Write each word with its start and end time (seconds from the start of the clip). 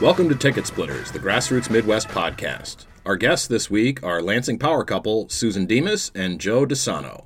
Welcome 0.00 0.28
to 0.28 0.36
Ticket 0.36 0.64
Splitters, 0.64 1.10
the 1.10 1.18
Grassroots 1.18 1.70
Midwest 1.70 2.06
podcast. 2.06 2.86
Our 3.04 3.16
guests 3.16 3.48
this 3.48 3.68
week 3.68 4.00
are 4.04 4.22
Lansing 4.22 4.56
power 4.56 4.84
couple 4.84 5.28
Susan 5.28 5.66
Demas 5.66 6.12
and 6.14 6.40
Joe 6.40 6.64
DiSano. 6.64 7.24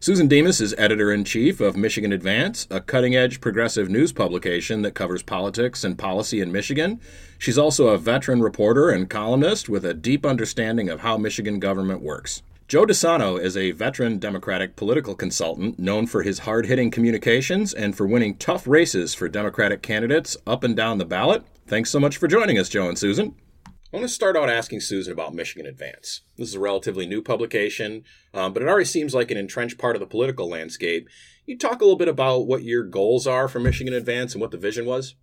Susan 0.00 0.26
Demas 0.26 0.58
is 0.62 0.74
editor 0.78 1.12
in 1.12 1.24
chief 1.24 1.60
of 1.60 1.76
Michigan 1.76 2.14
Advance, 2.14 2.66
a 2.70 2.80
cutting 2.80 3.14
edge 3.14 3.42
progressive 3.42 3.90
news 3.90 4.14
publication 4.14 4.80
that 4.80 4.94
covers 4.94 5.22
politics 5.22 5.84
and 5.84 5.98
policy 5.98 6.40
in 6.40 6.50
Michigan. 6.50 7.02
She's 7.38 7.58
also 7.58 7.88
a 7.88 7.98
veteran 7.98 8.40
reporter 8.40 8.88
and 8.88 9.10
columnist 9.10 9.68
with 9.68 9.84
a 9.84 9.92
deep 9.92 10.24
understanding 10.24 10.88
of 10.88 11.00
how 11.00 11.18
Michigan 11.18 11.60
government 11.60 12.00
works. 12.00 12.40
Joe 12.66 12.86
DiSano 12.86 13.38
is 13.38 13.58
a 13.58 13.72
veteran 13.72 14.18
Democratic 14.18 14.74
political 14.74 15.14
consultant 15.14 15.78
known 15.78 16.06
for 16.06 16.22
his 16.22 16.38
hard 16.38 16.64
hitting 16.64 16.90
communications 16.90 17.74
and 17.74 17.94
for 17.94 18.06
winning 18.06 18.36
tough 18.36 18.66
races 18.66 19.12
for 19.12 19.28
Democratic 19.28 19.82
candidates 19.82 20.34
up 20.46 20.64
and 20.64 20.74
down 20.74 20.96
the 20.96 21.04
ballot. 21.04 21.44
Thanks 21.68 21.90
so 21.90 21.98
much 21.98 22.18
for 22.18 22.28
joining 22.28 22.60
us, 22.60 22.68
Joe 22.68 22.88
and 22.88 22.96
Susan. 22.96 23.34
I 23.66 23.96
want 23.96 24.04
to 24.04 24.08
start 24.08 24.36
out 24.36 24.48
asking 24.48 24.82
Susan 24.82 25.12
about 25.12 25.34
Michigan 25.34 25.66
Advance. 25.66 26.20
This 26.36 26.50
is 26.50 26.54
a 26.54 26.60
relatively 26.60 27.06
new 27.06 27.20
publication, 27.20 28.04
um, 28.32 28.52
but 28.52 28.62
it 28.62 28.68
already 28.68 28.84
seems 28.84 29.14
like 29.14 29.32
an 29.32 29.36
entrenched 29.36 29.76
part 29.76 29.96
of 29.96 30.00
the 30.00 30.06
political 30.06 30.48
landscape. 30.48 31.08
You 31.44 31.58
talk 31.58 31.80
a 31.80 31.84
little 31.84 31.98
bit 31.98 32.06
about 32.06 32.46
what 32.46 32.62
your 32.62 32.84
goals 32.84 33.26
are 33.26 33.48
for 33.48 33.58
Michigan 33.58 33.94
Advance 33.94 34.32
and 34.32 34.40
what 34.40 34.52
the 34.52 34.58
vision 34.58 34.86
was? 34.86 35.16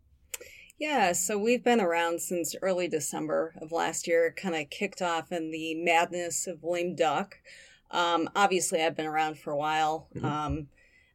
Yeah, 0.78 1.14
so 1.14 1.38
we've 1.38 1.64
been 1.64 1.80
around 1.80 2.20
since 2.20 2.56
early 2.62 2.90
December 2.90 3.56
of 3.62 3.72
last 3.72 4.06
year, 4.06 4.34
kind 4.36 4.56
of 4.56 4.70
kicked 4.70 5.02
off 5.02 5.32
in 5.32 5.50
the 5.50 5.76
madness 5.76 6.46
of 6.46 6.62
lame 6.62 6.94
duck. 6.94 7.36
Um, 7.90 8.30
obviously, 8.36 8.84
I've 8.84 8.98
been 8.98 9.06
around 9.06 9.40
for 9.40 9.52
a 9.52 9.58
while. 9.58 10.10
Mm-hmm. 10.14 10.26
Um, 10.26 10.68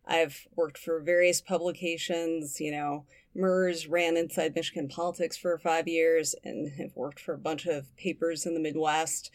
I've 0.07 0.47
worked 0.57 0.79
for 0.79 1.03
various 1.03 1.43
publications, 1.43 2.61
you 2.61 2.73
know, 2.73 3.05
MIRS 3.35 3.87
ran 3.87 4.17
inside 4.17 4.55
Michigan 4.55 4.89
politics 4.89 5.37
for 5.37 5.57
five 5.59 5.87
years 5.87 6.35
and 6.45 6.73
have 6.79 6.97
worked 6.97 7.21
for 7.21 7.35
a 7.35 7.39
bunch 7.39 7.67
of 7.67 7.95
papers 7.97 8.47
in 8.47 8.55
the 8.55 8.61
Midwest. 8.61 9.31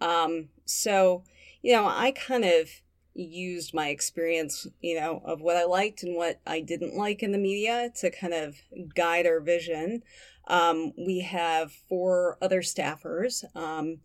Um, 0.00 0.48
so, 0.64 1.24
you 1.62 1.72
know, 1.72 1.86
I 1.86 2.12
kind 2.12 2.44
of 2.44 2.68
used 3.14 3.72
my 3.72 3.88
experience, 3.88 4.66
you 4.80 4.98
know, 5.00 5.22
of 5.24 5.40
what 5.40 5.56
I 5.56 5.64
liked 5.64 6.02
and 6.02 6.16
what 6.16 6.40
I 6.46 6.60
didn't 6.60 6.96
like 6.96 7.22
in 7.22 7.32
the 7.32 7.38
media 7.38 7.90
to 8.00 8.10
kind 8.10 8.34
of 8.34 8.56
guide 8.94 9.26
our 9.26 9.40
vision. 9.40 10.02
Um, 10.48 10.92
we 10.96 11.20
have 11.20 11.72
four 11.72 12.38
other 12.40 12.60
staffers. 12.60 13.44
Um, 13.56 13.98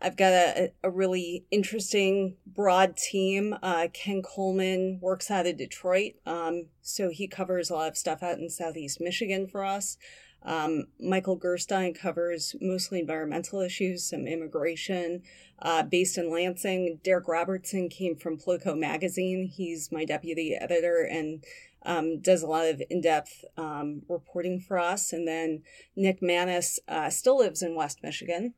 I've 0.00 0.16
got 0.16 0.32
a, 0.32 0.72
a 0.82 0.90
really 0.90 1.44
interesting 1.50 2.36
broad 2.46 2.96
team. 2.96 3.56
Uh, 3.62 3.88
Ken 3.92 4.22
Coleman 4.22 4.98
works 5.00 5.30
out 5.30 5.46
of 5.46 5.56
Detroit, 5.56 6.12
um, 6.24 6.66
so 6.82 7.10
he 7.10 7.26
covers 7.26 7.70
a 7.70 7.74
lot 7.74 7.88
of 7.88 7.96
stuff 7.96 8.22
out 8.22 8.38
in 8.38 8.48
Southeast 8.48 9.00
Michigan 9.00 9.46
for 9.48 9.64
us. 9.64 9.96
Um, 10.42 10.86
Michael 11.00 11.36
Gerstein 11.36 11.94
covers 11.94 12.54
mostly 12.60 13.00
environmental 13.00 13.60
issues, 13.60 14.08
some 14.08 14.26
immigration, 14.26 15.22
uh, 15.60 15.82
based 15.82 16.16
in 16.16 16.30
Lansing. 16.30 17.00
Derek 17.02 17.26
Robertson 17.26 17.88
came 17.88 18.16
from 18.16 18.38
Politico 18.38 18.76
Magazine. 18.76 19.50
He's 19.52 19.90
my 19.90 20.04
deputy 20.04 20.54
editor 20.54 21.02
and 21.02 21.44
um, 21.84 22.20
does 22.20 22.42
a 22.42 22.46
lot 22.46 22.66
of 22.66 22.82
in 22.90 23.00
depth 23.00 23.44
um, 23.56 24.02
reporting 24.08 24.60
for 24.60 24.78
us. 24.78 25.12
And 25.12 25.26
then 25.26 25.62
Nick 25.96 26.22
Manes 26.22 26.78
uh, 26.88 27.10
still 27.10 27.38
lives 27.38 27.62
in 27.62 27.74
West 27.74 28.00
Michigan 28.02 28.54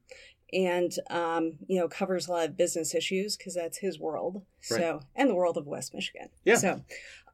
and 0.53 0.93
um, 1.09 1.55
you 1.67 1.79
know 1.79 1.89
covers 1.89 2.29
a 2.29 2.33
lot 2.33 2.49
of 2.49 2.57
business 2.57 2.95
issues 2.95 3.37
because 3.37 3.55
that's 3.55 3.79
his 3.79 3.99
world. 3.99 4.43
Right. 4.71 4.81
So 4.81 5.01
and 5.15 5.31
the 5.31 5.35
world 5.35 5.57
of 5.57 5.67
West 5.67 5.95
Michigan. 5.95 6.29
Yeah. 6.45 6.57
So 6.57 6.83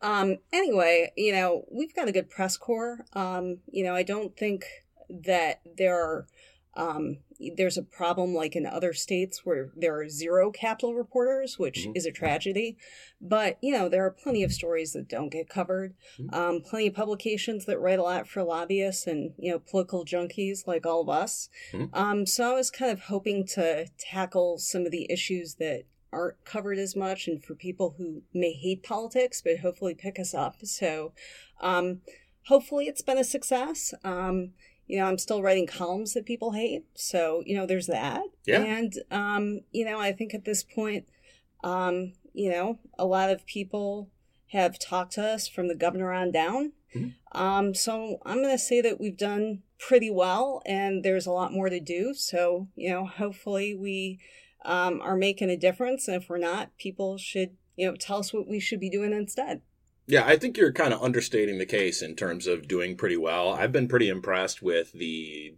um, 0.02 0.38
anyway, 0.52 1.12
you 1.16 1.32
know 1.32 1.64
we've 1.70 1.94
got 1.94 2.08
a 2.08 2.12
good 2.12 2.30
press 2.30 2.56
corps. 2.56 3.00
Um, 3.12 3.58
you 3.70 3.84
know 3.84 3.94
I 3.94 4.02
don't 4.02 4.36
think 4.36 4.64
that 5.08 5.60
there 5.76 5.96
are 5.96 6.26
um, 6.76 7.18
there's 7.56 7.76
a 7.76 7.82
problem 7.82 8.34
like 8.34 8.56
in 8.56 8.66
other 8.66 8.92
states 8.92 9.44
where 9.44 9.70
there 9.76 9.98
are 9.98 10.08
zero 10.08 10.50
capital 10.50 10.94
reporters, 10.94 11.58
which 11.58 11.80
mm-hmm. 11.80 11.92
is 11.94 12.06
a 12.06 12.12
tragedy. 12.12 12.76
But, 13.20 13.58
you 13.60 13.72
know, 13.72 13.88
there 13.88 14.04
are 14.04 14.10
plenty 14.10 14.42
of 14.42 14.52
stories 14.52 14.92
that 14.92 15.08
don't 15.08 15.30
get 15.30 15.48
covered, 15.48 15.94
mm-hmm. 16.18 16.34
um, 16.34 16.60
plenty 16.62 16.88
of 16.88 16.94
publications 16.94 17.66
that 17.66 17.80
write 17.80 17.98
a 17.98 18.02
lot 18.02 18.28
for 18.28 18.42
lobbyists 18.42 19.06
and, 19.06 19.32
you 19.38 19.52
know, 19.52 19.58
political 19.58 20.04
junkies 20.04 20.66
like 20.66 20.86
all 20.86 21.02
of 21.02 21.08
us. 21.08 21.48
Mm-hmm. 21.72 21.94
Um, 21.94 22.26
so 22.26 22.52
I 22.52 22.54
was 22.54 22.70
kind 22.70 22.90
of 22.90 23.00
hoping 23.00 23.46
to 23.48 23.86
tackle 23.98 24.58
some 24.58 24.84
of 24.86 24.92
the 24.92 25.10
issues 25.10 25.54
that 25.56 25.84
aren't 26.12 26.44
covered 26.44 26.78
as 26.78 26.96
much 26.96 27.26
and 27.26 27.44
for 27.44 27.54
people 27.54 27.96
who 27.98 28.22
may 28.32 28.52
hate 28.52 28.82
politics, 28.82 29.42
but 29.42 29.58
hopefully 29.58 29.94
pick 29.94 30.18
us 30.18 30.32
up. 30.32 30.56
So, 30.64 31.12
um, 31.60 32.00
hopefully 32.46 32.86
it's 32.86 33.02
been 33.02 33.18
a 33.18 33.24
success. 33.24 33.92
You 34.86 34.98
know, 34.98 35.06
I'm 35.06 35.18
still 35.18 35.42
writing 35.42 35.66
columns 35.66 36.14
that 36.14 36.26
people 36.26 36.52
hate. 36.52 36.84
So, 36.94 37.42
you 37.44 37.56
know, 37.56 37.66
there's 37.66 37.86
that. 37.88 38.22
Yeah. 38.46 38.62
And, 38.62 38.94
um, 39.10 39.60
you 39.72 39.84
know, 39.84 39.98
I 39.98 40.12
think 40.12 40.34
at 40.34 40.44
this 40.44 40.62
point, 40.62 41.06
um, 41.64 42.12
you 42.32 42.50
know, 42.50 42.78
a 42.98 43.04
lot 43.04 43.30
of 43.30 43.46
people 43.46 44.10
have 44.52 44.78
talked 44.78 45.12
to 45.12 45.24
us 45.24 45.48
from 45.48 45.68
the 45.68 45.74
governor 45.74 46.12
on 46.12 46.30
down. 46.30 46.72
Mm-hmm. 46.94 47.40
Um, 47.40 47.74
so 47.74 48.18
I'm 48.24 48.42
going 48.42 48.54
to 48.54 48.62
say 48.62 48.80
that 48.80 49.00
we've 49.00 49.16
done 49.16 49.62
pretty 49.78 50.10
well 50.10 50.62
and 50.64 51.04
there's 51.04 51.26
a 51.26 51.32
lot 51.32 51.52
more 51.52 51.68
to 51.68 51.80
do. 51.80 52.14
So, 52.14 52.68
you 52.76 52.90
know, 52.90 53.06
hopefully 53.06 53.74
we 53.74 54.20
um, 54.64 55.00
are 55.00 55.16
making 55.16 55.50
a 55.50 55.56
difference. 55.56 56.08
And 56.08 56.22
if 56.22 56.28
we're 56.28 56.38
not, 56.38 56.76
people 56.78 57.18
should, 57.18 57.56
you 57.76 57.86
know, 57.86 57.96
tell 57.96 58.18
us 58.18 58.32
what 58.32 58.48
we 58.48 58.60
should 58.60 58.80
be 58.80 58.90
doing 58.90 59.12
instead. 59.12 59.62
Yeah, 60.08 60.24
I 60.24 60.36
think 60.36 60.56
you're 60.56 60.72
kind 60.72 60.94
of 60.94 61.02
understating 61.02 61.58
the 61.58 61.66
case 61.66 62.00
in 62.00 62.14
terms 62.14 62.46
of 62.46 62.68
doing 62.68 62.96
pretty 62.96 63.16
well. 63.16 63.52
I've 63.52 63.72
been 63.72 63.88
pretty 63.88 64.08
impressed 64.08 64.62
with 64.62 64.92
the 64.92 65.56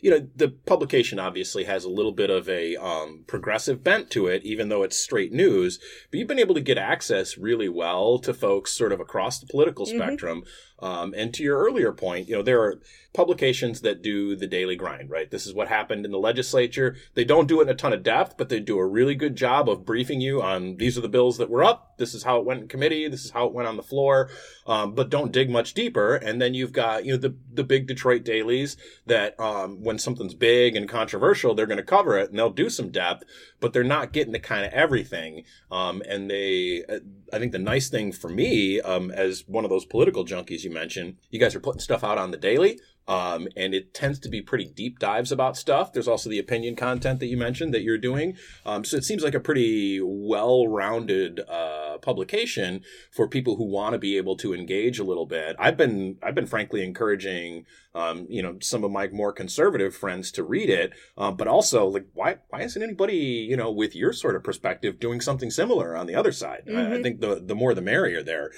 you 0.00 0.10
know, 0.10 0.28
the 0.36 0.48
publication 0.48 1.18
obviously 1.18 1.64
has 1.64 1.84
a 1.84 1.90
little 1.90 2.12
bit 2.12 2.30
of 2.30 2.48
a 2.48 2.76
um, 2.76 3.24
progressive 3.26 3.82
bent 3.82 4.10
to 4.10 4.26
it, 4.26 4.44
even 4.44 4.68
though 4.68 4.82
it's 4.82 4.98
straight 4.98 5.32
news. 5.32 5.78
But 6.10 6.18
you've 6.18 6.28
been 6.28 6.38
able 6.38 6.54
to 6.54 6.60
get 6.60 6.78
access 6.78 7.38
really 7.38 7.68
well 7.68 8.18
to 8.18 8.34
folks 8.34 8.72
sort 8.72 8.92
of 8.92 9.00
across 9.00 9.38
the 9.38 9.46
political 9.46 9.86
mm-hmm. 9.86 9.98
spectrum. 9.98 10.44
Um, 10.80 11.14
and 11.16 11.32
to 11.34 11.42
your 11.42 11.58
earlier 11.58 11.92
point, 11.92 12.28
you 12.28 12.34
know, 12.34 12.42
there 12.42 12.60
are 12.62 12.80
publications 13.14 13.80
that 13.82 14.02
do 14.02 14.34
the 14.34 14.46
daily 14.46 14.74
grind, 14.76 15.08
right? 15.08 15.30
This 15.30 15.46
is 15.46 15.54
what 15.54 15.68
happened 15.68 16.04
in 16.04 16.10
the 16.10 16.18
legislature. 16.18 16.96
They 17.14 17.24
don't 17.24 17.46
do 17.46 17.60
it 17.60 17.62
in 17.62 17.68
a 17.68 17.74
ton 17.74 17.92
of 17.92 18.02
depth, 18.02 18.36
but 18.36 18.48
they 18.48 18.60
do 18.60 18.78
a 18.78 18.86
really 18.86 19.14
good 19.14 19.36
job 19.36 19.68
of 19.68 19.86
briefing 19.86 20.20
you 20.20 20.42
on 20.42 20.76
these 20.76 20.98
are 20.98 21.00
the 21.00 21.08
bills 21.08 21.38
that 21.38 21.48
were 21.48 21.64
up. 21.64 21.96
This 21.96 22.12
is 22.12 22.24
how 22.24 22.38
it 22.38 22.44
went 22.44 22.62
in 22.62 22.68
committee. 22.68 23.08
This 23.08 23.24
is 23.24 23.30
how 23.30 23.46
it 23.46 23.54
went 23.54 23.68
on 23.68 23.76
the 23.76 23.82
floor. 23.82 24.28
Um, 24.66 24.94
but 24.94 25.10
don't 25.10 25.32
dig 25.32 25.48
much 25.48 25.74
deeper. 25.74 26.16
And 26.16 26.42
then 26.42 26.54
you've 26.54 26.72
got, 26.72 27.04
you 27.06 27.12
know, 27.12 27.18
the, 27.18 27.36
the 27.52 27.64
big 27.64 27.86
Detroit 27.86 28.24
dailies 28.24 28.76
that, 29.06 29.38
um, 29.54 29.82
when 29.82 29.98
something's 29.98 30.34
big 30.34 30.74
and 30.74 30.88
controversial, 30.88 31.54
they're 31.54 31.66
going 31.66 31.76
to 31.76 31.82
cover 31.84 32.18
it 32.18 32.30
and 32.30 32.38
they'll 32.38 32.50
do 32.50 32.68
some 32.68 32.90
depth, 32.90 33.24
but 33.60 33.72
they're 33.72 33.84
not 33.84 34.12
getting 34.12 34.32
the 34.32 34.40
kind 34.40 34.66
of 34.66 34.72
everything. 34.72 35.44
Um, 35.70 36.02
and 36.08 36.30
they, 36.30 36.84
I 37.32 37.38
think 37.38 37.52
the 37.52 37.58
nice 37.58 37.88
thing 37.88 38.12
for 38.12 38.28
me, 38.28 38.80
um, 38.80 39.10
as 39.10 39.44
one 39.46 39.64
of 39.64 39.70
those 39.70 39.84
political 39.84 40.24
junkies 40.24 40.64
you 40.64 40.70
mentioned, 40.70 41.16
you 41.30 41.38
guys 41.38 41.54
are 41.54 41.60
putting 41.60 41.80
stuff 41.80 42.02
out 42.02 42.18
on 42.18 42.30
the 42.30 42.36
daily. 42.36 42.80
Um, 43.06 43.48
and 43.56 43.74
it 43.74 43.92
tends 43.92 44.18
to 44.20 44.28
be 44.28 44.40
pretty 44.40 44.64
deep 44.64 44.98
dives 44.98 45.30
about 45.30 45.56
stuff. 45.56 45.92
There's 45.92 46.08
also 46.08 46.30
the 46.30 46.38
opinion 46.38 46.76
content 46.76 47.20
that 47.20 47.26
you 47.26 47.36
mentioned 47.36 47.74
that 47.74 47.82
you're 47.82 47.98
doing. 47.98 48.36
Um, 48.64 48.84
so 48.84 48.96
it 48.96 49.04
seems 49.04 49.22
like 49.22 49.34
a 49.34 49.40
pretty 49.40 50.00
well-rounded 50.02 51.40
uh, 51.48 51.98
publication 51.98 52.82
for 53.10 53.28
people 53.28 53.56
who 53.56 53.64
want 53.64 53.92
to 53.92 53.98
be 53.98 54.16
able 54.16 54.36
to 54.38 54.54
engage 54.54 54.98
a 54.98 55.04
little 55.04 55.26
bit. 55.26 55.56
I've 55.58 55.76
been 55.76 56.18
I've 56.22 56.34
been 56.34 56.46
frankly 56.46 56.82
encouraging 56.82 57.66
um, 57.94 58.26
you 58.28 58.42
know 58.42 58.56
some 58.60 58.84
of 58.84 58.90
my 58.90 59.08
more 59.08 59.32
conservative 59.32 59.94
friends 59.94 60.32
to 60.32 60.42
read 60.42 60.70
it, 60.70 60.92
um, 61.16 61.36
but 61.36 61.46
also 61.46 61.86
like 61.86 62.06
why 62.14 62.36
why 62.48 62.62
isn't 62.62 62.82
anybody 62.82 63.16
you 63.16 63.56
know 63.56 63.70
with 63.70 63.94
your 63.94 64.12
sort 64.12 64.36
of 64.36 64.42
perspective 64.42 64.98
doing 64.98 65.20
something 65.20 65.50
similar 65.50 65.96
on 65.96 66.06
the 66.06 66.14
other 66.14 66.32
side? 66.32 66.62
Mm-hmm. 66.66 66.76
I, 66.76 66.80
I 66.80 66.84
mm-hmm. 66.84 67.02
think 67.02 67.20
the 67.20 67.42
the 67.44 67.54
more 67.54 67.74
the 67.74 67.82
merrier 67.82 68.22
there. 68.22 68.50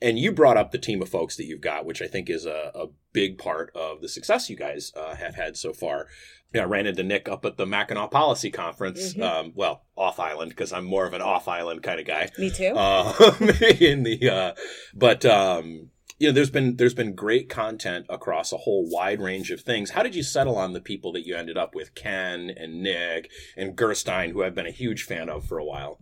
And 0.00 0.18
you 0.18 0.32
brought 0.32 0.56
up 0.56 0.70
the 0.70 0.78
team 0.78 1.02
of 1.02 1.08
folks 1.08 1.36
that 1.36 1.46
you've 1.46 1.60
got, 1.60 1.84
which 1.84 2.02
I 2.02 2.06
think 2.06 2.28
is 2.28 2.46
a, 2.46 2.70
a 2.74 2.86
big 3.12 3.38
part 3.38 3.70
of 3.74 4.00
the 4.00 4.08
success 4.08 4.50
you 4.50 4.56
guys 4.56 4.92
uh, 4.96 5.14
have 5.14 5.34
had 5.34 5.56
so 5.56 5.72
far. 5.72 6.08
Yeah, 6.52 6.62
I 6.62 6.66
ran 6.66 6.86
into 6.86 7.02
Nick 7.02 7.28
up 7.28 7.44
at 7.44 7.56
the 7.56 7.66
Mackinac 7.66 8.12
Policy 8.12 8.50
Conference. 8.50 9.14
Mm-hmm. 9.14 9.22
Um, 9.22 9.52
well, 9.56 9.82
off 9.96 10.20
island 10.20 10.50
because 10.50 10.72
I'm 10.72 10.84
more 10.84 11.06
of 11.06 11.12
an 11.12 11.22
off 11.22 11.48
island 11.48 11.82
kind 11.82 11.98
of 11.98 12.06
guy. 12.06 12.30
Me 12.38 12.50
too. 12.50 12.74
Uh, 12.76 13.12
in 13.80 14.04
the, 14.04 14.30
uh, 14.30 14.52
but 14.94 15.24
um, 15.24 15.90
you 16.18 16.28
know, 16.28 16.32
there's 16.32 16.50
been 16.50 16.76
there's 16.76 16.94
been 16.94 17.14
great 17.14 17.48
content 17.48 18.06
across 18.08 18.52
a 18.52 18.58
whole 18.58 18.88
wide 18.88 19.20
range 19.20 19.50
of 19.50 19.62
things. 19.62 19.90
How 19.90 20.02
did 20.02 20.14
you 20.14 20.22
settle 20.22 20.56
on 20.56 20.72
the 20.72 20.80
people 20.80 21.12
that 21.12 21.26
you 21.26 21.34
ended 21.34 21.56
up 21.56 21.74
with, 21.74 21.94
Ken 21.94 22.50
and 22.56 22.82
Nick 22.82 23.30
and 23.56 23.74
Gerstein, 23.76 24.30
who 24.30 24.44
I've 24.44 24.54
been 24.54 24.66
a 24.66 24.72
huge 24.72 25.02
fan 25.02 25.28
of 25.28 25.44
for 25.44 25.58
a 25.58 25.64
while? 25.64 26.00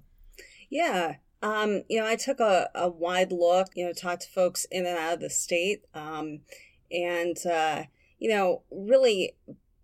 Yeah, 0.68 1.16
um, 1.42 1.82
you 1.88 2.00
know, 2.00 2.06
I 2.06 2.16
took 2.16 2.40
a, 2.40 2.70
a 2.74 2.88
wide 2.88 3.32
look, 3.32 3.68
you 3.74 3.84
know, 3.84 3.92
talked 3.92 4.22
to 4.22 4.28
folks 4.28 4.64
in 4.70 4.86
and 4.86 4.96
out 4.96 5.14
of 5.14 5.20
the 5.20 5.30
state. 5.30 5.84
Um, 5.92 6.40
and, 6.90 7.36
uh, 7.46 7.84
you 8.18 8.30
know, 8.30 8.62
really 8.70 9.34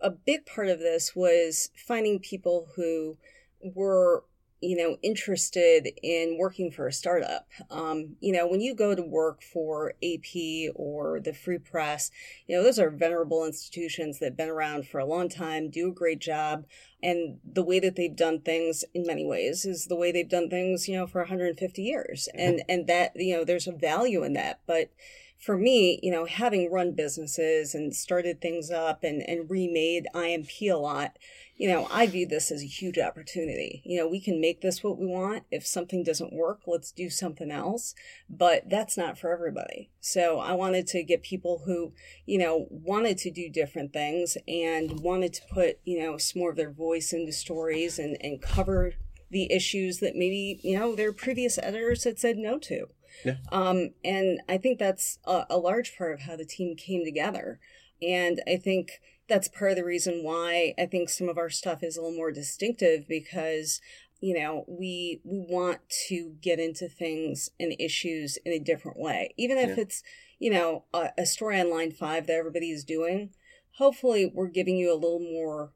a 0.01 0.11
big 0.11 0.47
part 0.47 0.69
of 0.69 0.79
this 0.79 1.17
was 1.17 1.71
finding 1.77 2.21
people 2.21 2.69
who 2.77 3.19
were 3.61 4.25
you 4.61 4.77
know, 4.77 4.97
interested 5.03 5.89
in 6.03 6.37
working 6.39 6.71
for 6.71 6.89
a 6.89 6.93
startup. 6.93 7.47
Um, 7.71 8.17
you 8.21 8.33
know, 8.33 8.47
when 8.47 8.61
you 8.61 8.75
go 8.75 8.95
to 8.95 9.03
work 9.03 9.43
for 9.43 9.95
AP 10.03 10.73
or 10.75 11.21
the 11.21 11.33
Free 11.33 11.59
Press, 11.59 12.11
you 12.47 12.57
know, 12.57 12.63
those 12.63 12.79
are 12.79 12.91
venerable 12.91 13.45
institutions 13.45 14.19
that 14.19 14.27
have 14.27 14.37
been 14.37 14.49
around 14.49 14.89
for 14.89 14.99
a 14.99 15.07
long 15.07 15.29
time, 15.29 15.71
do 15.71 15.89
a 15.89 15.95
great 15.95 16.21
job. 16.21 16.67
And 17.01 17.39
the 17.45 17.63
way 17.63 17.79
that 17.79 17.95
they've 17.95 18.15
done 18.15 18.41
things 18.41 18.85
in 18.95 19.07
many 19.07 19.25
ways 19.25 19.65
is 19.65 19.87
the 19.87 19.97
way 19.97 20.11
they've 20.11 20.29
done 20.29 20.51
things, 20.51 20.89
you 20.89 20.97
know, 20.97 21.07
for 21.07 21.21
150 21.21 21.83
years. 21.83 22.29
And, 22.35 22.63
and 22.69 22.89
that, 22.89 23.13
you 23.15 23.37
know, 23.37 23.45
there's 23.45 23.69
a 23.69 23.73
value 23.73 24.25
in 24.25 24.33
that. 24.33 24.61
But, 24.67 24.91
for 25.39 25.57
me, 25.57 26.01
you 26.03 26.11
know, 26.11 26.25
having 26.25 26.71
run 26.71 26.93
businesses 26.93 27.75
and 27.75 27.95
started 27.95 28.41
things 28.41 28.71
up 28.71 29.05
and, 29.05 29.23
and 29.23 29.49
remade 29.49 30.09
IMP 30.13 30.51
a 30.63 30.73
lot, 30.73 31.17
you 31.59 31.69
know, 31.69 31.89
I 31.91 32.07
view 32.07 32.25
this 32.25 32.53
as 32.53 32.63
a 32.63 32.67
huge 32.67 32.99
opportunity. 32.99 33.83
You 33.85 33.99
know, 33.99 34.09
we 34.09 34.21
can 34.21 34.41
make 34.41 34.61
this 34.61 34.85
what 34.85 34.97
we 34.97 35.07
want. 35.07 35.43
If 35.51 35.67
something 35.67 36.05
doesn't 36.05 36.33
work, 36.33 36.61
let's 36.69 36.93
do 36.93 37.11
something 37.11 37.51
else. 37.51 37.97
But 38.31 38.71
that's 38.71 38.97
not 38.97 39.19
for 39.19 39.33
everybody. 39.33 39.91
So 40.01 40.39
I 40.39 40.53
wanted 40.53 40.87
to 40.89 41.03
get 41.03 41.25
people 41.25 41.63
who, 41.67 41.93
you 42.27 42.39
know, 42.39 42.69
wanted 42.71 43.19
to 43.19 43.33
do 43.33 43.51
different 43.51 43.93
things 43.93 44.39
and 44.47 45.01
wanted 45.01 45.33
to 45.35 45.43
put, 45.53 45.81
you 45.85 46.01
know, 46.01 46.17
some 46.17 46.41
more 46.41 46.51
of 46.51 46.57
their 46.57 46.71
voice 46.71 47.13
into 47.13 47.33
stories 47.33 47.99
and, 47.99 48.17
and 48.21 48.41
cover 48.41 48.93
the 49.29 49.53
issues 49.53 49.99
that 49.99 50.15
maybe, 50.15 50.61
you 50.63 50.79
know, 50.79 50.95
their 50.95 51.13
previous 51.13 51.59
editors 51.59 52.05
had 52.05 52.21
said 52.21 52.37
no 52.37 52.61
to. 52.61 52.87
Yeah. 53.25 53.39
Um, 53.51 53.91
and 54.05 54.41
I 54.49 54.59
think 54.59 54.79
that's 54.79 55.19
a, 55.25 55.45
a 55.51 55.59
large 55.59 55.99
part 55.99 56.13
of 56.13 56.21
how 56.21 56.37
the 56.37 56.45
team 56.45 56.77
came 56.77 57.05
together. 57.05 57.59
And 58.01 58.41
I 58.47 58.57
think 58.57 59.01
that's 59.29 59.49
part 59.49 59.73
of 59.73 59.77
the 59.77 59.85
reason 59.85 60.23
why 60.23 60.75
I 60.79 60.87
think 60.87 61.09
some 61.09 61.29
of 61.29 61.39
our 61.39 61.51
stuff 61.51 61.83
is 61.83 61.97
a 61.97 62.01
little 62.01 62.17
more 62.17 62.33
distinctive 62.33 63.07
because 63.09 63.81
you 64.21 64.39
know 64.39 64.65
we 64.67 65.21
we 65.25 65.39
want 65.39 65.81
to 66.09 66.35
get 66.41 66.59
into 66.59 66.89
things 66.89 67.51
and 67.61 67.75
issues 67.79 68.39
in 68.45 68.53
a 68.53 68.59
different 68.59 68.99
way. 68.99 69.35
Even 69.37 69.59
if 69.59 69.77
yeah. 69.77 69.83
it's 69.83 70.03
you 70.39 70.51
know 70.51 70.85
a, 70.95 71.11
a 71.19 71.27
story 71.27 71.61
on 71.61 71.71
line 71.71 71.93
five 71.93 72.27
that 72.27 72.37
everybody 72.37 72.71
is 72.71 72.85
doing 72.85 73.31
hopefully 73.79 74.31
we're 74.33 74.49
giving 74.49 74.77
you 74.77 74.93
a 74.93 74.95
little 74.95 75.21
more 75.21 75.73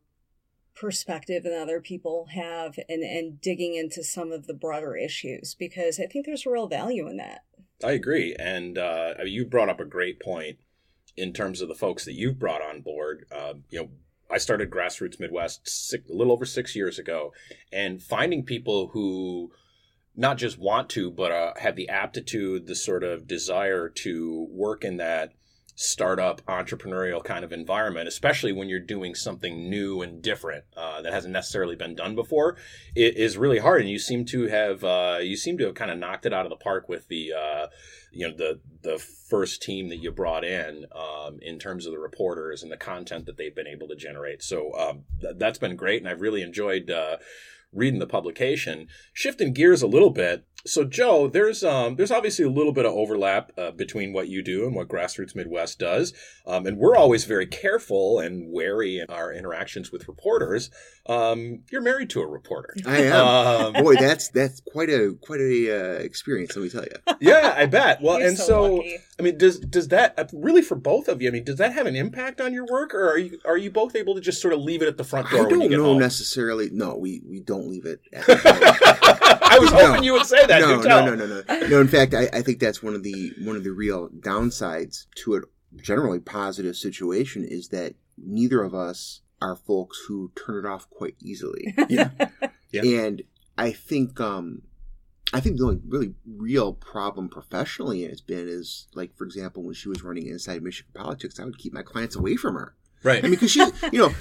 perspective 0.75 1.45
than 1.45 1.55
other 1.55 1.81
people 1.81 2.29
have 2.33 2.79
and 2.89 3.03
and 3.03 3.41
digging 3.41 3.75
into 3.75 4.03
some 4.03 4.33
of 4.33 4.47
the 4.47 4.55
broader 4.55 4.97
issues 4.97 5.55
because 5.55 6.01
i 6.01 6.07
think 6.07 6.27
there's 6.27 6.47
real 6.47 6.67
value 6.67 7.09
in 7.09 7.17
that. 7.17 7.45
I 7.85 7.93
agree. 7.93 8.37
And 8.39 8.79
uh, 8.79 9.15
you 9.25 9.45
brought 9.45 9.69
up 9.69 9.81
a 9.81 9.85
great 9.85 10.21
point 10.21 10.59
in 11.17 11.33
terms 11.33 11.61
of 11.61 11.69
the 11.69 11.75
folks 11.75 12.05
that 12.05 12.15
you've 12.15 12.39
brought 12.39 12.63
on 12.63 12.81
board. 12.81 13.27
Uh, 13.31 13.55
you 13.71 13.81
know, 13.81 13.89
I 14.31 14.39
started 14.39 14.71
Grassroots 14.71 15.21
Midwest 15.21 15.69
six, 15.69 16.09
a 16.09 16.13
little 16.13 16.33
over 16.33 16.47
six 16.47 16.75
years 16.75 16.99
ago, 16.99 17.33
and 17.73 18.03
finding 18.03 18.45
people 18.45 18.89
who 18.89 19.53
not 20.17 20.39
just 20.39 20.59
want 20.59 20.89
to, 20.91 21.11
but 21.11 21.33
uh, 21.33 21.53
have 21.59 21.77
the 21.77 21.89
aptitude, 21.89 22.67
the 22.67 22.75
sort 22.75 23.03
of 23.03 23.27
desire 23.27 23.89
to 23.89 24.47
work 24.51 24.85
in 24.85 24.97
that 24.99 25.33
startup 25.75 26.45
entrepreneurial 26.47 27.25
kind 27.25 27.45
of 27.45 27.53
environment, 27.53 28.07
especially 28.07 28.53
when 28.53 28.69
you're 28.69 28.79
doing 28.79 29.15
something 29.15 29.71
new 29.71 30.03
and 30.03 30.23
different 30.23 30.65
uh, 30.77 31.01
that 31.03 31.13
hasn't 31.13 31.33
necessarily 31.33 31.75
been 31.75 31.95
done 31.95 32.15
before, 32.15 32.57
it 32.95 33.17
is 33.17 33.39
really 33.39 33.59
hard. 33.59 33.81
And 33.81 33.91
you 33.91 33.99
seem 33.99 34.25
to 34.27 34.49
have 34.49 34.85
uh, 34.85 35.19
you 35.21 35.37
seem 35.37 35.59
to 35.59 35.65
have 35.65 35.75
kind 35.75 35.91
of 35.91 35.99
knocked 35.99 36.27
it 36.27 36.33
out 36.33 36.47
of 36.47 36.51
the 36.51 36.57
park 36.57 36.89
with 36.89 37.09
the 37.09 37.33
uh, 37.33 37.67
you 38.13 38.29
know 38.29 38.37
the 38.37 38.61
the 38.83 38.99
first 38.99 39.63
team 39.63 39.89
that 39.89 39.97
you 39.97 40.11
brought 40.11 40.45
in 40.45 40.85
um, 40.95 41.39
in 41.41 41.59
terms 41.59 41.87
of 41.87 41.93
the 41.93 41.99
reporters 41.99 42.63
and 42.63 42.71
the 42.71 42.77
content 42.77 43.27
that 43.27 43.37
they've 43.37 43.55
been 43.55 43.67
able 43.67 43.89
to 43.89 43.97
generate. 43.97 44.43
So 44.43 44.73
um, 44.79 45.05
th- 45.21 45.37
that's 45.39 45.59
been 45.59 45.77
great, 45.77 46.03
and 46.03 46.09
I've 46.09 46.21
really 46.21 46.43
enjoyed 46.43 46.91
uh, 46.91 47.17
reading 47.73 47.99
the 48.01 48.07
publication. 48.07 48.89
Shifting 49.13 49.53
gears 49.53 49.83
a 49.83 49.87
little 49.87 50.11
bit. 50.11 50.45
So, 50.65 50.85
Joe, 50.85 51.29
there's 51.29 51.65
um, 51.65 51.97
there's 51.97 52.13
obviously 52.13 52.45
a 52.45 52.51
little 52.51 52.73
bit 52.73 52.87
of 52.87 52.93
overlap 52.93 53.51
uh, 53.59 53.73
between 53.73 54.13
what 54.13 54.29
you 54.29 54.43
do 54.43 54.65
and 54.65 54.77
what 54.77 54.89
Grassroots 54.89 55.35
Midwest 55.35 55.79
does, 55.79 56.15
um, 56.47 56.67
and 56.67 56.79
we're 56.79 56.97
always 56.97 57.25
very 57.25 57.47
careful 57.47 58.21
and 58.21 58.53
wary 58.53 58.99
in 58.99 59.07
our 59.09 59.33
interactions 59.33 59.91
with 59.91 60.07
reporters. 60.07 60.71
Um, 61.07 61.65
you're 61.73 61.83
married 61.83 62.11
to 62.11 62.21
a 62.21 62.27
reporter. 62.27 62.77
I 62.87 63.03
am. 63.03 63.27
Um, 63.27 63.73
Boy, 63.83 63.97
that's 63.97 64.29
that's 64.29 64.61
quite 64.61 64.89
a 64.89 65.17
quite 65.21 65.41
a 65.41 65.97
uh, 65.97 65.99
experience. 65.99 66.55
Let 66.55 66.63
me 66.63 66.69
tell 66.71 66.85
you. 66.85 66.97
Yeah, 67.21 67.55
I 67.57 67.67
bet. 67.67 68.03
Well, 68.03 68.21
and 68.21 68.37
so, 68.37 68.45
so 68.45 68.85
I 69.19 69.23
mean, 69.23 69.39
does 69.39 69.61
does 69.61 69.89
that 69.89 70.19
uh, 70.19 70.25
really 70.33 70.63
for 70.63 70.75
both 70.75 71.07
of 71.09 71.23
you? 71.23 71.29
I 71.29 71.31
mean, 71.31 71.45
does 71.45 71.59
that 71.59 71.73
have 71.73 71.87
an 71.87 71.95
impact 71.95 72.41
on 72.41 72.53
your 72.53 72.67
work, 72.67 72.95
or 72.95 73.11
are 73.11 73.19
you 73.19 73.39
are 73.45 73.57
you 73.57 73.71
both 73.71 73.95
able 73.95 74.15
to 74.17 74.21
just 74.21 74.41
sort 74.43 74.55
of 74.55 74.61
leave 74.61 74.83
it 74.83 74.89
at 74.89 74.97
the 74.97 75.05
front 75.05 75.31
door? 75.31 75.47
I 75.47 75.51
don't 75.51 75.71
know 75.71 75.85
home? 75.85 75.99
necessarily. 75.99 76.71
No, 76.71 76.97
we 76.97 77.23
we 77.29 77.41
don't 77.41 77.69
leave 77.69 77.87
it. 77.87 78.01
I 78.17 79.59
was 79.61 79.71
hoping 79.71 80.03
you 80.03 80.15
would 80.15 80.27
say 80.27 80.45
that. 80.47 80.52
No, 80.61 80.81
no, 80.81 81.15
no, 81.15 81.15
no, 81.15 81.43
no. 81.49 81.67
No, 81.69 81.81
in 81.81 81.89
fact, 81.89 82.15
I, 82.15 82.29
I 82.33 82.43
think 82.43 82.59
that's 82.59 82.83
one 82.83 82.95
of 82.95 83.03
the 83.03 83.33
one 83.43 83.57
of 83.57 83.65
the 83.65 83.73
real 83.73 84.09
downsides 84.09 85.07
to 85.17 85.37
a 85.37 85.41
generally 85.77 86.21
positive 86.21 86.77
situation 86.77 87.45
is 87.45 87.69
that 87.69 87.95
neither 88.19 88.63
of 88.63 88.75
us 88.75 89.21
are 89.41 89.57
folks 89.57 89.99
who 90.07 90.31
turn 90.37 90.65
it 90.65 90.69
off 90.69 90.89
quite 90.91 91.17
easily. 91.21 91.75
yeah. 91.89 92.11
yeah. 92.71 92.83
And 92.83 93.23
I 93.59 93.73
think 93.73 94.21
um 94.21 94.63
I 95.33 95.41
think 95.41 95.57
the 95.57 95.65
only 95.65 95.81
really 95.87 96.15
real 96.27 96.75
problem 96.75 97.29
professionally 97.29 98.05
has 98.05 98.21
been 98.21 98.49
is 98.49 98.89
like 98.95 99.17
for 99.17 99.25
example 99.25 99.63
when 99.63 99.75
she 99.75 99.89
was 99.89 100.03
running 100.03 100.27
inside 100.27 100.63
Michigan 100.63 100.93
politics, 100.95 101.41
I 101.41 101.45
would 101.45 101.59
keep 101.59 101.73
my 101.73 101.83
clients 101.83 102.17
away 102.17 102.37
from 102.37 102.55
her. 102.55 102.75
Right. 103.03 103.19
I 103.19 103.23
mean, 103.23 103.33
because 103.33 103.51
she's 103.51 103.73
you 103.93 103.99
know 103.99 104.15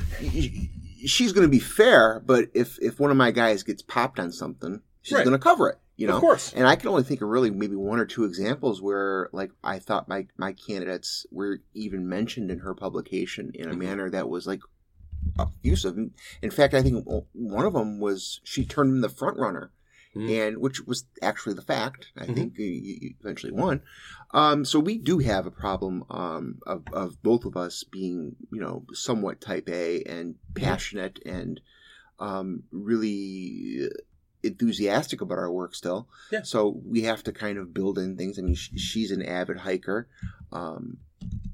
she's 1.06 1.34
going 1.34 1.46
to 1.46 1.52
be 1.52 1.60
fair, 1.60 2.22
but 2.26 2.50
if 2.54 2.80
if 2.82 3.00
one 3.00 3.12
of 3.12 3.18
my 3.18 3.32
guys 3.32 3.64
gets 3.64 3.82
popped 3.82 4.20
on 4.20 4.32
something, 4.32 4.82
she's 5.02 5.14
right. 5.14 5.26
going 5.26 5.38
to 5.38 5.44
cover 5.44 5.70
it. 5.70 5.78
You 6.02 6.08
know, 6.08 6.16
of 6.16 6.22
course. 6.22 6.52
And 6.54 6.68
I 6.68 6.76
can 6.76 6.90
only 6.90 7.04
think 7.04 7.22
of 7.22 7.30
really 7.30 7.52
maybe 7.52 7.76
one 7.76 8.00
or 8.00 8.06
two 8.06 8.24
examples 8.24 8.82
where, 8.82 9.30
like, 9.32 9.52
I 9.64 9.78
thought 9.78 10.10
my 10.10 10.26
my 10.36 10.54
candidates 10.54 11.28
were 11.32 11.60
even 11.76 12.10
mentioned 12.10 12.50
in 12.50 12.58
her 12.60 12.74
publication 12.74 13.52
in 13.54 13.68
a 13.68 13.70
mm-hmm. 13.70 13.80
manner 13.80 14.10
that 14.10 14.28
was 14.28 14.48
like 14.48 14.62
abusive. 15.38 15.98
In 16.42 16.50
fact, 16.50 16.74
I 16.74 16.82
think 16.82 17.06
one 17.34 17.66
of 17.66 17.74
them 17.74 18.00
was 18.00 18.42
she 18.44 18.66
turned 18.66 18.90
him 18.90 19.02
the 19.02 19.10
front 19.10 19.38
runner. 19.38 19.72
Mm-hmm. 20.14 20.30
and 20.30 20.58
which 20.58 20.86
was 20.86 21.06
actually 21.22 21.54
the 21.54 21.62
fact. 21.62 22.12
I 22.18 22.24
mm-hmm. 22.24 22.34
think 22.34 22.54
you, 22.58 23.14
eventually 23.22 23.54
won. 23.54 23.82
Um, 24.34 24.66
so 24.66 24.78
we 24.78 24.98
do 24.98 25.20
have 25.20 25.46
a 25.46 25.52
problem 25.52 26.04
um, 26.10 26.60
of, 26.68 26.84
of 26.92 27.24
both 27.24 27.46
of 27.46 27.56
us 27.56 27.86
being, 27.86 28.36
you 28.52 28.60
know, 28.60 28.84
somewhat 28.92 29.40
type 29.40 29.70
A 29.70 30.04
and 30.04 30.36
passionate 30.54 31.20
and 31.26 31.62
um, 32.20 32.64
really 32.72 33.88
enthusiastic 34.44 35.22
about 35.22 35.38
our 35.38 35.52
work 35.52 35.76
still. 35.76 36.08
Yeah. 36.32 36.42
So 36.44 36.82
we 36.86 37.04
have 37.04 37.24
to 37.24 37.32
kind 37.32 37.58
of 37.58 37.74
build 37.74 37.98
in 37.98 38.18
things. 38.18 38.40
I 38.40 38.42
mean, 38.42 38.56
she's 38.56 39.12
an 39.12 39.22
avid 39.22 39.58
hiker. 39.58 40.08
Um, 40.52 40.98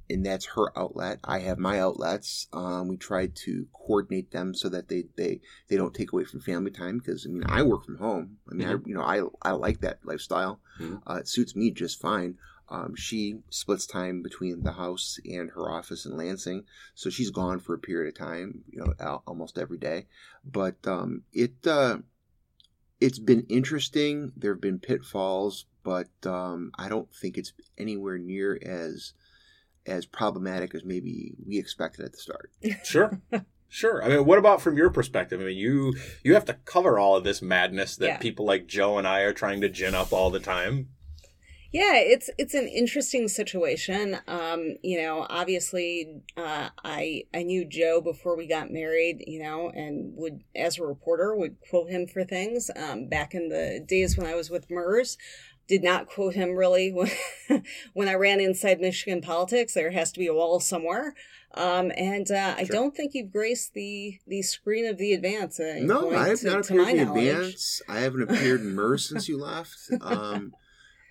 and 0.10 0.26
that's 0.26 0.46
her 0.46 0.78
outlet. 0.78 1.20
I 1.24 1.40
have 1.40 1.58
my 1.58 1.80
outlets. 1.80 2.48
Um, 2.54 2.88
we 2.88 2.98
try 2.98 3.28
to 3.28 3.68
coordinate 3.74 4.32
them 4.32 4.54
so 4.54 4.70
that 4.70 4.88
they, 4.88 5.06
they, 5.16 5.42
they 5.68 5.76
don't 5.76 5.94
take 5.94 6.14
away 6.14 6.24
from 6.24 6.40
family 6.40 6.72
time 6.72 7.00
because 7.00 7.26
I 7.26 7.30
mean 7.30 7.44
I 7.46 7.64
work 7.64 7.86
from 7.86 7.98
home. 7.98 8.38
I 8.50 8.56
mean 8.56 8.68
mm-hmm. 8.68 8.78
I 8.78 8.90
you 8.90 8.96
know 8.96 9.02
I 9.44 9.50
I 9.50 9.52
like 9.52 9.82
that 9.82 10.00
lifestyle. 10.06 10.60
Mm-hmm. 10.80 11.10
Uh, 11.10 11.16
it 11.16 11.28
suits 11.28 11.56
me 11.56 11.72
just 11.72 12.00
fine. 12.00 12.38
Um, 12.70 12.96
she 12.96 13.40
splits 13.50 13.86
time 13.86 14.22
between 14.22 14.64
the 14.64 14.74
house 14.74 15.20
and 15.26 15.50
her 15.52 15.72
office 15.72 16.06
in 16.06 16.18
Lansing, 16.18 16.66
so 16.96 17.10
she's 17.10 17.30
gone 17.30 17.60
for 17.60 17.74
a 17.74 17.80
period 17.80 18.10
of 18.10 18.18
time, 18.18 18.66
you 18.70 18.80
know, 18.80 19.22
almost 19.26 19.58
every 19.58 19.78
day. 19.78 20.08
But 20.44 20.76
um, 20.86 21.24
it 21.32 21.66
uh, 21.66 22.00
it's 23.00 23.20
been 23.20 23.46
interesting. 23.50 24.32
There 24.36 24.54
have 24.54 24.62
been 24.62 24.80
pitfalls, 24.80 25.66
but 25.84 26.10
um, 26.26 26.72
I 26.78 26.90
don't 26.90 27.14
think 27.14 27.38
it's 27.38 27.54
anywhere 27.78 28.18
near 28.18 28.60
as 28.64 29.14
as 29.86 30.06
problematic 30.06 30.76
as 30.76 30.84
maybe 30.84 31.34
we 31.46 31.58
expected 31.58 32.06
at 32.06 32.12
the 32.12 32.18
start. 32.18 32.52
Sure. 32.84 33.22
Sure. 33.70 34.02
I 34.02 34.08
mean, 34.08 34.26
what 34.26 34.38
about 34.38 34.62
from 34.62 34.78
your 34.78 34.90
perspective? 34.90 35.42
I 35.42 35.44
mean, 35.44 35.58
you 35.58 35.94
you 36.24 36.34
have 36.36 36.46
to 36.46 36.54
cover 36.66 36.98
all 36.98 37.18
of 37.18 37.26
this 37.26 37.42
madness 37.42 37.98
that 37.98 38.06
yeah. 38.06 38.18
people 38.18 38.46
like 38.46 38.66
Joe 38.66 38.98
and 38.98 39.06
I 39.06 39.22
are 39.22 39.34
trying 39.34 39.60
to 39.62 39.70
gin 39.70 39.94
up 39.94 40.14
all 40.14 40.30
the 40.30 40.40
time. 40.40 40.90
Yeah, 41.72 41.96
it's 41.96 42.30
it's 42.38 42.54
an 42.54 42.68
interesting 42.68 43.28
situation. 43.28 44.18
Um, 44.28 44.76
you 44.84 45.02
know, 45.02 45.26
obviously, 45.30 46.22
uh, 46.38 46.70
I 46.84 47.24
I 47.34 47.44
knew 47.44 47.66
Joe 47.66 48.02
before 48.02 48.38
we 48.38 48.48
got 48.48 48.72
married. 48.72 49.24
You 49.28 49.44
know, 49.44 49.70
and 49.70 50.16
would 50.16 50.44
as 50.56 50.80
a 50.80 50.84
reporter 50.84 51.36
would 51.36 51.58
quote 51.70 51.90
him 51.90 52.08
for 52.08 52.24
things. 52.24 52.72
Um, 52.76 53.08
back 53.08 53.34
in 53.34 53.50
the 53.50 53.84
days 53.86 54.18
when 54.18 54.28
I 54.28 54.36
was 54.36 54.50
with 54.50 54.72
MIRS, 54.72 55.18
did 55.68 55.84
not 55.84 56.08
quote 56.08 56.34
him 56.34 56.56
really 56.56 56.92
when, 56.94 57.12
when 57.94 58.08
I 58.08 58.14
ran 58.14 58.40
inside 58.40 58.80
Michigan 58.80 59.22
politics. 59.22 59.74
There 59.74 59.92
has 59.92 60.12
to 60.14 60.20
be 60.20 60.28
a 60.28 60.34
wall 60.34 60.60
somewhere. 60.60 61.14
Um, 61.54 61.92
and 61.96 62.30
uh, 62.30 62.56
sure. 62.56 62.60
I 62.60 62.64
don't 62.66 62.96
think 62.96 63.14
you've 63.14 63.32
graced 63.32 63.74
the 63.74 64.20
the 64.28 64.42
screen 64.42 64.86
of 64.86 64.98
the 64.98 65.14
advance. 65.14 65.60
Uh, 65.60 65.80
no, 65.82 66.14
I 66.14 66.30
have 66.30 66.40
to, 66.40 66.46
not 66.48 66.70
appeared 66.70 66.90
in 66.90 67.14
the 67.14 67.30
advance. 67.30 67.82
I 67.88 68.00
haven't 68.00 68.24
appeared 68.24 68.62
in 68.62 68.76
MIRS 68.76 69.10
since 69.10 69.28
you 69.28 69.38
left. 69.38 69.78
Um, 70.02 70.54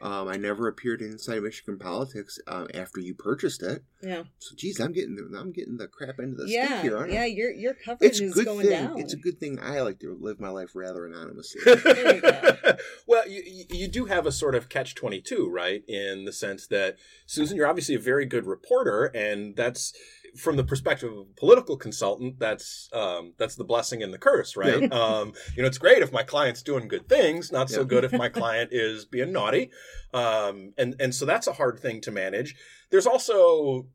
Um, 0.00 0.28
I 0.28 0.36
never 0.36 0.68
appeared 0.68 1.00
inside 1.00 1.42
Michigan 1.42 1.78
politics 1.78 2.38
um, 2.46 2.68
after 2.74 3.00
you 3.00 3.14
purchased 3.14 3.62
it. 3.62 3.82
Yeah. 4.02 4.24
So, 4.38 4.54
geez, 4.54 4.78
I'm 4.78 4.92
getting 4.92 5.16
the, 5.16 5.38
I'm 5.38 5.52
getting 5.52 5.78
the 5.78 5.88
crap 5.88 6.18
end 6.20 6.32
of 6.32 6.46
the 6.46 6.52
yeah. 6.52 6.66
stick 6.66 6.82
here. 6.82 6.98
Aren't 6.98 7.12
yeah. 7.12 7.22
I? 7.22 7.26
Your 7.26 7.50
your 7.50 7.74
coverage 7.74 8.10
It's 8.10 8.20
a 8.20 8.24
is 8.24 8.34
good 8.34 8.44
going 8.44 8.66
thing. 8.66 8.84
down. 8.84 8.98
It's 8.98 9.14
a 9.14 9.16
good 9.16 9.40
thing. 9.40 9.58
I 9.60 9.80
like 9.80 9.98
to 10.00 10.16
live 10.20 10.38
my 10.38 10.50
life 10.50 10.70
rather 10.74 11.06
anonymously. 11.06 11.60
There 11.86 12.14
you 12.16 12.20
go. 12.20 12.56
well, 13.06 13.28
you, 13.28 13.42
you- 13.46 13.64
you 13.70 13.88
do 13.88 14.06
have 14.06 14.26
a 14.26 14.32
sort 14.32 14.54
of 14.54 14.68
catch 14.68 14.94
22, 14.94 15.50
right? 15.50 15.82
In 15.88 16.24
the 16.24 16.32
sense 16.32 16.66
that, 16.68 16.96
Susan, 17.26 17.56
you're 17.56 17.66
obviously 17.66 17.94
a 17.94 17.98
very 18.00 18.24
good 18.26 18.46
reporter, 18.46 19.06
and 19.06 19.54
that's 19.56 19.92
from 20.36 20.56
the 20.56 20.64
perspective 20.64 21.10
of 21.12 21.18
a 21.18 21.24
political 21.36 21.76
consultant, 21.76 22.38
that's 22.38 22.88
um, 22.92 23.32
that's 23.38 23.56
the 23.56 23.64
blessing 23.64 24.02
and 24.02 24.12
the 24.12 24.18
curse, 24.18 24.56
right? 24.56 24.90
um, 24.92 25.32
you 25.56 25.62
know, 25.62 25.68
it's 25.68 25.78
great 25.78 26.02
if 26.02 26.12
my 26.12 26.22
client's 26.22 26.62
doing 26.62 26.88
good 26.88 27.08
things, 27.08 27.50
not 27.50 27.70
so 27.70 27.80
Yeah. 27.80 27.86
good 27.86 28.04
if 28.04 28.12
my 28.12 28.28
client 28.40 28.70
is 28.72 29.04
being 29.04 29.32
naughty. 29.32 29.70
Um, 30.14 30.72
and, 30.78 30.94
and 31.00 31.14
so 31.14 31.26
that's 31.26 31.46
a 31.46 31.52
hard 31.54 31.78
thing 31.80 32.00
to 32.02 32.10
manage. 32.10 32.54
There's 32.90 33.06
also 33.06 33.86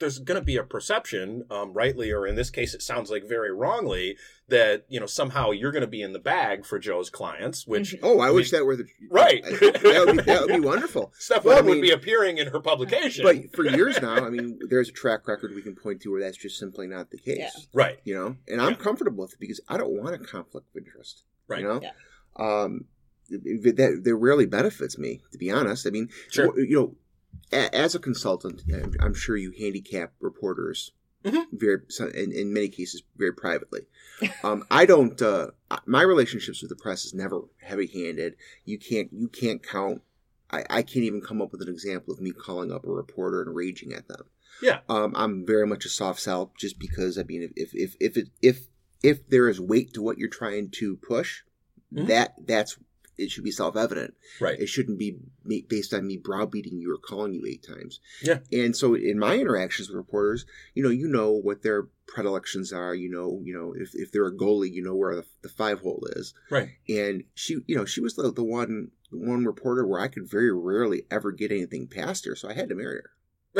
there's 0.00 0.18
going 0.18 0.40
to 0.40 0.44
be 0.44 0.56
a 0.56 0.64
perception, 0.64 1.44
um, 1.50 1.72
rightly 1.74 2.10
or 2.10 2.26
in 2.26 2.34
this 2.34 2.50
case, 2.50 2.74
it 2.74 2.82
sounds 2.82 3.10
like 3.10 3.28
very 3.28 3.52
wrongly, 3.52 4.16
that 4.48 4.84
you 4.88 4.98
know 4.98 5.06
somehow 5.06 5.50
you're 5.52 5.70
going 5.70 5.82
to 5.82 5.86
be 5.86 6.02
in 6.02 6.12
the 6.12 6.18
bag 6.18 6.64
for 6.66 6.78
Joe's 6.78 7.10
clients, 7.10 7.66
which 7.66 7.94
oh, 8.02 8.18
I 8.18 8.28
I 8.28 8.30
wish 8.32 8.50
mean- 8.50 8.60
that 8.60 8.64
were 8.66 8.76
the 8.76 8.86
Right. 9.10 9.42
that 9.44 10.04
would 10.06 10.16
be 10.16 10.22
that 10.24 10.40
would 10.40 10.48
be 10.54 10.60
wonderful. 10.60 11.12
Steph 11.18 11.44
Well, 11.44 11.58
I 11.58 11.60
Webb 11.60 11.66
would 11.68 11.82
be 11.82 11.90
appearing 11.92 12.38
in 12.38 12.48
her 12.48 12.60
publication. 12.60 13.22
But 13.24 13.54
for 13.54 13.64
years 13.64 14.00
now, 14.02 14.16
I 14.26 14.30
mean, 14.30 14.58
there's 14.68 14.88
a 14.88 14.92
track 14.92 15.28
record 15.28 15.54
we 15.54 15.62
can 15.62 15.76
point 15.76 16.00
to 16.02 16.10
where 16.10 16.20
that's 16.20 16.36
just 16.38 16.58
simply 16.58 16.88
not 16.88 17.10
the 17.10 17.18
case. 17.18 17.36
Yeah. 17.38 17.50
right. 17.72 17.98
You 18.04 18.14
know, 18.14 18.36
and 18.48 18.60
I'm 18.60 18.70
Yeah. 18.72 18.76
comfortable 18.78 19.22
with 19.24 19.34
it 19.34 19.40
because 19.40 19.60
I 19.68 19.76
don't 19.76 19.92
want 19.92 20.14
a 20.14 20.18
conflict 20.18 20.66
of 20.74 20.82
interest. 20.82 21.24
Right. 21.46 21.60
You 21.60 21.68
know, 21.68 21.80
Yeah. 21.82 21.90
um, 22.36 22.86
it- 23.28 23.42
it- 23.44 23.76
that 23.76 24.00
that 24.02 24.14
rarely 24.16 24.46
benefits 24.46 24.98
me, 24.98 25.20
to 25.30 25.38
be 25.38 25.50
honest. 25.50 25.86
I 25.86 25.90
mean, 25.90 26.08
Sure. 26.30 26.58
you 26.58 26.74
know, 26.76 26.96
a- 27.52 27.74
as 27.74 27.94
a 27.94 27.98
consultant, 27.98 28.62
I'm- 28.72 28.94
I'm 29.00 29.14
sure 29.14 29.36
you 29.36 29.50
handicap 29.52 30.12
reporters 30.20 30.92
Mhm. 31.24 31.46
very, 31.52 31.82
in, 32.14 32.32
in 32.32 32.52
many 32.52 32.68
cases, 32.68 33.02
very 33.16 33.32
privately. 33.34 33.86
Um, 34.44 34.64
I 34.70 34.84
don't. 34.86 35.20
Uh, 35.20 35.50
my 35.86 36.02
relationships 36.02 36.60
with 36.62 36.68
the 36.70 36.76
press 36.76 37.04
is 37.06 37.14
never 37.14 37.42
heavy-handed. 37.58 38.36
You 38.66 38.78
can't. 38.78 39.10
You 39.12 39.28
can't 39.28 39.62
count. 39.62 40.02
I, 40.50 40.64
I 40.68 40.82
can't 40.82 41.04
even 41.04 41.20
come 41.22 41.40
up 41.40 41.52
with 41.52 41.62
an 41.62 41.68
example 41.68 42.12
of 42.12 42.20
me 42.20 42.32
calling 42.32 42.70
up 42.72 42.84
a 42.84 42.90
reporter 42.90 43.40
and 43.42 43.54
raging 43.54 43.92
at 43.94 44.08
them. 44.08 44.24
Yeah. 44.62 44.80
Um, 44.88 45.12
I'm 45.16 45.46
very 45.46 45.66
much 45.66 45.84
a 45.86 45.88
soft 45.88 46.20
sell, 46.20 46.52
just 46.58 46.78
because 46.78 47.16
I 47.18 47.22
mean, 47.22 47.50
if 47.56 47.70
if 47.74 47.96
if 48.00 48.16
it, 48.18 48.28
if 48.42 48.66
if 49.02 49.26
there 49.28 49.48
is 49.48 49.58
weight 49.60 49.94
to 49.94 50.02
what 50.02 50.18
you're 50.18 50.28
trying 50.28 50.68
to 50.72 50.96
push, 50.96 51.42
Mhm. 51.94 52.08
that 52.08 52.34
that's 52.46 52.76
it 53.20 53.30
should 53.30 53.44
be 53.44 53.50
self-evident. 53.50 54.14
Right. 54.40 54.58
It 54.58 54.68
shouldn't 54.68 54.98
be 54.98 55.18
based 55.68 55.94
on 55.94 56.06
me 56.06 56.16
browbeating 56.16 56.78
you 56.78 56.94
or 56.94 56.98
calling 56.98 57.34
you 57.34 57.44
eight 57.46 57.66
times. 57.66 58.00
Yeah. 58.22 58.38
And 58.52 58.76
so 58.76 58.94
in 58.94 59.18
my 59.18 59.36
interactions 59.36 59.88
with 59.88 59.96
reporters, 59.96 60.46
you 60.74 60.82
know, 60.82 60.90
you 60.90 61.08
know 61.08 61.30
what 61.30 61.62
their 61.62 61.88
predilections 62.06 62.72
are. 62.72 62.94
You 62.94 63.10
know, 63.10 63.40
you 63.44 63.54
know 63.54 63.74
if, 63.76 63.94
if 63.94 64.12
they're 64.12 64.26
a 64.26 64.34
goalie, 64.34 64.72
you 64.72 64.82
know 64.82 64.94
where 64.94 65.16
the, 65.16 65.24
the 65.42 65.48
five 65.48 65.80
hole 65.80 66.06
is. 66.16 66.34
Right. 66.50 66.70
And 66.88 67.24
she, 67.34 67.58
you 67.66 67.76
know, 67.76 67.84
she 67.84 68.00
was 68.00 68.14
the, 68.14 68.32
the 68.32 68.44
one 68.44 68.90
the 69.10 69.18
one 69.18 69.44
reporter 69.44 69.86
where 69.86 70.00
I 70.00 70.08
could 70.08 70.28
very 70.28 70.52
rarely 70.52 71.04
ever 71.10 71.32
get 71.32 71.50
anything 71.50 71.88
past 71.88 72.24
her, 72.26 72.36
so 72.36 72.48
I 72.48 72.54
had 72.54 72.68
to 72.68 72.74
marry 72.74 73.02
her. 73.02 73.10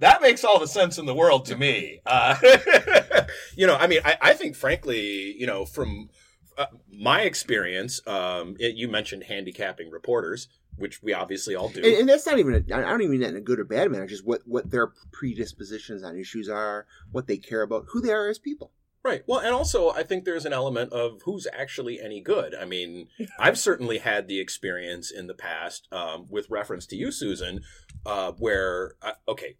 that 0.00 0.20
makes 0.20 0.44
all 0.44 0.58
the 0.58 0.66
sense 0.66 0.98
in 0.98 1.06
the 1.06 1.14
world 1.14 1.46
to 1.46 1.56
me. 1.56 2.00
Uh, 2.04 2.36
you 3.56 3.66
know, 3.66 3.76
I 3.76 3.86
mean, 3.86 4.00
I, 4.04 4.16
I 4.20 4.34
think, 4.34 4.56
frankly, 4.56 5.36
you 5.38 5.46
know, 5.46 5.64
from 5.64 6.10
uh, 6.58 6.66
my 6.92 7.22
experience, 7.22 8.00
um, 8.06 8.56
it, 8.58 8.74
you 8.74 8.88
mentioned 8.88 9.24
handicapping 9.24 9.90
reporters, 9.90 10.48
which 10.76 11.02
we 11.02 11.14
obviously 11.14 11.54
all 11.54 11.68
do. 11.68 11.82
And, 11.84 11.94
and 11.94 12.08
that's 12.08 12.26
not 12.26 12.38
even 12.38 12.54
a, 12.54 12.74
I 12.74 12.80
don't 12.82 13.00
even 13.00 13.12
mean 13.12 13.20
that 13.20 13.30
in 13.30 13.36
a 13.36 13.40
good 13.40 13.60
or 13.60 13.64
bad 13.64 13.90
manner. 13.90 14.06
Just 14.06 14.26
what 14.26 14.42
what 14.44 14.70
their 14.70 14.88
predispositions 15.12 16.02
on 16.02 16.18
issues 16.18 16.48
are, 16.48 16.86
what 17.12 17.28
they 17.28 17.36
care 17.36 17.62
about, 17.62 17.86
who 17.92 18.00
they 18.00 18.12
are 18.12 18.28
as 18.28 18.38
people. 18.38 18.72
Right. 19.04 19.22
Well, 19.26 19.38
and 19.38 19.54
also 19.54 19.90
I 19.90 20.02
think 20.02 20.24
there's 20.24 20.44
an 20.44 20.52
element 20.52 20.92
of 20.92 21.22
who's 21.24 21.46
actually 21.52 22.00
any 22.00 22.20
good. 22.20 22.54
I 22.54 22.64
mean, 22.64 23.06
I've 23.38 23.58
certainly 23.58 23.98
had 23.98 24.26
the 24.26 24.40
experience 24.40 25.10
in 25.10 25.28
the 25.28 25.34
past 25.34 25.86
um, 25.92 26.26
with 26.28 26.50
reference 26.50 26.86
to 26.86 26.96
you, 26.96 27.12
Susan, 27.12 27.60
uh, 28.04 28.32
where 28.32 28.96
uh, 29.00 29.12
okay, 29.28 29.56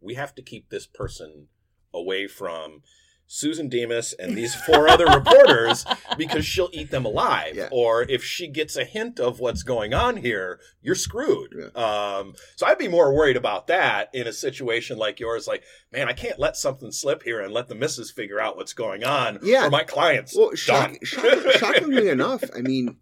we 0.00 0.14
have 0.14 0.34
to 0.36 0.42
keep 0.42 0.70
this 0.70 0.86
person 0.86 1.48
away 1.92 2.26
from 2.26 2.82
Susan 3.32 3.68
Demas 3.68 4.12
and 4.12 4.36
these 4.36 4.56
four 4.56 4.88
other 4.88 5.06
reporters 5.06 5.86
because 6.18 6.44
she'll 6.44 6.68
eat 6.72 6.90
them 6.90 7.04
alive. 7.04 7.54
Yeah. 7.54 7.68
Or 7.70 8.02
if 8.02 8.24
she 8.24 8.48
gets 8.48 8.74
a 8.74 8.84
hint 8.84 9.20
of 9.20 9.38
what's 9.38 9.62
going 9.62 9.94
on 9.94 10.16
here, 10.16 10.58
you're 10.82 10.96
screwed. 10.96 11.54
Um, 11.76 12.34
so 12.56 12.66
I'd 12.66 12.76
be 12.76 12.88
more 12.88 13.14
worried 13.14 13.36
about 13.36 13.68
that 13.68 14.12
in 14.12 14.26
a 14.26 14.32
situation 14.32 14.98
like 14.98 15.20
yours. 15.20 15.46
Like, 15.46 15.62
man, 15.92 16.08
I 16.08 16.12
can't 16.12 16.40
let 16.40 16.56
something 16.56 16.90
slip 16.90 17.22
here 17.22 17.40
and 17.40 17.54
let 17.54 17.68
the 17.68 17.76
missus 17.76 18.10
figure 18.10 18.40
out 18.40 18.56
what's 18.56 18.72
going 18.72 19.04
on. 19.04 19.38
Yeah. 19.44 19.68
Or 19.68 19.70
my 19.70 19.84
clients. 19.84 20.36
Well, 20.36 20.56
shock, 20.56 20.96
shock, 21.04 21.52
shockingly 21.52 22.08
enough, 22.10 22.42
I 22.52 22.62
mean, 22.62 22.96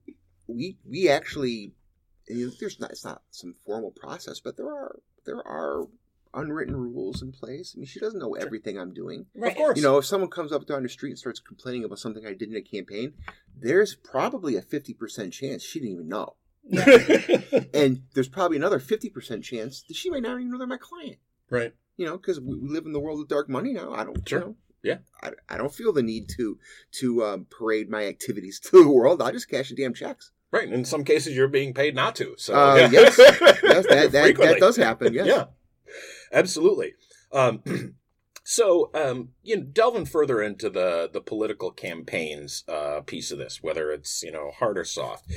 we 0.47 0.77
we 0.87 1.09
actually 1.09 1.73
there's 2.29 2.79
not 2.79 2.91
it's 2.91 3.05
not 3.05 3.23
some 3.31 3.55
formal 3.65 3.93
process, 3.93 4.41
but 4.41 4.59
there 4.59 4.69
are 4.69 4.99
there 5.25 5.47
are 5.47 5.87
unwritten 6.35 6.77
rules 6.77 7.23
in 7.23 7.33
place. 7.33 7.75
I 7.75 7.79
mean, 7.79 7.87
she 7.87 8.01
doesn't 8.01 8.19
know 8.21 8.35
everything 8.35 8.79
I'm 8.79 8.93
doing. 8.95 9.27
Right. 9.35 9.53
Of 9.53 9.57
course. 9.59 9.77
You 9.77 9.83
know, 9.83 9.99
if 9.99 10.05
someone 10.07 10.31
comes 10.31 10.53
up 10.53 10.67
down 10.67 10.83
the 10.83 10.89
street 10.89 11.11
and 11.11 11.19
starts 11.19 11.41
complaining 11.41 11.85
about 11.85 11.99
something 11.99 12.27
I 12.27 12.35
did 12.35 12.51
in 12.51 12.57
a 12.57 12.63
campaign, 12.63 13.15
there's 13.57 13.95
probably 13.95 14.57
a 14.57 14.63
fifty 14.63 14.95
percent 14.95 15.33
chance 15.33 15.63
she 15.63 15.81
didn't 15.81 15.95
even 15.95 16.09
know, 16.09 16.35
and 17.75 18.03
there's 18.15 18.29
probably 18.29 18.57
another 18.57 18.79
fifty 18.79 19.09
percent 19.11 19.45
chance 19.45 19.83
that 19.89 19.97
she 19.97 20.11
might 20.11 20.23
not 20.23 20.33
even 20.39 20.51
know 20.51 20.59
they're 20.59 20.67
my 20.67 20.77
client. 20.79 21.17
right. 21.51 21.75
You 21.97 22.07
know, 22.07 22.17
because 22.17 22.39
we, 22.41 22.57
we 22.57 22.69
live 22.69 22.87
in 22.87 22.93
the 22.93 23.01
world 23.01 23.21
of 23.21 23.27
dark 23.27 23.49
money 23.49 23.73
now. 23.73 23.93
I 23.93 24.05
don't. 24.05 24.29
Sure. 24.29 24.39
You 24.39 24.45
know, 24.47 24.57
Yeah. 24.85 24.99
I, 25.21 25.33
I 25.49 25.57
don't 25.59 25.75
feel 25.75 25.93
the 25.93 26.03
need 26.03 26.29
to 26.37 26.57
to 27.01 27.25
um, 27.25 27.47
parade 27.51 27.91
my 27.91 28.07
activities 28.07 28.61
to 28.71 28.85
the 28.85 28.89
world. 28.89 29.21
I'll 29.21 29.33
just 29.33 29.51
cash 29.51 29.71
the 29.71 29.75
damn 29.75 29.95
checks. 29.95 30.31
Right. 30.53 30.73
In 30.73 30.85
some 30.85 31.03
cases, 31.05 31.35
you're 31.37 31.49
being 31.49 31.75
paid 31.75 31.95
not 31.97 32.15
to. 32.17 32.35
So, 32.39 32.55
Uh, 32.55 32.77
yeah. 32.77 32.89
yes. 32.91 33.19
Yes, 33.63 33.87
that 33.89 34.13
that, 34.13 34.37
that 34.37 34.61
does 34.61 34.77
happen. 34.77 35.13
Yes. 35.13 35.27
Yeah, 35.27 35.45
absolutely. 36.33 36.95
Um, 37.33 37.63
so, 38.51 38.91
um, 38.95 39.31
you 39.43 39.59
know, 39.59 39.63
delving 39.63 40.07
further 40.07 40.41
into 40.43 40.71
the 40.71 41.11
the 41.13 41.21
political 41.21 41.71
campaigns 41.71 42.65
uh, 42.67 43.03
piece 43.03 43.31
of 43.31 43.37
this, 43.37 43.63
whether 43.63 43.91
it's 43.91 44.23
you 44.23 44.33
know 44.33 44.53
hard 44.59 44.79
or 44.79 44.85
soft, 44.85 45.31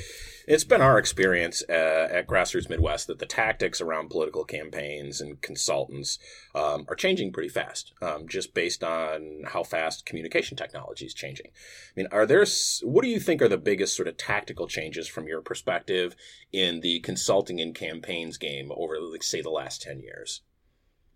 it's 0.48 0.64
been 0.64 0.80
our 0.80 0.98
experience 0.98 1.62
uh, 1.68 2.08
at 2.10 2.26
Grassroots 2.26 2.70
Midwest 2.70 3.08
that 3.08 3.18
the 3.18 3.26
tactics 3.26 3.82
around 3.82 4.08
political 4.08 4.44
campaigns 4.44 5.20
and 5.20 5.42
consultants 5.42 6.18
um, 6.54 6.86
are 6.88 6.94
changing 6.94 7.32
pretty 7.32 7.50
fast, 7.50 7.92
um, 8.00 8.26
just 8.26 8.54
based 8.54 8.82
on 8.82 9.42
how 9.46 9.62
fast 9.62 10.06
communication 10.06 10.56
technology 10.56 11.04
is 11.04 11.12
changing. 11.12 11.48
I 11.48 12.00
mean, 12.00 12.06
are 12.12 12.24
there 12.24 12.46
what 12.82 13.02
do 13.02 13.08
you 13.08 13.20
think 13.20 13.42
are 13.42 13.48
the 13.48 13.58
biggest 13.58 13.94
sort 13.94 14.08
of 14.08 14.16
tactical 14.16 14.66
changes 14.66 15.06
from 15.06 15.26
your 15.26 15.42
perspective 15.42 16.16
in 16.50 16.80
the 16.80 17.00
consulting 17.00 17.60
and 17.60 17.74
campaigns 17.74 18.38
game 18.38 18.72
over, 18.74 18.98
like, 18.98 19.22
say, 19.22 19.42
the 19.42 19.50
last 19.50 19.82
ten 19.82 20.00
years? 20.00 20.40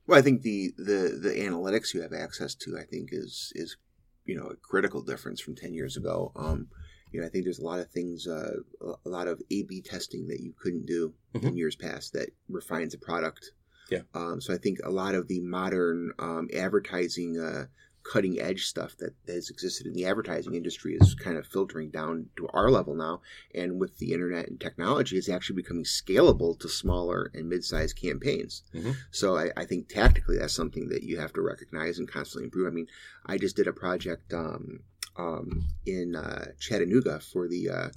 Well, 0.06 0.18
I 0.18 0.22
think 0.22 0.42
the, 0.42 0.72
the 0.76 1.18
the 1.20 1.34
analytics 1.40 1.92
you 1.94 2.02
have 2.02 2.12
access 2.12 2.54
to, 2.56 2.78
I 2.78 2.84
think, 2.84 3.08
is 3.12 3.52
is 3.54 3.76
you 4.25 4.36
know 4.36 4.46
a 4.46 4.56
critical 4.56 5.02
difference 5.02 5.40
from 5.40 5.56
ten 5.56 5.75
years 5.75 5.96
ago. 5.96 6.32
Um, 6.36 6.68
you 7.12 7.20
know, 7.20 7.26
I 7.26 7.30
think 7.30 7.44
there's 7.44 7.58
a 7.60 7.64
lot 7.64 7.78
of 7.80 7.90
things, 7.90 8.26
uh, 8.26 8.56
a 9.04 9.08
lot 9.08 9.28
of 9.28 9.40
A/B 9.50 9.82
testing 9.82 10.26
that 10.28 10.40
you 10.40 10.52
couldn't 10.60 10.86
do 10.86 11.14
in 11.34 11.40
Mhm. 11.40 11.56
years 11.56 11.76
past 11.76 12.12
that 12.12 12.30
refines 12.48 12.94
a 12.94 12.98
product. 12.98 13.52
Yeah. 13.90 14.02
Um, 14.14 14.40
so 14.40 14.52
I 14.52 14.58
think 14.58 14.78
a 14.82 14.90
lot 14.90 15.14
of 15.14 15.28
the 15.28 15.40
modern 15.40 16.12
um, 16.18 16.48
advertising, 16.52 17.38
uh, 17.38 17.66
cutting 18.12 18.40
edge 18.40 18.64
stuff 18.66 18.96
that 18.98 19.14
has 19.26 19.50
existed 19.50 19.86
in 19.86 19.92
the 19.92 20.06
advertising 20.06 20.54
industry 20.54 20.96
is 21.00 21.14
kind 21.14 21.36
of 21.36 21.46
filtering 21.46 21.90
down 21.90 22.26
to 22.36 22.48
our 22.52 22.70
level 22.70 22.94
now. 22.94 23.20
And 23.54 23.80
with 23.80 23.98
the 23.98 24.12
internet 24.12 24.48
and 24.48 24.60
technology, 24.60 25.16
it's 25.16 25.28
actually 25.28 25.56
becoming 25.56 25.84
scalable 25.84 26.58
to 26.60 26.68
smaller 26.68 27.30
and 27.34 27.48
mid-sized 27.48 27.96
campaigns. 28.00 28.62
Mhm. 28.75 28.94
So 29.10 29.36
I, 29.36 29.50
I 29.56 29.64
think 29.64 29.88
tactically 29.88 30.38
that's 30.38 30.54
something 30.54 30.88
that 30.90 31.02
you 31.02 31.18
have 31.18 31.32
to 31.34 31.40
recognize 31.40 31.98
and 31.98 32.10
constantly 32.10 32.44
improve. 32.44 32.68
I 32.68 32.75
mean, 32.75 32.88
I 33.25 33.38
just 33.38 33.56
did 33.56 33.66
a 33.66 33.72
project 33.72 34.32
um, 34.32 34.80
um, 35.16 35.66
in 35.84 36.14
uh, 36.14 36.52
Chattanooga 36.60 37.20
for 37.20 37.48
the 37.48 37.70
uh, 37.70 37.88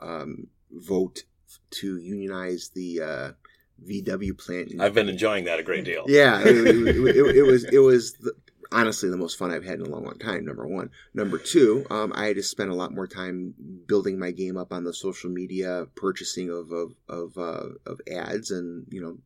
um, 0.00 0.48
vote 0.70 1.24
to 1.70 1.96
unionize 1.98 2.70
the 2.74 3.00
uh, 3.00 3.30
VW 3.84 4.36
plant. 4.36 4.80
I've 4.80 4.94
been 4.94 5.08
enjoying 5.08 5.44
that 5.44 5.58
a 5.60 5.62
great 5.62 5.84
deal. 5.84 6.04
yeah, 6.08 6.40
it, 6.40 6.46
it, 6.48 7.16
it, 7.16 7.36
it 7.36 7.42
was 7.42 7.64
it 7.64 7.78
was 7.78 8.14
the, 8.14 8.32
honestly 8.72 9.08
the 9.10 9.16
most 9.16 9.38
fun 9.38 9.50
I've 9.50 9.64
had 9.64 9.80
in 9.80 9.86
a 9.86 9.88
long, 9.88 10.04
long 10.04 10.18
time. 10.18 10.44
Number 10.44 10.66
one, 10.66 10.90
number 11.14 11.38
two, 11.38 11.86
um, 11.90 12.12
I 12.14 12.26
had 12.26 12.36
to 12.36 12.42
spend 12.42 12.70
a 12.70 12.74
lot 12.74 12.94
more 12.94 13.06
time 13.06 13.54
building 13.86 14.18
my 14.18 14.30
game 14.30 14.56
up 14.56 14.72
on 14.72 14.84
the 14.84 14.94
social 14.94 15.30
media 15.30 15.86
purchasing 15.94 16.50
of 16.50 16.70
of 16.72 16.94
of, 17.08 17.38
uh, 17.38 17.68
of 17.86 18.00
ads, 18.10 18.50
and 18.50 18.86
you 18.90 19.00
know 19.00 19.18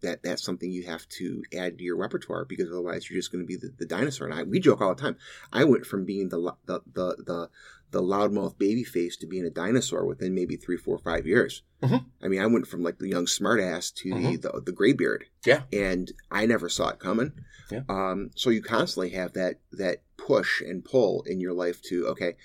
that 0.00 0.22
that's 0.22 0.44
something 0.44 0.70
you 0.70 0.84
have 0.84 1.08
to 1.08 1.42
add 1.56 1.78
to 1.78 1.84
your 1.84 1.96
repertoire 1.96 2.44
because 2.44 2.70
otherwise 2.70 3.08
you're 3.08 3.18
just 3.18 3.32
going 3.32 3.42
to 3.42 3.46
be 3.46 3.56
the, 3.56 3.72
the 3.78 3.86
dinosaur. 3.86 4.28
And 4.28 4.38
I, 4.38 4.42
we 4.44 4.60
joke 4.60 4.80
all 4.80 4.94
the 4.94 5.02
time. 5.02 5.16
I 5.52 5.64
went 5.64 5.86
from 5.86 6.04
being 6.04 6.28
the 6.28 6.54
the 6.66 6.80
the 6.92 7.16
the, 7.24 7.50
the 7.90 8.02
loudmouth 8.02 8.58
baby 8.58 8.84
face 8.84 9.16
to 9.16 9.26
being 9.26 9.44
a 9.46 9.50
dinosaur 9.50 10.04
within 10.04 10.34
maybe 10.34 10.56
three, 10.56 10.76
four, 10.76 10.98
five 10.98 11.26
years. 11.26 11.62
Mhm. 11.82 12.04
I 12.22 12.28
mean, 12.28 12.40
I 12.40 12.46
went 12.46 12.66
from 12.66 12.82
like 12.82 12.98
the 12.98 13.08
young 13.08 13.26
smartass 13.26 13.94
to 13.96 14.10
Mhm. 14.10 14.42
the, 14.42 14.50
the 14.52 14.60
the 14.66 14.72
graybeard, 14.72 15.24
Yeah. 15.46 15.62
and 15.72 16.12
I 16.30 16.44
never 16.46 16.68
saw 16.68 16.88
it 16.90 16.98
coming. 16.98 17.32
Yeah. 17.70 17.82
Um, 17.88 18.30
so 18.34 18.50
you 18.50 18.62
constantly 18.62 19.10
have 19.10 19.32
that 19.34 19.60
that 19.72 20.02
push 20.16 20.60
and 20.60 20.84
pull 20.84 21.22
in 21.22 21.40
your 21.40 21.52
life 21.52 21.80
to 21.82 22.06
okay, 22.08 22.36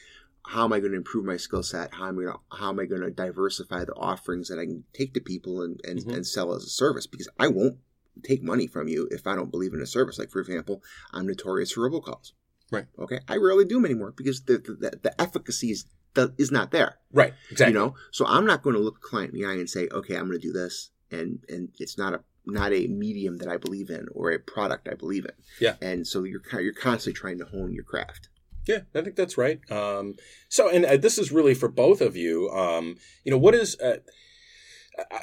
how 0.46 0.66
am 0.66 0.74
I 0.74 0.80
going 0.80 0.92
to 0.92 0.98
improve 0.98 1.26
my 1.26 1.38
skill 1.38 1.64
set? 1.64 1.94
How 1.94 2.08
am 2.10 2.20
I 2.20 2.24
going 2.24 2.34
to, 2.34 2.58
how 2.58 2.70
am 2.70 2.80
I 2.80 2.86
going 2.86 3.02
to 3.02 3.10
diversify 3.12 3.86
the 3.86 3.94
offerings 3.96 4.50
that 4.50 4.60
I 4.60 4.66
can 4.66 4.84
take 4.94 5.14
to 5.16 5.22
people 5.22 5.62
and 5.62 5.80
and, 5.86 6.00
Mhm. 6.00 6.14
and 6.16 6.28
sell 6.28 6.54
as 6.54 6.64
a 6.64 6.70
service? 6.70 7.08
Because 7.08 7.30
I 7.40 7.48
won't 7.48 7.78
take 8.24 8.44
money 8.44 8.68
from 8.68 8.88
you 8.88 9.08
if 9.10 9.26
I 9.26 9.36
don't 9.36 9.50
believe 9.52 9.74
in 9.74 9.82
a 9.82 9.88
service. 9.88 10.20
Like 10.20 10.30
for 10.30 10.40
example, 10.42 10.84
I'm 11.12 11.26
notorious 11.26 11.72
for 11.72 11.90
robocalls. 11.90 12.34
Right. 12.74 12.86
Okay. 13.00 13.20
I 13.28 13.38
rarely 13.38 13.66
do 13.66 13.76
them 13.76 13.86
anymore 13.86 14.14
because 14.16 14.42
the 14.42 14.58
the, 14.58 14.74
the, 14.74 15.00
the 15.04 15.22
efficacy 15.22 15.72
is 15.72 15.86
the, 16.16 16.34
is 16.38 16.52
not 16.52 16.72
there. 16.72 16.98
Right. 17.12 17.34
Exactly. 17.52 17.74
You 17.74 17.80
know. 17.80 17.96
So 18.12 18.26
I'm 18.26 18.46
not 18.46 18.64
going 18.64 18.76
to 18.76 18.82
look 18.82 18.98
a 18.98 19.08
client 19.08 19.34
in 19.34 19.40
the 19.40 19.46
eye 19.46 19.54
and 19.54 19.70
say, 19.70 19.88
okay, 19.92 20.16
I'm 20.16 20.28
going 20.28 20.40
to 20.40 20.48
do 20.48 20.52
this, 20.52 20.90
and 21.12 21.40
and 21.48 21.70
it's 21.80 21.98
not 21.98 22.14
a 22.14 22.22
not 22.46 22.74
a 22.74 22.88
medium 22.88 23.38
that 23.38 23.48
I 23.48 23.58
believe 23.58 23.90
in 23.90 24.08
or 24.14 24.32
a 24.32 24.40
product 24.40 24.90
I 24.92 24.96
believe 24.96 25.26
in. 25.26 25.36
Yeah. 25.62 25.76
And 25.82 26.06
so 26.06 26.24
you're 26.24 26.42
you're 26.60 26.74
constantly 26.74 27.18
trying 27.18 27.38
to 27.38 27.46
hone 27.46 27.74
your 27.74 27.86
craft. 27.86 28.30
Yeah, 28.66 28.80
I 28.96 29.02
think 29.02 29.16
that's 29.16 29.38
right. 29.38 29.60
Um, 29.70 30.16
so, 30.48 30.70
and 30.70 30.86
uh, 30.86 30.98
this 30.98 31.18
is 31.18 31.32
really 31.32 31.54
for 31.54 31.68
both 31.68 32.00
of 32.00 32.16
you. 32.16 32.50
Um, 32.50 32.96
you 33.24 33.32
know, 33.32 33.38
what 33.38 33.56
is? 33.56 33.78
Uh, 33.80 33.98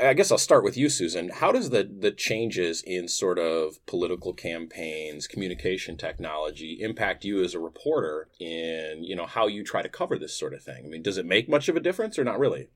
I 0.00 0.15
guess 0.15 0.33
I'll 0.33 0.39
start 0.39 0.65
with 0.65 0.77
you, 0.77 0.89
Susan. 0.89 1.29
How 1.29 1.53
does 1.53 1.71
the 1.71 1.85
the 1.85 2.11
changes 2.11 2.83
in 2.83 3.07
sort 3.07 3.39
of 3.39 3.85
political 3.87 4.33
campaigns, 4.33 5.29
communication 5.29 5.97
technology 5.97 6.79
impact 6.81 7.25
you 7.25 7.43
as 7.45 7.55
a 7.55 7.61
reporter 7.61 8.29
in 8.41 9.05
you 9.05 9.15
know 9.15 9.27
how 9.27 9.47
you 9.47 9.62
try 9.62 9.83
to 9.83 9.89
cover 9.89 10.19
this 10.19 10.37
sort 10.37 10.55
of 10.55 10.62
thing? 10.62 10.85
I 10.85 10.89
mean, 10.89 11.03
does 11.03 11.19
it 11.19 11.27
make 11.27 11.49
much 11.49 11.69
of 11.69 11.77
a 11.77 11.81
difference 11.81 12.19
or 12.19 12.25
not 12.25 12.39
really? 12.39 12.69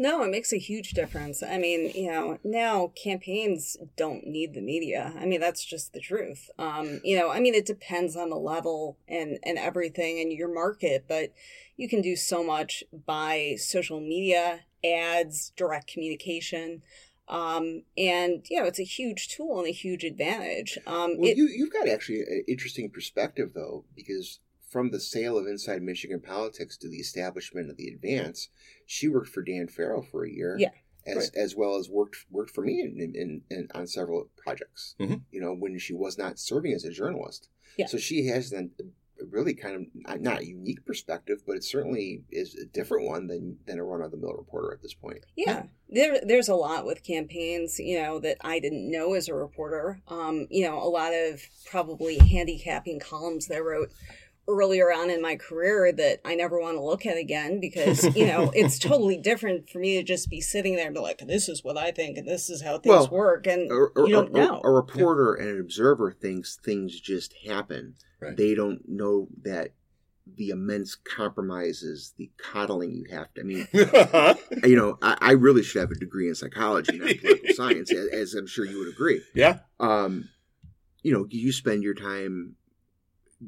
No, 0.00 0.22
it 0.22 0.30
makes 0.30 0.52
a 0.52 0.58
huge 0.58 0.92
difference. 0.92 1.42
I 1.42 1.58
mean, 1.58 1.90
you 1.92 2.08
know, 2.10 2.38
now 2.44 2.92
campaigns 3.02 3.76
don't 3.96 4.24
need 4.24 4.54
the 4.54 4.60
media. 4.60 5.12
I 5.18 5.26
mean, 5.26 5.40
that's 5.40 5.64
just 5.64 5.92
the 5.92 6.00
truth. 6.00 6.48
Um, 6.56 7.00
you 7.02 7.18
know, 7.18 7.30
I 7.30 7.40
mean, 7.40 7.54
it 7.54 7.66
depends 7.66 8.16
on 8.16 8.30
the 8.30 8.36
level 8.36 8.96
and 9.08 9.38
and 9.42 9.58
everything 9.58 10.20
and 10.20 10.32
your 10.32 10.52
market, 10.54 11.06
but 11.08 11.32
you 11.76 11.88
can 11.88 12.00
do 12.00 12.14
so 12.14 12.44
much 12.44 12.84
by 13.06 13.56
social 13.58 14.00
media, 14.00 14.60
ads, 14.84 15.50
direct 15.56 15.86
communication. 15.92 16.82
Um, 17.28 17.82
and 17.96 18.44
you 18.48 18.58
know, 18.60 18.66
it's 18.66 18.80
a 18.80 18.84
huge 18.84 19.28
tool 19.28 19.58
and 19.58 19.68
a 19.68 19.72
huge 19.72 20.02
advantage. 20.04 20.78
Um, 20.86 21.18
Well, 21.18 21.30
it, 21.30 21.36
you 21.36 21.46
you've 21.46 21.72
got 21.72 21.88
actually 21.88 22.20
an 22.22 22.44
interesting 22.48 22.88
perspective 22.90 23.52
though, 23.54 23.84
because 23.94 24.40
from 24.70 24.90
the 24.90 25.00
sale 25.00 25.36
of 25.38 25.46
Inside 25.46 25.82
Michigan 25.82 26.20
Politics 26.20 26.76
to 26.78 26.88
the 26.88 26.96
establishment 26.98 27.70
of 27.70 27.76
the 27.76 27.88
Advance, 27.88 28.48
she 28.86 29.08
worked 29.08 29.28
for 29.28 29.42
Dan 29.42 29.66
Farrow 29.68 30.02
for 30.02 30.24
a 30.24 30.30
year. 30.30 30.56
Yeah. 30.58 30.70
As, 31.06 31.16
Right. 31.16 31.30
as 31.36 31.56
well 31.56 31.76
as 31.76 31.88
worked 31.88 32.16
worked 32.30 32.50
for 32.50 32.62
me 32.62 32.82
in, 32.82 33.14
in, 33.14 33.42
in 33.50 33.68
on 33.74 33.86
several 33.86 34.28
projects. 34.36 34.94
Mhm. 35.00 35.22
You 35.30 35.40
know 35.40 35.54
when 35.54 35.78
she 35.78 35.94
was 35.94 36.18
not 36.18 36.38
serving 36.38 36.72
as 36.74 36.84
a 36.84 36.90
journalist. 36.90 37.48
Yeah. 37.78 37.86
So 37.86 37.96
she 37.98 38.26
has 38.26 38.50
then 38.50 38.72
a 38.78 38.84
really 39.30 39.54
kind 39.54 39.76
of 39.76 39.82
not- 39.94 40.20
not 40.20 40.40
a 40.40 40.46
unique 40.46 40.84
perspective, 40.84 41.42
but 41.46 41.56
it 41.56 41.64
certainly 41.64 42.24
is 42.30 42.54
a 42.54 42.66
different 42.66 43.06
one 43.06 43.26
than 43.26 43.58
than 43.66 43.78
a 43.78 43.84
run 43.84 44.02
of 44.02 44.10
the 44.10 44.16
mill 44.16 44.34
reporter 44.34 44.72
at 44.72 44.82
this 44.82 44.94
point. 44.94 45.24
Yeah, 45.36 45.64
there 45.88 46.20
there's 46.24 46.48
a 46.48 46.54
lot 46.54 46.86
with 46.86 47.02
campaigns, 47.02 47.78
you 47.78 48.00
know, 48.00 48.18
that 48.20 48.36
I 48.42 48.60
didn't 48.60 48.90
know 48.90 49.14
as 49.14 49.28
a 49.28 49.34
reporter. 49.34 50.00
Um, 50.08 50.46
you 50.50 50.64
know, 50.66 50.78
a 50.82 50.88
lot 50.88 51.12
of 51.14 51.42
probably 51.66 52.18
handicapping 52.18 53.00
columns 53.00 53.46
that 53.48 53.56
I 53.56 53.60
wrote 53.60 53.90
earlier 54.48 54.90
on 54.92 55.10
in 55.10 55.20
my 55.22 55.36
career 55.36 55.92
that 55.92 56.20
I 56.24 56.34
never 56.34 56.58
want 56.58 56.76
to 56.78 56.82
look 56.82 57.04
at 57.06 57.16
again 57.18 57.60
because, 57.60 58.02
you 58.16 58.26
know, 58.26 58.50
it's 58.54 58.78
totally 58.78 59.18
different 59.18 59.68
for 59.68 59.78
me 59.78 59.96
to 59.96 60.02
just 60.02 60.30
be 60.30 60.40
sitting 60.40 60.74
there 60.74 60.86
and 60.86 60.94
be 60.94 61.00
like, 61.00 61.18
this 61.18 61.48
is 61.48 61.62
what 61.62 61.76
I 61.76 61.90
think 61.90 62.16
and 62.16 62.26
this 62.26 62.48
is 62.48 62.62
how 62.62 62.78
things 62.78 62.86
Well, 62.88 63.08
work 63.08 63.46
and 63.46 63.70
a, 63.70 63.74
a- 64.00 64.08
you 64.08 64.14
don't 64.14 64.30
a- 64.30 64.32
know. 64.40 64.60
A, 64.64 64.70
reporter 64.70 65.34
and 65.34 65.48
an 65.50 65.60
observer 65.60 66.10
thinks 66.12 66.56
things 66.56 66.98
just 66.98 67.34
happen. 67.46 67.94
Right. 68.20 68.36
They 68.36 68.54
don't 68.54 68.80
know 68.88 69.28
that 69.42 69.72
the 70.36 70.50
immense 70.50 70.94
compromises, 70.94 72.14
the 72.18 72.30
coddling 72.36 72.92
you 72.92 73.04
have 73.10 73.32
to. 73.34 73.40
I 73.40 73.44
mean, 73.44 73.68
you 74.68 74.76
know, 74.76 74.98
I, 75.02 75.16
I 75.20 75.32
really 75.32 75.62
should 75.62 75.80
have 75.80 75.90
a 75.90 75.94
degree 75.94 76.28
in 76.28 76.34
psychology, 76.34 76.98
not 76.98 77.16
political 77.20 77.54
science, 77.54 77.92
as, 77.92 78.08
as 78.08 78.34
I'm 78.34 78.46
sure 78.46 78.64
you 78.66 78.78
would 78.78 78.88
agree. 78.92 79.22
yeah. 79.34 79.60
Um, 79.80 80.28
you 81.02 81.12
know, 81.12 81.26
you 81.30 81.52
spend 81.52 81.82
your 81.84 81.94
time 81.94 82.56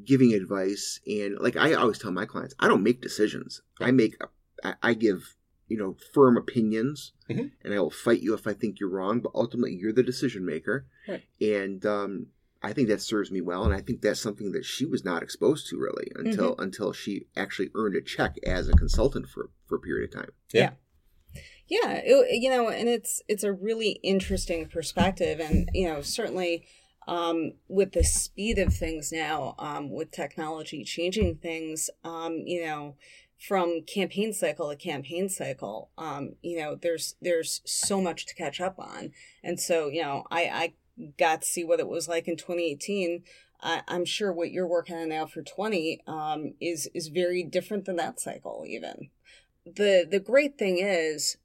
giving 0.05 0.33
advice, 0.35 1.01
and 1.07 1.39
like 1.39 1.57
I 1.57 1.75
always 1.75 1.99
tell 1.99 2.13
my 2.13 2.27
clients, 2.27 2.55
I 2.61 2.69
don't 2.69 2.83
make 2.83 3.01
decisions. 3.01 3.63
I 3.81 3.91
make, 3.91 4.17
I, 4.63 4.75
I 4.83 4.95
give, 4.95 5.37
you 5.69 5.77
know, 5.79 5.97
firm 6.15 6.37
opinions, 6.37 7.13
Mhm. 7.29 7.53
and 7.63 7.75
I 7.75 7.81
will 7.81 7.91
fight 7.91 8.21
you 8.21 8.35
if 8.35 8.47
I 8.47 8.53
think 8.53 8.79
you're 8.81 8.89
wrong. 8.89 9.21
But 9.21 9.33
ultimately, 9.35 9.75
you're 9.75 9.93
the 9.93 10.03
decision 10.03 10.45
maker, 10.47 10.87
Right. 11.09 11.23
and 11.41 11.85
um, 11.87 12.27
I 12.63 12.73
think 12.73 12.89
that 12.89 13.01
serves 13.01 13.31
me 13.31 13.41
well. 13.41 13.65
And 13.65 13.75
I 13.75 13.81
think 13.81 14.01
that's 14.01 14.21
something 14.21 14.53
that 14.53 14.65
she 14.65 14.85
was 14.85 15.05
not 15.05 15.23
exposed 15.23 15.69
to 15.69 15.79
really 15.79 16.11
until 16.15 16.55
until 16.59 16.93
she 16.93 17.27
actually 17.37 17.71
earned 17.75 17.97
a 17.97 18.01
check 18.03 18.37
as 18.45 18.69
a 18.69 18.73
consultant 18.73 19.29
for 19.29 19.51
for 19.67 19.77
a 19.77 19.81
period 19.81 20.13
of 20.15 20.21
time. 20.21 20.31
Yeah. 20.53 20.73
Yeah, 21.69 22.01
it, 22.05 22.41
you 22.43 22.51
know, 22.51 22.69
and 22.69 22.89
it's 22.89 23.23
it's 23.29 23.45
a 23.45 23.53
really 23.53 24.01
interesting 24.03 24.67
perspective, 24.69 25.39
and 25.39 25.69
you 25.73 25.89
know, 25.89 26.03
certainly 26.03 26.67
um, 27.11 27.55
with 27.67 27.91
the 27.93 28.05
speed 28.05 28.57
of 28.59 28.73
things 28.73 29.11
now, 29.11 29.57
um, 29.59 29.91
with 29.91 30.13
technology 30.13 30.85
changing 30.85 31.35
things, 31.35 31.91
um, 32.05 32.45
you 32.47 32.65
know, 32.65 32.95
from 33.37 33.83
campaign 33.83 34.33
cycle 34.33 34.71
to 34.71 34.77
campaign 34.77 35.29
cycle, 35.29 35.91
um, 35.99 36.37
you 36.41 36.57
know, 36.57 36.77
there's 36.77 37.17
there's 37.21 37.63
so 37.65 38.01
much 38.01 38.27
to 38.27 38.35
catch 38.35 38.61
up 38.61 38.79
on, 38.79 39.11
and 39.43 39.59
so 39.59 39.89
you 39.89 40.03
know, 40.03 40.25
I 40.31 40.75
I 40.99 41.09
got 41.19 41.43
to 41.43 41.49
see 41.49 41.65
what 41.65 41.81
it 41.81 41.89
was 41.89 42.07
like 42.07 42.29
in 42.29 42.37
2018. 42.37 43.25
I, 43.63 43.83
I'm 43.89 44.05
sure 44.05 44.33
what 44.33 44.53
you're 44.53 44.67
working 44.69 44.97
on 44.97 45.09
now 45.09 45.27
for 45.27 45.43
20 45.43 46.03
um, 46.07 46.55
is 46.61 46.89
is 46.95 47.09
very 47.09 47.43
different 47.43 47.87
than 47.87 47.97
that 47.97 48.21
cycle, 48.21 48.65
even 48.69 49.11
the 49.65 50.07
the 50.11 50.21
great 50.21 50.59
thing 50.59 50.79
is 50.81 51.37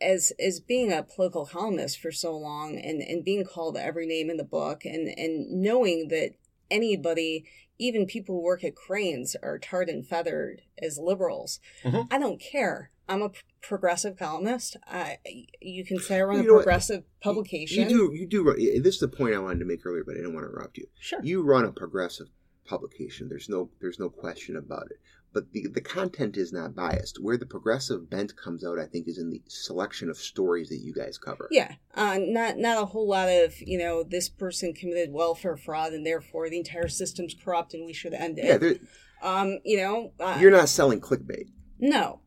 as 0.00 0.32
as 0.38 0.60
being 0.60 0.92
a 0.92 1.02
political 1.02 1.46
columnist 1.46 1.98
for 2.00 2.12
so 2.12 2.36
long 2.36 2.78
and 2.78 3.00
and 3.02 3.24
being 3.24 3.44
called 3.44 3.76
every 3.76 4.06
name 4.06 4.30
in 4.30 4.36
the 4.36 4.44
book 4.44 4.84
and 4.84 5.08
and 5.18 5.50
knowing 5.50 6.08
that 6.08 6.32
anybody 6.70 7.44
even 7.78 8.06
people 8.06 8.36
who 8.36 8.42
work 8.42 8.62
at 8.62 8.76
Crain's 8.76 9.34
are 9.42 9.58
tarred 9.58 9.88
and 9.88 10.06
feathered 10.06 10.62
as 10.80 10.98
liberals 10.98 11.60
Mhm. 11.82 12.06
i 12.10 12.18
don't 12.18 12.40
care 12.40 12.90
i'm 13.08 13.22
a 13.22 13.30
progressive 13.60 14.16
columnist 14.16 14.76
i 14.86 15.18
you 15.60 15.84
can 15.84 15.98
say 15.98 16.18
i 16.18 16.22
run 16.22 16.36
You 16.36 16.42
a 16.42 16.46
know 16.46 16.52
what? 16.54 16.62
progressive 16.62 17.02
publication 17.20 17.88
You 17.90 18.10
do, 18.10 18.14
you 18.14 18.26
do. 18.26 18.80
This 18.80 18.94
is 18.94 19.00
the 19.00 19.08
point 19.08 19.34
I 19.34 19.38
wanted 19.38 19.58
to 19.60 19.64
make 19.64 19.84
earlier, 19.84 20.04
but 20.04 20.12
I 20.12 20.18
didn't 20.18 20.34
want 20.34 20.44
to 20.46 20.50
interrupt 20.50 20.78
you. 20.78 20.86
sure 21.00 21.20
You 21.22 21.42
run 21.42 21.64
a 21.64 21.72
progressive 21.72 22.28
publication. 22.66 23.28
There's 23.28 23.48
no, 23.48 23.70
there's 23.80 23.98
no 23.98 24.08
question 24.08 24.56
about 24.56 24.86
it. 24.90 24.98
But 25.34 25.52
the 25.52 25.66
the 25.66 25.80
content 25.80 26.36
is 26.36 26.52
not 26.52 26.74
biased. 26.74 27.18
Where 27.20 27.36
the 27.36 27.44
progressive 27.44 28.08
bent 28.08 28.36
comes 28.36 28.64
out, 28.64 28.78
I 28.78 28.86
think, 28.86 29.08
is 29.08 29.18
in 29.18 29.30
the 29.30 29.42
selection 29.48 30.08
of 30.08 30.16
stories 30.16 30.68
that 30.68 30.78
you 30.78 30.94
guys 30.94 31.18
cover. 31.18 31.48
Yeah, 31.50 31.74
uh, 31.94 32.18
not 32.20 32.56
not 32.56 32.82
a 32.82 32.86
whole 32.86 33.08
lot 33.08 33.28
of 33.28 33.60
you 33.60 33.76
know 33.76 34.04
this 34.04 34.28
person 34.28 34.72
committed 34.72 35.12
welfare 35.12 35.56
fraud 35.56 35.92
and 35.92 36.06
therefore 36.06 36.48
the 36.48 36.58
entire 36.58 36.88
system's 36.88 37.34
corrupt 37.34 37.74
and 37.74 37.84
we 37.84 37.92
should 37.92 38.14
end 38.14 38.38
it. 38.38 38.62
Yeah, 38.62 39.28
um, 39.28 39.58
you 39.64 39.78
know, 39.78 40.12
uh, 40.20 40.38
you're 40.40 40.50
not 40.50 40.68
selling 40.68 41.00
clickbait. 41.00 41.48
No. 41.80 42.20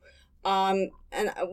Um, 0.44 0.90
and 1.12 1.30
uh, 1.30 1.46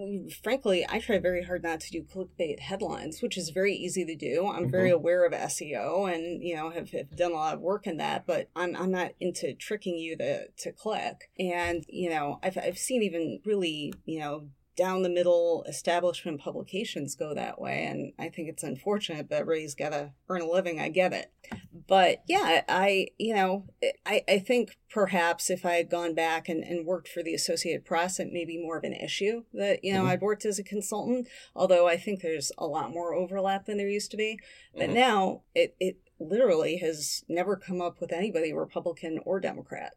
frankly, 0.42 0.84
I 0.88 0.98
try 0.98 1.18
very 1.18 1.44
hard 1.44 1.62
not 1.62 1.80
to 1.80 1.90
do 1.90 2.02
clickbait 2.02 2.60
headlines, 2.60 3.22
which 3.22 3.38
is 3.38 3.50
very 3.50 3.74
easy 3.74 4.04
to 4.04 4.16
do. 4.16 4.48
I'm 4.48 4.70
very 4.70 4.90
aware 4.90 5.24
of 5.24 5.32
SEO 5.32 6.12
and, 6.12 6.42
you 6.42 6.56
know, 6.56 6.70
have, 6.70 6.90
have 6.90 7.16
done 7.16 7.32
a 7.32 7.36
lot 7.36 7.54
of 7.54 7.60
work 7.60 7.86
in 7.86 7.98
that, 7.98 8.26
but 8.26 8.48
I'm, 8.56 8.74
I'm 8.76 8.90
not 8.90 9.12
into 9.20 9.54
tricking 9.54 9.96
you 9.96 10.16
to, 10.18 10.48
to 10.48 10.72
click. 10.72 11.30
And, 11.38 11.84
you 11.88 12.10
know, 12.10 12.40
I've, 12.42 12.58
I've 12.58 12.78
seen 12.78 13.02
even 13.02 13.40
really, 13.44 13.92
you 14.04 14.18
know, 14.18 14.48
down 14.76 15.02
the 15.02 15.08
middle 15.08 15.64
establishment 15.68 16.40
publications 16.40 17.14
go 17.14 17.34
that 17.34 17.60
way. 17.60 17.84
And 17.86 18.12
I 18.18 18.28
think 18.28 18.48
it's 18.48 18.62
unfortunate, 18.62 19.28
but 19.28 19.38
everybody's 19.40 19.74
got 19.74 19.90
to 19.90 20.12
earn 20.28 20.42
a 20.42 20.50
living. 20.50 20.80
I 20.80 20.88
get 20.88 21.12
it. 21.12 21.32
But 21.86 22.22
yeah, 22.26 22.62
I, 22.68 23.08
you 23.18 23.34
know, 23.34 23.66
I, 24.06 24.22
I 24.28 24.38
think 24.38 24.76
perhaps 24.90 25.50
if 25.50 25.64
I 25.64 25.74
had 25.74 25.90
gone 25.90 26.14
back 26.14 26.48
and, 26.48 26.64
and 26.64 26.86
worked 26.86 27.08
for 27.08 27.22
the 27.22 27.34
Associated 27.34 27.84
Press, 27.84 28.18
it 28.18 28.32
may 28.32 28.44
be 28.44 28.58
more 28.60 28.76
of 28.78 28.84
an 28.84 28.94
issue 28.94 29.44
that, 29.52 29.84
you 29.84 29.92
know, 29.92 30.04
Mhm. 30.04 30.08
I'd 30.08 30.22
worked 30.22 30.44
as 30.44 30.58
a 30.58 30.64
consultant, 30.64 31.28
although 31.54 31.86
I 31.86 31.96
think 31.96 32.20
there's 32.20 32.50
a 32.58 32.66
lot 32.66 32.90
more 32.90 33.14
overlap 33.14 33.66
than 33.66 33.76
there 33.76 33.88
used 33.88 34.10
to 34.12 34.16
be. 34.16 34.38
But 34.74 34.90
Mhm. 34.90 34.94
now 34.94 35.42
it, 35.54 35.76
it 35.78 35.98
literally 36.18 36.76
has 36.78 37.24
never 37.28 37.56
come 37.56 37.80
up 37.80 38.00
with 38.00 38.12
anybody, 38.12 38.52
Republican 38.52 39.20
or 39.24 39.40
Democrat. 39.40 39.94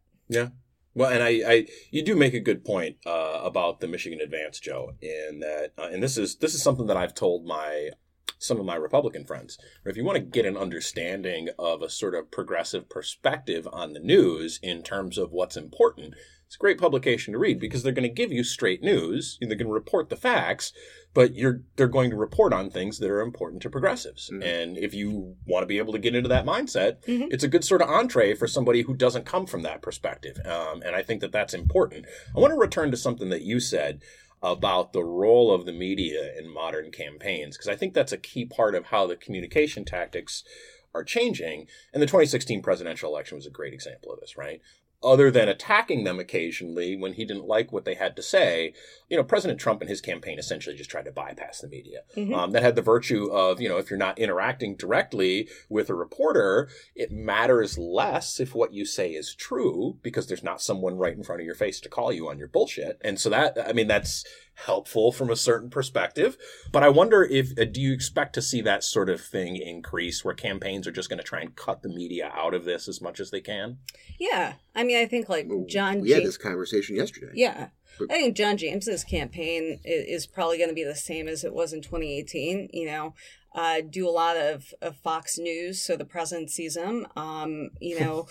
Well, 0.98 1.12
and 1.12 1.22
I, 1.22 1.30
I, 1.48 1.68
you 1.92 2.02
do 2.02 2.16
make 2.16 2.34
a 2.34 2.40
good 2.40 2.66
point 2.66 2.98
uh, 3.06 3.42
about 3.44 3.82
the 3.82 3.88
Michigan 3.88 4.20
Advance, 4.20 4.60
Joe, 4.60 4.94
in 5.00 5.42
that, 5.42 5.74
uh, 5.78 5.90
and 5.92 6.02
this 6.02 6.18
is 6.18 6.38
this 6.38 6.56
is 6.56 6.64
something 6.64 6.88
that 6.88 6.98
I've 6.98 7.14
told 7.14 7.46
my 7.46 7.92
some 8.40 8.60
of 8.60 8.66
my 8.66 8.76
Republican 8.76 9.24
friends. 9.24 9.60
If 9.86 9.96
you 9.96 10.04
want 10.04 10.16
to 10.16 10.24
get 10.24 10.48
an 10.48 10.58
understanding 10.58 11.50
of 11.60 11.84
a 11.84 11.90
sort 11.92 12.16
of 12.16 12.32
progressive 12.32 12.90
perspective 12.90 13.68
on 13.72 13.94
the 13.94 14.00
news 14.00 14.60
in 14.64 14.82
terms 14.82 15.20
of 15.20 15.32
what's 15.32 15.56
important, 15.56 16.16
it's 16.48 16.56
a 16.56 16.60
great 16.60 16.78
publication 16.80 17.34
to 17.34 17.40
read 17.40 17.60
because 17.60 17.84
they're 17.84 17.92
going 17.92 18.08
to 18.08 18.10
give 18.10 18.32
you 18.32 18.42
straight 18.42 18.82
news 18.82 19.38
and 19.42 19.52
they're 19.52 19.58
going 19.58 19.68
to 19.68 19.74
report 19.74 20.10
the 20.10 20.16
facts, 20.16 20.72
but 21.14 21.36
you're 21.36 21.62
they're 21.76 21.90
going 21.90 22.10
to 22.10 22.16
report 22.16 22.54
on 22.54 22.70
things 22.70 23.00
that 23.00 23.10
are 23.12 23.20
important 23.20 23.62
to 23.64 23.70
progressives. 23.70 24.30
Mhm. 24.34 24.44
And 24.46 24.78
if 24.78 24.94
you 24.94 25.36
want 25.46 25.64
to 25.64 25.68
be 25.68 25.78
able 25.78 25.92
to 25.92 26.00
get 26.00 26.16
into 26.16 26.30
that 26.30 26.46
mindset, 26.46 27.04
Mhm. 27.06 27.34
it's 27.34 27.44
a 27.44 27.50
good 27.50 27.66
sort 27.66 27.82
of 27.82 27.90
entree 27.90 28.34
for 28.34 28.48
somebody 28.48 28.84
who 28.84 28.96
doesn't 28.96 29.26
come 29.26 29.46
from 29.46 29.64
that 29.64 29.82
perspective. 29.82 30.38
Um, 30.46 30.82
and 30.84 30.96
I 30.96 31.04
think 31.04 31.20
that 31.20 31.34
that's 31.34 31.54
important. 31.54 32.06
I 32.36 32.40
want 32.40 32.52
to 32.54 32.60
return 32.60 32.92
to 32.92 32.98
something 32.98 33.28
that 33.30 33.42
you 33.42 33.60
said 33.60 34.02
about 34.42 34.94
the 34.94 35.04
role 35.04 35.52
of 35.54 35.66
the 35.66 35.74
media 35.74 36.34
in 36.38 36.48
modern 36.48 36.92
campaigns 36.92 37.58
because 37.58 37.68
I 37.68 37.76
think 37.76 37.94
that's 37.94 38.14
a 38.14 38.18
key 38.18 38.46
part 38.46 38.74
of 38.74 38.86
how 38.86 39.06
the 39.06 39.18
communication 39.18 39.84
tactics 39.84 40.46
are 40.94 41.04
changing. 41.04 41.68
And 41.92 42.02
the 42.02 42.08
2016 42.08 42.62
presidential 42.62 43.10
election 43.10 43.36
was 43.36 43.46
a 43.46 43.52
great 43.52 43.74
example 43.74 44.14
of 44.14 44.20
this, 44.22 44.38
right? 44.38 44.62
Other 45.04 45.30
than 45.30 45.48
attacking 45.48 46.04
them 46.04 46.20
occasionally 46.20 46.96
when 46.96 47.14
he 47.14 47.24
didn't 47.24 47.46
like 47.46 47.72
what 47.72 47.86
they 47.86 47.94
had 47.94 48.16
to 48.16 48.24
say, 48.24 48.74
you 49.08 49.16
know, 49.16 49.24
President 49.24 49.60
Trump 49.60 49.82
and 49.82 49.90
his 49.90 50.02
campaign 50.02 50.40
essentially 50.40 50.76
just 50.76 50.90
tried 50.90 51.06
to 51.06 51.12
bypass 51.12 51.62
the 51.62 51.68
media. 51.68 52.00
Mhm. 52.16 52.34
Um, 52.36 52.52
that 52.52 52.64
had 52.64 52.76
the 52.76 52.82
virtue 52.82 53.32
of, 53.32 53.62
you 53.62 53.70
know, 53.70 53.78
if 53.78 53.92
you're 53.92 54.00
not 54.00 54.18
interacting 54.18 54.76
directly 54.76 55.48
with 55.70 55.92
a 55.92 55.96
reporter, 55.96 56.68
it 56.96 57.12
matters 57.12 57.78
less 57.78 58.40
if 58.40 58.56
what 58.56 58.74
you 58.74 58.86
say 58.86 59.12
is 59.12 59.36
true 59.36 60.00
because 60.02 60.28
there's 60.28 60.44
not 60.44 60.62
someone 60.64 60.98
right 60.98 61.16
in 61.16 61.24
front 61.24 61.42
of 61.42 61.46
your 61.46 61.56
face 61.56 61.80
to 61.82 61.90
call 61.90 62.12
you 62.12 62.28
on 62.28 62.40
your 62.40 62.48
bullshit. 62.48 63.00
And 63.02 63.20
so 63.20 63.30
that, 63.30 63.56
I 63.68 63.74
mean, 63.74 63.88
that's 63.88 64.26
helpful 64.66 65.12
from 65.12 65.30
a 65.30 65.36
certain 65.36 65.70
perspective. 65.70 66.36
But 66.72 66.84
I 66.84 66.90
wonder 66.90 67.24
if, 67.24 67.52
uh, 67.60 67.66
do 67.66 67.80
you 67.80 67.94
expect 67.94 68.34
to 68.34 68.42
see 68.42 68.62
that 68.62 68.84
sort 68.84 69.10
of 69.10 69.22
thing 69.22 69.56
increase 69.56 70.26
where 70.26 70.34
campaigns 70.34 70.88
are 70.88 70.92
just 70.92 71.10
going 71.10 71.20
to 71.20 71.24
try 71.24 71.42
and 71.42 71.56
cut 71.56 71.84
the 71.84 71.90
media 71.90 72.32
out 72.36 72.54
of 72.54 72.66
this 72.66 72.88
as 72.88 73.00
much 73.02 73.20
as 73.20 73.30
they 73.30 73.42
can? 73.42 73.78
Yeah. 74.20 74.54
I 74.76 74.84
mean, 74.84 74.98
I 74.98 75.06
think 75.06 75.30
like 75.30 75.48
John 75.68 76.02
we 76.02 76.12
had 76.12 76.22
Ja- 76.22 76.26
this 76.26 76.38
conversation 76.38 76.96
yesterday. 76.96 77.32
Yeah. 77.36 77.70
But- 78.00 78.12
I 78.12 78.16
think 78.16 78.36
John 78.36 78.58
James's 78.58 79.04
campaign 79.04 79.80
i- 79.86 79.90
is 79.90 80.26
probably 80.26 80.58
going 80.58 80.70
to 80.70 80.76
be 80.76 80.84
the 80.84 80.96
same 80.96 81.28
as 81.28 81.44
it 81.44 81.54
was 81.54 81.72
in 81.74 81.82
2018. 81.82 82.70
You 82.74 82.86
know, 82.88 83.14
uh, 83.56 83.82
do 83.88 84.08
a 84.08 84.12
lot 84.12 84.38
of, 84.38 84.74
of 84.82 84.98
Fox 84.98 85.38
News 85.38 85.82
so 85.82 85.96
the 85.96 86.06
president 86.06 86.50
sees 86.52 86.76
him. 86.76 87.06
Um, 87.16 87.70
you 87.80 88.00
know, 88.00 88.28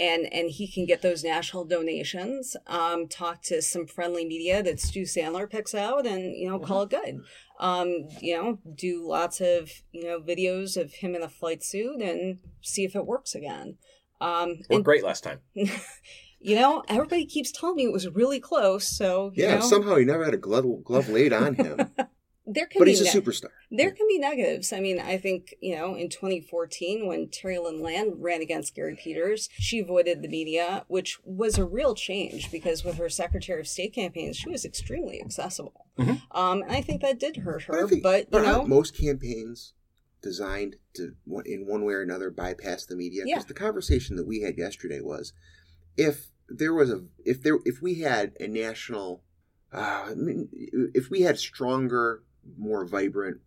and 0.00 0.26
and 0.32 0.50
he 0.50 0.66
can 0.66 0.86
get 0.86 1.02
those 1.02 1.22
national 1.22 1.66
donations. 1.66 2.56
Um, 2.66 3.06
talk 3.06 3.42
to 3.42 3.60
some 3.60 3.86
friendly 3.86 4.24
media 4.24 4.62
that 4.62 4.80
Stu 4.80 5.02
Sandler 5.02 5.48
picks 5.48 5.74
out, 5.74 6.06
and 6.06 6.34
you 6.34 6.48
know, 6.48 6.58
call 6.58 6.82
it 6.82 6.90
good. 6.90 7.20
Um, 7.60 8.08
you 8.20 8.34
know, 8.34 8.58
do 8.74 9.06
lots 9.06 9.40
of 9.40 9.70
you 9.92 10.04
know 10.04 10.20
videos 10.20 10.80
of 10.80 10.94
him 10.94 11.14
in 11.14 11.22
a 11.22 11.28
flight 11.28 11.62
suit 11.62 12.00
and 12.00 12.38
see 12.62 12.84
if 12.84 12.96
it 12.96 13.06
works 13.06 13.34
again. 13.34 13.76
Um, 14.20 14.48
Worked 14.48 14.70
and 14.70 14.84
great 14.84 15.04
last 15.04 15.22
time. 15.22 15.40
you 15.54 16.56
know, 16.56 16.82
everybody 16.88 17.26
keeps 17.26 17.52
telling 17.52 17.76
me 17.76 17.84
it 17.84 17.92
was 17.92 18.08
really 18.08 18.40
close. 18.40 18.88
So 18.88 19.32
you 19.34 19.44
Yeah, 19.44 19.56
know, 19.56 19.60
somehow 19.60 19.96
he 19.96 20.04
never 20.06 20.24
had 20.24 20.34
a 20.34 20.38
glove, 20.38 20.64
glove 20.84 21.08
laid 21.10 21.32
on 21.32 21.54
him. 21.54 21.90
there 22.52 22.66
can 22.66 22.80
but 22.80 22.84
be 22.86 22.90
he's 22.90 23.00
a 23.00 23.04
ne- 23.04 23.10
superstar. 23.20 23.48
there 23.70 23.90
can 23.90 24.06
be 24.08 24.18
negatives. 24.18 24.72
I 24.72 24.80
mean, 24.80 24.98
I 24.98 25.16
think 25.18 25.54
you 25.60 25.76
know, 25.76 25.94
in 25.94 26.08
2014 26.08 27.06
when 27.06 27.28
Terry 27.28 27.58
Lynn 27.58 27.80
Land 27.82 28.14
ran 28.18 28.42
against 28.42 28.74
Gary 28.74 28.96
Peters, 29.00 29.48
she 29.52 29.78
avoided 29.80 30.22
the 30.22 30.28
media, 30.28 30.84
which 30.88 31.18
was 31.24 31.58
a 31.58 31.64
real 31.64 31.94
change 31.94 32.50
because 32.50 32.84
with 32.84 32.96
her 32.96 33.08
Secretary 33.08 33.60
of 33.60 33.68
State 33.68 33.94
campaigns, 33.94 34.36
she 34.36 34.48
was 34.48 34.64
extremely 34.64 35.20
accessible. 35.22 35.86
Mhm. 35.98 36.22
Um, 36.32 36.62
and 36.62 36.72
I 36.72 36.80
think 36.80 37.02
that 37.02 37.18
did 37.18 37.38
hurt 37.38 37.64
But 37.68 37.76
her. 37.80 37.88
think- 37.88 38.02
But, 38.02 38.28
you 38.32 38.42
know, 38.42 38.66
most 38.66 38.96
campaigns 38.96 39.74
designed 40.22 40.76
to, 40.94 41.14
in 41.46 41.66
one 41.66 41.84
way 41.84 41.94
or 41.94 42.02
another, 42.02 42.30
bypass 42.30 42.84
the 42.86 42.96
media? 42.96 43.22
Yeah. 43.26 43.42
The 43.42 43.54
conversation 43.54 44.16
that 44.16 44.26
we 44.26 44.40
had 44.42 44.58
yesterday 44.58 45.00
was, 45.00 45.32
if 45.96 46.30
there 46.48 46.74
was 46.74 46.90
a, 46.90 47.04
if 47.24 47.42
there, 47.42 47.58
if 47.64 47.80
we 47.80 47.94
had 48.00 48.32
a 48.40 48.46
national, 48.48 49.22
uh, 49.72 50.08
I 50.10 50.14
mean, 50.14 50.48
if 50.94 51.08
we 51.10 51.22
had 51.22 51.38
stronger, 51.38 52.22
more 52.58 52.84
vibrant 52.84 53.40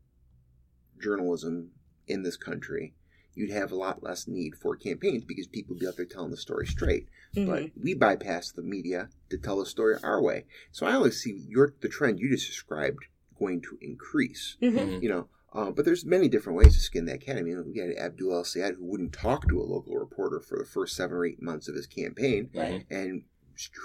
journalism 1.01 1.71
in 2.07 2.23
this 2.23 2.37
country, 2.37 2.93
you'd 3.35 3.51
have 3.51 3.71
a 3.71 3.75
lot 3.75 4.03
less 4.03 4.27
need 4.27 4.55
for 4.55 4.75
campaigns 4.75 5.23
because 5.23 5.47
people 5.47 5.73
would 5.73 5.79
be 5.79 5.87
out 5.87 5.97
there 5.97 6.05
telling 6.05 6.31
the 6.31 6.37
story 6.37 6.67
straight. 6.67 7.07
mhm. 7.35 7.47
But 7.47 7.71
we 7.81 7.93
bypass 7.95 8.51
the 8.51 8.61
media 8.61 9.09
to 9.29 9.37
tell 9.37 9.57
the 9.57 9.65
story 9.65 9.95
our 10.03 10.21
way. 10.21 10.45
So 10.71 10.85
I 10.85 10.93
only 10.93 11.11
see 11.11 11.43
your 11.47 11.73
the 11.81 11.89
trend 11.89 12.19
you 12.19 12.29
just 12.29 12.47
described 12.47 13.05
going 13.39 13.61
to 13.61 13.77
increase 13.81 14.57
Mhm. 14.61 14.77
Mhm. 14.77 15.01
you 15.03 15.09
know. 15.09 15.29
Uh, 15.51 15.69
but 15.71 15.85
there's 15.85 16.03
many 16.05 16.27
different 16.27 16.57
ways 16.57 16.73
to 16.73 16.79
skin 16.79 17.05
that 17.05 17.21
cat. 17.21 17.37
I 17.37 17.43
mean, 17.43 17.63
we 17.71 17.77
had 17.79 17.91
Abdul 17.95 18.33
El 18.33 18.43
Sayed 18.43 18.75
who 18.75 18.85
wouldn't 18.85 19.13
talk 19.13 19.47
to 19.49 19.61
a 19.61 19.63
local 19.63 19.95
reporter 19.97 20.39
for 20.39 20.57
the 20.57 20.65
first 20.65 20.95
seven 20.95 21.15
or 21.15 21.25
eight 21.25 21.41
months 21.43 21.67
of 21.67 21.75
his 21.75 21.85
campaign, 21.85 22.49
Right. 22.55 22.85
and 22.89 23.23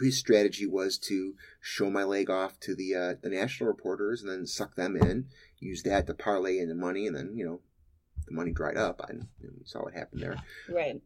his 0.01 0.19
strategy 0.19 0.67
was 0.67 0.99
to 0.99 1.35
show 1.61 1.91
my 1.91 2.05
leg 2.05 2.31
off 2.31 2.59
to 2.61 2.75
the 2.75 2.95
uh, 2.95 3.15
the 3.23 3.31
national 3.31 3.69
reporters 3.69 4.23
and 4.23 4.31
then 4.31 4.47
suck 4.47 4.77
them 4.77 4.97
in, 4.97 5.27
use 5.59 5.83
that 5.83 6.07
to 6.07 6.15
parlay 6.15 6.59
into 6.59 6.75
money, 6.75 7.07
and 7.07 7.17
then 7.17 7.33
you 7.35 7.45
know 7.45 7.61
the 8.27 8.35
money 8.35 8.53
dried 8.53 8.77
up, 8.77 9.01
and 9.09 9.29
we 9.41 9.65
saw 9.65 9.83
what 9.83 9.95
happened 9.95 10.23
there. 10.23 10.43
right. 10.71 11.01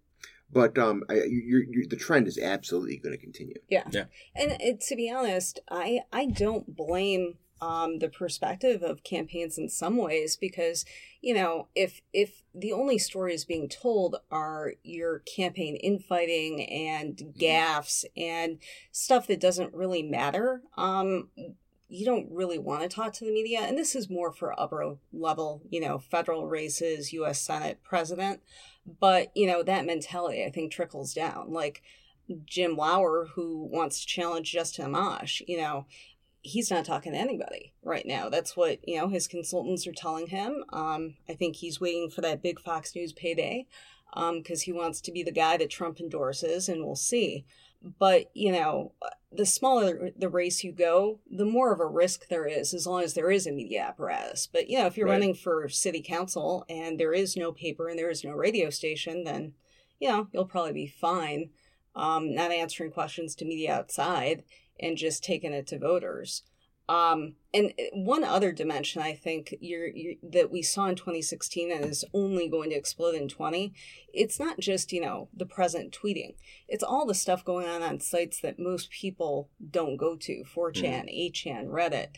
But 0.53 0.77
um, 0.77 1.03
I, 1.09 1.15
you 1.15 1.67
you 1.71 1.89
the 1.89 1.97
trend 1.97 2.29
is 2.29 2.39
absolutely 2.39 2.99
going 2.99 3.17
to 3.17 3.23
continue. 3.23 3.57
Yeah. 3.71 3.85
Yeah. 3.91 4.05
And 4.37 4.53
it, 4.61 4.81
to 4.83 4.97
be 4.97 5.11
honest, 5.11 5.61
I 5.71 6.01
I 6.13 6.27
don't 6.27 6.77
blame 6.77 7.39
um, 7.63 8.01
the 8.01 8.09
perspective 8.09 8.83
of 8.83 9.05
campaigns 9.05 9.57
in 9.57 9.69
some 9.69 9.97
ways 9.97 10.37
because 10.37 10.85
you 11.21 11.33
know 11.33 11.69
if 11.77 12.03
if 12.13 12.43
the 12.53 12.73
only 12.73 12.99
stories 12.99 13.45
being 13.45 13.69
told 13.69 14.17
are 14.33 14.75
your 14.83 15.21
campaign 15.21 15.77
infighting 15.77 16.61
and 16.65 17.35
gaffes 17.39 18.05
and 18.17 18.59
stuff 18.91 19.29
that 19.29 19.41
doesn't 19.41 19.73
really 19.73 20.03
matter, 20.03 20.63
um, 20.77 21.29
you 21.89 22.05
don't 22.05 22.27
really 22.33 22.59
want 22.59 22.83
to 22.83 22.89
talk 22.89 23.13
to 23.13 23.25
the 23.25 23.33
media. 23.33 23.61
And 23.61 23.79
this 23.79 23.95
is 23.95 24.11
more 24.11 24.33
for 24.33 24.59
upper 24.59 24.97
level, 25.13 25.63
you 25.71 25.81
know, 25.81 25.99
federal 25.99 26.49
races, 26.49 27.13
U.S. 27.13 27.41
Senate, 27.41 27.79
president. 27.85 28.41
But 28.99 29.31
you 29.37 29.47
know 29.47 29.63
that 29.63 29.87
mentality, 29.87 30.45
I 30.45 30.51
think, 30.51 30.73
trickles 30.73 31.15
down. 31.15 31.53
Like 31.53 31.83
Jim 32.45 32.77
Lower, 32.77 33.29
who 33.35 33.69
wants 33.71 34.01
to 34.01 34.07
challenge 34.07 34.51
Justin 34.51 34.93
Amash, 34.93 35.43
you 35.47 35.59
know, 35.59 35.87
he's 36.43 36.71
not 36.71 36.85
talking 36.85 37.13
to 37.13 37.19
anybody 37.19 37.73
right 37.83 38.07
now. 38.07 38.29
That's 38.29 38.57
what, 38.57 38.87
you 38.87 38.99
know, 38.99 39.09
his 39.09 39.27
consultants 39.29 39.87
are 39.87 39.93
telling 39.93 40.27
him. 40.27 40.65
Um, 40.73 41.15
I 41.29 41.35
think 41.35 41.57
he's 41.57 41.81
waiting 41.81 42.11
for 42.11 42.21
that 42.21 42.43
big 42.43 42.61
Fox 42.61 42.95
News 42.95 43.13
payday 43.13 43.67
because 44.15 44.63
he 44.63 44.73
wants 44.73 45.01
to 45.01 45.13
be 45.13 45.23
the 45.23 45.33
guy 45.33 45.57
that 45.57 45.71
Trump 45.71 45.99
endorses, 45.99 46.69
and 46.69 46.85
we'll 46.85 46.97
see. 46.97 47.47
But, 47.99 48.31
you 48.35 48.53
know, 48.53 48.93
the 49.33 49.47
smaller 49.47 50.11
the 50.17 50.29
race 50.29 50.63
you 50.63 50.71
go, 50.71 51.19
the 51.31 51.45
more 51.47 51.73
of 51.73 51.81
a 51.81 51.87
risk 51.87 52.29
there 52.29 52.47
is, 52.47 52.75
as 52.75 52.87
long 52.87 53.03
as 53.03 53.15
there 53.15 53.31
is 53.31 53.47
a 53.47 53.53
media 53.53 53.83
apparatus. 53.83 54.47
But, 54.47 54.69
you 54.69 54.79
know, 54.79 54.87
if 54.87 54.97
you're 54.97 55.07
Right. 55.07 55.15
running 55.15 55.35
for 55.35 55.69
city 55.69 56.03
council 56.03 56.65
and 56.69 57.01
there 57.01 57.15
is 57.15 57.37
no 57.37 57.53
paper 57.53 57.89
and 57.89 57.99
there 57.99 58.11
is 58.11 58.23
no 58.23 58.33
radio 58.33 58.71
station, 58.71 59.25
then, 59.25 59.55
you 59.99 60.09
know, 60.09 60.29
you'll 60.33 60.45
probably 60.45 60.73
be 60.73 60.87
fine 60.87 61.51
um, 61.95 62.35
not 62.35 62.51
answering 62.51 62.91
questions 62.91 63.35
to 63.35 63.45
media 63.45 63.75
outside 63.75 64.45
and 64.83 64.97
just 64.97 65.23
taking 65.25 65.53
it 65.53 65.67
to 65.69 65.79
voters. 65.79 66.43
Um, 66.89 67.37
and 67.55 67.73
one 67.93 68.25
other 68.25 68.51
dimension 68.53 69.01
I 69.01 69.15
think 69.15 69.55
you're, 69.61 69.87
you 69.87 70.17
that 70.23 70.51
we 70.51 70.63
saw 70.63 70.87
in 70.87 70.97
2016 70.97 71.71
and 71.71 71.85
is 71.85 72.05
only 72.13 72.49
going 72.49 72.71
to 72.71 72.77
explode 72.77 73.15
in 73.15 73.29
20, 73.29 73.73
it's 74.13 74.41
not 74.41 74.59
just, 74.59 74.93
you 74.93 75.01
know, 75.01 75.29
the 75.33 75.47
president 75.47 75.97
tweeting. 76.03 76.35
It's 76.69 76.83
all 76.83 77.07
the 77.07 77.15
stuff 77.15 77.45
going 77.45 77.69
on 77.69 77.83
on 77.83 78.01
sites 78.01 78.41
that 78.41 78.59
most 78.59 78.91
people 78.91 79.49
don't 79.71 79.97
go 79.97 80.17
to, 80.17 80.43
4chan, 80.45 81.09
8chan, 81.09 81.67
Reddit. 81.69 82.09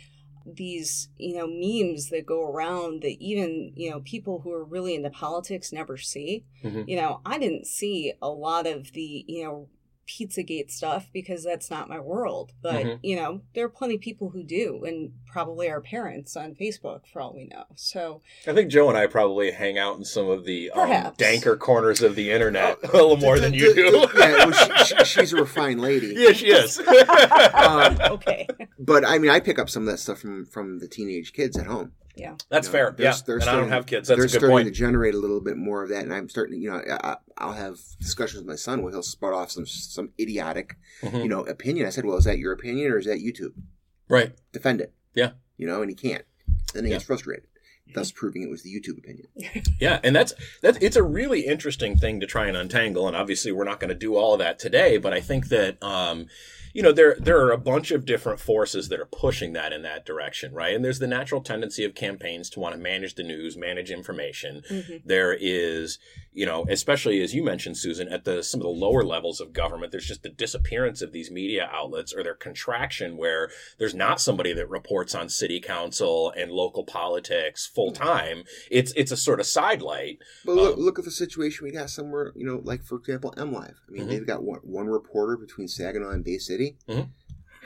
These, 0.46 1.08
you 1.18 1.36
know, 1.36 1.46
memes 1.46 2.08
that 2.10 2.26
go 2.26 2.42
around 2.42 3.02
that 3.02 3.16
even, 3.20 3.72
you 3.76 3.90
know, 3.90 4.00
people 4.00 4.40
who 4.40 4.52
are 4.52 4.64
really 4.64 4.94
into 4.94 5.10
politics 5.10 5.72
never 5.72 5.96
see 5.96 6.44
Mhm. 6.64 6.84
you 6.88 6.96
know, 6.96 7.20
I 7.24 7.38
didn't 7.38 7.66
see 7.66 8.12
a 8.20 8.28
lot 8.30 8.66
of 8.66 8.92
the, 8.92 9.24
you 9.28 9.44
know, 9.44 9.68
Pizzagate 10.06 10.70
stuff 10.70 11.08
because 11.12 11.42
that's 11.44 11.70
not 11.70 11.88
my 11.88 11.98
world. 12.00 12.52
But, 12.62 12.84
Mhm. 12.84 12.98
you 13.02 13.16
know, 13.16 13.40
there 13.54 13.64
are 13.64 13.68
plenty 13.70 13.94
of 13.96 14.00
people 14.00 14.30
who 14.30 14.42
do, 14.42 14.84
and 14.84 15.12
probably 15.26 15.68
our 15.68 15.80
parents 15.80 16.36
on 16.36 16.54
Facebook 16.54 17.00
for 17.12 17.20
all 17.22 17.32
we 17.34 17.44
know. 17.46 17.64
So, 17.74 18.20
I 18.46 18.52
think 18.52 18.70
Joe 18.70 18.88
and 18.88 18.96
I 18.98 19.06
probably 19.06 19.50
hang 19.50 19.78
out 19.78 19.96
in 19.96 20.04
some 20.04 20.28
of 20.28 20.44
the 20.44 20.70
um, 20.70 20.88
danker 21.16 21.58
corners 21.58 22.02
of 22.02 22.14
the 22.14 22.30
internet 22.30 22.78
a 22.84 22.92
little 22.92 23.16
more 23.16 23.38
than 23.38 23.54
you 23.54 23.74
do. 23.74 24.06
yeah, 24.16 24.46
well, 24.46 24.52
she, 24.52 24.94
she, 24.94 25.04
she's 25.04 25.32
a 25.32 25.36
refined 25.36 25.80
lady. 25.80 26.14
yeah, 26.16 26.32
she 26.32 26.46
is. 26.48 26.80
Um, 27.54 27.98
okay. 28.00 28.46
But 28.78 29.04
I 29.06 29.18
mean, 29.18 29.30
I 29.30 29.40
pick 29.40 29.58
up 29.58 29.70
some 29.70 29.84
of 29.84 29.86
that 29.88 29.98
stuff 29.98 30.18
from 30.20 30.44
from 30.46 30.78
the 30.80 30.88
teenage 30.88 31.32
kids 31.32 31.56
at 31.58 31.66
home. 31.66 31.92
Yeah, 32.16 32.36
that's 32.48 32.68
You 32.68 32.72
know, 32.72 32.78
fair. 32.78 32.94
Yeah, 32.98 33.14
they're 33.26 33.36
and 33.38 33.48
I 33.48 33.56
don't 33.56 33.68
have 33.70 33.86
kids. 33.86 34.06
they're 34.08 34.16
That's 34.16 34.32
a 34.34 34.36
good 34.36 34.40
starting 34.46 34.54
point. 34.56 34.66
to 34.68 34.70
generate 34.72 35.14
a 35.14 35.18
little 35.18 35.40
bit 35.40 35.56
more 35.56 35.82
of 35.82 35.88
that, 35.88 36.04
and 36.04 36.12
I'm 36.14 36.28
starting. 36.28 36.54
To, 36.54 36.60
you 36.60 36.70
know, 36.70 36.80
I, 37.02 37.16
I'll 37.38 37.52
have 37.54 37.78
discussions 38.00 38.40
with 38.42 38.46
my 38.48 38.54
son 38.56 38.82
where 38.82 38.92
he'll 38.92 39.02
spout 39.02 39.32
off 39.32 39.50
some 39.50 39.66
some 39.66 40.10
idiotic, 40.20 40.76
Mhm. 41.02 41.22
you 41.24 41.28
know, 41.28 41.40
opinion. 41.42 41.86
I 41.86 41.90
said, 41.90 42.04
"Well, 42.04 42.16
is 42.16 42.24
that 42.24 42.38
your 42.38 42.52
opinion 42.52 42.92
or 42.92 42.98
is 42.98 43.06
that 43.06 43.18
YouTube? 43.18 43.52
Right. 44.08 44.32
Defend 44.52 44.80
it." 44.80 44.92
Yeah. 45.14 45.32
You 45.56 45.66
know, 45.66 45.80
and 45.82 45.90
he 45.90 45.96
can't. 45.96 46.24
And 46.74 46.84
he 46.86 46.92
gets 46.92 47.04
frustrated. 47.04 47.46
thus 47.94 48.10
proving 48.10 48.42
it 48.42 48.48
was 48.50 48.62
the 48.62 48.74
YouTube 48.74 48.98
opinion. 48.98 49.26
Yeah, 49.80 50.00
and 50.02 50.16
that's 50.16 50.32
that. 50.62 50.82
It's 50.82 50.96
a 50.96 51.02
really 51.02 51.42
interesting 51.46 51.96
thing 51.98 52.18
to 52.20 52.26
try 52.26 52.46
and 52.46 52.56
untangle, 52.56 53.06
and 53.06 53.16
obviously 53.16 53.52
we're 53.52 53.64
not 53.64 53.78
going 53.78 53.90
to 53.90 53.94
do 53.94 54.16
all 54.16 54.32
of 54.32 54.38
that 54.38 54.58
today. 54.58 54.96
But 54.98 55.12
I 55.12 55.20
think 55.20 55.48
that 55.48 55.80
um, 55.82 56.26
you 56.74 56.82
know 56.82 56.92
there 56.92 57.16
there 57.18 57.40
are 57.40 57.52
a 57.52 57.56
bunch 57.58 57.90
of 57.92 58.04
different 58.04 58.40
forces 58.40 58.88
that 58.88 59.00
are 59.00 59.06
pushing 59.06 59.52
that 59.54 59.72
in 59.72 59.82
that 59.82 60.04
direction, 60.04 60.52
right? 60.52 60.74
And 60.74 60.84
there's 60.84 60.98
the 60.98 61.06
natural 61.06 61.40
tendency 61.40 61.84
of 61.84 61.94
campaigns 61.94 62.50
to 62.50 62.60
want 62.60 62.74
to 62.74 62.80
manage 62.80 63.14
the 63.14 63.22
news, 63.22 63.56
manage 63.56 63.90
information. 63.90 64.62
Mhm. 64.68 65.02
There 65.04 65.32
is, 65.40 65.98
you 66.34 66.44
know, 66.44 66.66
especially 66.68 67.22
as 67.22 67.32
you 67.34 67.42
mentioned, 67.44 67.76
Susan, 67.76 68.08
at 68.08 68.24
the 68.24 68.42
some 68.42 68.60
of 68.60 68.64
the 68.64 68.68
lower 68.68 69.02
levels 69.04 69.40
of 69.40 69.52
government, 69.52 69.92
there's 69.92 70.06
just 70.06 70.22
the 70.24 70.28
disappearance 70.28 71.00
of 71.00 71.12
these 71.12 71.30
media 71.30 71.70
outlets 71.72 72.12
or 72.12 72.22
their 72.24 72.34
contraction, 72.34 73.16
where 73.16 73.48
there's 73.78 73.94
not 73.94 74.20
somebody 74.20 74.52
that 74.52 74.68
reports 74.68 75.14
on 75.14 75.28
city 75.28 75.60
council 75.60 76.32
and 76.36 76.50
local 76.50 76.84
politics 76.84 77.66
full 77.66 77.92
time. 77.92 78.42
It's 78.70 78.92
it's 78.96 79.12
a 79.12 79.16
sort 79.16 79.38
of 79.40 79.46
sidelight. 79.46 80.18
But 80.44 80.56
look, 80.56 80.76
Um, 80.76 80.82
look 80.84 80.98
at 80.98 81.04
the 81.04 81.10
situation 81.10 81.64
we 81.64 81.70
got 81.72 81.88
somewhere, 81.90 82.32
you 82.34 82.44
know, 82.44 82.60
like 82.64 82.82
for 82.84 82.96
example, 82.98 83.32
MLive. 83.36 83.74
I 83.88 83.90
mean, 83.90 84.04
Mhm. 84.04 84.08
they've 84.08 84.26
got 84.26 84.42
one, 84.42 84.60
one 84.62 84.86
reporter 84.88 85.36
between 85.36 85.68
Saginaw 85.68 86.10
and 86.10 86.24
Bay 86.24 86.38
City. 86.38 86.76
Mhm. 86.88 87.10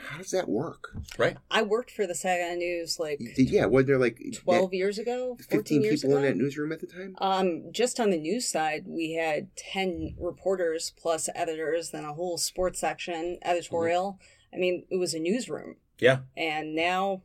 How 0.07 0.17
does 0.17 0.31
that 0.31 0.47
work? 0.49 0.95
Right. 1.17 1.37
I 1.51 1.61
worked 1.61 1.91
for 1.91 2.07
the 2.07 2.15
Saginaw 2.15 2.55
News 2.55 2.99
like 2.99 3.19
Yeah, 3.37 3.65
wasn't 3.65 3.87
there 3.87 3.99
like 3.99 4.21
12 4.33 4.73
years 4.73 4.97
ago, 4.97 5.35
14 5.37 5.47
fifteen 5.49 5.83
years 5.83 6.01
people 6.01 6.17
ago. 6.17 6.25
in 6.25 6.31
that 6.31 6.37
newsroom 6.41 6.71
at 6.71 6.79
the 6.79 6.87
time? 6.87 7.15
Um, 7.19 7.71
just 7.71 7.99
on 7.99 8.09
the 8.09 8.17
news 8.17 8.47
side, 8.47 8.85
we 8.87 9.13
had 9.13 9.55
10 9.55 10.15
reporters 10.19 10.93
plus 10.97 11.29
editors, 11.35 11.91
then 11.91 12.05
a 12.05 12.13
whole 12.13 12.37
sports 12.37 12.79
section, 12.79 13.37
editorial. 13.43 14.19
I 14.53 14.57
mean, 14.57 14.85
it 14.89 14.97
was 14.97 15.13
a 15.13 15.19
newsroom. 15.19 15.75
Yeah. 15.99 16.19
And 16.37 16.75
now 16.75 17.21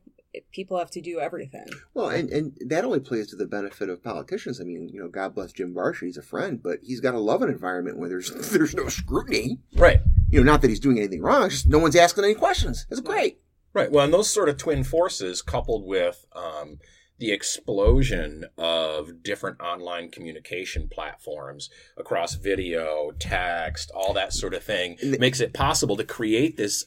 people 0.52 0.78
have 0.78 0.90
to 0.90 1.00
do 1.00 1.20
everything. 1.20 1.66
Well, 1.94 2.08
and, 2.08 2.28
and 2.30 2.58
that 2.66 2.84
only 2.84 3.00
plays 3.00 3.28
to 3.28 3.36
the 3.36 3.46
benefit 3.46 3.88
of 3.88 4.02
politicians. 4.02 4.60
I 4.60 4.64
mean, 4.64 4.88
you 4.88 5.00
know, 5.00 5.08
God 5.08 5.34
bless 5.34 5.52
Jim 5.52 5.72
Varshy, 5.72 6.06
he's 6.06 6.16
a 6.16 6.22
friend, 6.22 6.60
but 6.62 6.80
he's 6.82 7.00
got 7.00 7.12
to 7.12 7.20
love 7.20 7.42
an 7.42 7.50
environment 7.50 7.98
where 7.98 8.08
there's 8.08 8.30
there's 8.50 8.74
no 8.74 8.88
scrutiny. 8.88 9.58
Right. 9.76 10.00
You 10.34 10.42
know, 10.42 10.50
not 10.50 10.62
that 10.62 10.68
he's 10.68 10.80
doing 10.80 10.98
anything 10.98 11.22
wrong, 11.22 11.44
it's 11.44 11.54
just 11.54 11.68
no 11.68 11.78
one's 11.78 11.94
asking 11.94 12.24
any 12.24 12.34
questions. 12.34 12.86
It's 12.90 13.00
great. 13.00 13.38
Right. 13.72 13.88
Well, 13.92 14.04
and 14.04 14.12
those 14.12 14.28
sort 14.28 14.48
of 14.48 14.56
twin 14.56 14.82
forces, 14.82 15.42
coupled 15.42 15.86
with 15.86 16.24
um, 16.34 16.78
the 17.20 17.30
explosion 17.30 18.44
of 18.58 19.22
different 19.22 19.60
online 19.60 20.10
communication 20.10 20.88
platforms 20.90 21.70
across 21.96 22.34
video, 22.34 23.12
text, 23.20 23.92
all 23.94 24.12
that 24.14 24.32
sort 24.32 24.54
of 24.54 24.64
thing, 24.64 24.96
the- 25.00 25.18
makes 25.20 25.38
it 25.38 25.54
possible 25.54 25.96
to 25.96 26.04
create 26.04 26.56
this 26.56 26.84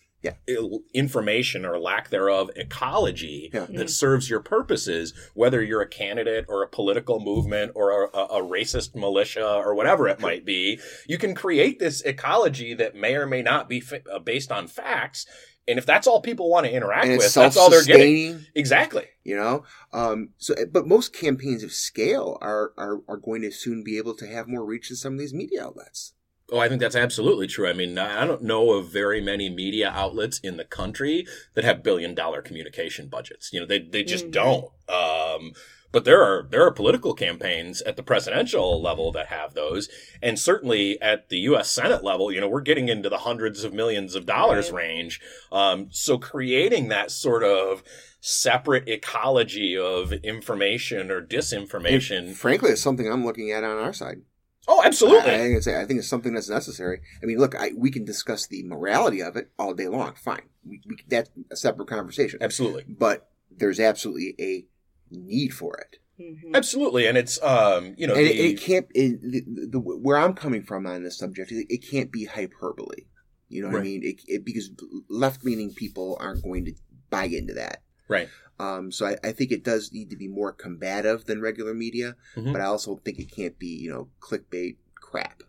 Yeah. 0.47 0.55
il- 0.55 0.83
information 0.93 1.65
or 1.65 1.79
lack 1.79 2.09
thereof 2.09 2.49
ecology 2.55 3.49
Yeah. 3.53 3.65
that 3.69 3.89
serves 3.89 4.29
your 4.29 4.39
purposes, 4.39 5.13
whether 5.33 5.61
you're 5.63 5.81
a 5.81 5.87
candidate 5.87 6.45
or 6.47 6.63
a 6.63 6.67
political 6.67 7.19
movement 7.19 7.71
or 7.75 8.05
a, 8.05 8.09
a, 8.17 8.25
a 8.39 8.41
racist 8.41 8.95
militia 8.95 9.45
or 9.45 9.75
whatever 9.75 10.07
it 10.07 10.19
might 10.19 10.45
be. 10.45 10.79
You 11.07 11.17
can 11.17 11.35
create 11.35 11.79
this 11.79 12.01
ecology 12.01 12.73
that 12.75 12.95
may 12.95 13.15
or 13.15 13.25
may 13.25 13.41
not 13.41 13.67
be 13.69 13.79
fa- 13.79 14.01
uh, 14.11 14.19
based 14.19 14.51
on 14.51 14.67
facts. 14.67 15.25
And 15.69 15.77
if 15.77 15.85
that's 15.85 16.07
all 16.07 16.21
people 16.21 16.49
want 16.49 16.65
to 16.65 16.71
interact 16.71 17.09
with, 17.09 17.33
that's 17.33 17.57
all 17.57 17.69
they're 17.69 17.83
getting. 17.83 18.45
Exactly. 18.55 19.03
You 19.25 19.35
know, 19.35 19.63
um, 19.91 20.29
so 20.37 20.55
but 20.71 20.87
most 20.87 21.11
campaigns 21.11 21.61
of 21.61 21.73
scale 21.73 22.37
are, 22.39 22.71
are 22.77 23.01
are 23.09 23.17
going 23.17 23.41
to 23.41 23.51
soon 23.51 23.83
be 23.83 23.97
able 23.97 24.15
to 24.15 24.27
have 24.27 24.47
more 24.47 24.63
reach 24.63 24.87
than 24.87 24.95
some 24.95 25.13
of 25.13 25.19
these 25.19 25.33
media 25.33 25.65
outlets. 25.65 26.13
Oh, 26.51 26.59
I 26.59 26.69
think 26.69 26.79
that's 26.79 26.95
absolutely 26.95 27.47
true. 27.47 27.67
I 27.67 27.73
mean, 27.73 27.97
I 27.97 28.25
don't 28.25 28.41
know 28.41 28.71
of 28.71 28.89
very 28.89 29.19
many 29.19 29.49
media 29.49 29.89
outlets 29.93 30.39
in 30.39 30.55
the 30.55 30.63
country 30.63 31.27
that 31.55 31.65
have 31.65 31.83
billion 31.83 32.15
dollar 32.15 32.41
communication 32.41 33.09
budgets. 33.09 33.51
You 33.51 33.59
know, 33.59 33.65
they, 33.65 33.79
they 33.79 34.03
just 34.03 34.27
Mhm. 34.27 34.31
don't. 34.31 34.65
Um, 34.87 35.51
but 35.91 36.05
there 36.05 36.21
are 36.21 36.47
there 36.49 36.63
are 36.65 36.71
political 36.71 37.13
campaigns 37.13 37.81
at 37.81 37.95
the 37.97 38.03
presidential 38.03 38.81
level 38.81 39.11
that 39.13 39.27
have 39.27 39.55
those, 39.55 39.89
and 40.21 40.37
certainly 40.39 41.01
at 41.01 41.29
the 41.29 41.37
U.S. 41.49 41.69
Senate 41.71 42.03
level, 42.03 42.31
you 42.31 42.39
know, 42.39 42.47
we're 42.47 42.61
getting 42.61 42.87
into 42.87 43.09
the 43.09 43.19
hundreds 43.19 43.63
of 43.63 43.73
millions 43.73 44.13
of 44.15 44.25
dollars 44.25 44.71
Right. 44.71 44.83
range. 44.85 45.19
Um, 45.51 45.87
so 45.91 46.17
creating 46.17 46.87
that 46.89 47.11
sort 47.11 47.43
of 47.43 47.83
separate 48.21 48.87
ecology 48.87 49.77
of 49.77 50.11
information 50.13 51.09
or 51.11 51.21
disinformation. 51.21 52.17
And 52.19 52.37
frankly, 52.37 52.71
it's 52.71 52.81
something 52.81 53.11
I'm 53.11 53.25
looking 53.25 53.51
at 53.51 53.63
on 53.63 53.77
our 53.77 53.93
side. 53.93 54.21
Oh, 54.67 54.81
absolutely. 54.83 55.31
I, 55.31 55.35
I 55.35 55.37
think 55.39 55.57
it's 55.57 55.67
I 55.67 55.85
think 55.85 55.99
it's 55.99 56.07
something 56.09 56.33
that's 56.33 56.49
necessary. 56.49 57.01
I 57.21 57.25
mean, 57.25 57.37
look, 57.39 57.55
I, 57.55 57.71
we 57.75 57.91
can 57.91 58.05
discuss 58.05 58.47
the 58.47 58.63
morality 58.63 59.21
of 59.21 59.35
it 59.35 59.51
all 59.57 59.73
day 59.73 59.87
long. 59.87 60.13
Fine, 60.15 60.49
we, 60.65 60.81
we, 60.87 60.97
that's 61.07 61.29
a 61.51 61.55
separate 61.55 61.87
conversation. 61.87 62.39
absolutely. 62.41 62.85
But 62.87 63.29
there's 63.49 63.79
absolutely 63.79 64.35
a 64.39 64.65
need 65.09 65.49
for 65.53 65.77
it, 65.77 65.97
Mhm. 66.21 66.53
Absolutely, 66.55 67.05
and 67.07 67.17
it's 67.17 67.41
um, 67.43 67.93
you 67.97 68.07
know, 68.07 68.13
and 68.15 68.25
it, 68.27 68.33
the- 68.33 68.45
it 68.53 68.59
can't. 68.61 68.87
It, 68.93 69.21
the, 69.21 69.67
the, 69.71 69.79
where 69.79 70.17
I'm 70.17 70.33
coming 70.33 70.63
from 70.63 70.85
on 70.85 71.03
this 71.03 71.17
subject, 71.17 71.51
it, 71.51 71.65
it 71.69 71.77
can't 71.89 72.11
be 72.11 72.25
hyperbole. 72.25 73.05
You 73.49 73.61
know 73.61 73.69
what 73.69 73.79
I 73.79 73.83
mean? 73.83 74.01
It, 74.03 74.21
it, 74.27 74.43
because 74.45 74.69
left 75.09 75.45
leaning 75.45 75.73
people 75.73 76.17
aren't 76.19 76.43
going 76.43 76.65
to 76.65 76.73
buy 77.09 77.25
into 77.25 77.53
that. 77.53 77.81
right. 78.09 78.27
Um, 78.59 78.91
so 78.91 79.05
I, 79.05 79.17
I 79.23 79.31
think 79.33 79.51
it 79.51 79.63
does 79.63 79.91
need 79.93 80.09
to 80.09 80.15
be 80.15 80.27
more 80.27 80.51
combative 80.51 81.25
than 81.25 81.41
regular 81.41 81.73
media, 81.73 82.15
Mhm. 82.35 82.53
but 82.53 82.61
I 82.61 82.65
also 82.65 82.95
think 82.97 83.19
it 83.19 83.31
can't 83.31 83.57
be, 83.59 83.67
you 83.67 83.89
know, 83.89 84.09
clickbait 84.19 84.77
crap. 84.95 85.43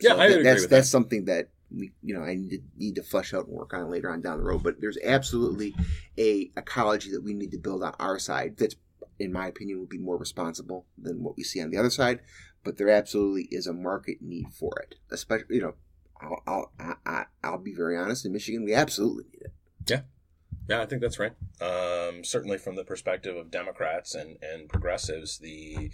Yeah, 0.00 0.10
So 0.10 0.20
I 0.20 0.28
that- 0.28 0.32
agree 0.34 0.42
that's 0.44 0.60
with 0.62 0.70
that's 0.70 0.86
that. 0.86 0.90
something 0.90 1.24
that 1.26 1.50
we, 1.70 1.92
you 2.02 2.14
know, 2.14 2.22
I 2.22 2.34
need 2.36 2.50
to, 2.50 2.58
need 2.76 2.94
to 2.96 3.02
flesh 3.02 3.34
out 3.34 3.46
and 3.48 3.56
work 3.56 3.74
on 3.74 3.90
later 3.90 4.08
on 4.10 4.20
down 4.20 4.38
the 4.38 4.44
road. 4.44 4.62
But 4.62 4.80
there's 4.80 4.98
absolutely 5.02 5.74
a 6.16 6.52
ecology 6.56 7.10
that 7.10 7.22
we 7.22 7.34
need 7.34 7.50
to 7.52 7.58
build 7.58 7.82
on 7.82 7.94
our 7.98 8.18
side. 8.20 8.56
That's, 8.58 8.76
in 9.18 9.32
my 9.32 9.48
opinion, 9.48 9.80
would 9.80 9.88
be 9.88 9.98
more 9.98 10.16
responsible 10.16 10.86
than 10.96 11.22
what 11.24 11.36
we 11.36 11.42
see 11.42 11.60
on 11.60 11.70
the 11.70 11.76
other 11.78 11.90
side. 11.90 12.20
But 12.62 12.76
there 12.76 12.88
absolutely 12.90 13.48
is 13.50 13.66
a 13.66 13.72
market 13.72 14.22
need 14.22 14.46
for 14.52 14.78
it, 14.80 14.94
especially, 15.10 15.56
you 15.56 15.62
know. 15.62 15.74
I'll, 16.20 16.42
I'll, 16.46 16.72
I, 16.78 16.94
I- 17.04 17.26
I'll 17.42 17.58
be 17.58 17.74
very 17.74 17.96
honest. 17.98 18.24
In 18.24 18.32
Michigan, 18.32 18.64
we 18.64 18.72
absolutely 18.74 19.24
need 19.32 19.42
it. 19.42 19.52
Yeah, 19.88 20.00
I 20.70 20.86
think 20.86 21.02
that's 21.02 21.18
right. 21.18 21.32
Um, 21.60 22.24
certainly 22.24 22.58
from 22.58 22.76
the 22.76 22.84
perspective 22.84 23.36
of 23.36 23.50
Democrats 23.50 24.14
and, 24.14 24.36
and 24.42 24.68
progressives, 24.68 25.38
the 25.38 25.90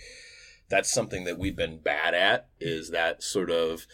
that's 0.69 0.91
something 0.93 1.25
that 1.25 1.39
we've 1.39 1.57
been 1.57 1.79
bad 1.79 2.15
at 2.15 2.49
is 2.61 2.91
that 2.91 3.23
sort 3.23 3.51
of 3.51 3.87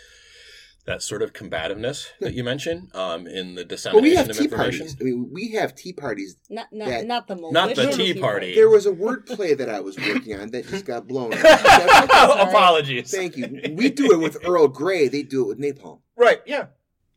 that 0.85 1.03
sort 1.03 1.21
of 1.21 1.33
combativeness 1.33 2.07
that 2.21 2.33
you 2.35 2.45
mentioned 2.45 2.95
um, 2.95 3.27
in 3.27 3.55
the 3.57 3.63
Well, 3.63 3.67
dissemination 3.69 4.03
we 4.05 4.15
have 4.15 4.31
of 4.31 4.37
tea 4.37 4.45
information. 4.45 4.87
parties. 4.87 4.97
I 5.01 5.05
mean, 5.05 5.31
we 5.33 5.51
have 5.53 5.75
tea 5.75 5.93
parties 5.93 6.37
Not, 6.49 6.67
not, 6.71 6.89
That- 6.89 7.07
not 7.07 7.27
the 7.27 7.35
Not 7.35 7.75
the 7.75 7.91
Tea. 7.91 8.15
Party. 8.21 8.55
There 8.55 8.69
was 8.69 8.87
a 8.87 8.93
wordplay 8.93 9.59
that 9.59 9.69
I 9.69 9.81
was 9.81 9.99
working 9.99 10.39
on 10.39 10.51
that 10.53 10.69
just 10.69 10.85
got 10.85 11.09
blown. 11.09 11.33
up. 11.35 11.41
Apologies. 12.49 13.11
Thank 13.11 13.37
you. 13.37 13.63
We 13.75 13.91
do 13.91 14.13
it 14.13 14.19
with 14.21 14.37
Earl 14.47 14.69
Grey. 14.69 15.09
They 15.09 15.23
do 15.25 15.43
it 15.43 15.49
with 15.49 15.59
napalm. 15.59 16.03
Right. 16.17 16.41
Yeah. 16.47 16.67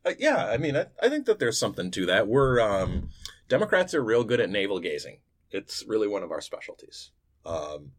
Uh, 0.04 0.14
yeah. 0.18 0.46
I 0.46 0.56
mean, 0.56 0.76
I, 0.76 0.86
I 1.00 1.08
think 1.08 1.26
that 1.26 1.38
there's 1.38 1.58
something 1.58 1.92
to 1.92 2.06
that. 2.06 2.26
We're 2.26 2.58
um, 2.60 3.10
Democrats 3.54 3.92
are 3.94 4.02
real 4.02 4.22
good 4.24 4.40
at 4.40 4.48
navel 4.48 4.78
gazing. 4.78 5.18
It's 5.50 5.84
really 5.86 6.06
one 6.08 6.22
of 6.22 6.30
our 6.30 6.40
specialties. 6.40 7.10
Um, 7.44 7.90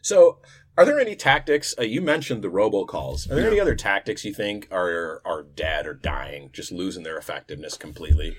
so, 0.00 0.40
are 0.78 0.84
there 0.86 0.98
any 0.98 1.14
tactics? 1.14 1.74
Uh, 1.78 1.82
you 1.82 2.00
mentioned 2.00 2.42
the 2.42 2.48
robocalls. 2.48 3.26
Are 3.30 3.34
there 3.34 3.44
Yeah. 3.44 3.50
any 3.50 3.60
other 3.60 3.74
tactics 3.76 4.24
you 4.24 4.32
think 4.32 4.66
are 4.70 5.20
are 5.26 5.42
dead 5.42 5.86
or 5.86 5.92
dying, 5.94 6.50
just 6.52 6.72
losing 6.72 7.02
their 7.02 7.18
effectiveness 7.18 7.76
completely? 7.76 8.36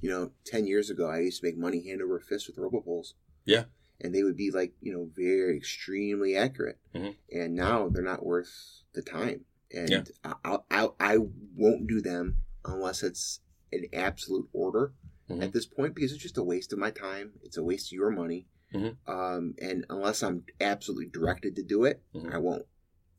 You 0.00 0.08
know, 0.10 0.32
ten 0.44 0.66
years 0.66 0.88
ago, 0.88 1.08
I 1.10 1.18
used 1.20 1.40
to 1.40 1.46
make 1.46 1.56
money 1.58 1.84
hand 1.86 2.00
over 2.00 2.20
fist 2.20 2.46
with 2.48 2.56
robopolls. 2.56 3.14
Yeah. 3.44 3.64
and 3.98 4.14
they 4.14 4.22
would 4.22 4.36
be 4.36 4.50
like 4.50 4.74
you 4.82 4.92
know 4.92 5.08
very 5.16 5.56
extremely 5.56 6.36
accurate. 6.36 6.78
Mhm. 6.94 7.16
And 7.32 7.54
now 7.54 7.88
they're 7.88 8.02
not 8.02 8.26
worth 8.26 8.82
the 8.92 9.00
time. 9.00 9.46
And 9.72 9.88
Yeah. 9.88 10.04
I, 10.44 10.58
I 10.70 10.88
I 11.00 11.16
won't 11.56 11.86
do 11.88 12.02
them 12.02 12.36
unless 12.66 13.02
it's 13.02 13.40
an 13.72 13.86
absolute 13.94 14.48
order 14.52 14.92
Mhm. 15.30 15.42
at 15.42 15.52
this 15.52 15.66
point 15.66 15.94
because 15.94 16.12
it's 16.12 16.22
just 16.22 16.38
a 16.38 16.42
waste 16.42 16.72
of 16.72 16.78
my 16.78 16.90
time. 16.90 17.32
It's 17.42 17.56
a 17.56 17.62
waste 17.62 17.88
of 17.88 17.92
your 17.92 18.10
money. 18.10 18.46
Mhm. 18.74 18.96
Um, 19.06 19.54
and 19.60 19.84
unless 19.90 20.22
I'm 20.22 20.44
absolutely 20.60 21.06
directed 21.06 21.56
to 21.56 21.62
do 21.62 21.84
it, 21.84 22.02
Mhm. 22.14 22.32
I 22.34 22.38
won't. 22.38 22.66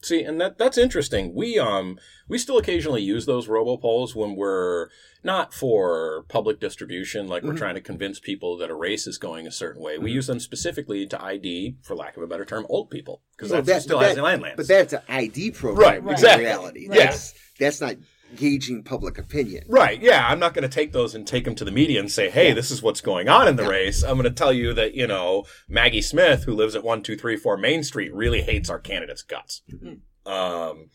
See, 0.04 0.22
and 0.22 0.40
that 0.40 0.60
that's 0.60 0.78
interesting. 0.78 1.34
We 1.34 1.58
um 1.58 1.98
we 2.28 2.38
still 2.38 2.60
occasionally 2.60 3.02
use 3.02 3.26
those 3.26 3.48
robopolls 3.48 4.14
when 4.14 4.36
we're 4.36 4.90
not 5.24 5.56
for 5.56 6.24
public 6.28 6.60
distribution, 6.60 7.28
like 7.28 7.42
we're 7.42 7.54
Mhm. 7.54 7.58
trying 7.58 7.76
to 7.76 7.82
convince 7.82 8.20
people 8.20 8.58
that 8.58 8.70
a 8.70 8.76
race 8.76 9.08
is 9.08 9.18
going 9.18 9.48
a 9.48 9.52
certain 9.52 9.82
way. 9.82 9.98
We 9.98 10.12
Mhm. 10.12 10.14
use 10.14 10.28
them 10.28 10.40
specifically 10.40 11.08
to 11.08 11.22
ID, 11.22 11.78
for 11.82 11.96
lack 11.96 12.16
of 12.16 12.22
a 12.22 12.28
better 12.28 12.46
term, 12.46 12.68
old 12.70 12.92
people 12.92 13.24
because 13.36 13.50
Well, 13.52 13.64
that, 13.64 13.74
that- 13.74 13.82
still 13.82 13.98
has 14.00 14.16
the 14.16 14.22
landlands. 14.22 14.58
But 14.58 14.68
that's 14.68 14.94
an 14.94 15.02
ID 15.10 15.50
program, 15.52 15.84
Right, 15.90 16.04
in 16.04 16.10
exactly. 16.10 16.46
reality. 16.46 16.88
Right. 16.90 17.00
That's 17.00 17.34
that's 17.60 17.82
not 17.82 17.96
gauging 18.36 18.84
public 18.84 19.18
opinion. 19.18 19.64
Right, 19.68 20.02
yeah, 20.02 20.28
I'm 20.28 20.40
not 20.40 20.54
going 20.54 20.64
to 20.64 20.70
take 20.70 20.92
those 20.92 21.16
and 21.16 21.26
take 21.26 21.46
them 21.46 21.56
to 21.56 21.66
the 21.66 21.72
media 21.72 22.00
and 22.00 22.12
say, 22.12 22.30
"Hey, 22.30 22.50
Yeah. 22.50 22.54
this 22.54 22.72
is 22.72 22.82
what's 22.82 23.02
going 23.02 23.30
on 23.30 23.48
in 23.48 23.56
the 23.56 23.64
Yeah. 23.64 23.70
race." 23.70 24.04
I'm 24.04 24.18
going 24.18 24.24
to 24.26 24.30
tell 24.32 24.52
you 24.54 24.74
that 24.74 24.94
you 24.96 25.08
know 25.08 25.46
Maggie 25.70 26.02
Smith, 26.02 26.44
who 26.44 26.54
lives 26.54 26.76
at 26.76 26.84
one 26.84 27.02
two 27.04 27.16
three 27.16 27.38
four 27.38 27.58
Main 27.58 27.84
Street, 27.84 28.14
really 28.14 28.42
hates 28.42 28.70
our 28.70 28.80
candidate's 28.80 29.24
guts. 29.24 29.62
Mhm. 29.72 30.00
Um, 30.30 30.90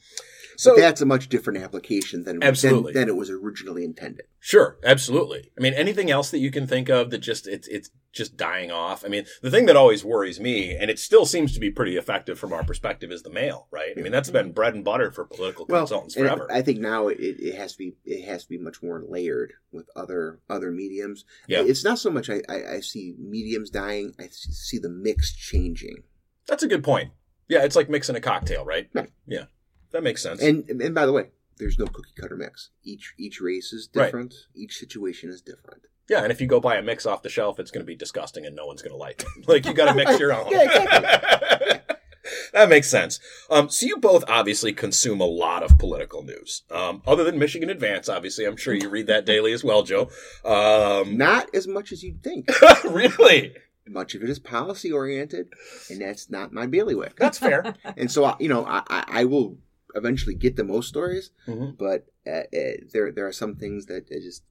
So 0.56 0.74
but 0.74 0.80
that's 0.80 1.00
a 1.00 1.06
much 1.06 1.28
different 1.28 1.62
application 1.62 2.24
than, 2.24 2.42
Absolutely. 2.42 2.92
than 2.92 3.02
than 3.02 3.08
it 3.08 3.16
was 3.18 3.30
originally 3.30 3.84
intended. 3.84 4.26
Sure, 4.40 4.78
absolutely. 4.84 5.50
I 5.56 5.60
mean, 5.60 5.74
anything 5.74 6.10
else 6.10 6.30
that 6.30 6.38
you 6.38 6.50
can 6.50 6.66
think 6.66 6.88
of 6.88 7.10
that 7.10 7.18
just 7.18 7.46
it's 7.46 7.68
it's 7.68 7.90
just 8.12 8.36
dying 8.36 8.70
off. 8.70 9.04
I 9.04 9.08
mean, 9.08 9.24
the 9.40 9.50
thing 9.50 9.66
that 9.66 9.76
always 9.76 10.04
worries 10.04 10.38
me, 10.38 10.76
and 10.76 10.90
it 10.90 10.98
still 10.98 11.24
seems 11.24 11.54
to 11.54 11.60
be 11.60 11.70
pretty 11.70 11.96
effective 11.96 12.38
from 12.38 12.52
our 12.52 12.62
perspective, 12.62 13.10
is 13.10 13.22
the 13.22 13.30
mail. 13.30 13.68
Right? 13.70 13.92
I 13.96 14.00
mean, 14.00 14.12
that's 14.12 14.30
been 14.30 14.52
bread 14.52 14.74
and 14.74 14.84
butter 14.84 15.10
for 15.10 15.24
political 15.24 15.66
consultants 15.66 16.14
forever. 16.14 16.46
I 16.50 16.62
think 16.62 16.80
now 16.80 17.08
it, 17.08 17.18
it 17.20 17.54
has 17.54 17.72
to 17.72 17.78
be 17.78 17.94
it 18.04 18.24
has 18.26 18.44
to 18.44 18.48
be 18.48 18.58
much 18.58 18.82
more 18.82 19.02
layered 19.06 19.54
with 19.72 19.88
other 19.96 20.40
other 20.50 20.70
mediums. 20.70 21.24
Yeah. 21.46 21.62
It's 21.62 21.84
not 21.84 21.98
so 21.98 22.10
much 22.10 22.28
I, 22.28 22.42
I, 22.48 22.74
I 22.74 22.80
see 22.80 23.14
mediums 23.18 23.70
dying. 23.70 24.14
I 24.18 24.28
see 24.30 24.78
the 24.78 24.90
mix 24.90 25.32
changing. 25.32 26.02
that's 26.46 26.62
a 26.62 26.68
good 26.68 26.84
point. 26.84 27.12
Yeah, 27.48 27.64
it's 27.64 27.76
like 27.76 27.90
mixing 27.90 28.16
a 28.16 28.20
cocktail, 28.20 28.64
right? 28.64 28.88
Right. 28.94 29.10
Yeah, 29.26 29.44
that 29.92 30.02
makes 30.02 30.22
sense. 30.22 30.40
And 30.42 30.68
and 30.68 30.94
by 30.94 31.06
the 31.06 31.12
way, 31.12 31.28
there's 31.58 31.78
no 31.78 31.86
cookie 31.86 32.12
cutter 32.20 32.36
mix. 32.36 32.70
Each 32.84 33.14
each 33.18 33.40
race 33.40 33.72
is 33.72 33.88
Right. 33.94 34.06
different. 34.06 34.34
Each 34.54 34.76
situation 34.78 35.30
is 35.30 35.40
different. 35.40 35.82
yeah, 36.08 36.22
and 36.22 36.32
if 36.32 36.40
you 36.40 36.46
go 36.46 36.60
buy 36.60 36.76
a 36.76 36.82
mix 36.82 37.06
off 37.06 37.22
the 37.22 37.28
shelf, 37.28 37.58
it's 37.60 37.70
going 37.70 37.82
to 37.84 37.86
be 37.86 37.96
disgusting, 37.96 38.44
and 38.46 38.56
no 38.56 38.66
one's 38.66 38.82
going 38.82 38.92
to 38.92 38.96
like 38.98 39.22
it. 39.22 39.28
like 39.48 39.64
you 39.66 39.72
got 39.74 39.86
to 39.88 39.94
mix 39.94 40.18
your 40.18 40.32
own. 40.32 40.50
Yeah, 40.50 40.62
exactly. 40.64 41.96
that 42.52 42.68
makes 42.68 42.88
sense. 42.90 43.18
Um, 43.50 43.68
so 43.68 43.86
you 43.86 43.96
both 43.98 44.24
obviously 44.28 44.72
consume 44.72 45.20
a 45.20 45.26
lot 45.26 45.62
of 45.62 45.78
political 45.78 46.22
news. 46.22 46.62
Um, 46.70 47.02
other 47.06 47.24
than 47.24 47.38
Michigan 47.38 47.70
Advance, 47.70 48.08
obviously, 48.08 48.44
I'm 48.44 48.56
sure 48.56 48.74
you 48.74 48.88
read 48.88 49.06
that 49.08 49.24
daily 49.26 49.52
as 49.52 49.64
well, 49.64 49.82
Joe. 49.82 50.08
Um, 50.44 51.16
Not 51.18 51.48
as 51.54 51.66
much 51.66 51.92
as 51.92 52.02
you'd 52.02 52.22
think. 52.22 52.48
really? 52.84 53.54
Much 53.88 54.14
of 54.14 54.22
it 54.22 54.30
is 54.30 54.38
policy 54.38 54.92
oriented, 54.92 55.48
and 55.90 56.00
that's 56.00 56.30
not 56.30 56.52
my 56.52 56.66
bailiwick. 56.66 57.16
That's 57.16 57.38
fair. 57.38 57.74
And 57.96 58.10
so, 58.10 58.24
I- 58.24 58.36
you 58.38 58.48
know, 58.48 58.64
I, 58.64 58.82
I, 58.88 59.04
I 59.08 59.24
will 59.24 59.58
eventually 59.94 60.34
get 60.34 60.56
to 60.56 60.64
most 60.64 60.88
stories, 60.88 61.30
Mhm. 61.46 61.76
but 61.78 62.06
uh, 62.26 62.44
uh, 62.54 62.76
there 62.92 63.10
there 63.12 63.26
are 63.26 63.32
some 63.32 63.56
things 63.56 63.86
that 63.86 64.08
I 64.10 64.20
just 64.20 64.42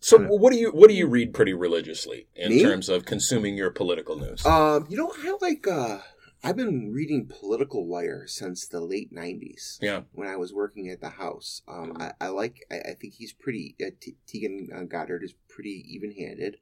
So 0.00 0.18
what 0.18 0.52
do 0.52 0.58
you 0.58 0.70
what 0.72 0.88
do 0.88 0.94
you 0.94 1.06
read 1.06 1.32
pretty 1.32 1.54
religiously 1.54 2.26
in 2.34 2.50
Me? 2.50 2.62
terms 2.62 2.88
of 2.88 3.04
consuming 3.04 3.56
your 3.56 3.70
political 3.70 4.16
news? 4.18 4.44
Um, 4.44 4.86
you 4.88 4.96
know, 4.96 5.12
I 5.16 5.36
like. 5.40 5.66
uh 5.66 6.00
I've 6.44 6.56
been 6.56 6.90
reading 6.92 7.26
Political 7.28 7.86
Wire 7.86 8.26
since 8.26 8.66
the 8.66 8.80
late 8.80 9.12
'90s. 9.14 9.78
yeah. 9.80 10.02
When 10.10 10.26
I 10.26 10.34
was 10.34 10.52
working 10.52 10.88
at 10.88 11.00
the 11.00 11.10
House, 11.10 11.62
um, 11.68 11.96
I, 12.00 12.14
I 12.20 12.28
like. 12.30 12.66
I, 12.68 12.78
I 12.90 12.94
think 12.94 13.14
he's 13.14 13.32
pretty. 13.32 13.76
Uh, 13.80 13.90
T- 14.00 14.16
Taegan 14.26 14.74
uh, 14.76 14.82
Goddard 14.82 15.22
is 15.22 15.34
pretty 15.48 15.84
even-handed. 15.94 16.56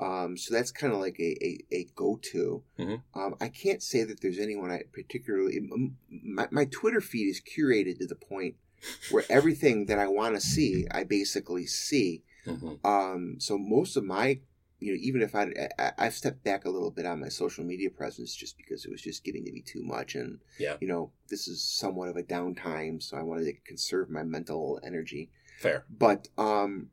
Um, 0.00 0.36
so 0.38 0.54
that's 0.54 0.72
kind 0.72 0.92
of 0.94 0.98
like 0.98 1.18
a, 1.20 1.36
a, 1.44 1.58
a 1.72 1.86
go-to. 1.94 2.62
Mhm. 2.78 3.02
Um, 3.14 3.34
I 3.40 3.48
can't 3.48 3.82
say 3.82 4.02
that 4.04 4.20
there's 4.20 4.38
anyone 4.38 4.70
I 4.70 4.84
particularly. 4.92 5.60
My, 6.08 6.48
my 6.50 6.64
Twitter 6.64 7.02
feed 7.02 7.28
is 7.28 7.40
curated 7.40 7.98
to 7.98 8.06
the 8.06 8.14
point 8.14 8.54
where 9.10 9.24
everything 9.28 9.86
that 9.86 9.98
I 9.98 10.06
want 10.08 10.34
to 10.36 10.40
see, 10.40 10.86
I 10.90 11.04
basically 11.04 11.66
see. 11.66 12.22
Mhm. 12.46 12.82
Um, 12.84 13.36
so 13.40 13.58
most 13.58 13.96
of 13.96 14.04
my, 14.04 14.40
you 14.78 14.92
know, 14.92 14.98
even 15.02 15.20
if 15.20 15.34
I, 15.34 15.52
I, 15.78 15.92
I've 15.98 16.14
stepped 16.14 16.42
back 16.42 16.64
a 16.64 16.70
little 16.70 16.90
bit 16.90 17.04
on 17.04 17.20
my 17.20 17.28
social 17.28 17.62
media 17.62 17.90
presence 17.90 18.34
just 18.34 18.56
because 18.56 18.86
it 18.86 18.90
was 18.90 19.02
just 19.02 19.22
getting 19.22 19.44
to 19.44 19.52
be 19.52 19.60
too 19.60 19.82
much, 19.84 20.14
and 20.14 20.40
Yeah. 20.58 20.78
you 20.80 20.88
know, 20.88 21.12
this 21.28 21.46
is 21.46 21.62
somewhat 21.62 22.08
of 22.08 22.16
a 22.16 22.22
downtime, 22.22 23.02
so 23.02 23.18
I 23.18 23.22
wanted 23.22 23.44
to 23.44 23.52
conserve 23.66 24.08
my 24.08 24.22
mental 24.22 24.80
energy. 24.82 25.30
Fair. 25.60 25.84
But 25.90 26.28
um, 26.38 26.88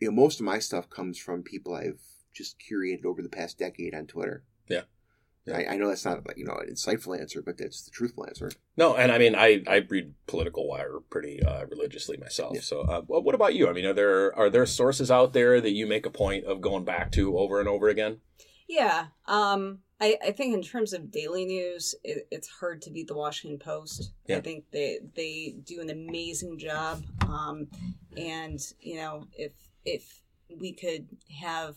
you 0.00 0.08
know, 0.08 0.14
most 0.14 0.40
of 0.40 0.46
my 0.46 0.58
stuff 0.58 0.90
comes 0.90 1.16
from 1.16 1.44
people 1.44 1.74
I've 1.74 2.00
just 2.32 2.56
curated 2.58 3.04
over 3.04 3.22
the 3.22 3.28
past 3.28 3.58
decade 3.58 3.94
on 3.94 4.06
Twitter. 4.06 4.44
Yeah. 4.68 4.82
Yeah. 5.46 5.56
I, 5.56 5.72
I 5.72 5.76
know 5.76 5.88
that's 5.88 6.04
not 6.04 6.22
you 6.36 6.44
know 6.44 6.54
an 6.54 6.68
insightful 6.70 7.18
answer, 7.18 7.42
but 7.42 7.56
that's 7.56 7.82
the 7.82 7.90
truthful 7.90 8.26
answer. 8.26 8.50
No, 8.76 8.94
and 8.94 9.10
I 9.10 9.18
mean, 9.18 9.34
I, 9.34 9.62
I 9.66 9.76
read 9.88 10.14
Political 10.26 10.68
Wire 10.68 10.98
pretty 11.08 11.42
uh, 11.42 11.64
religiously 11.66 12.18
myself. 12.18 12.54
Yeah. 12.54 12.60
So, 12.60 12.82
uh, 12.82 13.00
what 13.02 13.34
about 13.34 13.54
you? 13.54 13.68
I 13.68 13.72
mean, 13.72 13.86
are 13.86 13.94
there 13.94 14.36
are 14.36 14.50
there 14.50 14.66
sources 14.66 15.10
out 15.10 15.32
there 15.32 15.60
that 15.60 15.72
you 15.72 15.86
make 15.86 16.04
a 16.04 16.10
point 16.10 16.44
of 16.44 16.60
going 16.60 16.84
back 16.84 17.10
to 17.12 17.38
over 17.38 17.58
and 17.58 17.68
over 17.68 17.88
again? 17.88 18.20
Yeah. 18.68 19.06
Um, 19.26 19.80
I, 20.00 20.16
I 20.24 20.30
think 20.30 20.54
in 20.54 20.62
terms 20.62 20.92
of 20.92 21.10
daily 21.10 21.44
news, 21.44 21.94
it, 22.04 22.26
it's 22.30 22.48
hard 22.48 22.80
to 22.82 22.90
beat 22.90 23.08
the 23.08 23.16
Washington 23.16 23.58
Post. 23.58 24.12
Yeah. 24.26 24.36
I 24.36 24.40
think 24.40 24.64
they 24.72 24.98
they 25.16 25.56
do 25.64 25.80
an 25.80 25.90
amazing 25.90 26.58
job. 26.58 27.02
Um, 27.22 27.68
and 28.16 28.60
you 28.80 28.96
know, 28.96 29.26
if 29.32 29.52
if 29.84 30.20
we 30.48 30.72
could 30.72 31.06
have 31.40 31.76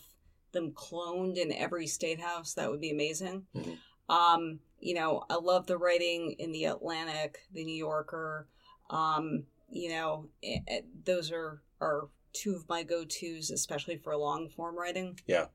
them 0.54 0.72
cloned 0.72 1.36
in 1.36 1.52
every 1.52 1.86
state 1.86 2.20
house, 2.20 2.54
that 2.54 2.70
would 2.70 2.80
be 2.80 2.90
amazing. 2.90 3.46
Mhm. 3.54 3.78
Um, 4.08 4.60
you 4.80 4.94
know, 4.94 5.24
I 5.30 5.36
love 5.36 5.66
the 5.66 5.78
writing 5.78 6.32
in 6.38 6.52
the 6.52 6.64
Atlantic, 6.64 7.38
the 7.52 7.64
New 7.64 7.76
Yorker. 7.76 8.48
Um, 8.90 9.46
you 9.70 9.90
know, 9.90 10.28
eh, 10.42 10.60
eh, 10.66 10.82
those 11.04 11.30
are 11.32 11.62
are 11.80 12.08
two 12.32 12.54
of 12.54 12.68
my 12.68 12.82
go 12.82 13.04
tos, 13.04 13.50
especially 13.50 13.96
for 13.96 14.16
long 14.16 14.48
form 14.48 14.76
writing. 14.76 15.18
Yeah. 15.26 15.46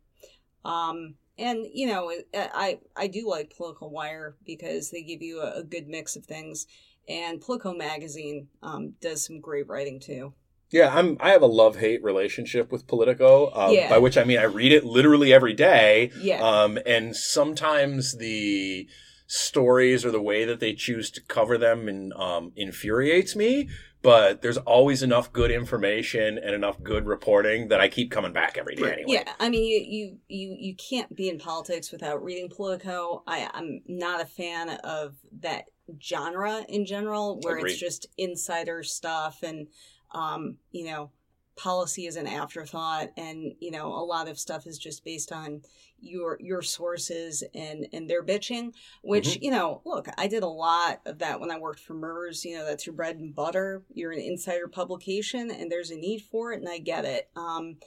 Um, 0.66 1.16
and 1.38 1.66
you 1.74 1.88
know, 1.88 2.12
I 2.34 2.80
I 2.96 3.08
do 3.08 3.28
like 3.28 3.56
Political 3.56 3.92
Wire 3.92 4.36
because 4.46 4.92
they 4.92 5.04
give 5.04 5.22
you 5.22 5.42
a, 5.42 5.60
a 5.60 5.64
good 5.64 5.88
mix 5.88 6.16
of 6.16 6.26
things, 6.26 6.68
and 7.08 7.40
Politico 7.42 7.74
Magazine 7.74 8.50
um, 8.62 8.96
does 9.00 9.26
some 9.26 9.40
great 9.40 9.68
writing 9.68 10.00
too. 10.00 10.34
Yeah, 10.72 10.96
I'm. 10.96 11.18
I 11.20 11.30
have 11.32 11.42
a 11.42 11.48
love 11.48 11.78
hate 11.78 12.04
relationship 12.04 12.72
with 12.72 12.88
Politico. 12.88 13.52
Um, 13.54 13.74
Yeah. 13.74 13.90
By 13.90 13.98
which 13.98 14.18
I 14.18 14.24
mean 14.24 14.38
I 14.40 14.44
read 14.44 14.72
it 14.72 14.84
literally 14.86 15.34
every 15.34 15.54
day. 15.54 16.12
Yeah, 16.20 16.42
Um, 16.44 16.78
and 16.86 17.16
sometimes 17.16 18.18
the 18.18 18.88
stories 19.28 20.04
or 20.06 20.12
the 20.12 20.22
way 20.22 20.44
that 20.46 20.60
they 20.60 20.74
choose 20.74 21.12
to 21.12 21.22
cover 21.22 21.58
them 21.58 21.88
and 21.88 22.14
um, 22.14 22.52
infuriates 22.56 23.36
me. 23.36 23.70
But 24.02 24.42
there's 24.42 24.58
always 24.58 25.04
enough 25.04 25.34
good 25.34 25.52
information 25.52 26.38
and 26.38 26.56
enough 26.56 26.82
good 26.82 27.06
reporting 27.06 27.68
that 27.68 27.82
I 27.82 27.90
keep 27.90 28.12
coming 28.12 28.32
back 28.32 28.58
every 28.58 28.76
day 28.76 28.94
anyway. 28.94 29.04
yeah. 29.08 29.34
I 29.40 29.50
mean, 29.50 29.66
you, 29.66 29.82
you 29.86 30.18
you 30.30 30.56
you 30.58 30.76
can't 30.76 31.14
be 31.14 31.28
in 31.28 31.38
politics 31.38 31.92
without 31.92 32.24
reading 32.24 32.48
Politico. 32.50 33.24
I 33.28 33.50
I'm 33.54 33.82
not 33.88 34.22
a 34.22 34.26
fan 34.26 34.70
of 34.84 35.16
that 35.42 35.66
genre 36.02 36.64
in 36.70 36.86
general, 36.86 37.40
where 37.42 37.58
Agreed. 37.58 37.72
it's 37.72 37.80
just 37.80 38.08
insider 38.18 38.84
stuff 38.84 39.44
and 39.44 39.68
um, 40.12 40.58
you 40.72 40.86
know, 40.86 41.12
policy 41.60 42.06
is 42.08 42.16
an 42.16 42.26
afterthought, 42.26 43.10
and 43.18 43.54
you 43.60 43.70
know, 43.70 43.88
a 43.88 44.04
lot 44.04 44.28
of 44.28 44.40
stuff 44.40 44.66
is 44.66 44.78
just 44.78 45.04
based 45.04 45.32
on 45.32 45.62
your 46.00 46.38
your 46.40 46.62
sources 46.62 47.44
and 47.54 47.86
and 47.92 48.10
their 48.10 48.24
bitching. 48.24 48.72
Which 49.04 49.38
you 49.42 49.52
know, 49.52 49.82
look, 49.86 50.08
I 50.18 50.28
did 50.28 50.44
a 50.44 50.48
lot 50.48 51.02
of 51.06 51.20
that 51.20 51.40
when 51.40 51.52
I 51.52 51.60
worked 51.60 51.82
for 51.82 51.94
MIRS. 51.94 52.46
You 52.46 52.58
know, 52.58 52.66
that's 52.66 52.86
your 52.86 52.96
bread 52.96 53.18
and 53.18 53.36
butter. 53.36 53.84
You're 53.94 54.14
an 54.14 54.20
insider 54.20 54.68
publication, 54.68 55.52
and 55.52 55.70
there's 55.70 55.92
a 55.92 55.98
need 55.98 56.22
for 56.22 56.54
it, 56.54 56.62
and 56.62 56.70
I 56.70 56.80
get 56.80 57.06
it. 57.06 57.30
Um, 57.36 57.78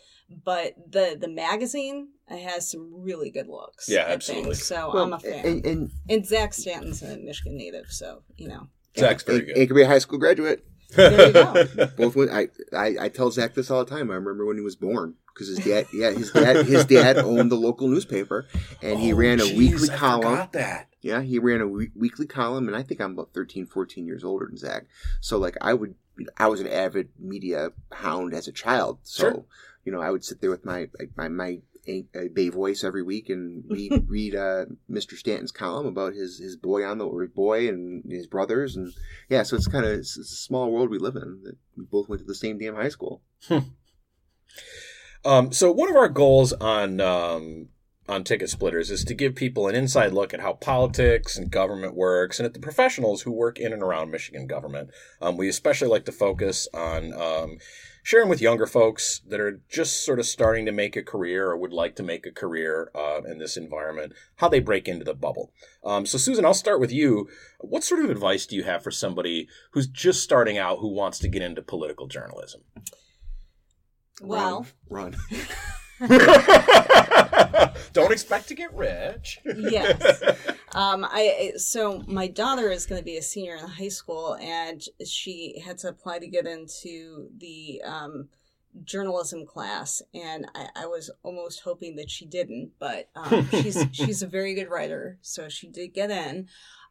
but 0.44 0.74
the 0.90 1.16
the 1.18 1.28
magazine 1.28 2.08
has 2.28 2.70
some 2.70 2.90
really 2.92 3.30
good 3.30 3.48
looks. 3.48 3.88
Yeah, 3.88 4.02
at 4.02 4.10
absolutely. 4.10 4.54
things, 4.54 4.66
So 4.66 4.90
Well, 4.92 5.04
I'm 5.04 5.12
a 5.14 5.18
fan. 5.18 5.46
And, 5.46 5.66
and 5.66 5.90
and 6.08 6.26
Zack 6.26 6.52
Stanton's 6.52 7.02
a 7.02 7.16
Michigan 7.16 7.56
native, 7.56 7.86
so 7.88 8.22
you 8.36 8.48
know. 8.48 8.68
Zack's 8.98 9.22
very 9.22 9.38
and, 9.38 9.46
good. 9.46 9.56
and 9.56 9.68
could 9.68 9.74
be 9.74 9.82
a 9.82 9.88
high 9.88 9.98
school 9.98 10.18
graduate. 10.18 10.66
There 10.94 11.26
you 11.28 11.32
go. 11.32 11.86
Both 11.96 12.16
went. 12.16 12.30
I, 12.30 12.48
I 12.76 12.96
I 13.02 13.08
tell 13.08 13.30
Zack 13.30 13.54
this 13.54 13.70
all 13.70 13.84
the 13.84 13.90
time. 13.90 14.10
I 14.10 14.14
remember 14.14 14.44
when 14.46 14.56
he 14.56 14.62
was 14.62 14.76
born 14.76 15.14
because 15.32 15.48
his 15.48 15.58
dad, 15.58 15.86
yeah, 15.92 16.10
his 16.10 16.30
dad, 16.32 16.66
his 16.66 16.84
dad 16.84 17.18
owned 17.18 17.50
the 17.50 17.56
local 17.56 17.88
newspaper, 17.88 18.46
and 18.82 18.98
he 19.00 19.12
Oh, 19.12 19.16
ran 19.16 19.40
a 19.40 19.44
geez, 19.44 19.56
weekly 19.56 19.90
I 19.90 19.96
column. 19.96 20.22
forgot 20.22 20.52
that. 20.52 20.88
Yeah, 21.00 21.20
he 21.22 21.38
ran 21.38 21.60
a 21.60 21.66
we- 21.66 21.90
weekly 21.96 22.26
column, 22.26 22.68
and 22.68 22.76
I 22.76 22.82
think 22.82 23.00
I'm 23.00 23.12
about 23.12 23.30
13, 23.34 23.66
14 23.66 24.06
years 24.06 24.22
older 24.22 24.46
than 24.46 24.56
Zack. 24.56 24.84
So 25.20 25.36
like 25.38 25.56
I 25.60 25.74
would, 25.74 25.94
I 26.36 26.46
was 26.48 26.60
an 26.60 26.68
avid 26.68 27.08
media 27.18 27.70
hound 27.90 28.34
as 28.34 28.46
a 28.46 28.52
child. 28.52 28.98
So 29.02 29.22
Sure. 29.30 29.44
you 29.84 29.90
know, 29.92 30.00
I 30.00 30.10
would 30.10 30.24
sit 30.24 30.40
there 30.40 30.50
with 30.50 30.64
my 30.64 30.88
my 31.16 31.28
my 31.28 31.58
uh, 31.88 32.28
Bay 32.32 32.48
voice 32.48 32.84
every 32.84 33.02
week 33.02 33.28
and 33.28 33.64
read 33.68 34.04
read 34.08 34.34
uh, 34.34 34.66
Mr. 34.90 35.16
Stanton's 35.16 35.52
column 35.52 35.86
about 35.86 36.14
his 36.14 36.38
his 36.38 36.56
boy 36.56 36.84
on 36.84 36.98
the 36.98 37.06
or 37.06 37.22
his 37.22 37.30
boy 37.30 37.68
and 37.68 38.04
his 38.10 38.26
brothers, 38.26 38.76
and 38.76 38.92
yeah. 39.28 39.42
So 39.42 39.56
it's 39.56 39.66
kind 39.66 39.84
of 39.84 39.92
it's, 39.92 40.16
it's 40.16 40.32
a 40.32 40.36
small 40.36 40.70
world 40.70 40.90
we 40.90 40.98
live 40.98 41.16
in. 41.16 41.42
That 41.44 41.56
we 41.76 41.84
both 41.84 42.08
went 42.08 42.20
to 42.20 42.26
the 42.26 42.34
same 42.34 42.58
damn 42.58 42.76
high 42.76 42.88
school. 42.88 43.22
Um, 45.24 45.52
so 45.52 45.70
one 45.70 45.88
of 45.88 45.96
our 45.96 46.08
goals 46.08 46.52
on 46.54 47.00
um, 47.00 47.68
on 48.08 48.24
Ticket 48.24 48.50
Splitters 48.50 48.90
is 48.90 49.04
to 49.04 49.14
give 49.14 49.34
people 49.34 49.68
an 49.68 49.74
inside 49.74 50.12
look 50.12 50.34
at 50.34 50.40
how 50.40 50.54
politics 50.54 51.36
and 51.36 51.50
government 51.50 51.94
works, 51.94 52.38
and 52.38 52.46
at 52.46 52.54
the 52.54 52.60
professionals 52.60 53.22
who 53.22 53.32
work 53.32 53.58
in 53.58 53.72
and 53.72 53.82
around 53.82 54.10
Michigan 54.10 54.46
government. 54.46 54.90
Um, 55.20 55.36
we 55.36 55.48
especially 55.48 55.88
like 55.88 56.04
to 56.06 56.12
focus 56.12 56.66
on 56.74 57.12
um, 57.14 57.58
sharing 58.02 58.28
with 58.28 58.40
younger 58.40 58.66
folks 58.66 59.20
that 59.28 59.40
are 59.40 59.60
just 59.68 60.04
sort 60.04 60.18
of 60.18 60.26
starting 60.26 60.66
to 60.66 60.72
make 60.72 60.96
a 60.96 61.02
career 61.02 61.50
or 61.50 61.56
would 61.56 61.72
like 61.72 61.94
to 61.96 62.02
make 62.02 62.26
a 62.26 62.32
career 62.32 62.90
uh, 62.94 63.22
in 63.22 63.38
this 63.38 63.56
environment, 63.56 64.12
how 64.36 64.48
they 64.48 64.60
break 64.60 64.88
into 64.88 65.04
the 65.04 65.14
bubble. 65.14 65.52
Um, 65.84 66.04
so, 66.04 66.18
Susan, 66.18 66.44
I'll 66.44 66.54
start 66.54 66.80
with 66.80 66.92
you. 66.92 67.28
What 67.60 67.84
sort 67.84 68.04
of 68.04 68.10
advice 68.10 68.46
do 68.46 68.56
you 68.56 68.64
have 68.64 68.82
for 68.82 68.90
somebody 68.90 69.48
who's 69.72 69.86
just 69.86 70.22
starting 70.22 70.58
out 70.58 70.80
who 70.80 70.92
wants 70.92 71.18
to 71.20 71.28
get 71.28 71.42
into 71.42 71.62
political 71.62 72.08
journalism? 72.08 72.62
Well, 74.20 74.66
run. 74.90 75.16
Don't 77.92 78.12
expect 78.12 78.48
to 78.48 78.54
get 78.54 78.74
rich. 78.74 79.38
yes. 79.44 80.22
Um, 80.74 81.04
I 81.04 81.52
so 81.58 82.02
my 82.06 82.28
daughter 82.28 82.70
is 82.70 82.86
going 82.86 82.98
to 82.98 83.04
be 83.04 83.18
a 83.18 83.22
senior 83.22 83.56
in 83.56 83.66
high 83.66 83.88
school, 83.88 84.38
and 84.40 84.82
she 85.04 85.60
had 85.62 85.76
to 85.78 85.88
apply 85.88 86.18
to 86.18 86.26
get 86.26 86.46
into 86.46 87.28
the 87.36 87.82
um, 87.84 88.30
journalism 88.84 89.44
class, 89.44 90.00
and 90.14 90.46
I, 90.54 90.68
I 90.74 90.86
was 90.86 91.10
almost 91.22 91.60
hoping 91.62 91.96
that 91.96 92.10
she 92.10 92.24
didn't, 92.24 92.70
but 92.78 93.10
um, 93.14 93.48
she's 93.50 93.84
she's 93.92 94.22
a 94.22 94.26
very 94.26 94.54
good 94.54 94.70
writer, 94.70 95.18
so 95.20 95.50
she 95.50 95.68
did 95.68 95.88
get 95.88 96.10
in. 96.10 96.48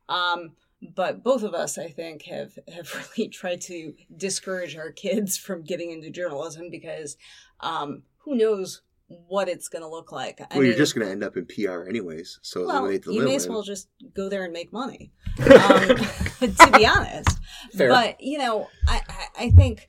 Um, 0.07 0.51
but 0.81 1.23
both 1.23 1.43
of 1.43 1.53
us, 1.53 1.77
I 1.77 1.89
think, 1.89 2.23
have 2.23 2.57
have 2.73 3.11
really 3.17 3.29
tried 3.29 3.61
to 3.61 3.93
discourage 4.15 4.75
our 4.75 4.91
kids 4.91 5.37
from 5.37 5.63
getting 5.63 5.91
into 5.91 6.09
journalism 6.09 6.69
because 6.69 7.17
um, 7.61 8.03
who 8.19 8.35
knows 8.35 8.81
what 9.27 9.47
it's 9.49 9.67
going 9.67 9.81
to 9.81 9.87
look 9.87 10.11
like. 10.11 10.41
I 10.41 10.57
well, 10.57 10.65
you're 10.65 10.75
just 10.75 10.95
going 10.95 11.05
to 11.05 11.11
end 11.11 11.23
up 11.23 11.37
in 11.37 11.45
PR 11.45 11.87
anyways. 11.87 12.39
So 12.41 12.65
well, 12.65 12.77
eliminate 12.77 13.03
the 13.03 13.13
you 13.13 13.23
may 13.23 13.35
as 13.35 13.47
well 13.47 13.61
just 13.61 13.89
go 14.13 14.29
there 14.29 14.43
and 14.43 14.53
make 14.53 14.71
money. 14.71 15.11
Um, 15.41 15.97
to 16.39 16.71
be 16.73 16.85
honest, 16.85 17.39
Fair. 17.73 17.89
but 17.89 18.21
you 18.21 18.37
know, 18.37 18.67
I, 18.87 19.01
I 19.07 19.45
I 19.45 19.49
think 19.51 19.87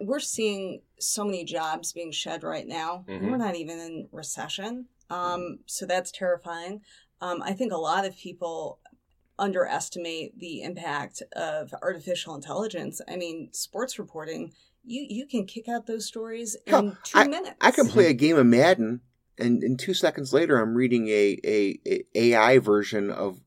we're 0.00 0.20
seeing 0.20 0.82
so 0.98 1.24
many 1.24 1.44
jobs 1.44 1.92
being 1.92 2.12
shed 2.12 2.42
right 2.42 2.66
now. 2.66 3.04
Mhm. 3.08 3.30
We're 3.30 3.38
not 3.38 3.56
even 3.56 3.78
in 3.78 4.08
recession, 4.12 4.86
um, 5.10 5.60
so 5.66 5.86
that's 5.86 6.10
terrifying. 6.10 6.82
Um, 7.20 7.42
I 7.42 7.52
think 7.52 7.72
a 7.72 7.76
lot 7.76 8.04
of 8.04 8.16
people 8.16 8.80
underestimate 9.38 10.38
the 10.38 10.62
impact 10.62 11.22
of 11.34 11.72
artificial 11.82 12.34
intelligence. 12.34 13.00
I 13.08 13.16
mean, 13.16 13.50
sports 13.52 13.98
reporting. 13.98 14.52
You, 14.88 15.06
you 15.08 15.26
can 15.26 15.44
kick 15.44 15.68
out 15.68 15.86
those 15.86 16.06
stories 16.06 16.56
in 16.66 16.72
Hell, 16.72 16.96
two 17.04 17.28
minutes. 17.28 17.56
I 17.60 17.70
can 17.70 17.88
play 17.88 18.06
a 18.06 18.14
game 18.14 18.36
of 18.38 18.46
Madden, 18.46 19.02
and 19.36 19.62
in 19.62 19.76
two 19.76 19.92
seconds 19.92 20.32
later, 20.32 20.58
I'm 20.58 20.74
reading 20.74 21.08
a, 21.08 21.38
a, 21.44 21.78
a 21.86 22.04
AI 22.14 22.58
version 22.58 23.10
of 23.10 23.40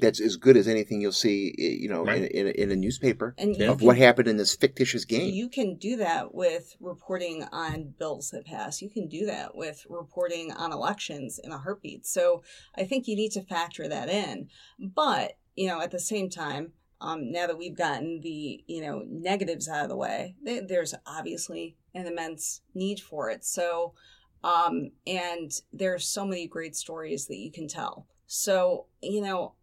that's 0.00 0.20
as 0.20 0.36
good 0.36 0.56
as 0.56 0.68
anything 0.68 1.00
you'll 1.00 1.12
see, 1.12 1.54
you 1.58 1.88
know, 1.88 2.04
Right. 2.04 2.22
in, 2.22 2.26
in, 2.26 2.46
a, 2.46 2.50
in 2.50 2.70
a 2.70 2.76
newspaper 2.76 3.34
and 3.36 3.56
Yeah. 3.56 3.70
of 3.70 3.78
can 3.78 3.86
what 3.88 3.98
happened 3.98 4.28
in 4.28 4.36
this 4.36 4.54
fictitious 4.54 5.04
game. 5.04 5.34
You 5.34 5.48
can 5.48 5.74
do 5.76 5.96
that 5.96 6.34
with 6.34 6.76
reporting 6.80 7.42
on 7.50 7.94
bills 7.98 8.30
that 8.30 8.46
pass. 8.46 8.80
You 8.80 8.90
can 8.90 9.08
do 9.08 9.26
that 9.26 9.56
with 9.56 9.84
reporting 9.90 10.52
on 10.52 10.72
elections 10.72 11.38
in 11.42 11.52
a 11.52 11.58
heartbeat. 11.58 12.06
So 12.06 12.42
I 12.76 12.84
think 12.84 13.08
you 13.08 13.16
need 13.16 13.32
to 13.32 13.42
factor 13.42 13.88
that 13.88 14.08
in. 14.08 14.48
But, 14.78 15.32
you 15.56 15.66
know, 15.66 15.80
at 15.80 15.90
the 15.90 15.98
same 15.98 16.30
time, 16.30 16.72
um, 17.00 17.30
now 17.30 17.46
that 17.46 17.58
we've 17.58 17.76
gotten 17.76 18.20
the, 18.20 18.62
you 18.66 18.82
know, 18.82 19.04
negatives 19.08 19.68
out 19.68 19.84
of 19.84 19.88
the 19.88 19.96
way, 19.96 20.34
th- 20.44 20.64
there's 20.68 20.94
obviously 21.06 21.76
an 21.94 22.06
immense 22.06 22.60
need 22.74 23.00
for 23.00 23.30
it. 23.30 23.44
So, 23.44 23.94
um, 24.42 24.90
and 25.06 25.50
there's 25.72 26.06
so 26.06 26.24
many 26.24 26.46
great 26.46 26.76
stories 26.76 27.26
that 27.26 27.38
you 27.38 27.50
can 27.50 27.68
tell. 27.68 28.06
So, 28.26 28.86
you 29.02 29.20
know, 29.20 29.54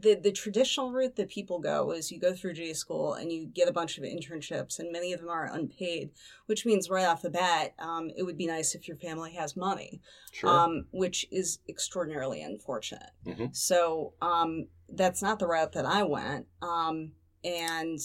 the 0.00 0.14
the 0.14 0.32
traditional 0.32 0.92
route 0.92 1.16
that 1.16 1.28
people 1.28 1.58
go 1.58 1.90
is 1.92 2.10
you 2.10 2.18
go 2.18 2.32
through 2.34 2.54
J 2.54 2.72
school 2.72 3.14
and 3.14 3.30
you 3.32 3.46
get 3.46 3.68
a 3.68 3.72
bunch 3.72 3.98
of 3.98 4.04
internships, 4.04 4.78
and 4.78 4.92
many 4.92 5.12
of 5.12 5.20
them 5.20 5.28
are 5.30 5.46
unpaid, 5.52 6.10
which 6.46 6.66
means 6.66 6.90
right 6.90 7.06
off 7.06 7.22
the 7.22 7.30
bat, 7.30 7.74
um, 7.78 8.10
it 8.16 8.22
would 8.22 8.36
be 8.38 8.46
nice 8.46 8.74
if 8.74 8.88
your 8.88 8.96
family 8.96 9.32
has 9.32 9.56
money, 9.56 10.00
Sure. 10.32 10.50
um, 10.50 10.86
which 10.90 11.26
is 11.30 11.58
extraordinarily 11.68 12.42
unfortunate. 12.42 13.10
Mhm. 13.26 13.54
So 13.54 14.14
um, 14.22 14.68
that's 14.88 15.22
not 15.22 15.38
the 15.38 15.46
route 15.46 15.72
that 15.72 15.86
I 15.86 16.02
went, 16.02 16.46
um, 16.62 17.12
and 17.44 17.98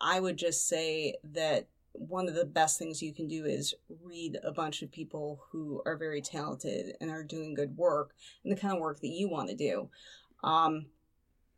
I 0.00 0.20
would 0.20 0.36
just 0.36 0.66
say 0.66 1.16
that 1.24 1.68
one 1.94 2.26
of 2.26 2.34
the 2.34 2.46
best 2.46 2.78
things 2.78 3.02
you 3.02 3.12
can 3.12 3.28
do 3.28 3.44
is 3.44 3.74
read 4.02 4.38
a 4.42 4.50
bunch 4.50 4.80
of 4.82 4.90
people 4.90 5.44
who 5.50 5.82
are 5.84 5.96
very 5.96 6.22
talented 6.22 6.96
and 7.00 7.10
are 7.10 7.22
doing 7.22 7.52
good 7.54 7.76
work 7.76 8.14
and 8.42 8.50
the 8.50 8.58
kind 8.60 8.72
of 8.74 8.80
work 8.80 9.00
that 9.00 9.08
you 9.08 9.28
want 9.28 9.50
to 9.50 9.54
do. 9.54 9.90
Um, 10.42 10.86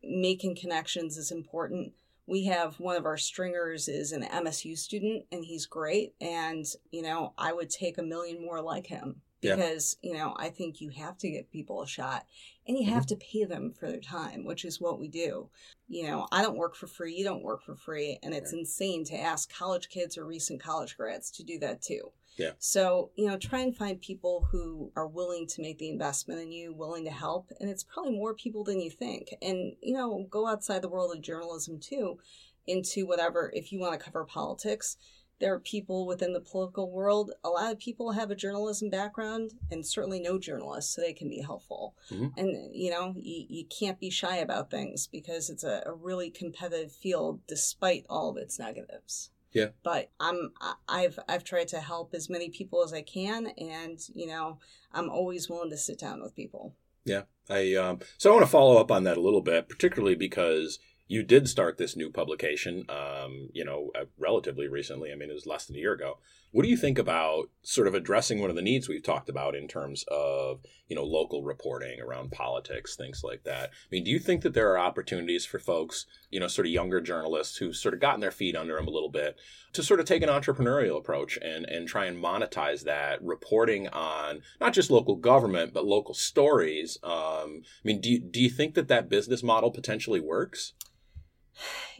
making 0.07 0.57
connections 0.57 1.17
is 1.17 1.31
important. 1.31 1.93
We 2.27 2.45
have 2.47 2.81
one 2.81 2.97
of 2.97 3.05
our 3.05 3.19
stringers 3.19 3.89
is 3.89 4.13
an 4.13 4.23
MSU 4.23 4.79
student 4.79 5.25
and 5.31 5.45
he's 5.45 5.67
great. 5.67 6.15
And, 6.21 6.65
you 6.91 7.03
know, 7.03 7.35
I 7.37 7.53
would 7.53 7.71
take 7.71 7.99
a 7.99 8.03
million 8.03 8.41
more 8.41 8.63
like 8.63 8.87
him 8.87 9.21
Yeah. 9.43 9.57
because, 9.57 9.97
you 10.03 10.15
know, 10.15 10.35
I 10.39 10.49
think 10.49 10.81
you 10.81 10.89
have 10.91 11.19
to 11.19 11.31
give 11.31 11.51
people 11.51 11.83
a 11.83 11.87
shot 11.87 12.25
and 12.67 12.79
you 12.79 12.91
have 12.91 13.05
mm-hmm. 13.05 13.19
to 13.19 13.27
pay 13.33 13.45
them 13.45 13.73
for 13.79 13.89
their 13.89 14.01
time, 14.01 14.45
which 14.45 14.65
is 14.65 14.81
what 14.81 14.99
we 14.99 15.09
do. 15.09 15.51
You 15.87 16.07
know, 16.07 16.27
I 16.33 16.41
don't 16.41 16.57
work 16.57 16.77
for 16.77 16.87
free. 16.87 17.15
You 17.15 17.25
don't 17.25 17.43
work 17.43 17.63
for 17.63 17.77
free. 17.77 18.19
And 18.23 18.33
it's 18.33 18.55
insane 18.55 19.05
to 19.07 19.21
ask 19.21 19.53
college 19.53 19.91
kids 19.91 20.17
or 20.17 20.25
recent 20.25 20.63
college 20.63 20.97
grads 20.97 21.31
to 21.33 21.43
do 21.45 21.59
that 21.59 21.83
too. 21.83 22.11
Yeah. 22.37 22.53
So, 22.59 23.11
you 23.17 23.27
know, 23.27 23.39
try 23.39 23.61
and 23.61 23.77
find 23.77 24.01
people 24.01 24.49
who 24.51 24.91
are 24.97 25.07
willing 25.07 25.47
to 25.49 25.63
make 25.63 25.79
the 25.79 25.89
investment 25.89 26.41
in 26.41 26.53
you, 26.53 26.75
willing 26.75 27.05
to 27.05 27.11
help. 27.11 27.51
And 27.61 27.71
it's 27.71 27.85
probably 27.85 28.13
more 28.13 28.35
people 28.35 28.65
than 28.65 28.81
you 28.81 28.91
think. 28.91 29.35
And, 29.41 29.77
you 29.81 29.95
know, 29.95 30.27
go 30.31 30.47
outside 30.47 30.83
the 30.83 30.89
world 30.89 31.15
of 31.15 31.23
journalism 31.23 31.79
too 31.79 32.19
into 32.67 33.07
whatever, 33.07 33.51
if 33.55 33.73
you 33.73 33.79
want 33.79 33.99
to 33.99 34.05
cover 34.05 34.25
politics. 34.25 34.97
There 35.41 35.53
are 35.53 35.61
people 35.61 36.07
within 36.07 36.33
the 36.33 36.41
political 36.41 36.91
world. 36.91 37.33
A 37.43 37.49
lot 37.49 37.73
of 37.73 37.79
people 37.79 38.13
have 38.13 38.31
a 38.31 38.37
journalism 38.37 38.89
background 38.89 39.53
and 39.71 39.85
certainly 39.85 40.21
no 40.21 40.39
journalists, 40.39 40.95
so 40.95 41.03
they 41.03 41.13
can 41.13 41.29
be 41.29 41.41
helpful. 41.41 41.97
Mhm. 42.09 42.33
And, 42.37 42.75
you 42.75 42.91
know, 42.91 43.15
you, 43.17 43.45
you 43.49 43.65
can't 43.67 43.99
be 43.99 44.11
shy 44.11 44.37
about 44.37 44.71
things 44.71 45.09
because 45.09 45.51
it's 45.51 45.65
a, 45.65 45.83
a 45.87 45.93
really 45.93 46.31
competitive 46.31 46.93
field 46.93 47.41
despite 47.49 48.07
all 48.09 48.31
of 48.31 48.37
its 48.37 48.59
negatives 48.59 49.31
Yeah. 49.55 49.69
but 49.85 50.11
I'm 50.19 50.53
I've 50.89 51.19
I've 51.29 51.45
tried 51.45 51.69
to 51.69 51.81
help 51.81 52.13
as 52.13 52.29
many 52.29 52.51
people 52.51 52.83
as 52.83 52.93
I 52.93 53.03
can, 53.03 53.47
and 53.57 53.99
you 54.13 54.27
know 54.27 54.59
I'm 54.93 55.09
always 55.09 55.49
willing 55.49 55.71
to 55.71 55.77
sit 55.77 55.99
down 55.99 56.21
with 56.21 56.35
people. 56.35 56.75
Yeah. 57.05 57.23
I 57.49 57.75
um, 57.75 58.01
so 58.19 58.31
I 58.31 58.35
want 58.35 58.47
to 58.47 58.51
follow 58.51 58.79
up 58.79 58.91
on 58.91 59.05
that 59.05 59.17
a 59.17 59.23
little 59.23 59.43
bit, 59.43 59.69
particularly 59.69 60.15
because 60.15 60.79
you 61.07 61.23
did 61.23 61.49
start 61.49 61.77
this 61.77 61.97
new 61.97 62.11
publication, 62.11 62.87
um, 62.89 63.51
you 63.53 63.65
know, 63.65 63.91
uh, 63.95 64.05
relatively 64.19 64.69
recently. 64.69 65.13
I 65.13 65.15
mean, 65.15 65.31
it 65.31 65.35
was 65.35 65.47
less 65.47 65.67
than 65.67 65.77
a 65.77 65.79
year 65.79 65.93
ago. 65.93 66.19
What 66.55 66.63
do 66.63 66.69
you 66.69 66.77
think 66.77 67.01
about 67.01 67.51
sort 67.65 67.89
of 67.89 67.95
addressing 67.95 68.41
one 68.41 68.49
of 68.49 68.55
the 68.55 68.63
needs 68.63 68.89
we've 68.89 69.03
talked 69.03 69.29
about 69.29 69.57
in 69.57 69.67
terms 69.67 70.05
of 70.07 70.61
you 70.87 70.95
know 70.95 71.03
local 71.03 71.43
reporting 71.43 72.01
around 72.01 72.31
politics, 72.31 72.95
things 72.95 73.23
like 73.25 73.43
that? 73.43 73.71
I 73.71 73.89
mean, 73.91 74.05
do 74.05 74.13
you 74.13 74.21
think 74.21 74.43
that 74.43 74.55
there 74.55 74.71
are 74.71 74.79
opportunities 74.79 75.45
for 75.45 75.59
folks, 75.59 76.07
you 76.31 76.39
know, 76.39 76.47
sort 76.47 76.69
of 76.69 76.73
younger 76.73 77.01
journalists 77.01 77.57
who've 77.57 77.75
sort 77.75 77.93
of 77.93 77.99
gotten 77.99 78.21
their 78.21 78.31
feet 78.31 78.55
under 78.55 78.77
them 78.77 78.87
a 78.87 78.93
little 78.93 79.11
bit 79.11 79.35
to 79.73 79.83
sort 79.83 79.99
of 79.99 80.07
take 80.07 80.23
an 80.23 80.29
entrepreneurial 80.29 80.97
approach 80.97 81.41
and 81.43 81.65
and 81.67 81.89
try 81.89 82.05
and 82.05 82.23
monetize 82.23 82.85
that 82.85 83.21
reporting 83.21 83.89
on 83.89 84.41
not 84.61 84.73
just 84.73 84.93
local 84.93 85.17
government 85.17 85.75
but 85.75 85.85
local 85.85 86.15
stories? 86.15 86.99
Um, 87.03 87.63
I 87.65 87.83
mean, 87.83 88.01
do 88.01 88.09
you, 88.13 88.21
do 88.21 88.41
you 88.41 88.49
think 88.49 88.75
that 88.75 88.87
that 88.87 89.09
business 89.09 89.43
model 89.43 89.73
potentially 89.73 90.21
works? 90.21 90.73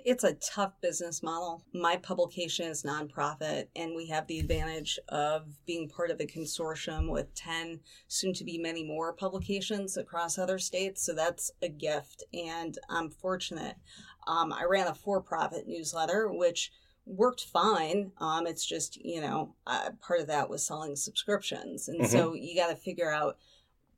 It's 0.05 0.23
a 0.23 0.35
tough 0.35 0.79
business 0.83 1.23
model. 1.23 1.65
My 1.73 1.97
publication 1.97 2.67
is 2.67 2.83
nonprofit, 2.83 3.69
and 3.75 3.97
we 3.97 4.09
have 4.09 4.27
the 4.27 4.39
advantage 4.39 4.99
of 5.09 5.65
being 5.65 5.89
part 5.89 6.11
of 6.11 6.21
a 6.21 6.27
consortium 6.27 7.11
with 7.11 7.35
10, 7.35 7.81
soon 8.07 8.35
to 8.35 8.45
be 8.45 8.59
many 8.59 8.85
more 8.85 9.15
publications 9.15 9.97
across 9.97 10.37
other 10.37 10.59
states. 10.59 11.03
So 11.07 11.15
that's 11.15 11.53
a 11.63 11.71
gift, 11.71 12.23
and 12.35 12.77
I'm 12.91 13.09
fortunate. 13.09 13.77
Um, 14.27 14.53
I 14.53 14.65
ran 14.65 14.89
a 14.89 14.95
for 14.95 15.23
profit 15.23 15.67
newsletter, 15.67 16.31
which 16.31 16.71
worked 17.07 17.47
fine. 17.47 18.13
Um, 18.19 18.47
it's 18.47 18.67
just, 18.67 19.03
you 19.03 19.23
know, 19.23 19.55
uh, 19.67 19.89
part 20.07 20.21
of 20.21 20.27
that 20.27 20.51
was 20.51 20.67
selling 20.67 20.97
subscriptions. 20.97 21.89
And 21.89 22.07
so 22.07 22.35
you 22.35 22.55
got 22.55 22.69
to 22.69 22.77
figure 22.77 23.11
out 23.11 23.39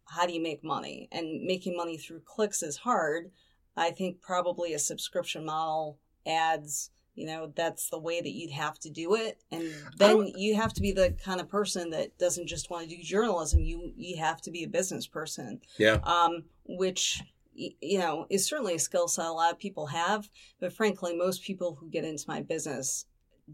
how 0.05 0.25
do 0.25 0.33
you 0.33 0.41
make 0.41 0.63
money? 0.63 1.09
And 1.11 1.43
making 1.43 1.77
money 1.77 1.97
through 1.97 2.21
clicks 2.21 2.63
is 2.63 2.77
hard. 2.77 3.33
I 3.77 3.91
think 3.91 4.21
probably 4.21 4.73
a 4.75 4.79
subscription 4.79 5.45
model 5.45 5.99
ads, 6.27 6.91
you 7.15 7.27
know, 7.27 7.53
that's 7.55 7.89
the 7.91 7.99
way 7.99 8.21
that 8.21 8.33
you'd 8.33 8.51
have 8.53 8.79
to 8.81 8.91
do 8.91 9.15
it. 9.15 9.43
And 9.51 9.71
then 9.99 10.33
you 10.37 10.55
have 10.57 10.73
to 10.75 10.81
be 10.83 10.93
the 10.93 11.15
kind 11.25 11.41
of 11.41 11.49
person 11.49 11.91
that 11.91 12.19
doesn't 12.19 12.47
just 12.47 12.71
want 12.71 12.89
to 12.89 12.97
do 12.97 13.03
journalism. 13.03 13.61
You 13.61 13.93
you 13.97 14.17
have 14.19 14.41
to 14.43 14.51
be 14.51 14.65
a 14.65 14.69
business 14.69 15.07
person, 15.07 15.61
Yeah. 15.79 15.99
um, 16.05 16.45
which 16.65 17.23
you 17.55 17.99
know 17.99 18.27
is 18.29 18.45
certainly 18.47 18.75
a 18.75 18.79
skill 18.79 19.09
set 19.09 19.27
a 19.27 19.33
lot 19.33 19.53
of 19.53 19.59
people 19.59 19.87
have. 19.87 20.29
But 20.61 20.73
frankly, 20.73 21.17
most 21.17 21.43
people 21.43 21.75
who 21.75 21.89
get 21.89 22.05
into 22.05 22.25
my 22.29 22.43
business 22.43 23.07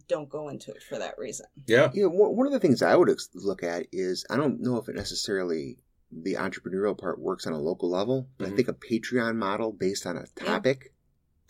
don't 0.08 0.28
go 0.28 0.48
into 0.48 0.70
it 0.72 0.82
for 0.82 0.98
that 0.98 1.18
reason. 1.18 1.46
Yeah. 1.66 1.90
Yeah, 1.94 2.06
one 2.06 2.34
one 2.36 2.46
of 2.46 2.52
the 2.52 2.58
things 2.60 2.82
I 2.82 2.96
would 2.96 3.14
look 3.34 3.62
at 3.62 3.86
is 3.92 4.24
I 4.30 4.36
don't 4.36 4.60
know 4.60 4.76
if 4.78 4.88
it 4.88 4.96
necessarily 4.96 5.76
the 6.12 6.34
entrepreneurial 6.34 6.96
part 6.96 7.18
works 7.18 7.46
on 7.46 7.52
a 7.52 7.58
local 7.58 7.88
level, 7.90 8.28
but 8.38 8.48
Mhm. 8.48 8.52
I 8.52 8.56
think 8.56 8.68
a 8.68 8.72
Patreon 8.74 9.36
model 9.36 9.72
based 9.72 10.06
on 10.06 10.16
a 10.16 10.26
topic 10.36 10.92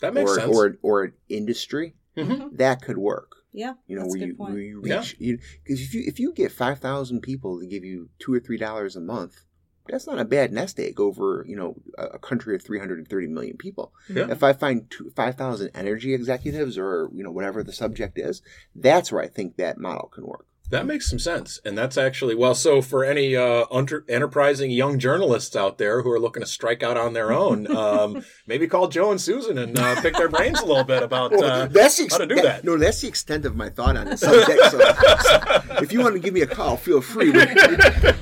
That 0.01 0.15
makes 0.15 0.31
or 0.31 0.35
sense. 0.37 0.57
or 0.57 0.79
or 0.83 1.03
an 1.05 1.13
industry 1.29 1.97
Mhm. 2.17 2.57
that 2.57 2.81
could 2.83 2.99
work. 2.99 3.37
Yeah, 3.53 3.75
You 3.87 3.97
know, 3.97 4.03
that's 4.03 4.15
a 4.15 4.19
where 4.19 4.19
good 4.21 4.29
you 4.29 4.35
point. 4.37 4.53
where 4.53 4.63
you 4.63 4.83
Yeah. 4.85 4.99
reach 5.01 5.19
because 5.65 5.81
if 5.81 5.93
you 5.95 6.03
if 6.07 6.19
you 6.21 6.33
get 6.33 6.53
five 6.53 6.79
thousand 6.79 7.21
people 7.23 7.61
to 7.61 7.67
give 7.67 7.85
you 7.85 8.09
two 8.19 8.33
or 8.33 8.41
three 8.41 8.57
dollars 8.57 8.97
a 8.97 9.01
month, 9.01 9.45
that's 9.89 10.07
not 10.07 10.19
a 10.21 10.25
bad 10.25 10.53
nest 10.53 10.79
egg 10.81 10.99
over 11.01 11.45
you 11.47 11.57
know 11.57 11.77
a, 11.99 12.05
a 12.07 12.19
country 12.19 12.55
of 12.55 12.63
three 12.63 12.79
hundred 12.79 12.99
and 12.99 13.09
thirty 13.09 13.27
million 13.27 13.57
people. 13.57 13.93
Yeah. 14.09 14.31
If 14.31 14.43
I 14.43 14.53
find 14.53 14.89
two, 14.91 15.11
five 15.11 15.35
thousand 15.35 15.71
energy 15.75 16.15
executives 16.15 16.79
or 16.79 17.11
you 17.13 17.23
know 17.25 17.33
whatever 17.33 17.63
the 17.63 17.73
subject 17.73 18.17
is, 18.19 18.43
that's 18.75 19.11
where 19.13 19.21
I 19.23 19.29
think 19.29 19.57
that 19.57 19.77
model 19.79 20.09
can 20.09 20.25
work. 20.27 20.47
That 20.73 20.87
makes 20.87 21.11
some 21.11 21.19
sense. 21.19 21.61
And 21.67 21.77
that's 21.77 21.99
actually, 21.99 22.35
well, 22.35 22.55
so 22.55 22.81
for 22.81 23.05
any 23.05 23.37
uh, 23.37 23.67
under, 23.71 24.07
enterprising 24.09 24.71
young 24.71 24.99
journalists 24.99 25.55
out 25.55 25.77
there 25.77 26.01
who 26.01 26.11
are 26.11 26.19
looking 26.19 26.43
to 26.43 26.47
strike 26.47 26.83
out 26.83 26.97
on 26.97 27.13
their 27.13 27.31
own, 27.31 27.71
um, 27.77 28.25
maybe 28.47 28.67
call 28.67 28.89
Joe 28.89 29.11
and 29.11 29.21
Susan 29.21 29.59
and 29.59 29.79
uh, 29.79 30.01
pick 30.01 30.15
their 30.15 30.31
brains 30.31 30.61
a 30.61 30.65
little 30.65 30.83
bit 30.83 31.03
about 31.03 31.35
uh, 31.35 31.67
that's 31.67 31.99
the 31.99 32.09
how 32.11 32.17
to 32.17 32.27
do 32.27 32.37
that. 32.37 32.65
No, 32.65 32.79
that's 32.79 33.03
the 33.03 33.09
extent 33.09 33.45
of 33.45 33.55
my 33.55 33.69
thought 33.69 33.99
on 33.99 34.07
the 34.07 34.17
subject. 34.17 34.63
So, 34.71 34.79
so 34.79 35.83
if 35.83 35.93
you 35.93 36.01
want 36.01 36.15
to 36.15 36.21
give 36.21 36.33
me 36.33 36.41
a 36.41 36.47
call, 36.47 36.79
feel 36.79 37.03
free. 37.03 37.33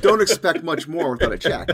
Don't 0.00 0.20
expect 0.20 0.64
much 0.64 0.88
more 0.88 1.12
without 1.12 1.32
a 1.32 1.38
check. 1.38 1.68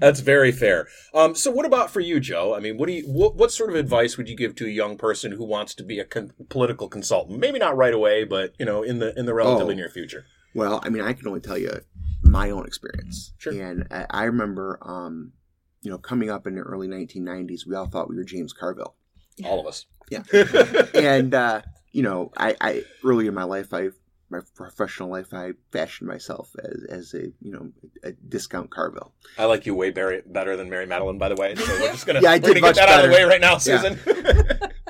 That's 0.00 0.20
very 0.20 0.52
fair. 0.52 0.88
Um, 1.14 1.34
so, 1.34 1.50
what 1.50 1.66
about 1.66 1.90
for 1.90 2.00
you, 2.00 2.20
Joe? 2.20 2.54
I 2.54 2.60
mean, 2.60 2.76
what 2.76 2.86
do 2.86 2.92
you 2.92 3.04
what, 3.04 3.36
what 3.36 3.52
sort 3.52 3.70
of 3.70 3.76
advice 3.76 4.16
would 4.16 4.28
you 4.28 4.36
give 4.36 4.54
to 4.56 4.66
a 4.66 4.70
young 4.70 4.96
person 4.96 5.32
who 5.32 5.44
wants 5.44 5.74
to 5.76 5.84
be 5.84 5.98
a 5.98 6.04
con- 6.04 6.32
political 6.48 6.88
consultant? 6.88 7.38
Maybe 7.38 7.58
not 7.58 7.76
right 7.76 7.94
away, 7.94 8.24
but 8.24 8.54
you 8.58 8.66
know, 8.66 8.82
in 8.82 8.98
the 8.98 9.16
in 9.18 9.26
the 9.26 9.31
relatively 9.34 9.74
Oh. 9.74 9.76
near 9.76 9.88
future. 9.88 10.24
Well, 10.54 10.80
I 10.84 10.88
mean, 10.90 11.02
I 11.02 11.12
can 11.14 11.26
only 11.28 11.40
tell 11.40 11.56
you 11.58 11.70
my 12.22 12.50
own 12.50 12.66
experience. 12.66 13.32
Sure. 13.38 13.52
And 13.52 13.86
I, 13.90 14.06
I 14.10 14.24
remember, 14.24 14.78
um, 14.82 15.32
you 15.80 15.90
know, 15.90 15.98
coming 15.98 16.30
up 16.30 16.46
in 16.46 16.54
the 16.56 16.60
early 16.60 16.88
1990s, 16.88 17.66
we 17.66 17.74
all 17.74 17.86
thought 17.86 18.08
we 18.08 18.16
were 18.16 18.24
James 18.24 18.52
Carville. 18.52 18.94
All 19.44 19.58
of 19.60 19.66
us. 19.66 19.86
Yeah. 20.10 20.22
and 20.94 21.32
uh, 21.34 21.62
you 21.90 22.02
know, 22.02 22.30
I, 22.36 22.54
I 22.60 22.82
early 23.04 23.26
in 23.26 23.34
my 23.34 23.44
life, 23.44 23.72
I 23.72 23.88
my 24.30 24.40
professional 24.54 25.10
life, 25.10 25.34
I 25.34 25.52
fashioned 25.72 26.08
myself 26.08 26.54
as, 26.62 26.84
as 26.88 27.14
a 27.14 27.24
you 27.40 27.52
know 27.52 27.70
a 28.02 28.12
discount 28.12 28.70
Carville. 28.70 29.12
I 29.38 29.44
like 29.46 29.64
you 29.66 29.74
way 29.74 29.90
better, 29.90 30.22
better 30.26 30.56
than 30.56 30.68
Mary 30.70 30.86
Matalin, 30.86 31.18
by 31.18 31.28
the 31.28 31.34
way. 31.36 31.54
So 31.54 31.64
we're 31.80 31.92
just 31.92 32.06
gonna, 32.06 32.20
Yeah, 32.22 32.30
I 32.30 32.34
we're 32.34 32.38
did 32.38 32.46
gonna 32.46 32.54
get 32.60 32.62
much 32.62 32.76
that 32.76 32.88
out 32.88 33.04
of 33.04 33.10
the 33.10 33.16
way 33.16 33.24
right 33.24 33.40
now, 33.40 33.58
Yeah. 33.64 33.94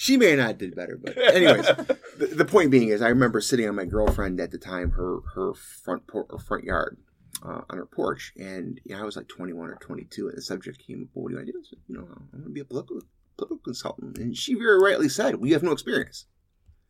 Susan. 0.00 0.12
She 0.12 0.16
may 0.16 0.36
not 0.36 0.58
did 0.58 0.74
better, 0.74 0.98
but 1.02 1.16
anyways, 1.18 1.66
the, 2.16 2.26
the 2.34 2.44
point 2.44 2.70
being 2.70 2.88
is, 2.88 3.02
I 3.02 3.08
remember 3.08 3.40
sitting 3.40 3.68
on 3.68 3.74
my 3.74 3.84
girlfriend 3.84 4.40
at 4.40 4.50
the 4.50 4.58
time, 4.58 4.90
her 4.92 5.20
her 5.34 5.54
front 5.54 6.06
por- 6.06 6.26
her 6.30 6.38
front 6.38 6.64
yard. 6.64 6.96
Uh, 7.42 7.62
on 7.70 7.78
her 7.78 7.86
porch, 7.86 8.34
and 8.36 8.80
you 8.84 8.94
know, 8.94 9.00
I 9.00 9.04
was 9.04 9.16
like 9.16 9.26
21 9.28 9.70
or 9.70 9.76
22, 9.76 10.28
and 10.28 10.36
the 10.36 10.42
subject 10.42 10.84
came 10.86 11.02
up. 11.04 11.08
Well, 11.14 11.22
what 11.22 11.28
do 11.30 11.34
you 11.36 11.38
want 11.38 11.46
to 11.46 11.52
do? 11.52 11.58
I 11.58 11.62
said, 11.70 11.78
you 11.88 11.94
know, 11.96 12.02
I 12.10 12.36
want 12.36 12.44
to 12.44 12.50
be 12.50 12.60
a 12.60 12.64
political, 12.66 13.00
political 13.38 13.58
consultant, 13.64 14.18
and 14.18 14.36
she 14.36 14.54
very 14.54 14.78
rightly 14.78 15.08
said, 15.08 15.36
"We 15.36 15.52
have 15.52 15.62
no 15.62 15.72
experience," 15.72 16.26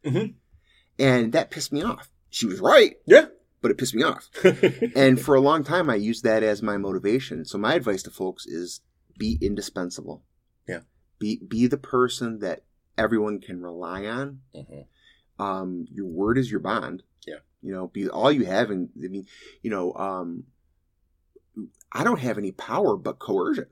Mhm. 0.04 0.34
and 0.98 1.32
that 1.34 1.52
pissed 1.52 1.72
me 1.72 1.82
off. 1.82 2.10
She 2.30 2.46
was 2.46 2.58
right, 2.58 2.96
yeah. 3.06 3.26
but 3.60 3.70
it 3.70 3.78
pissed 3.78 3.94
me 3.94 4.02
off. 4.02 4.28
and 4.96 5.20
for 5.20 5.36
a 5.36 5.40
long 5.40 5.62
time, 5.62 5.88
I 5.88 5.94
used 5.94 6.24
that 6.24 6.42
as 6.42 6.62
my 6.62 6.76
motivation. 6.78 7.44
So 7.44 7.56
my 7.56 7.74
advice 7.74 8.02
to 8.04 8.10
folks 8.10 8.44
is 8.46 8.80
be 9.18 9.38
indispensable. 9.40 10.24
Yeah. 10.66 10.80
Be 11.20 11.40
be 11.46 11.68
the 11.68 11.76
person 11.76 12.40
that 12.40 12.64
everyone 13.00 13.40
can 13.40 13.62
rely 13.62 14.06
on. 14.06 14.42
Mhm. 14.54 14.86
Um, 15.38 15.86
your 15.90 16.06
word 16.06 16.36
is 16.38 16.50
your 16.50 16.60
bond. 16.60 17.02
Yeah. 17.26 17.38
You 17.62 17.72
know, 17.72 17.88
be 17.88 18.08
all 18.08 18.30
you 18.30 18.44
have. 18.44 18.70
And 18.70 18.90
I 19.02 19.08
mean, 19.08 19.26
you 19.62 19.70
know, 19.70 19.94
um, 19.94 20.44
I 21.92 22.04
don't 22.04 22.20
have 22.20 22.38
any 22.38 22.52
power 22.52 22.96
but 22.96 23.18
coercion. 23.18 23.66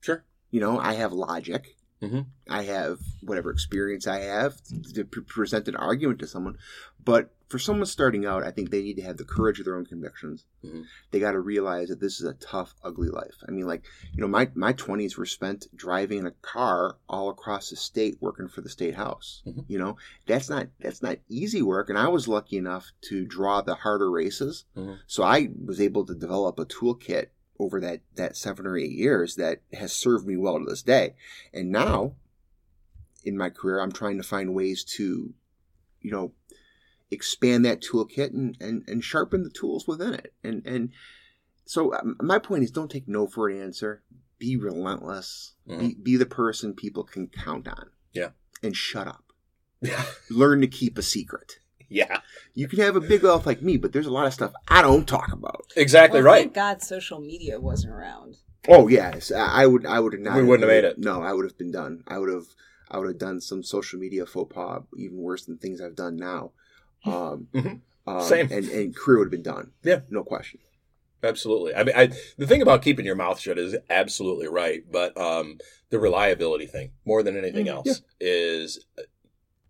Sure. 0.00 0.24
You 0.50 0.60
know, 0.60 0.78
I 0.78 0.94
have 0.94 1.12
logic. 1.12 1.76
Mhm. 2.02 2.26
I 2.48 2.62
have 2.62 3.00
whatever 3.20 3.50
experience 3.50 4.06
I 4.06 4.20
have 4.20 4.60
to 4.94 5.04
pre- 5.04 5.22
present 5.22 5.68
an 5.68 5.76
argument 5.76 6.18
to 6.20 6.26
someone. 6.26 6.56
But 7.04 7.34
for 7.48 7.58
someone 7.58 7.86
starting 7.86 8.24
out, 8.26 8.42
I 8.44 8.50
think 8.50 8.70
they 8.70 8.82
need 8.82 8.96
to 8.96 9.02
have 9.02 9.16
the 9.16 9.24
courage 9.24 9.58
of 9.58 9.64
their 9.64 9.74
own 9.76 9.84
convictions. 9.86 10.44
Mhm. 10.64 10.84
They 11.10 11.18
got 11.18 11.32
to 11.32 11.40
realize 11.40 11.88
that 11.88 11.98
this 12.00 12.20
is 12.20 12.26
a 12.26 12.34
tough, 12.34 12.74
ugly 12.82 13.08
life. 13.08 13.42
I 13.46 13.50
mean, 13.50 13.66
like 13.66 13.84
you 14.14 14.20
know, 14.20 14.28
my 14.28 14.50
my 14.54 14.72
twenties 14.72 15.16
were 15.18 15.26
spent 15.26 15.66
driving 15.74 16.18
in 16.20 16.26
a 16.26 16.30
car 16.42 16.96
all 17.08 17.28
across 17.28 17.70
the 17.70 17.76
state, 17.76 18.18
working 18.20 18.48
for 18.48 18.60
the 18.60 18.68
state 18.68 18.94
house. 18.94 19.42
Mhm. 19.46 19.64
You 19.68 19.78
know, 19.78 19.96
that's 20.26 20.48
not 20.48 20.68
that's 20.78 21.02
not 21.02 21.18
easy 21.28 21.60
work. 21.62 21.88
And 21.90 21.98
I 21.98 22.08
was 22.08 22.28
lucky 22.28 22.56
enough 22.56 22.92
to 23.02 23.26
draw 23.26 23.60
the 23.62 23.74
harder 23.74 24.10
races, 24.10 24.64
Mhm. 24.76 24.98
so 25.06 25.22
I 25.22 25.50
was 25.64 25.80
able 25.80 26.04
to 26.06 26.14
develop 26.14 26.58
a 26.58 26.66
toolkit 26.66 27.28
over 27.60 27.78
that 27.80 28.00
that 28.16 28.36
seven 28.36 28.66
or 28.66 28.76
eight 28.76 28.90
years 28.90 29.36
that 29.36 29.60
has 29.74 29.92
served 29.92 30.26
me 30.26 30.36
well 30.36 30.58
to 30.58 30.64
this 30.64 30.82
day. 30.82 31.14
And 31.52 31.70
now, 31.70 32.14
in 33.22 33.36
my 33.36 33.50
career, 33.50 33.80
I'm 33.80 33.92
trying 33.92 34.16
to 34.16 34.26
find 34.26 34.54
ways 34.54 34.82
to, 34.96 35.34
you 36.00 36.10
know, 36.10 36.32
expand 37.10 37.64
that 37.66 37.82
toolkit 37.82 38.32
and, 38.32 38.56
and, 38.60 38.82
and 38.88 39.04
sharpen 39.04 39.44
the 39.44 39.50
tools 39.50 39.86
within 39.86 40.14
it. 40.14 40.32
And 40.42 40.66
and 40.66 40.90
so 41.66 41.94
um, 41.94 42.16
my 42.20 42.38
point 42.38 42.64
is, 42.64 42.70
don't 42.70 42.90
take 42.90 43.06
no 43.06 43.26
for 43.26 43.48
an 43.48 43.60
answer. 43.60 44.02
Be 44.38 44.56
relentless. 44.56 45.52
Be, 45.68 45.94
be 46.02 46.16
the 46.16 46.24
person 46.24 46.72
people 46.72 47.04
can 47.04 47.28
count 47.28 47.68
on. 47.68 47.90
Yeah. 48.12 48.30
And 48.62 48.76
shut 48.76 49.06
up. 49.06 49.24
Yeah. 49.82 50.04
Learn 50.28 50.60
to 50.60 50.66
keep 50.66 50.98
a 50.98 51.02
secret. 51.02 51.60
Yeah. 51.90 52.20
You 52.54 52.68
can 52.68 52.78
have 52.78 52.96
a 52.96 53.00
big 53.00 53.22
mouth 53.22 53.44
like 53.46 53.60
me, 53.62 53.76
but 53.76 53.92
there's 53.92 54.06
a 54.06 54.12
lot 54.12 54.26
of 54.26 54.32
stuff 54.32 54.52
I 54.68 54.80
don't 54.80 55.06
talk 55.06 55.32
about. 55.32 55.66
Exactly 55.76 56.20
Well, 56.22 56.32
right. 56.32 56.42
Thank 56.44 56.54
God 56.54 56.82
social 56.82 57.20
media 57.20 57.60
wasn't 57.60 57.92
around. 57.92 58.36
Oh 58.68 58.88
yes, 58.88 59.32
I 59.32 59.62
I 59.62 59.66
would. 59.66 59.84
I 59.86 59.98
would 60.00 60.12
have 60.12 60.22
not. 60.22 60.36
We 60.36 60.42
wouldn't 60.44 60.68
have 60.68 60.74
made 60.76 60.84
it. 60.84 60.98
No, 60.98 61.22
I 61.22 61.32
would 61.32 61.44
have 61.46 61.58
been 61.58 61.72
done. 61.72 62.04
I 62.06 62.18
would 62.18 62.28
have. 62.28 62.44
I 62.90 62.98
would 62.98 63.08
have 63.08 63.18
done 63.18 63.40
some 63.40 63.62
social 63.62 63.98
media 63.98 64.26
faux 64.26 64.52
pas, 64.54 64.82
even 64.96 65.16
worse 65.18 65.44
than 65.46 65.56
things 65.58 65.80
I've 65.80 65.96
done 65.96 66.16
now. 66.16 66.52
Um, 67.04 67.48
Mhm. 67.54 67.80
um, 68.06 68.22
Same. 68.22 68.48
And 68.52 68.68
and 68.68 68.94
career 68.94 69.18
would 69.18 69.26
have 69.26 69.30
been 69.30 69.42
done. 69.42 69.72
Yeah. 69.82 70.00
no 70.10 70.22
question. 70.24 70.60
Absolutely. 71.22 71.74
I 71.74 71.84
mean, 71.84 71.94
I, 71.96 72.06
the 72.38 72.46
thing 72.46 72.62
about 72.62 72.82
keeping 72.82 73.04
your 73.04 73.14
mouth 73.16 73.38
shut 73.40 73.58
is 73.58 73.76
absolutely 73.90 74.48
right, 74.48 74.82
but 74.90 75.16
um, 75.18 75.58
the 75.90 75.98
reliability 75.98 76.66
thing, 76.66 76.92
more 77.04 77.22
than 77.22 77.36
anything 77.36 77.66
Mhm. 77.66 77.70
else, 77.74 78.02
is 78.20 78.84
uh, 78.98 79.02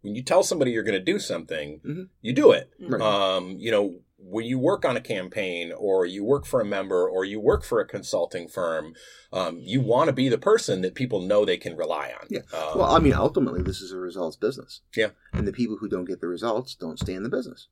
when 0.03 0.15
you 0.15 0.23
tell 0.23 0.43
somebody 0.43 0.71
you're 0.73 0.83
going 0.83 0.99
to 0.99 1.13
do 1.13 1.19
something, 1.19 1.81
Mhm. 1.85 2.09
you 2.21 2.33
do 2.33 2.53
it. 2.53 2.71
Right. 2.81 3.01
Um, 3.01 3.57
you 3.59 3.71
know, 3.71 4.01
when 4.23 4.45
you 4.45 4.59
work 4.59 4.85
on 4.85 4.97
a 4.99 5.01
campaign, 5.01 5.73
or 5.73 6.05
you 6.05 6.23
work 6.25 6.45
for 6.45 6.61
a 6.61 6.65
member, 6.65 7.09
or 7.09 7.25
you 7.25 7.41
work 7.41 7.65
for 7.65 7.81
a 7.81 7.87
consulting 7.87 8.49
firm, 8.49 8.95
um, 9.33 9.59
you 9.59 9.81
want 9.81 10.09
to 10.09 10.13
be 10.13 10.29
the 10.29 10.37
person 10.37 10.83
that 10.83 10.95
people 10.95 11.23
know 11.23 11.45
they 11.47 11.57
can 11.57 11.75
rely 11.75 12.13
on. 12.21 12.27
Yeah. 12.29 12.41
Um, 12.53 12.79
well, 12.79 12.91
I 12.91 12.99
mean, 12.99 13.15
ultimately, 13.15 13.63
this 13.63 13.81
is 13.81 13.93
a 13.93 13.97
results 13.99 14.37
business. 14.37 14.83
Yeah. 14.95 15.11
And 15.33 15.49
the 15.49 15.53
people 15.53 15.79
who 15.79 15.89
don't 15.89 16.05
get 16.05 16.21
the 16.21 16.29
results 16.29 16.75
don't 16.75 16.99
stay 16.99 17.15
in 17.15 17.23
the 17.23 17.31
business. 17.31 17.69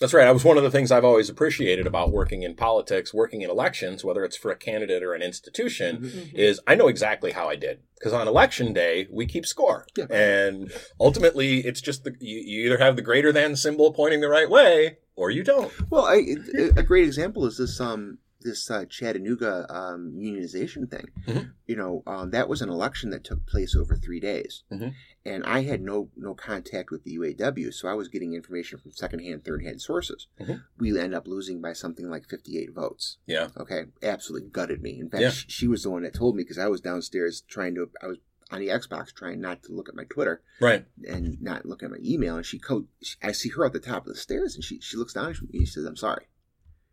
That's 0.00 0.14
right. 0.14 0.24
That 0.24 0.32
was 0.34 0.44
one 0.44 0.56
of 0.56 0.62
the 0.62 0.70
things 0.70 0.90
I've 0.90 1.04
always 1.04 1.28
appreciated 1.28 1.86
about 1.86 2.10
working 2.10 2.42
in 2.42 2.54
politics, 2.54 3.12
working 3.12 3.42
in 3.42 3.50
elections, 3.50 4.02
whether 4.02 4.24
it's 4.24 4.36
for 4.36 4.50
a 4.50 4.56
candidate 4.56 5.02
or 5.02 5.12
an 5.14 5.20
institution, 5.22 5.98
Mhm. 5.98 6.34
is 6.34 6.58
I 6.66 6.74
know 6.74 6.88
exactly 6.88 7.32
how 7.32 7.48
I 7.48 7.56
did. 7.56 7.80
Because 7.98 8.14
on 8.14 8.26
election 8.26 8.72
day, 8.72 9.06
we 9.10 9.26
keep 9.26 9.44
score. 9.44 9.86
Yeah. 9.96 10.06
And 10.10 10.72
ultimately, 10.98 11.58
it's 11.66 11.82
just 11.82 12.04
the, 12.04 12.14
you, 12.18 12.38
you 12.38 12.66
either 12.66 12.78
have 12.78 12.96
the 12.96 13.02
greater 13.02 13.30
than 13.30 13.56
symbol 13.56 13.92
pointing 13.92 14.22
the 14.22 14.28
right 14.30 14.48
way 14.48 14.96
or 15.16 15.30
you 15.30 15.42
don't. 15.42 15.70
Well, 15.90 16.06
I, 16.06 16.36
a 16.76 16.82
great 16.82 17.04
example 17.04 17.44
is 17.44 17.58
this 17.58 17.78
um 17.78 18.18
this 18.42 18.70
uh, 18.70 18.84
Chattanooga 18.88 19.66
um, 19.68 20.12
unionization 20.16 20.90
thing. 20.90 21.08
Mhm. 21.26 21.52
You 21.66 21.76
know, 21.76 22.02
um, 22.06 22.30
that 22.30 22.48
was 22.48 22.62
an 22.62 22.68
election 22.68 23.10
that 23.10 23.24
took 23.24 23.46
place 23.46 23.76
over 23.76 23.96
three 23.96 24.20
days, 24.20 24.64
Mhm. 24.72 24.94
and 25.24 25.44
I 25.44 25.62
had 25.62 25.80
no 25.82 26.10
no 26.16 26.34
contact 26.34 26.90
with 26.90 27.04
the 27.04 27.14
UAW, 27.18 27.70
so 27.72 27.88
I 27.88 27.94
was 27.94 28.08
getting 28.08 28.34
information 28.34 28.78
from 28.78 28.92
secondhand, 28.92 29.44
third 29.44 29.62
hand 29.62 29.80
sources. 29.82 30.26
Mhm. 30.40 30.62
We 30.78 30.98
end 30.98 31.14
up 31.14 31.26
losing 31.26 31.60
by 31.60 31.72
something 31.74 32.08
like 32.08 32.28
fifty 32.28 32.58
eight 32.58 32.72
votes. 32.72 33.18
Yeah. 33.26 33.50
Okay, 33.56 33.86
absolutely 34.02 34.48
gutted 34.50 34.82
me. 34.82 34.98
In 34.98 35.10
fact, 35.10 35.22
Yeah. 35.22 35.30
she 35.30 35.66
was 35.68 35.82
the 35.82 35.90
one 35.90 36.02
that 36.02 36.14
told 36.14 36.36
me 36.36 36.42
because 36.42 36.58
I 36.58 36.68
was 36.68 36.80
downstairs 36.80 37.42
trying 37.42 37.74
to. 37.76 37.90
I 38.02 38.06
was 38.06 38.18
on 38.50 38.58
the 38.60 38.66
Xbox 38.68 39.12
trying 39.12 39.40
not 39.40 39.62
to 39.62 39.72
look 39.72 39.88
at 39.88 39.94
my 39.94 40.02
Twitter 40.04 40.42
Right. 40.60 40.84
and 41.06 41.40
not 41.40 41.64
look 41.66 41.84
at 41.84 41.90
my 41.92 41.98
email. 42.02 42.34
And 42.36 42.44
she, 42.44 42.58
co- 42.58 42.88
she 43.00 43.14
I 43.22 43.30
see 43.30 43.50
her 43.50 43.64
at 43.64 43.72
the 43.72 43.78
top 43.78 44.08
of 44.08 44.12
the 44.12 44.18
stairs, 44.18 44.56
and 44.56 44.64
she 44.64 44.80
she 44.80 44.96
looks 44.96 45.12
down 45.12 45.30
at 45.30 45.40
me 45.42 45.58
and 45.60 45.68
she 45.68 45.74
says, 45.74 45.84
"I'm 45.84 45.94
sorry." 45.96 46.26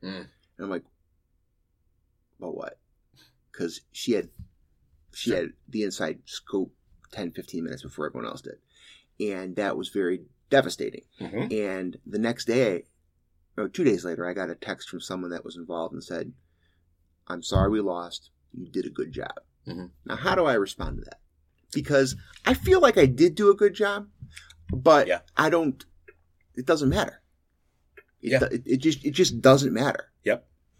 Mm. 0.03 0.19
And 0.19 0.29
I'm 0.59 0.69
like, 0.69 0.83
"About 2.39 2.55
what?" 2.55 2.79
Because 3.51 3.81
she 3.91 4.13
had 4.13 4.29
she 5.13 5.31
had 5.31 5.53
the 5.67 5.83
inside 5.83 6.19
scoop 6.25 6.71
10, 7.11 7.31
15 7.31 7.63
minutes 7.63 7.81
before 7.83 8.05
everyone 8.07 8.27
else 8.29 8.41
did, 8.41 8.59
and 9.19 9.55
that 9.55 9.77
was 9.77 9.89
very 9.89 10.25
devastating. 10.49 11.03
hmm 11.19 11.47
And 11.51 11.97
the 12.05 12.19
next 12.19 12.45
day, 12.45 12.85
or 13.57 13.67
two 13.67 13.83
days 13.83 14.05
later, 14.05 14.27
I 14.27 14.33
got 14.33 14.49
a 14.49 14.55
text 14.55 14.89
from 14.89 15.01
someone 15.01 15.31
that 15.31 15.43
was 15.45 15.55
involved 15.55 15.93
and 15.93 16.03
said, 16.03 16.33
"I'm 17.27 17.41
sorry 17.41 17.69
we 17.71 17.81
lost. 17.81 18.29
You 18.53 18.67
did 18.69 18.85
a 18.85 18.89
good 18.91 19.11
job." 19.11 19.33
Mhm. 19.65 19.91
Now, 20.05 20.15
how 20.15 20.35
do 20.35 20.45
I 20.45 20.53
respond 20.53 20.97
to 20.99 21.03
that? 21.05 21.19
Because 21.73 22.15
I 22.45 22.53
feel 22.53 22.79
like 22.79 22.97
I 22.97 23.05
did 23.07 23.35
do 23.35 23.49
a 23.49 23.55
good 23.55 23.73
job, 23.73 24.09
but 24.69 25.07
Yeah. 25.07 25.21
I 25.35 25.49
don't. 25.49 25.83
It 26.55 26.65
doesn't 26.65 26.89
matter. 26.89 27.21
It, 28.21 28.31
Yeah. 28.31 28.43
it, 28.51 28.63
it 28.65 28.77
just 28.77 29.03
it 29.05 29.11
just 29.11 29.41
doesn't 29.41 29.73
matter. 29.73 30.11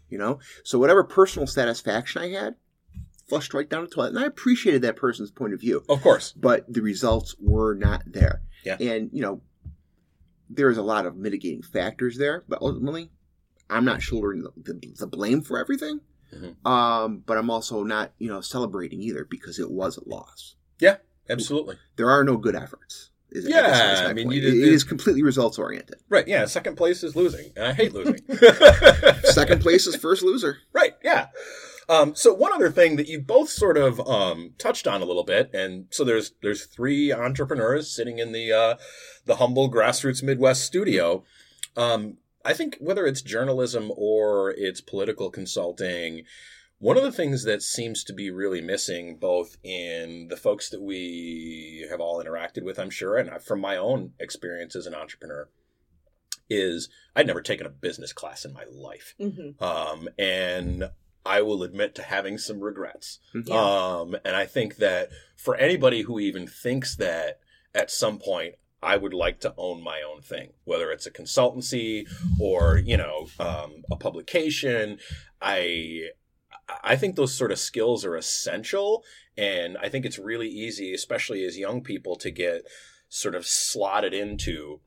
You 0.08 0.18
know. 0.18 0.38
So 0.64 0.78
whatever 0.78 1.04
personal 1.04 1.46
satisfaction 1.46 2.22
I 2.22 2.28
had, 2.30 2.54
flushed 3.28 3.52
right 3.54 3.68
down 3.68 3.84
the 3.84 3.90
toilet, 3.90 4.10
and 4.10 4.18
I 4.18 4.24
appreciated 4.26 4.82
that 4.82 4.96
person's 4.96 5.30
point 5.30 5.52
of 5.54 5.60
view 5.60 5.84
Of 5.88 6.02
course. 6.02 6.32
but 6.32 6.64
the 6.72 6.80
results 6.82 7.34
were 7.38 7.74
not 7.74 8.02
there. 8.06 8.42
Yeah. 8.64 8.76
And, 8.80 9.10
you 9.12 9.22
know, 9.22 9.40
there's 10.50 10.78
a 10.78 10.82
lot 10.82 11.06
of 11.06 11.16
mitigating 11.16 11.62
factors 11.62 12.16
there, 12.18 12.42
but 12.48 12.60
ultimately, 12.62 13.10
I'm 13.70 13.84
not 13.84 14.02
shouldering 14.02 14.42
the, 14.42 14.50
the, 14.56 14.94
the 14.98 15.06
blame 15.06 15.42
for 15.42 15.58
everything. 15.58 16.00
Mhm. 16.34 16.66
Um, 16.66 17.22
but 17.26 17.38
I'm 17.38 17.50
also 17.50 17.82
not, 17.84 18.12
you 18.18 18.28
know, 18.28 18.40
celebrating 18.40 19.00
either 19.02 19.24
because 19.28 19.58
it 19.58 19.70
was 19.70 19.96
a 19.96 20.08
loss. 20.08 20.56
Yeah. 20.80 20.96
Absolutely. 21.30 21.76
There 21.96 22.08
are 22.10 22.24
no 22.24 22.36
good 22.38 22.54
efforts. 22.56 23.10
Is, 23.30 23.46
Yeah, 23.48 23.58
I, 23.58 23.60
guess 23.62 23.78
that's 23.78 24.00
my 24.02 24.10
I 24.10 24.12
mean, 24.14 24.30
you 24.30 24.40
It- 24.40 24.54
it 24.54 24.72
is 24.72 24.84
completely 24.84 25.22
results 25.22 25.58
oriented. 25.58 25.96
Right. 26.08 26.26
Yeah. 26.26 26.46
Second 26.46 26.76
place 26.76 27.02
is 27.02 27.14
losing, 27.14 27.52
and 27.56 27.66
I 27.66 27.72
hate 27.72 27.92
losing. 27.92 28.20
Second 29.24 29.60
place 29.60 29.86
is 29.86 29.96
first 29.96 30.22
loser. 30.22 30.58
Right. 30.72 30.94
Yeah. 31.02 31.26
Um, 31.90 32.14
so 32.14 32.34
one 32.34 32.52
other 32.52 32.70
thing 32.70 32.96
that 32.96 33.08
you 33.08 33.18
both 33.20 33.48
sort 33.48 33.78
of 33.78 33.98
um, 34.06 34.52
touched 34.58 34.86
on 34.86 35.00
a 35.00 35.06
little 35.06 35.24
bit, 35.24 35.50
and 35.54 35.86
so 35.90 36.04
there's 36.04 36.32
there's 36.42 36.66
three 36.66 37.12
entrepreneurs 37.12 37.90
sitting 37.90 38.18
in 38.18 38.32
the 38.32 38.52
uh, 38.52 38.74
the 39.24 39.36
humble 39.36 39.70
grassroots 39.72 40.22
Midwest 40.22 40.64
studio. 40.64 41.24
Um, 41.78 42.18
I 42.44 42.52
think 42.52 42.76
whether 42.78 43.06
it's 43.06 43.22
journalism 43.22 43.90
or 43.96 44.50
it's 44.50 44.82
political 44.82 45.30
consulting, 45.30 46.24
one 46.78 46.96
of 46.96 47.02
the 47.02 47.12
things 47.12 47.44
that 47.44 47.62
seems 47.62 48.04
to 48.04 48.12
be 48.12 48.30
really 48.30 48.60
missing, 48.60 49.16
both 49.16 49.56
in 49.62 50.28
the 50.28 50.36
folks 50.36 50.70
that 50.70 50.80
we 50.82 51.86
have 51.90 52.00
all 52.00 52.22
interacted 52.22 52.62
with, 52.64 52.78
I'm 52.78 52.90
sure, 52.90 53.16
and 53.16 53.42
from 53.42 53.60
my 53.60 53.76
own 53.76 54.12
experience 54.20 54.76
as 54.76 54.86
an 54.86 54.94
entrepreneur, 54.94 55.48
is 56.48 56.88
I'd 57.14 57.26
never 57.26 57.42
taken 57.42 57.66
a 57.66 57.70
business 57.70 58.12
class 58.12 58.44
in 58.44 58.52
my 58.52 58.64
life. 58.70 59.14
hmm 59.18 59.62
Um, 59.62 60.08
and 60.18 60.90
I 61.26 61.42
will 61.42 61.62
admit 61.62 61.94
to 61.96 62.02
having 62.02 62.38
some 62.38 62.60
regrets. 62.60 63.18
Mhm. 63.34 63.48
Yeah. 63.48 63.98
Um, 64.00 64.16
and 64.24 64.34
I 64.34 64.46
think 64.46 64.76
that 64.76 65.10
for 65.36 65.56
anybody 65.56 66.02
who 66.02 66.18
even 66.20 66.46
thinks 66.46 66.96
that 66.96 67.40
at 67.74 67.90
some 67.90 68.18
point 68.18 68.54
I 68.82 68.96
would 68.96 69.12
like 69.12 69.40
to 69.40 69.52
own 69.58 69.82
my 69.82 70.00
own 70.00 70.22
thing, 70.22 70.52
whether 70.64 70.90
it's 70.92 71.04
a 71.06 71.10
consultancy 71.10 72.06
or, 72.40 72.78
you 72.78 72.96
know, 72.96 73.28
um, 73.40 73.82
a 73.90 73.96
publication, 73.96 75.00
I, 75.42 76.10
I 76.82 76.96
think 76.96 77.16
those 77.16 77.34
sort 77.34 77.52
of 77.52 77.58
skills 77.58 78.04
are 78.04 78.16
essential. 78.16 79.04
And 79.36 79.78
I 79.78 79.88
think 79.88 80.04
it's 80.04 80.18
really 80.18 80.48
easy, 80.48 80.92
especially 80.92 81.44
as 81.44 81.58
young 81.58 81.82
people, 81.82 82.16
to 82.16 82.30
get 82.30 82.62
sort 83.08 83.34
of 83.34 83.46
slotted 83.46 84.12
into 84.12 84.80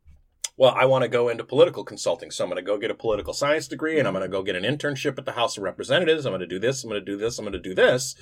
well, 0.57 0.75
I 0.77 0.85
want 0.85 1.03
to 1.03 1.07
go 1.07 1.29
into 1.29 1.43
political 1.43 1.83
consulting, 1.83 2.29
so 2.29 2.43
I'm 2.43 2.49
going 2.49 2.63
to 2.63 2.69
go 2.69 2.77
get 2.77 2.91
a 2.91 2.93
political 2.93 3.33
science 3.33 3.67
degree 3.67 3.97
and 3.97 4.07
I'm 4.07 4.13
going 4.13 4.23
to 4.23 4.29
go 4.29 4.43
get 4.43 4.55
an 4.55 4.63
internship 4.63 5.17
at 5.17 5.25
the 5.25 5.31
House 5.31 5.57
of 5.57 5.63
Representatives. 5.63 6.25
I'm 6.25 6.31
going 6.31 6.41
to 6.41 6.45
do 6.45 6.59
this, 6.59 6.83
I'm 6.83 6.89
going 6.89 7.03
to 7.03 7.11
do 7.11 7.17
this, 7.17 7.39
I'm 7.39 7.45
going 7.45 7.53
to 7.53 7.59
do 7.59 7.73
this. 7.73 8.15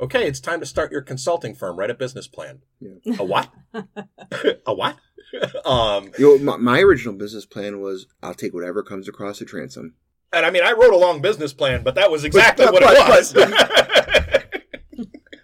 Okay, 0.00 0.26
it's 0.26 0.40
time 0.40 0.60
to 0.60 0.66
start 0.66 0.92
your 0.92 1.02
consulting 1.02 1.54
firm. 1.54 1.78
Write 1.78 1.90
a 1.90 1.94
business 1.94 2.28
plan. 2.28 2.60
Yeah. 2.80 3.16
A 3.18 3.24
what? 3.24 3.50
a 3.74 4.74
what? 4.74 4.96
um, 5.66 6.10
You 6.18 6.38
know, 6.38 6.44
my, 6.44 6.56
my 6.56 6.80
original 6.80 7.14
business 7.14 7.46
plan 7.46 7.80
was 7.80 8.06
I'll 8.22 8.34
take 8.34 8.54
whatever 8.54 8.82
comes 8.82 9.08
across 9.08 9.38
the 9.38 9.44
transom. 9.44 9.94
And 10.32 10.44
I 10.46 10.50
mean, 10.50 10.62
I 10.64 10.72
wrote 10.72 10.92
a 10.92 10.96
long 10.96 11.20
business 11.20 11.52
plan, 11.52 11.82
but 11.82 11.94
that 11.96 12.10
was 12.10 12.24
exactly 12.24 12.66
but- 12.66 12.74
what 12.74 12.82
but- 12.82 12.96
it 12.96 13.08
was. 13.08 14.42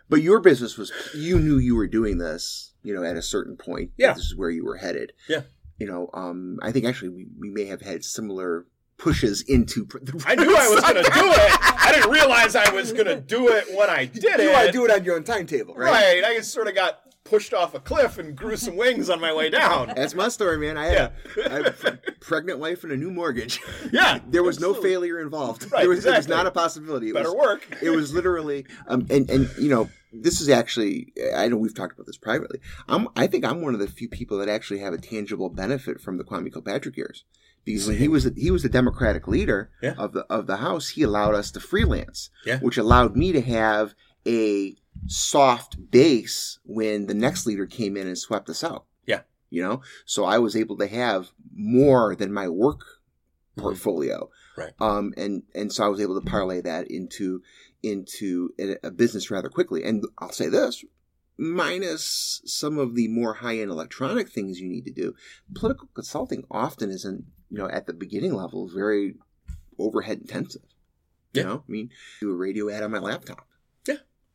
But 0.08 0.20
your 0.20 0.40
business 0.40 0.76
was 0.76 0.92
you 1.14 1.38
knew 1.38 1.56
you 1.56 1.74
were 1.74 1.86
doing 1.86 2.18
this, 2.18 2.74
you 2.82 2.94
know, 2.94 3.02
at 3.02 3.16
a 3.16 3.22
certain 3.22 3.56
point. 3.56 3.92
Yeah. 3.96 4.12
This 4.12 4.24
is 4.26 4.36
where 4.36 4.50
you 4.50 4.62
were 4.62 4.76
headed. 4.76 5.14
Yeah. 5.26 5.40
You 5.78 5.86
know, 5.86 6.10
um, 6.12 6.58
I 6.60 6.70
think 6.70 6.84
actually 6.84 7.08
we, 7.08 7.26
we 7.38 7.48
may 7.48 7.64
have 7.64 7.80
had 7.80 8.04
similar 8.04 8.66
pushes 8.98 9.40
into 9.40 9.86
the 9.86 10.22
I 10.26 10.34
knew 10.34 10.54
I 10.54 10.68
was 10.68 10.80
going 10.82 10.96
to 10.96 11.02
do 11.02 11.08
it. 11.32 11.58
I 11.82 11.92
didn't 11.94 12.10
realize 12.10 12.54
I 12.54 12.70
was 12.74 12.92
going 12.92 13.06
to 13.06 13.20
do 13.22 13.48
it 13.48 13.74
when 13.74 13.88
I 13.88 14.04
did 14.04 14.22
it. 14.22 14.40
You 14.42 14.52
want 14.52 14.66
to 14.66 14.72
do 14.72 14.84
it 14.84 14.90
on 14.90 15.02
your 15.02 15.16
own 15.16 15.24
timetable, 15.24 15.74
right? 15.76 15.90
Right. 15.90 16.24
I 16.24 16.40
sort 16.42 16.68
of 16.68 16.74
got 16.74 17.00
pushed 17.24 17.54
off 17.54 17.74
a 17.74 17.80
cliff 17.80 18.18
and 18.18 18.36
grew 18.36 18.56
some 18.56 18.76
wings 18.76 19.08
on 19.08 19.20
my 19.20 19.32
way 19.32 19.48
down. 19.48 19.92
That's 19.94 20.14
my 20.14 20.28
story, 20.28 20.58
man. 20.58 20.76
I 20.76 20.86
had, 20.86 20.96
a, 20.98 21.12
I 21.46 21.48
had 21.54 21.66
a 21.66 21.98
pregnant 22.20 22.58
wife 22.58 22.82
and 22.84 22.92
a 22.92 22.96
new 22.96 23.10
mortgage. 23.10 23.60
Yeah. 23.92 24.20
there 24.28 24.42
was 24.42 24.58
no 24.60 24.72
failure 24.74 25.20
involved. 25.20 25.70
Right, 25.70 25.80
there 25.80 25.88
was, 25.88 26.04
it 26.06 26.16
was 26.16 26.28
not 26.28 26.46
a 26.46 26.50
possibility. 26.50 27.10
It 27.10 27.14
Better 27.14 27.32
was, 27.34 27.46
work. 27.46 27.78
it 27.82 27.90
was 27.90 28.12
literally, 28.14 28.64
um, 28.86 29.06
and 29.10 29.28
and 29.30 29.50
you 29.58 29.68
know, 29.68 29.90
this 30.12 30.40
is 30.40 30.48
actually, 30.48 31.12
I 31.36 31.48
know 31.48 31.56
we've 31.56 31.74
talked 31.74 31.94
about 31.94 32.06
this 32.06 32.16
privately. 32.16 32.58
I'm, 32.88 33.08
I 33.16 33.26
think 33.26 33.44
I'm 33.44 33.60
one 33.60 33.74
of 33.74 33.80
the 33.80 33.86
few 33.86 34.08
people 34.08 34.38
that 34.38 34.48
actually 34.48 34.80
have 34.80 34.94
a 34.94 34.98
tangible 34.98 35.48
benefit 35.50 36.00
from 36.00 36.16
the 36.16 36.24
Kwame 36.24 36.50
Kilpatrick 36.52 36.96
years, 36.96 37.24
because 37.64 37.86
when 37.86 37.98
he 37.98 38.08
was 38.08 38.30
he 38.36 38.50
was 38.50 38.62
the 38.62 38.68
Democratic 38.70 39.28
leader 39.28 39.70
Yeah. 39.82 39.94
of 39.98 40.12
the 40.12 40.20
of 40.30 40.46
the 40.46 40.56
House, 40.58 40.90
he 40.90 41.02
allowed 41.02 41.34
us 41.34 41.50
to 41.52 41.60
freelance, 41.60 42.30
Yeah. 42.46 42.58
which 42.60 42.78
allowed 42.78 43.14
me 43.16 43.32
to 43.32 43.40
have 43.42 43.94
a 44.26 44.76
soft 45.06 45.90
base 45.90 46.58
when 46.64 47.06
the 47.06 47.14
next 47.14 47.46
leader 47.46 47.66
came 47.66 47.96
in 47.96 48.06
and 48.06 48.16
swept 48.18 48.48
us 48.48 48.62
out. 48.64 48.86
Yeah. 49.06 49.22
you 49.50 49.62
know, 49.62 49.82
so 50.06 50.24
I 50.24 50.38
was 50.38 50.56
able 50.56 50.78
to 50.78 50.86
have 50.86 51.30
more 51.54 52.14
than 52.16 52.32
my 52.32 52.48
work 52.48 52.80
Mhm. 53.58 53.62
portfolio. 53.62 54.30
Right. 54.56 54.72
Um, 54.80 55.12
and, 55.18 55.42
and 55.54 55.70
so 55.70 55.84
I 55.84 55.88
was 55.88 56.00
able 56.00 56.18
to 56.18 56.26
parlay 56.26 56.62
that 56.62 56.90
into, 56.90 57.42
into 57.82 58.50
a, 58.58 58.76
a 58.86 58.90
business 58.90 59.30
rather 59.30 59.50
quickly. 59.50 59.84
And 59.84 60.04
I'll 60.18 60.32
say 60.32 60.48
this, 60.48 60.82
minus 61.36 62.40
some 62.46 62.78
of 62.78 62.94
the 62.94 63.08
more 63.08 63.34
high 63.34 63.58
end 63.58 63.70
electronic 63.70 64.30
things 64.30 64.60
you 64.60 64.68
need 64.68 64.84
to 64.86 64.92
do, 64.92 65.14
political 65.54 65.88
consulting 65.94 66.44
often 66.50 66.90
isn't, 66.90 67.24
you 67.50 67.58
know, 67.58 67.68
at 67.68 67.86
the 67.86 67.92
beginning 67.92 68.32
level, 68.34 68.68
very 68.68 69.16
overhead 69.78 70.20
intensive. 70.20 70.62
You 71.34 71.42
Yeah. 71.42 71.48
know, 71.48 71.64
I 71.68 71.70
mean, 71.70 71.90
do 72.20 72.30
a 72.30 72.34
radio 72.36 72.70
ad 72.70 72.82
on 72.82 72.90
my 72.90 72.98
laptop. 73.00 73.46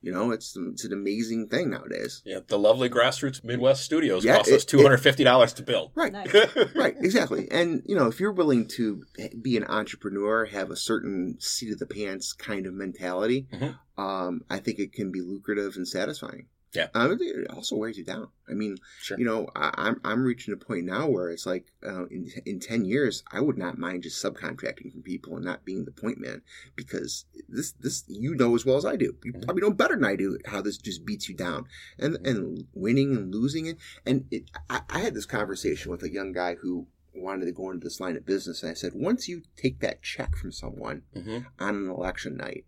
Yeah. 0.07 0.13
You 0.13 0.17
know, 0.27 0.31
it's, 0.31 0.55
it's 0.55 0.85
an 0.85 0.93
amazing 0.93 1.47
thing 1.49 1.69
nowadays. 1.69 2.21
Yeah, 2.25 2.39
the 2.47 2.57
lovely 2.57 2.89
grassroots 2.89 3.43
Midwest 3.43 3.83
studios 3.83 4.23
Yeah, 4.23 4.37
cost 4.37 4.49
it- 4.49 4.55
us 4.55 4.65
two 4.65 4.81
hundred 4.81 4.97
fifty 4.99 5.23
dollars 5.23 5.53
to 5.53 5.63
build. 5.63 5.91
Right. 5.95 6.13
Nice. 6.13 6.33
right 6.75 6.95
exactly 6.99 7.47
and 7.51 7.81
you 7.85 7.95
know 7.95 8.07
if 8.07 8.19
you're 8.19 8.31
willing 8.31 8.67
to 8.69 9.03
be 9.41 9.57
an 9.57 9.63
entrepreneur 9.65 10.45
have 10.45 10.71
a 10.71 10.75
certain 10.75 11.35
seat 11.39 11.71
of 11.73 11.79
the 11.79 11.85
pants 11.85 12.33
kind 12.33 12.65
of 12.65 12.73
mentality 12.73 13.47
Mhm. 13.53 13.77
um, 13.97 14.41
i 14.49 14.57
think 14.59 14.79
it 14.79 14.93
can 14.93 15.11
be 15.11 15.21
lucrative 15.21 15.75
and 15.75 15.87
satisfying 15.87 16.47
Yeah. 16.77 16.87
um, 16.93 17.17
it 17.19 17.49
also 17.49 17.75
wears 17.75 17.97
you 17.97 18.03
down 18.05 18.27
i 18.49 18.53
mean 18.53 18.77
Sure. 19.01 19.17
you 19.19 19.25
know 19.25 19.47
I, 19.55 19.71
i'm 19.85 19.99
i'm 20.05 20.23
reaching 20.23 20.53
a 20.53 20.57
point 20.57 20.85
now 20.85 21.07
where 21.09 21.29
it's 21.29 21.45
like 21.45 21.65
uh, 21.85 22.05
in, 22.07 22.29
in 22.45 22.59
10 22.59 22.85
years 22.85 23.23
i 23.31 23.39
would 23.41 23.57
not 23.57 23.77
mind 23.77 24.03
just 24.03 24.23
subcontracting 24.23 24.91
from 24.91 25.01
people 25.01 25.35
and 25.35 25.43
not 25.45 25.65
being 25.65 25.85
the 25.85 25.91
point 26.03 26.19
man 26.19 26.41
because 26.75 27.25
this 27.49 27.71
this 27.73 28.03
you 28.07 28.35
know 28.35 28.53
as 28.55 28.65
well 28.65 28.77
as 28.77 28.85
i 28.85 28.95
do 28.95 29.15
you 29.25 29.33
Mhm. 29.33 29.41
probably 29.43 29.61
know 29.61 29.71
better 29.71 29.95
than 29.95 30.05
i 30.05 30.15
do 30.15 30.37
how 30.45 30.61
this 30.61 30.77
just 30.77 31.05
beats 31.05 31.27
you 31.29 31.35
down 31.35 31.65
and 31.99 32.15
Mhm. 32.15 32.27
and 32.29 32.67
winning 32.73 33.15
and 33.17 33.33
losing 33.33 33.65
it 33.65 33.77
and 34.05 34.25
it, 34.31 34.43
I, 34.69 34.81
I 34.89 34.99
had 34.99 35.13
this 35.15 35.25
conversation 35.25 35.91
with 35.91 36.03
a 36.03 36.11
young 36.11 36.31
guy 36.31 36.55
who 36.61 36.87
wanted 37.13 37.45
to 37.45 37.51
go 37.51 37.71
into 37.71 37.83
this 37.83 37.99
line 37.99 38.15
of 38.15 38.25
business 38.27 38.61
and 38.61 38.69
i 38.71 38.75
said 38.75 38.91
once 38.93 39.27
you 39.27 39.41
take 39.55 39.79
that 39.79 40.03
check 40.03 40.35
from 40.35 40.51
someone 40.51 41.01
hmm 41.15 41.39
on 41.59 41.75
an 41.75 41.89
election 41.89 42.37
night 42.37 42.65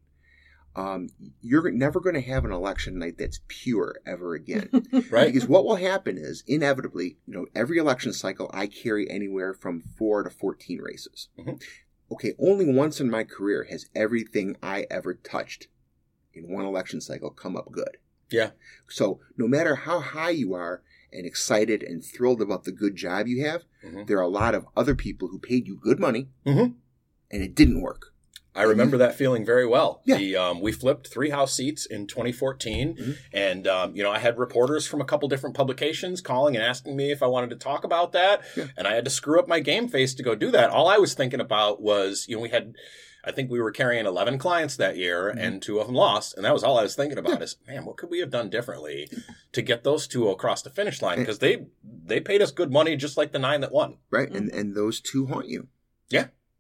um, 0.76 1.10
you're 1.42 1.72
never 1.72 2.00
going 2.00 2.16
to 2.16 2.22
have 2.22 2.46
an 2.46 2.52
election 2.52 3.00
night 3.00 3.18
that's 3.18 3.40
pure 3.48 4.00
ever 4.06 4.34
again 4.36 4.70
Right. 5.10 5.32
because 5.34 5.48
what 5.48 5.66
will 5.66 5.76
happen 5.78 6.18
is 6.18 6.44
inevitably 6.48 7.18
you 7.26 7.34
know 7.34 7.46
every 7.56 7.78
election 7.78 8.14
cycle 8.14 8.50
i 8.54 8.68
carry 8.68 9.10
anywhere 9.10 9.54
from 9.54 9.82
four 9.82 10.24
to 10.24 10.30
14 10.30 10.80
races 10.82 11.30
Mhm. 11.38 11.62
okay 12.12 12.34
only 12.40 12.72
once 12.72 13.00
in 13.02 13.10
my 13.10 13.24
career 13.24 13.66
has 13.70 13.88
everything 13.96 14.56
i 14.64 14.86
ever 14.92 15.14
touched 15.16 15.68
in 16.34 16.52
one 16.52 16.66
election 16.66 17.02
cycle 17.02 17.32
come 17.32 17.58
up 17.58 17.72
good 17.72 17.98
Yeah. 18.30 18.52
so 18.88 19.20
no 19.38 19.48
matter 19.48 19.76
how 19.76 20.00
high 20.00 20.30
you 20.32 20.54
are 20.54 20.84
and 21.12 21.26
excited 21.26 21.82
and 21.82 22.04
thrilled 22.06 22.40
about 22.42 22.66
the 22.66 22.72
good 22.72 22.96
job 22.96 23.26
you 23.28 23.44
have, 23.44 23.64
Mhm. 23.84 24.06
there 24.06 24.20
are 24.20 24.22
a 24.22 24.28
lot 24.28 24.54
of 24.54 24.68
other 24.78 24.94
people 24.94 25.30
who 25.30 25.40
paid 25.40 25.68
you 25.68 25.76
good 25.76 26.00
money 26.00 26.30
Mhm. 26.46 26.76
and 27.32 27.42
it 27.42 27.56
didn't 27.56 27.82
work. 27.82 28.14
I 28.60 28.64
remember 28.64 28.98
that 28.98 29.16
feeling 29.16 29.46
very 29.46 29.66
well. 29.66 30.02
Yeah. 30.06 30.18
The, 30.18 30.36
um, 30.36 30.62
we 30.62 30.72
flipped 30.72 31.08
three 31.08 31.30
house 31.30 31.54
seats 31.54 31.86
in 31.86 32.08
2014, 32.08 32.96
Mhm. 32.96 33.18
and 33.34 33.68
um, 33.68 33.96
you 33.96 34.04
know 34.04 34.12
I 34.12 34.20
had 34.20 34.38
reporters 34.38 34.86
from 34.86 35.02
a 35.02 35.06
couple 35.06 35.28
different 35.30 35.56
publications 35.56 36.22
calling 36.22 36.56
and 36.56 36.64
asking 36.64 36.96
me 36.96 37.12
if 37.12 37.24
I 37.24 37.28
wanted 37.28 37.50
to 37.52 37.56
talk 37.56 37.84
about 37.84 38.12
that, 38.12 38.42
Yeah. 38.58 38.68
and 38.78 38.88
I 38.88 38.94
had 38.96 39.06
to 39.06 39.12
screw 39.12 39.40
up 39.40 39.48
my 39.48 39.60
game 39.60 39.88
face 39.88 40.14
to 40.16 40.24
go 40.24 40.36
do 40.36 40.52
that. 40.52 40.70
All 40.70 40.88
I 40.88 40.98
was 40.98 41.14
thinking 41.14 41.40
about 41.40 41.82
was 41.82 42.26
you 42.28 42.36
know 42.36 42.42
we 42.42 42.50
had. 42.50 42.74
I 43.22 43.34
think 43.34 43.52
we 43.52 43.60
were 43.60 43.72
carrying 43.72 44.06
11 44.06 44.38
clients 44.40 44.78
that 44.78 44.96
year 44.96 45.34
Mhm. 45.36 45.44
and 45.44 45.62
two 45.62 45.78
of 45.80 45.88
them 45.88 45.96
lost. 45.96 46.36
And 46.36 46.46
that 46.46 46.54
was 46.54 46.64
all 46.64 46.80
I 46.80 46.84
was 46.84 46.96
thinking 46.96 47.18
about 47.18 47.42
is, 47.42 47.58
man, 47.68 47.84
what 47.84 47.98
could 47.98 48.10
we 48.10 48.20
have 48.22 48.30
done 48.30 48.50
differently 48.50 49.10
to 49.52 49.62
get 49.62 49.84
those 49.84 50.08
two 50.08 50.30
across 50.30 50.62
the 50.62 50.70
finish 50.70 51.02
line? 51.02 51.20
Because 51.20 51.40
they, 51.40 51.66
they 51.84 52.22
paid 52.22 52.42
us 52.42 52.52
good 52.52 52.72
money 52.72 52.96
just 52.96 53.18
like 53.18 53.34
the 53.34 53.38
nine 53.38 53.60
that 53.60 53.74
won. 53.74 53.98
Right? 54.10 54.32
And 54.32 54.50
and 54.50 54.74
those 54.74 55.02
two 55.02 55.26
haunt 55.28 55.50
you. 55.50 55.68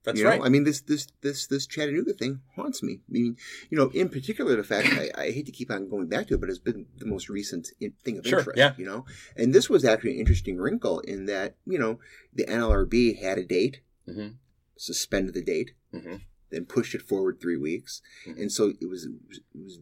That's 0.10 0.20
you 0.20 0.24
know? 0.26 0.32
right. 0.32 0.42
I 0.44 0.50
mean, 0.50 0.64
this 0.64 0.82
this 0.82 1.08
this 1.22 1.48
this 1.48 1.66
Chattanooga 1.68 2.14
thing 2.14 2.42
haunts 2.56 2.82
me. 2.84 3.00
I 3.08 3.12
mean, 3.12 3.38
you 3.70 3.78
know, 3.78 3.90
in 3.94 4.10
particular, 4.10 4.56
the 4.56 4.64
fact 4.64 4.88
I, 4.92 5.10
I 5.16 5.32
hate 5.32 5.46
to 5.48 5.52
keep 5.52 5.72
on 5.72 5.90
going 5.90 6.08
back 6.08 6.28
to 6.28 6.34
it, 6.36 6.40
but 6.42 6.50
it's 6.50 6.60
been 6.60 6.86
the 6.98 7.06
most 7.06 7.30
recent 7.30 7.70
in, 7.80 7.94
thing 8.04 8.18
of 8.18 8.26
Sure, 8.28 8.40
interest. 8.40 8.58
yeah. 8.58 8.74
You 8.78 8.86
know, 8.86 9.06
and 9.36 9.54
this 9.54 9.70
was 9.70 9.84
actually 9.86 10.14
an 10.14 10.20
interesting 10.20 10.58
wrinkle 10.58 11.00
in 11.02 11.26
that 11.28 11.56
you 11.66 11.80
know 11.80 12.00
the 12.34 12.46
NLRB 12.46 13.20
had 13.22 13.38
a 13.38 13.44
date, 13.46 13.82
Mhm. 14.08 14.36
suspended 14.78 15.34
the 15.34 15.42
date, 15.44 15.72
Mhm. 15.94 16.22
then 16.50 16.66
pushed 16.66 16.96
it 16.96 17.02
forward 17.02 17.40
three 17.40 17.58
weeks, 17.58 18.02
Mhm. 18.26 18.42
and 18.42 18.52
so 18.52 18.74
it 18.80 18.86
was 18.90 19.06
it 19.06 19.12
was 19.54 19.80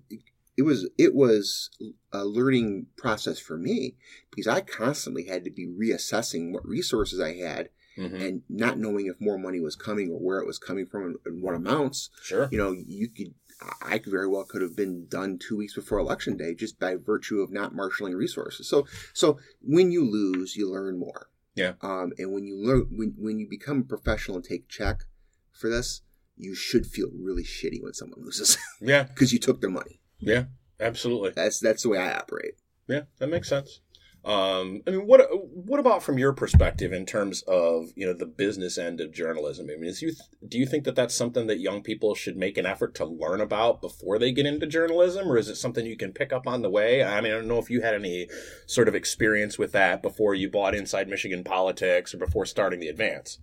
it 0.57 0.63
was 0.63 0.89
it 0.97 1.13
was 1.13 1.69
a 2.11 2.25
learning 2.25 2.87
process 2.97 3.37
for 3.39 3.57
me 3.57 3.95
because 4.31 4.47
I 4.47 4.61
constantly 4.61 5.25
had 5.25 5.43
to 5.45 5.51
be 5.51 5.67
reassessing 5.67 6.51
what 6.51 6.67
resources 6.67 7.19
I 7.19 7.33
had 7.35 7.69
Mhm. 7.97 8.21
and 8.21 8.41
not 8.49 8.77
knowing 8.77 9.07
if 9.07 9.19
more 9.19 9.37
money 9.37 9.59
was 9.59 9.75
coming 9.75 10.11
or 10.11 10.19
where 10.19 10.39
it 10.39 10.45
was 10.47 10.59
coming 10.59 10.85
from 10.85 11.03
and, 11.05 11.15
and 11.25 11.41
what 11.41 11.55
amounts, 11.55 12.09
Sure. 12.21 12.47
you 12.51 12.57
know, 12.57 12.71
you 12.71 13.09
could, 13.09 13.33
I 13.81 13.97
could 13.97 14.11
very 14.11 14.27
well 14.27 14.43
could 14.43 14.61
have 14.61 14.75
been 14.75 15.07
done 15.07 15.39
two 15.39 15.57
weeks 15.57 15.73
before 15.73 15.97
election 15.97 16.37
day 16.37 16.53
just 16.53 16.79
by 16.79 16.95
virtue 16.95 17.39
of 17.41 17.51
not 17.51 17.73
marshaling 17.73 18.13
resources. 18.13 18.69
So, 18.69 18.85
so 19.13 19.39
when 19.61 19.91
you 19.91 20.05
lose, 20.09 20.55
you 20.55 20.71
learn 20.71 20.99
more. 20.99 21.29
Yeah. 21.55 21.73
Um, 21.81 22.13
and 22.19 22.31
when 22.33 22.45
you 22.45 22.55
learn, 22.55 22.87
when, 22.91 23.15
when 23.17 23.39
you 23.39 23.47
become 23.49 23.79
a 23.79 23.83
professional 23.83 24.37
and 24.37 24.45
take 24.45 24.67
check 24.69 25.05
for 25.51 25.69
this, 25.69 26.01
you 26.35 26.53
should 26.53 26.85
feel 26.85 27.09
really 27.19 27.43
shitty 27.43 27.81
when 27.81 27.93
someone 27.95 28.23
loses 28.23 28.59
Yeah. 28.81 29.03
because 29.03 29.33
you 29.33 29.39
took 29.39 29.59
their 29.61 29.71
money. 29.71 30.01
Yeah. 30.19 30.45
Absolutely. 30.79 31.31
That's, 31.31 31.59
that's 31.59 31.81
the 31.81 31.89
way 31.89 31.97
I 31.97 32.13
operate. 32.15 32.53
Yeah, 32.87 33.01
that 33.17 33.27
makes 33.27 33.49
sense. 33.49 33.81
Um, 34.27 34.81
I 34.85 34.91
mean, 34.91 35.07
what 35.07 35.21
what 35.31 35.79
about 35.79 36.03
from 36.03 36.17
your 36.17 36.33
perspective 36.33 36.91
in 36.91 37.05
terms 37.05 37.43
of 37.43 37.93
you 37.95 38.05
know 38.05 38.11
the 38.11 38.25
business 38.25 38.77
end 38.77 38.99
of 38.99 39.13
journalism? 39.13 39.69
I 39.71 39.77
mean, 39.77 39.93
you 40.01 40.11
do 40.45 40.57
you 40.57 40.65
think 40.65 40.83
that 40.83 40.97
that's 40.97 41.15
something 41.15 41.47
that 41.47 41.61
young 41.61 41.81
people 41.81 42.13
should 42.13 42.35
make 42.35 42.57
an 42.57 42.65
effort 42.65 42.93
to 42.95 43.05
learn 43.05 43.39
about 43.39 43.79
before 43.79 44.19
they 44.19 44.33
get 44.33 44.45
into 44.45 44.67
journalism, 44.67 45.31
or 45.31 45.37
is 45.37 45.47
it 45.47 45.55
something 45.55 45.85
you 45.85 45.95
can 45.95 46.11
pick 46.11 46.33
up 46.33 46.45
on 46.45 46.61
the 46.61 46.69
way? 46.69 47.01
I 47.01 47.21
mean, 47.21 47.31
I 47.31 47.35
don't 47.35 47.47
know 47.47 47.57
if 47.57 47.69
you 47.69 47.79
had 47.79 47.95
any 47.95 48.27
sort 48.65 48.89
of 48.89 48.95
experience 48.95 49.57
with 49.57 49.71
that 49.71 50.01
before 50.01 50.35
you 50.35 50.49
bought 50.49 50.75
Inside 50.75 51.07
Michigan 51.07 51.45
Politics 51.45 52.13
or 52.13 52.17
before 52.17 52.45
starting 52.45 52.81
the 52.81 52.89
Advance. 52.89 53.39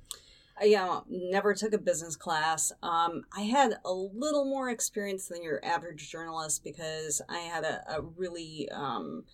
I 0.61 0.65
you 0.65 0.77
know, 0.77 1.05
never 1.09 1.55
took 1.55 1.73
a 1.73 1.79
business 1.79 2.15
class. 2.15 2.73
Um, 2.83 3.25
I 3.37 3.43
had 3.43 3.79
a 3.87 3.93
little 3.93 4.45
more 4.45 4.69
experience 4.69 5.29
than 5.29 5.43
your 5.43 5.65
average 5.65 6.11
journalist 6.11 6.63
because 6.63 7.23
I 7.29 7.39
had 7.39 7.65
a, 7.65 7.83
a 7.89 8.03
really 8.03 8.69
um, 8.71 9.25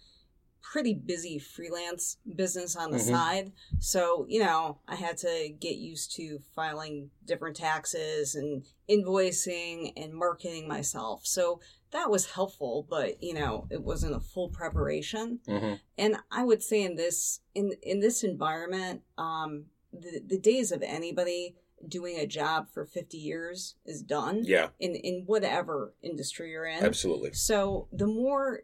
pretty 0.62 0.94
busy 0.94 1.38
freelance 1.38 2.18
business 2.36 2.76
on 2.76 2.90
the 2.90 2.98
Mhm. 2.98 3.08
side. 3.10 3.52
So, 3.78 4.26
you 4.28 4.40
know, 4.40 4.78
I 4.86 4.94
had 4.96 5.16
to 5.18 5.48
get 5.58 5.76
used 5.76 6.12
to 6.16 6.38
filing 6.54 7.10
different 7.24 7.56
taxes 7.56 8.34
and 8.34 8.64
invoicing 8.88 9.92
and 9.96 10.14
marketing 10.14 10.68
myself. 10.68 11.26
So 11.26 11.60
that 11.90 12.10
was 12.10 12.26
helpful, 12.32 12.86
but, 12.88 13.22
you 13.22 13.34
know, 13.34 13.66
it 13.70 13.82
wasn't 13.82 14.14
a 14.14 14.20
full 14.20 14.48
preparation 14.48 15.40
Mm-hmm. 15.46 15.74
and 15.98 16.16
I 16.30 16.44
would 16.44 16.62
say 16.62 16.82
in 16.82 16.96
this 16.96 17.40
in 17.54 17.72
in 17.82 18.00
this 18.00 18.22
environment, 18.22 19.02
um, 19.18 19.66
the 19.92 20.20
the 20.24 20.38
days 20.38 20.70
of 20.70 20.82
anybody 20.82 21.56
doing 21.86 22.18
a 22.18 22.26
job 22.26 22.68
for 22.72 22.84
fifty 22.84 23.16
years 23.18 23.76
is 23.84 24.02
done. 24.02 24.42
Yeah, 24.44 24.68
In 24.78 24.94
in 24.94 25.24
whatever 25.26 25.94
industry 26.02 26.50
you're 26.50 26.66
in. 26.66 26.84
absolutely. 26.84 27.32
So 27.32 27.88
the 27.92 28.06
more 28.06 28.60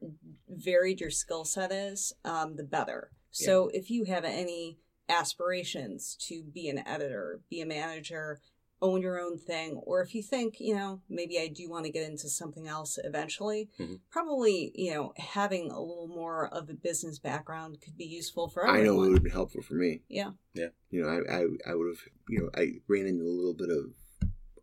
varied 0.49 1.01
your 1.01 1.11
skill 1.11 1.45
set 1.45 1.73
is, 1.73 2.13
um, 2.25 2.57
the 2.57 2.65
better. 2.65 3.11
So 3.31 3.71
if 3.75 3.91
you 3.91 4.05
have 4.05 4.25
any 4.25 4.79
aspirations 5.09 6.17
to 6.29 6.43
be 6.43 6.69
an 6.69 6.79
editor, 6.87 7.41
be 7.51 7.61
a 7.61 7.67
manager, 7.67 8.41
own 8.83 9.01
your 9.01 9.19
own 9.19 9.39
thing, 9.39 9.75
or 9.85 10.03
if 10.03 10.15
you 10.15 10.23
think, 10.23 10.61
you 10.61 10.75
know, 10.75 11.01
maybe 11.09 11.39
I 11.39 11.49
do 11.49 11.71
want 11.71 11.87
to 11.87 11.91
get 11.93 12.09
into 12.09 12.29
something 12.29 12.69
else 12.69 12.99
eventually, 13.03 13.71
Mhm. 13.81 14.01
probably, 14.11 14.73
you 14.75 14.93
know, 14.93 15.13
having 15.17 15.71
a 15.71 15.81
little 15.81 16.09
more 16.09 16.49
of 16.49 16.69
a 16.69 16.75
business 16.75 17.19
background 17.19 17.81
could 17.83 17.97
be 17.97 18.05
useful 18.05 18.49
for 18.49 18.67
everyone. 18.67 18.81
I 18.81 18.85
know 18.85 19.03
it 19.03 19.07
would 19.09 19.13
have 19.15 19.23
been 19.23 19.33
helpful 19.33 19.63
for 19.63 19.75
me. 19.75 20.03
Yeah. 20.09 20.33
Yeah 20.55 20.69
you 20.91 21.03
know, 21.03 21.09
I, 21.09 21.39
I, 21.39 21.73
I 21.73 21.75
would 21.75 21.89
have, 21.89 22.01
you 22.29 22.41
know, 22.41 22.51
I 22.55 22.81
ran 22.89 23.07
into 23.07 23.25
a 23.25 23.29
little 23.29 23.55
bit 23.55 23.71
of 23.71 23.93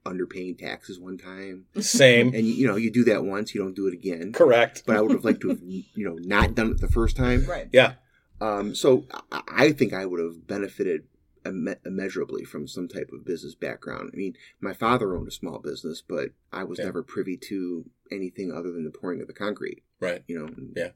underpaying 0.06 0.58
taxes 0.58 1.00
one 1.00 1.18
time. 1.18 1.66
Same. 1.80 2.34
And, 2.34 2.46
you, 2.46 2.54
you 2.54 2.68
know, 2.68 2.76
you 2.76 2.92
do 2.92 3.04
that 3.06 3.24
once, 3.24 3.54
you 3.56 3.62
don't 3.62 3.76
do 3.76 3.88
it 3.88 3.94
again. 3.94 4.34
Correct. 4.34 4.84
But 4.86 4.98
I 4.98 5.02
would 5.02 5.12
have 5.12 5.24
liked 5.26 5.42
to 5.42 5.50
have, 5.50 5.62
you 5.62 5.84
know, 5.96 6.16
not 6.20 6.56
done 6.56 6.72
it 6.72 6.82
the 6.82 6.88
first 6.88 7.16
time. 7.16 7.46
Right. 7.46 7.70
Yeah. 7.72 7.94
Um, 8.42 8.76
so 8.76 9.06
I, 9.32 9.42
I 9.48 9.72
think 9.72 9.94
I 9.94 10.06
would 10.06 10.20
have 10.20 10.46
benefited 10.46 11.06
imme- 11.44 11.80
immeasurably 11.86 12.44
from 12.44 12.68
some 12.68 12.88
type 12.88 13.10
of 13.14 13.26
business 13.26 13.56
background. 13.56 14.12
I 14.14 14.18
mean, 14.18 14.36
my 14.60 14.74
father 14.74 15.16
owned 15.16 15.28
a 15.28 15.32
small 15.32 15.60
business, 15.60 16.02
but 16.08 16.32
I 16.52 16.64
was 16.64 16.80
Yeah. 16.80 16.86
never 16.86 17.04
privy 17.04 17.38
to 17.50 17.86
anything 18.12 18.52
other 18.52 18.72
than 18.72 18.84
the 18.84 18.92
pouring 18.92 19.22
of 19.22 19.28
the 19.28 19.34
concrete. 19.34 19.84
Right. 20.00 20.24
You 20.28 20.40
know. 20.40 20.50
Yeah. 20.76 20.92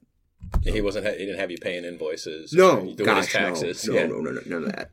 He 0.63 0.81
wasn't. 0.81 1.07
He 1.07 1.25
didn't 1.25 1.39
have 1.39 1.49
you 1.51 1.57
paying 1.57 1.83
invoices. 1.83 2.53
No, 2.53 2.81
doing 2.81 2.95
gosh, 2.97 3.33
taxes. 3.33 3.87
no, 3.87 3.93
yeah. 3.95 4.05
no, 4.05 4.19
no, 4.19 4.31
no, 4.31 4.41
none 4.45 4.63
of 4.65 4.71
that. 4.73 4.91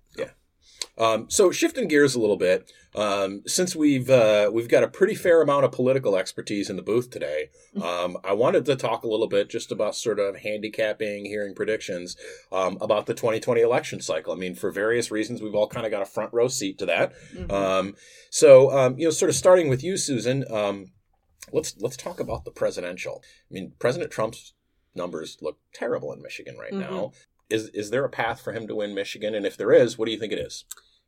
Um, 0.96 1.28
so 1.28 1.50
shifting 1.50 1.88
gears 1.88 2.14
a 2.14 2.20
little 2.20 2.36
bit, 2.36 2.70
um, 2.94 3.42
since 3.46 3.74
we've 3.74 4.08
uh, 4.08 4.50
we've 4.52 4.68
got 4.68 4.84
a 4.84 4.88
pretty 4.88 5.14
fair 5.16 5.42
amount 5.42 5.64
of 5.64 5.72
political 5.72 6.16
expertise 6.16 6.70
in 6.70 6.76
the 6.76 6.82
booth 6.82 7.10
today, 7.10 7.50
um, 7.82 8.16
I 8.22 8.32
wanted 8.32 8.64
to 8.66 8.76
talk 8.76 9.02
a 9.02 9.08
little 9.08 9.26
bit 9.26 9.50
just 9.50 9.72
about 9.72 9.96
sort 9.96 10.20
of 10.20 10.36
handicapping, 10.36 11.24
hearing 11.24 11.54
predictions 11.54 12.16
um, 12.52 12.78
about 12.80 13.06
the 13.06 13.14
2020 13.14 13.60
election 13.60 14.00
cycle. 14.00 14.32
I 14.32 14.36
mean, 14.36 14.54
for 14.54 14.70
various 14.70 15.10
reasons, 15.10 15.42
we've 15.42 15.54
all 15.54 15.66
kind 15.66 15.84
of 15.84 15.90
got 15.90 16.02
a 16.02 16.06
front 16.06 16.32
row 16.32 16.46
seat 16.46 16.78
to 16.78 16.86
that. 16.86 17.12
Mhm. 17.34 17.50
Um, 17.50 17.96
so 18.30 18.70
um, 18.70 18.96
you 18.98 19.06
know, 19.06 19.10
sort 19.10 19.30
of 19.30 19.34
starting 19.34 19.68
with 19.68 19.82
you, 19.82 19.96
Susan. 19.96 20.44
Um, 20.50 20.92
let's 21.52 21.74
let's 21.80 21.96
talk 21.96 22.20
about 22.20 22.44
the 22.44 22.52
presidential. 22.52 23.22
I 23.50 23.54
mean, 23.54 23.72
President 23.80 24.12
Trump's 24.12 24.54
numbers 24.94 25.38
look 25.40 25.58
terrible 25.72 26.12
in 26.12 26.22
Michigan 26.22 26.56
right 26.56 26.72
now. 26.72 27.10
Is 27.50 27.68
is 27.70 27.90
there 27.90 28.04
a 28.04 28.08
path 28.08 28.40
for 28.40 28.52
him 28.52 28.68
to 28.68 28.76
win 28.76 28.94
Michigan? 28.94 29.34
And 29.34 29.44
if 29.44 29.56
there 29.56 29.72
is, 29.72 29.98
what 29.98 30.06
do 30.06 30.12
you 30.12 30.18
think 30.18 30.32
it 30.32 30.38
is? 30.38 30.64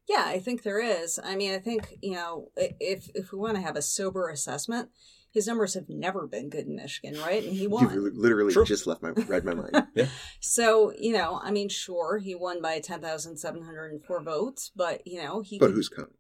Yeah, 0.09 0.25
I 0.27 0.39
think 0.39 0.63
there 0.63 0.81
is. 0.81 1.19
I 1.23 1.35
mean, 1.37 1.53
I 1.55 1.59
think 1.59 1.95
you 2.03 2.13
know, 2.15 2.51
if 2.57 3.09
if 3.15 3.33
we 3.33 3.39
want 3.39 3.57
to 3.57 3.63
have 3.63 3.77
a 3.77 3.83
sober 3.83 4.29
assessment, 4.29 4.91
his 5.33 5.47
numbers 5.47 5.75
have 5.75 5.89
never 5.89 6.27
been 6.27 6.49
good 6.49 6.67
in 6.67 6.77
Michigan, 6.77 7.21
right? 7.21 7.43
And 7.45 7.53
he 7.57 7.67
won. 7.67 7.89
li- 8.05 8.11
literally 8.15 8.53
True. 8.53 8.65
just 8.65 8.87
left 8.87 9.03
my 9.03 9.11
read 9.11 9.45
my 9.45 9.55
mind. 9.55 9.87
yeah. 9.95 10.07
So 10.41 10.93
you 10.99 11.13
know, 11.13 11.41
I 11.43 11.51
mean, 11.51 11.69
sure, 11.69 12.19
he 12.19 12.35
won 12.35 12.63
by 12.63 12.79
ten 12.81 13.01
thousand 13.01 13.37
seven 13.39 13.63
hundred 13.65 13.93
and 13.93 14.05
four 14.05 14.23
votes, 14.23 14.71
but 14.77 15.05
you 15.07 15.23
know, 15.23 15.41
he 15.41 15.59
but 15.59 15.67
could- 15.67 15.75
who's 15.75 15.89
counting? 15.89 16.15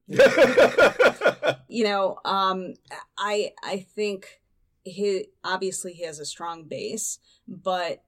you 1.69 1.85
know, 1.85 2.19
um, 2.25 2.75
I 3.17 3.53
I 3.63 3.87
think 3.95 4.41
he 4.85 5.27
obviously 5.43 5.93
he 5.93 6.05
has 6.05 6.21
a 6.21 6.25
strong 6.25 6.63
base, 6.65 7.19
but 7.49 8.05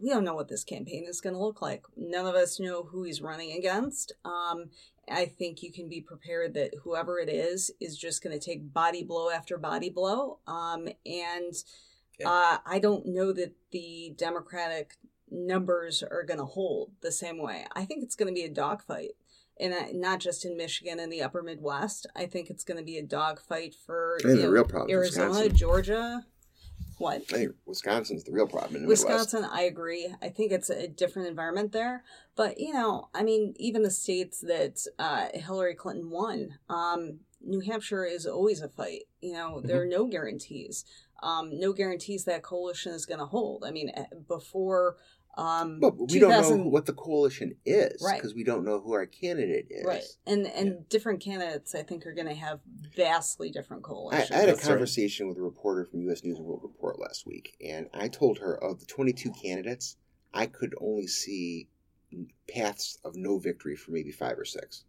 we 0.00 0.10
don't 0.10 0.24
know 0.24 0.34
what 0.34 0.48
this 0.48 0.62
campaign 0.64 1.04
is 1.08 1.20
going 1.20 1.34
to 1.34 1.40
look 1.40 1.60
like. 1.60 1.82
None 1.96 2.26
of 2.26 2.34
us 2.36 2.60
know 2.60 2.84
who 2.84 3.02
he's 3.02 3.20
running 3.20 3.50
against. 3.52 4.12
Um, 4.24 4.70
I 5.10 5.26
think 5.26 5.62
you 5.62 5.72
can 5.72 5.88
be 5.88 6.00
prepared 6.00 6.54
that 6.54 6.74
whoever 6.82 7.18
it 7.18 7.28
is 7.28 7.70
is 7.80 7.96
just 7.96 8.22
going 8.22 8.38
to 8.38 8.44
take 8.44 8.72
body 8.72 9.02
blow 9.02 9.30
after 9.30 9.58
body 9.58 9.90
blow. 9.90 10.38
Um, 10.46 10.88
and 11.06 11.54
Yeah. 12.18 12.30
uh, 12.30 12.58
I 12.66 12.78
don't 12.78 13.06
know 13.06 13.32
that 13.32 13.54
the 13.70 14.14
Democratic 14.16 14.96
numbers 15.30 16.02
are 16.02 16.24
going 16.24 16.38
to 16.38 16.44
hold 16.44 16.92
the 17.00 17.12
same 17.12 17.38
way. 17.38 17.66
I 17.72 17.84
think 17.84 18.02
it's 18.02 18.16
going 18.16 18.32
to 18.32 18.38
be 18.38 18.44
a 18.44 18.50
dogfight 18.52 19.12
and 19.58 19.74
uh, 19.74 19.86
not 19.92 20.20
just 20.20 20.44
in 20.44 20.56
Michigan 20.56 20.98
and 20.98 21.12
the 21.12 21.22
Upper 21.22 21.42
Midwest. 21.42 22.06
I 22.16 22.26
think 22.26 22.50
it's 22.50 22.64
going 22.64 22.78
to 22.78 22.84
be 22.84 22.98
a 22.98 23.02
dogfight 23.02 23.74
for 23.74 24.18
know, 24.24 24.48
real 24.48 24.66
Arizona, 24.88 25.28
Wisconsin. 25.28 25.56
Georgia. 25.56 26.26
What? 26.98 27.22
I 27.32 27.36
think 27.36 27.52
Wisconsin's 27.66 28.24
the 28.24 28.32
real 28.32 28.46
problem 28.46 28.76
in 28.76 28.82
the 28.82 28.88
Midwest. 28.88 29.06
Wisconsin, 29.06 29.44
I 29.50 29.62
agree. 29.62 30.14
I 30.20 30.28
think 30.28 30.52
it's 30.52 30.68
a 30.68 30.86
different 30.86 31.28
environment 31.28 31.72
there. 31.72 32.04
But, 32.36 32.60
you 32.60 32.72
know, 32.74 33.08
I 33.14 33.22
mean, 33.22 33.54
even 33.58 33.82
the 33.82 33.90
states 33.90 34.40
that 34.40 34.84
uh, 34.98 35.28
Hillary 35.32 35.74
Clinton 35.74 36.10
won, 36.10 36.58
um, 36.68 37.20
New 37.42 37.60
Hampshire 37.60 38.04
is 38.04 38.26
always 38.26 38.60
a 38.60 38.68
fight. 38.68 39.04
You 39.22 39.32
know, 39.32 39.60
there 39.62 39.80
are 39.80 39.84
Mm-hmm. 39.86 39.90
no 39.90 40.06
guarantees. 40.06 40.84
Um, 41.22 41.58
no 41.58 41.72
guarantees 41.72 42.24
that 42.24 42.42
coalition 42.42 42.92
is 42.92 43.06
going 43.06 43.20
to 43.20 43.26
hold. 43.26 43.64
I 43.66 43.70
mean, 43.70 43.90
eh, 43.94 44.04
before. 44.28 44.96
Um, 45.36 45.78
But 45.80 45.96
we 46.10 46.18
don't 46.18 46.30
know 46.30 46.64
what 46.68 46.86
the 46.86 46.92
coalition 46.92 47.56
is 47.64 48.02
Right. 48.04 48.16
because 48.20 48.34
we 48.34 48.44
don't 48.44 48.64
know 48.64 48.80
who 48.80 48.92
our 48.92 49.06
candidate 49.06 49.66
is. 49.70 49.84
Right. 49.86 50.02
And 50.26 50.46
and 50.46 50.88
different 50.88 51.20
candidates, 51.20 51.74
I 51.74 51.82
think, 51.82 52.04
are 52.06 52.12
going 52.12 52.26
to 52.28 52.34
have 52.34 52.60
vastly 52.96 53.50
different 53.50 53.82
coalitions. 53.84 54.30
I 54.30 54.34
had 54.36 54.48
a 54.48 54.52
That's 54.52 54.64
right. 54.64 54.70
conversation 54.72 55.28
with 55.28 55.38
a 55.38 55.42
reporter 55.42 55.84
from 55.84 56.00
U.S. 56.02 56.24
News 56.24 56.38
and 56.38 56.46
World 56.46 56.60
Report 56.62 56.98
last 56.98 57.26
week, 57.26 57.56
and 57.64 57.88
I 57.94 58.08
told 58.08 58.38
her 58.38 58.54
of 58.62 58.80
the 58.80 58.86
22 58.86 59.30
candidates, 59.32 59.96
I 60.34 60.46
could 60.46 60.74
only 60.80 61.06
see 61.06 61.68
paths 62.48 62.98
of 63.04 63.14
no 63.16 63.38
victory 63.38 63.76
for 63.76 63.92
maybe 63.92 64.10
five 64.10 64.38
or 64.38 64.44
six. 64.44 64.84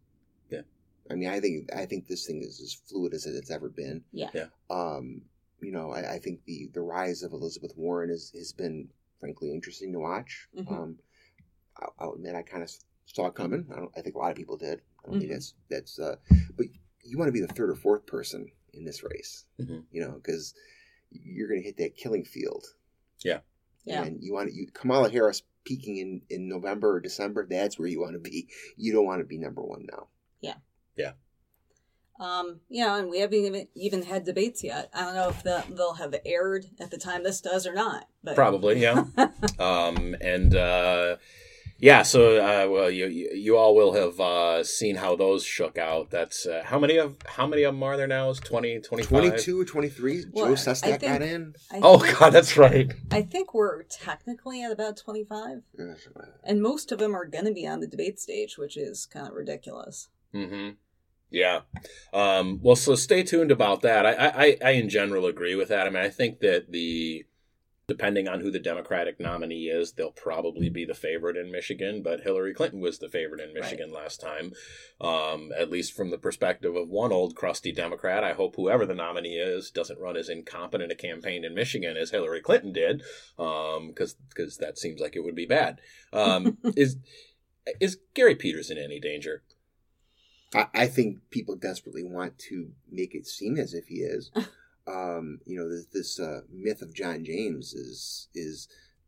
Yeah. 0.50 0.62
I 1.10 1.16
mean, 1.16 1.30
I 1.30 1.40
think 1.40 1.70
I 1.76 1.86
think 1.86 2.08
this 2.08 2.26
thing 2.26 2.42
is 2.42 2.60
as 2.60 2.74
fluid 2.74 3.14
as 3.14 3.26
it's 3.26 3.52
ever 3.52 3.70
been. 3.70 4.04
yeah. 4.12 4.30
Yeah. 4.34 4.48
Um, 4.70 5.22
you 5.62 5.72
know, 5.72 5.92
I, 5.92 6.14
I 6.16 6.20
think 6.20 6.44
the 6.46 6.70
the 6.74 6.82
rise 6.82 7.22
of 7.22 7.32
Elizabeth 7.34 7.74
Warren 7.78 8.10
has 8.10 8.32
has 8.36 8.52
been 8.54 8.90
frankly 9.22 9.52
interesting 9.54 9.94
to 9.94 10.00
watch. 10.00 10.50
Mhm. 10.58 10.70
Um, 10.72 11.00
I'll, 11.78 11.94
I'll 12.00 12.14
admit 12.14 12.36
I 12.36 12.42
kind 12.42 12.64
of 12.64 12.72
saw 13.06 13.28
it 13.28 13.36
coming. 13.36 13.66
I 13.72 13.78
don't. 13.78 13.92
I 13.98 14.02
think 14.02 14.16
a 14.16 14.18
lot 14.18 14.32
of 14.32 14.36
people 14.38 14.58
did. 14.58 14.82
I 15.06 15.10
don't 15.10 15.20
think 15.20 15.32
that's 15.32 15.54
that's. 15.70 15.98
Uh, 16.00 16.16
but 16.58 16.66
you 17.04 17.18
want 17.18 17.30
to 17.30 17.32
be 17.34 17.40
the 17.42 17.48
third 17.54 17.70
or 17.70 17.76
fourth 17.76 18.06
person 18.06 18.52
in 18.74 18.84
this 18.84 19.04
race, 19.04 19.46
Mhm. 19.60 19.86
you 19.92 20.02
know, 20.02 20.12
because 20.12 20.54
you're 21.12 21.48
going 21.48 21.62
to 21.62 21.66
hit 21.66 21.78
that 21.78 21.96
killing 21.96 22.24
field. 22.26 22.66
Yeah. 23.24 23.40
Yeah. 23.86 24.04
And 24.04 24.22
you 24.24 24.34
want 24.34 24.54
you 24.54 24.68
Kamala 24.74 25.10
Harris 25.10 25.44
peaking 25.64 25.98
in 25.98 26.22
in 26.30 26.48
November 26.50 26.96
or 26.96 27.00
December. 27.00 27.46
That's 27.48 27.78
where 27.80 27.88
you 27.88 28.00
want 28.02 28.14
to 28.14 28.20
be. 28.20 28.50
You 28.78 28.92
don't 28.94 29.06
want 29.06 29.22
to 29.22 29.26
be 29.26 29.38
number 29.38 29.62
one 29.64 29.88
now. 29.92 30.08
Um, 32.20 32.60
you 32.70 32.86
know, 32.86 32.96
and 32.98 33.10
we 33.10 33.20
haven't 33.20 33.40
even 33.40 33.68
even 33.76 34.04
had 34.04 34.26
debates 34.26 34.64
yet. 34.64 34.90
I 34.94 35.02
don't 35.06 35.16
know 35.16 35.30
if 35.30 35.42
the, 35.44 35.64
they'll 35.70 35.94
have 35.96 36.14
aired 36.26 36.66
at 36.80 36.92
the 36.92 36.98
time 36.98 37.24
this 37.24 37.42
does 37.42 37.66
or 37.66 37.74
not. 37.74 38.08
But 38.24 38.36
Probably, 38.36 38.80
yeah. 38.80 39.06
um, 39.60 40.16
and 40.22 40.56
uh, 40.56 41.16
Yeah, 41.80 42.04
so 42.04 42.38
uh, 42.38 42.70
well, 42.70 42.92
you, 42.92 43.08
you 43.08 43.32
you 43.34 43.58
all 43.58 43.74
will 43.74 43.94
have 43.94 44.20
uh, 44.20 44.64
seen 44.64 44.98
how 44.98 45.16
those 45.16 45.44
shook 45.44 45.80
out. 45.80 46.12
That's 46.12 46.46
uh, 46.46 46.62
how 46.64 46.78
many 46.78 46.98
of 46.98 47.16
how 47.26 47.48
many 47.48 47.64
of 47.64 47.74
them 47.74 47.82
are 47.82 47.98
there 47.98 48.06
now? 48.06 48.30
Is 48.30 48.40
20, 48.40 48.82
25? 48.82 49.10
22 49.10 49.60
or 49.62 49.66
23. 49.66 50.26
Well, 50.32 50.46
Joe 50.46 50.52
I 50.52 50.56
Sestak 50.56 50.82
think- 51.00 51.02
got 51.02 51.22
in. 51.24 51.56
I 51.72 51.80
Oh 51.82 51.98
God, 52.20 52.30
that's 52.34 52.56
right. 52.56 52.92
I 53.12 53.24
think 53.24 53.56
we're 53.56 53.82
technically 53.82 54.62
at 54.64 54.72
about 54.72 54.96
25, 54.98 55.64
and 56.44 56.62
most 56.62 56.92
of 56.92 57.00
them 57.00 57.16
are 57.16 57.26
going 57.26 57.46
to 57.46 57.52
be 57.54 57.66
on 57.66 57.80
the 57.80 57.88
debate 57.88 58.20
stage, 58.20 58.60
which 58.60 58.78
is 58.78 59.08
kind 59.08 59.28
of 59.28 59.34
ridiculous. 59.34 60.10
hmm 60.32 60.70
Yeah. 61.32 61.62
Um, 62.14 62.60
well, 62.62 62.76
so 62.76 62.96
stay 62.96 63.24
tuned 63.24 63.52
about 63.52 63.82
that. 63.82 64.06
I, 64.06 64.12
I, 64.12 64.58
I 64.64 64.72
in 64.72 64.90
general 64.90 65.26
agree 65.26 65.56
with 65.56 65.70
that. 65.70 65.88
I 65.88 65.90
mean, 65.90 66.04
I 66.04 66.10
think 66.10 66.42
that 66.42 66.72
the 66.72 67.26
depending 67.88 68.28
on 68.28 68.40
who 68.40 68.50
the 68.50 68.60
Democratic 68.60 69.20
nominee 69.20 69.66
is, 69.66 69.92
they'll 69.92 70.12
probably 70.12 70.70
be 70.70 70.86
the 70.86 70.94
favorite 70.94 71.36
in 71.36 71.52
Michigan. 71.52 72.02
But 72.02 72.22
Hillary 72.22 72.54
Clinton 72.54 72.80
was 72.80 73.00
the 73.00 73.10
favorite 73.10 73.42
in 73.42 73.54
Michigan 73.54 73.92
last 73.92 74.22
time, 74.22 74.54
um, 75.02 75.52
at 75.58 75.70
least 75.70 75.94
from 75.94 76.10
the 76.10 76.18
perspective 76.18 76.76
of 76.76 76.88
one 76.88 77.12
old 77.12 77.36
crusty 77.36 77.74
Democrat. 77.74 78.24
I 78.24 78.34
hope 78.34 78.56
whoever 78.56 78.86
the 78.86 78.96
nominee 78.96 79.36
is 79.36 79.72
doesn't 79.72 80.00
run 80.00 80.16
as 80.16 80.30
incompetent 80.30 80.92
a 80.92 80.96
campaign 80.96 81.44
in 81.44 81.54
Michigan 81.54 81.98
as 81.98 82.12
Hillary 82.12 82.42
Clinton 82.42 82.72
did, 82.72 83.04
because 83.36 84.16
because 84.30 84.58
that 84.58 84.78
seems 84.78 85.02
like 85.02 85.16
it 85.16 85.24
would 85.24 85.36
be 85.36 85.46
bad. 85.46 85.82
Um, 86.14 86.60
is 86.76 86.98
is 87.80 87.98
Gary 88.14 88.36
Peters 88.36 88.70
in 88.70 88.78
any 88.78 89.00
danger? 89.00 89.44
I, 90.54 90.68
I 90.74 90.88
think 90.88 91.30
people 91.30 91.56
desperately 91.56 92.04
want 92.04 92.38
to 92.50 92.72
make 92.90 93.16
it 93.16 93.28
seem 93.28 93.58
as 93.58 93.74
if 93.74 93.86
he 93.88 93.96
is. 93.96 94.32
um, 94.88 95.40
you 95.46 95.58
know, 95.58 95.70
this, 95.70 95.86
this 95.94 96.20
uh, 96.20 96.42
myth 96.52 96.82
of 96.82 96.94
John 96.94 97.24
James 97.24 97.74
is 97.74 98.28
is 98.34 98.68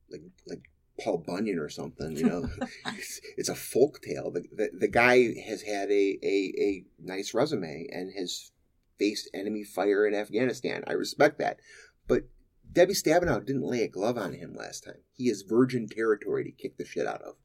like 0.10 0.22
like 0.48 0.64
Paul 1.04 1.24
Bunyan 1.26 1.60
or 1.60 1.70
something. 1.70 2.16
You 2.16 2.26
know, 2.26 2.50
it's, 2.88 3.22
it's 3.38 3.50
a 3.50 3.56
folk 3.56 4.02
tale. 4.02 4.32
The, 4.32 4.44
the 4.56 4.70
the 4.78 4.88
guy 4.88 5.34
has 5.48 5.62
had 5.64 5.90
a, 5.90 6.18
a 6.24 6.54
a 6.60 6.86
nice 7.02 7.34
resume 7.34 7.88
and 7.92 8.12
has 8.18 8.52
faced 9.00 9.30
enemy 9.34 9.64
fire 9.64 10.08
in 10.08 10.14
Afghanistan. 10.14 10.84
I 10.88 10.94
respect 10.94 11.40
that, 11.40 11.60
but. 12.08 12.24
Debbie 12.72 12.94
Stabenow 12.96 13.46
didn't 13.46 13.62
lay 13.70 13.84
a 13.84 13.88
glove 13.88 14.18
on 14.18 14.34
him 14.34 14.56
last 14.56 14.84
time. 14.84 15.02
He 15.12 15.26
is 15.26 15.44
virgin 15.44 15.88
territory 15.88 16.44
to 16.46 16.52
kick 16.52 16.78
the 16.78 16.86
shit 16.86 17.06
out 17.06 17.22
of. 17.22 17.36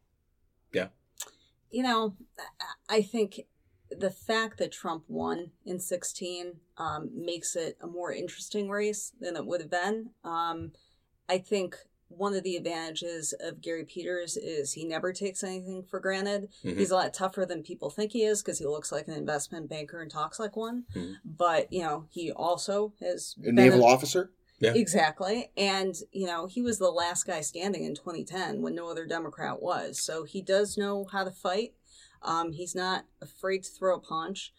Yeah. 0.73 0.87
You 1.71 1.83
know, 1.83 2.17
I- 2.39 2.97
I 2.97 3.03
think 3.03 3.41
the 3.91 4.11
fact 4.11 4.59
that 4.59 4.73
Trump 4.73 5.05
won 5.09 5.51
in 5.65 5.79
16 5.81 6.61
um, 6.77 7.11
makes 7.15 7.57
it 7.57 7.77
a 7.81 7.87
more 7.87 8.13
interesting 8.13 8.69
race 8.69 9.13
than 9.21 9.37
it 9.37 9.47
would 9.47 9.61
have 9.61 9.71
been. 9.71 10.11
Um, 10.25 10.73
I 11.29 11.39
think 11.39 11.77
one 12.09 12.35
of 12.35 12.43
the 12.43 12.57
advantages 12.57 13.35
of 13.39 13.61
Gary 13.61 13.85
Peters 13.85 14.37
is 14.39 14.73
he 14.73 14.85
never 14.85 15.13
takes 15.13 15.45
anything 15.45 15.83
for 15.83 16.01
granted. 16.01 16.49
Mhm. 16.65 16.79
He's 16.79 16.91
a 16.91 16.95
lot 16.95 17.13
tougher 17.13 17.45
than 17.45 17.63
people 17.63 17.91
think 17.91 18.13
he 18.13 18.25
is 18.25 18.43
because 18.43 18.59
he 18.59 18.65
looks 18.67 18.91
like 18.91 19.09
an 19.09 19.15
investment 19.15 19.69
banker 19.69 20.01
and 20.01 20.11
talks 20.11 20.39
like 20.39 20.57
one. 20.57 20.87
Mhm. 20.95 21.17
But, 21.25 21.71
you 21.73 21.83
know, 21.83 22.07
he 22.11 22.33
also 22.33 22.95
has 23.01 23.35
A 23.45 23.53
naval 23.53 23.83
a- 23.83 23.87
officer? 23.87 24.31
Yeah. 24.61 24.73
Exactly. 24.75 25.53
And, 25.57 25.95
you 26.11 26.27
know, 26.27 26.47
he 26.47 26.63
was 26.63 26.79
the 26.79 26.91
last 26.91 27.27
guy 27.27 27.43
standing 27.43 27.85
in 27.85 27.95
2010 27.95 28.61
when 28.63 28.75
no 28.75 28.89
other 28.89 29.05
Democrat 29.07 29.63
was. 29.63 30.01
So 30.01 30.25
he 30.25 30.41
does 30.43 30.77
know 30.79 31.05
how 31.13 31.25
to 31.25 31.31
fight. 31.31 31.75
Um, 32.23 32.53
he's 32.53 32.75
not 32.75 33.07
afraid 33.21 33.65
to 33.65 33.71
throw 33.71 33.97
a 33.97 34.01
punch. 34.01 34.53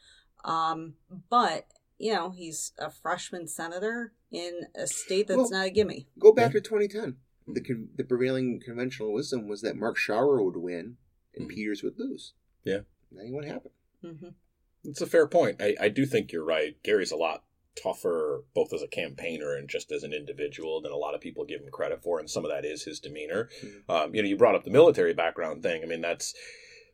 Um, 0.45 0.95
but, 1.30 1.68
you 1.97 2.14
know, 2.14 2.30
he's 2.32 2.72
a 2.80 2.89
freshman 2.89 3.47
senator 3.47 4.14
in 4.32 4.62
a 4.76 4.88
state 4.88 5.28
that's 5.28 5.38
Well- 5.38 5.49
not 5.51 5.66
a 5.68 5.70
gimme. 5.70 6.07
Go 6.18 6.32
back 6.32 6.51
to 6.53 6.62
2010. 6.62 7.18
The 7.47 7.62
con- 7.62 7.89
the 7.95 8.03
prevailing 8.03 8.60
conventional 8.64 9.12
wisdom 9.12 9.47
was 9.47 9.62
that 9.62 9.76
Mark 9.76 9.97
Schauer 9.97 10.43
would 10.45 10.57
win 10.57 10.97
and 11.36 11.45
Mhm. 11.49 11.53
Peters 11.55 11.84
would 11.84 11.97
lose. 11.99 12.34
Yeah. 12.64 12.82
That 13.12 13.24
ain't 13.24 13.34
what 13.34 13.45
happened. 13.45 13.74
hmm 14.01 14.30
It's 14.86 15.01
a 15.01 15.07
fair 15.07 15.28
point. 15.28 15.62
I, 15.62 15.76
I 15.80 15.89
do 15.89 16.05
think 16.05 16.32
you're 16.32 16.45
right. 16.45 16.82
Gary's 16.84 17.12
a 17.12 17.18
lot 17.18 17.43
tougher, 17.76 18.43
both 18.53 18.72
as 18.72 18.82
a 18.82 18.88
campaigner 18.88 19.55
and 19.55 19.68
just 19.70 19.91
as 19.91 20.03
an 20.03 20.14
individual, 20.14 20.80
than 20.82 20.91
a 20.91 20.97
lot 20.97 21.16
of 21.16 21.22
people 21.22 21.43
give 21.43 21.62
him 21.62 21.70
credit 21.72 22.01
for. 22.03 22.20
And 22.20 22.30
some 22.30 22.45
of 22.45 22.51
that 22.51 22.66
is 22.66 22.84
his 22.84 22.99
demeanor. 22.99 23.49
Mhm. 23.62 23.84
Um, 23.89 24.16
you 24.16 24.22
know, 24.22 24.28
you 24.30 24.38
brought 24.38 24.55
up 24.55 24.64
the 24.64 24.70
military 24.72 25.14
background 25.14 25.64
thing. 25.64 25.82
I 25.84 25.86
mean, 25.86 26.01
that's 26.01 26.34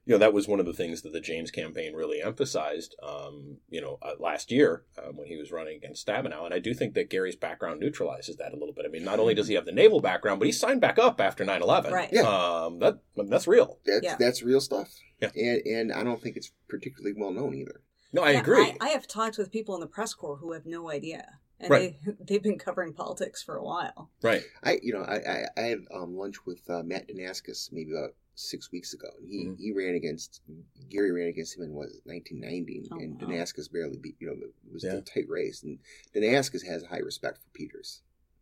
you 0.05 0.13
know 0.13 0.17
that 0.19 0.33
was 0.33 0.47
one 0.47 0.59
of 0.59 0.65
the 0.65 0.73
things 0.73 1.01
that 1.01 1.13
the 1.13 1.19
James 1.19 1.51
campaign 1.51 1.93
really 1.95 2.21
emphasized. 2.21 2.95
Um, 3.01 3.57
you 3.69 3.81
know, 3.81 3.97
uh, 4.01 4.11
last 4.19 4.51
year 4.51 4.83
um, 5.03 5.17
when 5.17 5.27
he 5.27 5.35
was 5.37 5.51
running 5.51 5.77
against 5.77 6.05
Stabenow, 6.05 6.45
and 6.45 6.53
I 6.53 6.59
do 6.59 6.73
think 6.73 6.93
that 6.93 7.09
Gary's 7.09 7.35
background 7.35 7.79
neutralizes 7.79 8.37
that 8.37 8.53
a 8.53 8.57
little 8.57 8.73
bit. 8.73 8.85
I 8.85 8.89
mean, 8.89 9.03
not 9.03 9.19
only 9.19 9.33
does 9.33 9.47
he 9.47 9.55
have 9.55 9.65
the 9.65 9.71
naval 9.71 9.99
background, 10.01 10.39
but 10.39 10.45
he 10.45 10.51
signed 10.51 10.81
back 10.81 10.99
up 10.99 11.19
after 11.19 11.43
9-11. 11.43 11.91
Right. 11.91 12.09
Yeah. 12.11 12.21
Um, 12.21 12.79
that 12.79 12.99
that's 13.15 13.47
real. 13.47 13.79
That's 13.85 14.03
Yeah. 14.03 14.15
that's 14.19 14.43
real 14.43 14.61
stuff. 14.61 14.89
Yeah. 15.21 15.31
And 15.35 15.61
and 15.65 15.91
I 15.93 16.03
don't 16.03 16.21
think 16.21 16.37
it's 16.37 16.51
particularly 16.67 17.15
well 17.17 17.31
known 17.31 17.55
either. 17.55 17.81
No, 18.13 18.21
I 18.23 18.31
Yeah, 18.31 18.39
agree. 18.39 18.63
I, 18.63 18.77
I 18.81 18.89
have 18.89 19.07
talked 19.07 19.37
with 19.37 19.51
people 19.51 19.75
in 19.75 19.81
the 19.81 19.87
press 19.87 20.13
corps 20.13 20.37
who 20.37 20.53
have 20.53 20.65
no 20.65 20.89
idea. 20.91 21.39
And 21.59 21.69
Right. 21.69 21.95
they, 22.05 22.11
they've 22.27 22.43
been 22.43 22.59
covering 22.59 22.93
politics 22.93 23.41
for 23.41 23.55
a 23.55 23.63
while. 23.63 24.11
right. 24.21 24.43
I 24.63 24.79
you 24.83 24.93
know 24.93 25.01
I 25.01 25.15
I, 25.15 25.45
I 25.57 25.61
had 25.61 25.79
um, 25.93 26.15
lunch 26.15 26.45
with 26.45 26.61
uh, 26.69 26.83
Mat 26.83 27.07
Dunaskiss 27.07 27.71
maybe 27.71 27.91
about 27.91 28.11
six 28.35 28.71
weeks 28.71 28.93
ago, 28.93 29.09
and 29.19 29.29
he 29.29 29.45
Mhm. 29.45 29.59
he 29.59 29.71
ran 29.71 29.95
against 29.95 30.41
Gary 30.89 31.11
ran 31.11 31.27
against 31.27 31.57
him 31.57 31.63
in 31.63 31.73
was 31.73 32.01
1990, 32.05 32.87
Oh, 32.91 32.97
and 32.99 33.19
wow. 33.21 33.27
Dunaskiss 33.27 33.71
barely 33.71 33.97
beat 33.97 34.15
you 34.19 34.27
know 34.27 34.33
it 34.33 34.53
was 34.71 34.83
Yeah. 34.83 34.95
a 34.97 35.01
tight 35.01 35.27
race, 35.29 35.63
and 35.63 35.79
Dunaskiss 36.13 36.65
has 36.65 36.83
high 36.83 36.99
respect 36.99 37.37
for 37.39 37.49
Peters. 37.53 38.01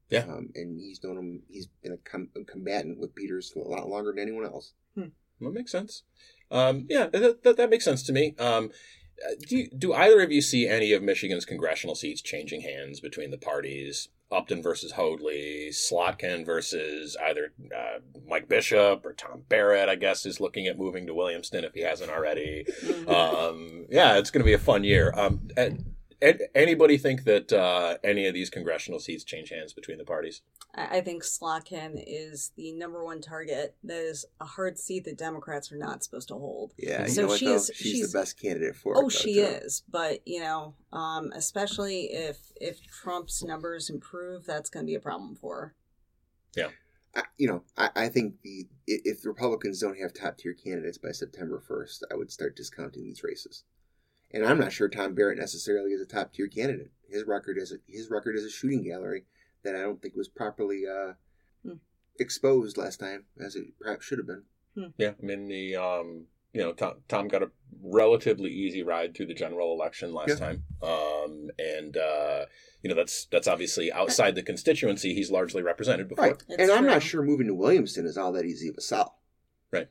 Yeah. 0.09 0.25
Um, 0.25 0.51
and 0.55 0.79
he's 0.79 1.01
known 1.03 1.17
him. 1.17 1.43
He's 1.49 1.67
been 1.81 1.93
a, 1.93 1.97
com- 1.97 2.29
a 2.35 2.43
combatant 2.43 2.99
with 2.99 3.15
Peters 3.15 3.53
a 3.55 3.59
lot 3.59 3.89
longer 3.89 4.11
than 4.11 4.19
anyone 4.19 4.45
else. 4.45 4.73
That 4.95 5.51
makes 5.51 5.71
sense. 5.71 6.03
Um, 6.51 6.85
yeah, 6.89 7.07
that, 7.07 7.43
that, 7.43 7.57
that 7.57 7.69
makes 7.69 7.83
sense 7.83 8.03
to 8.03 8.13
me. 8.13 8.35
Um, 8.37 8.71
uh, 9.25 9.33
do, 9.47 9.57
you, 9.57 9.67
do 9.69 9.93
either 9.93 10.21
of 10.21 10.31
you 10.31 10.41
see 10.41 10.67
any 10.67 10.93
of 10.93 11.01
Michigan's 11.03 11.43
congressional 11.45 11.95
seats 11.95 12.21
changing 12.21 12.61
hands 12.61 12.99
between 12.99 13.31
the 13.31 13.37
parties? 13.37 14.07
Upton 14.33 14.61
versus 14.61 14.91
Hoadley, 14.91 15.69
Slotkin 15.71 16.45
versus 16.45 17.15
either 17.23 17.53
uh, 17.75 17.99
Mike 18.27 18.49
Bishop 18.49 19.05
or 19.05 19.13
Tom 19.13 19.43
Barrett, 19.49 19.89
I 19.89 19.95
guess, 19.95 20.25
is 20.25 20.39
looking 20.39 20.67
at 20.67 20.77
moving 20.77 21.07
to 21.07 21.13
Williamston 21.13 21.63
if 21.63 21.73
he 21.73 21.81
hasn't 21.81 22.11
already. 22.11 22.65
Um, 23.03 23.85
yeah, 23.89 24.17
it's 24.17 24.31
going 24.31 24.41
to 24.41 24.45
be 24.45 24.53
a 24.53 24.57
fun 24.59 24.83
year. 24.83 25.13
Um, 25.15 25.49
and 25.57 25.92
anybody 26.55 26.97
think 26.97 27.23
that 27.25 27.51
uh, 27.51 27.97
any 28.03 28.27
of 28.27 28.33
these 28.33 28.49
congressional 28.49 28.99
seats 28.99 29.23
change 29.23 29.49
hands 29.49 29.73
between 29.73 29.97
the 29.97 30.05
parties? 30.05 30.41
I 30.75 30.97
I 30.97 31.01
think 31.01 31.23
Slotkin 31.23 32.03
is 32.05 32.51
the 32.55 32.71
number 32.73 33.03
one 33.03 33.21
target. 33.21 33.75
That 33.83 34.01
is 34.01 34.25
a 34.39 34.45
hard 34.45 34.77
seat 34.77 35.05
that 35.05 35.17
Democrats 35.17 35.71
are 35.71 35.77
not 35.77 36.03
supposed 36.03 36.27
to 36.29 36.35
hold. 36.35 36.73
Yeah, 36.77 37.05
So 37.07 37.21
know 37.23 37.27
what, 37.29 37.39
she 37.39 37.45
though? 37.47 37.55
is- 37.55 37.71
She's, 37.73 37.91
she's- 37.91 38.11
the 38.11 38.17
best 38.17 38.39
candidate 38.39 38.75
for 38.75 38.93
it. 38.93 38.97
Oh, 38.97 39.01
though, 39.03 39.09
she 39.09 39.33
too. 39.35 39.41
is, 39.41 39.83
but 39.89 40.19
you 40.27 40.39
know, 40.41 40.75
um, 40.91 41.31
especially 41.35 42.05
if 42.11 42.51
if 42.59 42.79
Trump's 42.87 43.43
numbers 43.43 43.89
improve, 43.89 44.45
that's 44.45 44.69
going 44.69 44.85
to 44.85 44.89
be 44.89 44.95
a 44.95 44.99
problem 44.99 45.35
for 45.35 45.73
I, 47.15 47.21
you 47.37 47.47
know, 47.47 47.61
I, 47.77 47.89
I 47.95 48.09
think 48.09 48.41
the 48.41 48.67
if 48.87 49.21
the 49.21 49.29
Republicans 49.29 49.79
don't 49.79 49.99
have 49.99 50.13
top 50.13 50.35
tier 50.37 50.53
candidates 50.55 50.97
by 50.97 51.11
September 51.11 51.59
first, 51.59 52.03
I 52.11 52.15
would 52.15 52.31
start 52.31 52.55
discounting 52.55 53.03
these 53.03 53.23
races. 53.23 53.65
And 54.33 54.45
I'm 54.45 54.59
not 54.59 54.71
sure 54.71 54.89
Tom 54.89 55.13
Barrett 55.13 55.37
necessarily 55.37 55.91
is 55.91 56.01
a 56.01 56.05
top 56.05 56.33
tier 56.33 56.47
candidate. 56.47 56.91
His 57.07 57.23
record 57.25 57.57
is 57.59 57.71
a, 57.71 57.75
his 57.87 58.09
record 58.09 58.35
is 58.35 58.43
a 58.43 58.49
shooting 58.49 58.83
gallery 58.83 59.25
that 59.63 59.75
I 59.75 59.81
don't 59.81 60.01
think 60.01 60.15
was 60.15 60.27
properly 60.27 60.83
uh, 60.87 61.13
Hmm. 61.63 61.75
exposed 62.19 62.77
last 62.77 62.99
time, 62.99 63.25
as 63.39 63.55
it 63.55 63.65
perhaps 63.79 64.05
should 64.05 64.17
have 64.17 64.27
been. 64.27 64.93
Yeah, 64.97 65.11
I 65.21 65.25
mean 65.25 65.47
the 65.47 65.75
um, 65.75 66.25
you 66.51 66.61
know 66.61 66.73
Tom, 66.73 66.95
Tom 67.07 67.27
got 67.27 67.43
a 67.43 67.51
relatively 67.81 68.49
easy 68.49 68.81
ride 68.83 69.15
through 69.15 69.27
the 69.27 69.33
general 69.35 69.71
election 69.73 70.13
last 70.13 70.29
Yeah. 70.29 70.35
time, 70.35 70.63
um, 70.81 71.51
and 71.59 71.95
uh, 71.95 72.45
you 72.81 72.89
know 72.89 72.95
that's 72.95 73.25
that's 73.25 73.47
obviously 73.47 73.91
outside 73.93 74.33
the 74.35 74.41
constituency 74.43 75.13
he's 75.13 75.29
largely 75.31 75.61
represented 75.61 76.09
before. 76.09 76.25
Right. 76.25 76.43
It's 76.49 76.59
and 76.59 76.71
I'm 76.71 76.87
not 76.87 77.03
sure 77.03 77.21
moving 77.21 77.47
to 77.47 77.53
Williamston 77.53 78.05
is 78.05 78.17
all 78.17 78.31
that 78.33 78.45
easy 78.45 78.67
of 78.67 78.75
a 78.77 78.81
sell. 78.81 79.19
Right. 79.71 79.89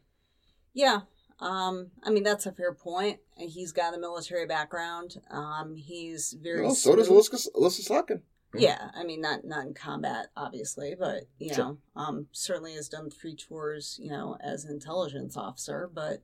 Yeah. 0.75 1.03
Um, 1.41 1.91
I 2.05 2.11
mean 2.11 2.23
that's 2.23 2.47
a 2.47 2.53
fair 2.53 2.73
point. 2.75 3.21
He's 3.37 3.73
got 3.73 3.95
a 3.95 3.99
military 3.99 4.47
background. 4.47 5.17
Um, 5.31 5.75
he's 5.77 6.35
very 6.41 6.63
Well, 6.63 6.75
so 6.75 6.95
does 6.97 7.07
smooth. 7.07 7.27
Elissa, 7.33 7.51
Elissa 7.57 7.83
Slotkin. 7.93 8.21
Yeah, 8.55 8.91
I 8.95 9.05
mean 9.05 9.21
not 9.23 9.45
not 9.45 9.65
in 9.67 9.75
combat, 9.75 10.27
obviously, 10.37 10.95
but 10.99 11.25
you 11.39 11.55
Sure. 11.55 11.65
know, 11.65 11.79
um, 11.97 12.27
certainly 12.33 12.75
has 12.75 12.89
done 12.89 13.09
three 13.11 13.35
tours, 13.35 13.99
you 14.01 14.11
know, 14.11 14.37
as 14.43 14.65
an 14.65 14.73
intelligence 14.73 15.37
officer. 15.37 15.91
But 15.93 16.23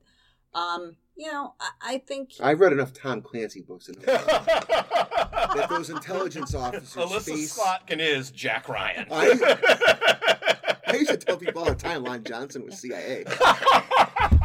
um, 0.53 0.95
you 1.15 1.31
know, 1.31 1.53
I, 1.59 1.69
I 1.81 1.97
think 1.99 2.31
I've 2.39 2.59
read 2.59 2.71
enough 2.71 2.93
Tom 2.93 3.21
Clancy 3.21 3.61
books 3.61 3.85
to 3.87 3.93
that. 3.93 4.25
that 5.55 5.67
those 5.69 5.89
intelligence 5.89 6.53
officers 6.53 6.95
Elissa 6.95 7.31
face- 7.31 7.59
Slotkin 7.59 7.99
is 7.99 8.29
Jack 8.31 8.69
Ryan. 8.69 9.07
I 9.11 10.93
used 10.93 11.09
to 11.11 11.17
tell 11.17 11.37
people 11.37 11.61
all 11.63 11.69
the 11.69 11.75
time 11.75 12.03
Lon 12.03 12.23
Johnson 12.23 12.63
was 12.65 12.79
CIA. 12.79 13.25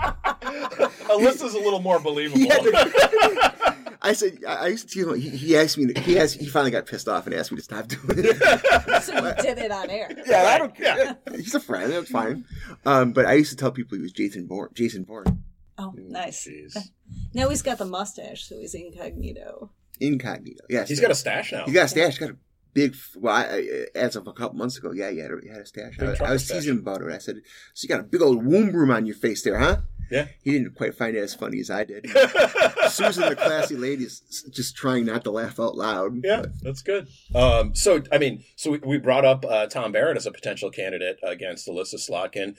Elissa's 1.11 1.55
a 1.55 1.59
little 1.59 1.81
more 1.81 1.99
believable. 2.01 2.41
Yeah, 2.43 2.59
I 4.03 4.13
said 4.13 4.39
I 4.47 4.55
I 4.55 4.67
used 4.69 4.89
to 4.89 4.95
tell 5.05 5.15
him. 5.15 5.21
He, 5.21 5.31
he 5.31 5.57
asked 5.57 5.79
me. 5.79 5.93
He 6.03 6.19
asked. 6.19 6.39
He 6.39 6.47
finally 6.47 6.71
got 6.71 6.87
pissed 6.87 7.09
off 7.09 7.27
and 7.27 7.35
asked 7.35 7.51
me 7.53 7.57
to 7.59 7.63
stop 7.65 7.89
doing 7.89 8.19
it. 8.25 8.83
So 9.05 9.13
you 9.15 9.35
did 9.43 9.59
it 9.59 9.71
on 9.71 9.91
air. 9.91 10.09
yeah, 10.27 10.43
I 10.45 10.59
don't 10.59 10.75
care. 10.75 11.19
He's 11.35 11.55
a 11.55 11.61
friend. 11.61 11.93
That's 11.93 12.11
fine. 12.11 12.45
Um, 12.87 13.13
but 13.13 13.27
I 13.27 13.35
used 13.35 13.51
to 13.51 13.57
tell 13.57 13.71
people 13.71 13.97
he 13.97 14.03
was 14.03 14.13
Jason 14.13 14.47
Bourne. 14.47 14.71
Jason 14.75 15.03
Bourne, 15.05 15.43
Oh, 15.77 15.93
nice. 15.97 16.47
Jeez. 16.49 16.77
Now 17.35 17.49
he's 17.51 17.63
got 17.63 17.79
the 17.79 17.85
mustache, 17.85 18.49
so 18.49 18.59
he's 18.59 18.75
incognito. 18.75 19.71
incognito. 20.01 20.65
Yes, 20.71 20.89
He's 20.89 21.01
got 21.01 21.11
a 21.11 21.15
stash 21.15 21.53
now. 21.53 21.65
He 21.67 21.73
got 21.73 21.85
a 21.87 21.89
stash. 21.89 22.13
He's 22.13 22.19
got 22.19 22.31
a 22.31 22.37
big. 22.73 22.95
Well, 23.17 23.35
I, 23.35 23.43
I, 23.43 23.87
as 23.95 24.17
of 24.17 24.27
a 24.27 24.33
couple 24.33 24.57
months 24.57 24.79
ago, 24.79 24.93
yeah, 24.93 25.11
he 25.11 25.19
had 25.19 25.31
a, 25.33 25.39
he 25.43 25.49
had 25.49 25.61
a 25.61 25.67
stash. 25.67 25.99
Big 25.99 26.21
I, 26.23 26.25
I 26.25 26.33
was 26.33 26.47
teasing 26.49 26.73
him 26.75 26.79
about 26.79 27.03
it. 27.03 27.13
I 27.13 27.19
said, 27.19 27.37
"So 27.75 27.85
you 27.85 27.89
got 27.89 28.01
a 28.01 28.05
big 28.05 28.23
old 28.23 28.45
womb 28.47 28.73
room 28.73 28.91
on 28.91 29.05
your 29.07 29.17
face 29.17 29.43
there, 29.43 29.59
huh?" 29.59 29.79
Yeah. 30.11 30.29
He 30.43 30.53
didn't 30.53 30.75
quite 30.75 30.95
find 30.95 31.17
it 31.17 31.21
as 31.21 31.35
funny 31.35 31.61
as 31.61 31.71
I 31.71 31.85
did. 31.85 32.07
Susan, 32.89 33.29
the 33.29 33.37
classy 33.37 33.77
lady, 33.77 34.05
is 34.05 34.45
just 34.53 34.77
trying 34.77 35.07
not 35.07 35.25
to 35.25 35.31
laugh 35.31 35.59
out 35.59 35.77
loud. 35.77 36.21
Yeah, 36.23 36.45
that's 36.63 36.83
good. 36.83 37.09
Um, 37.35 37.75
so, 37.75 38.03
I 38.13 38.19
mean, 38.19 38.45
so 38.57 38.73
we, 38.73 38.79
we 38.79 38.99
brought 38.99 39.25
up 39.25 39.45
uh, 39.45 39.67
Tom 39.67 39.93
Barrett 39.93 40.17
as 40.17 40.27
a 40.27 40.33
potential 40.33 40.71
candidate 40.71 41.19
against 41.23 41.67
Elissa 41.69 41.97
Slotkin. 41.97 42.57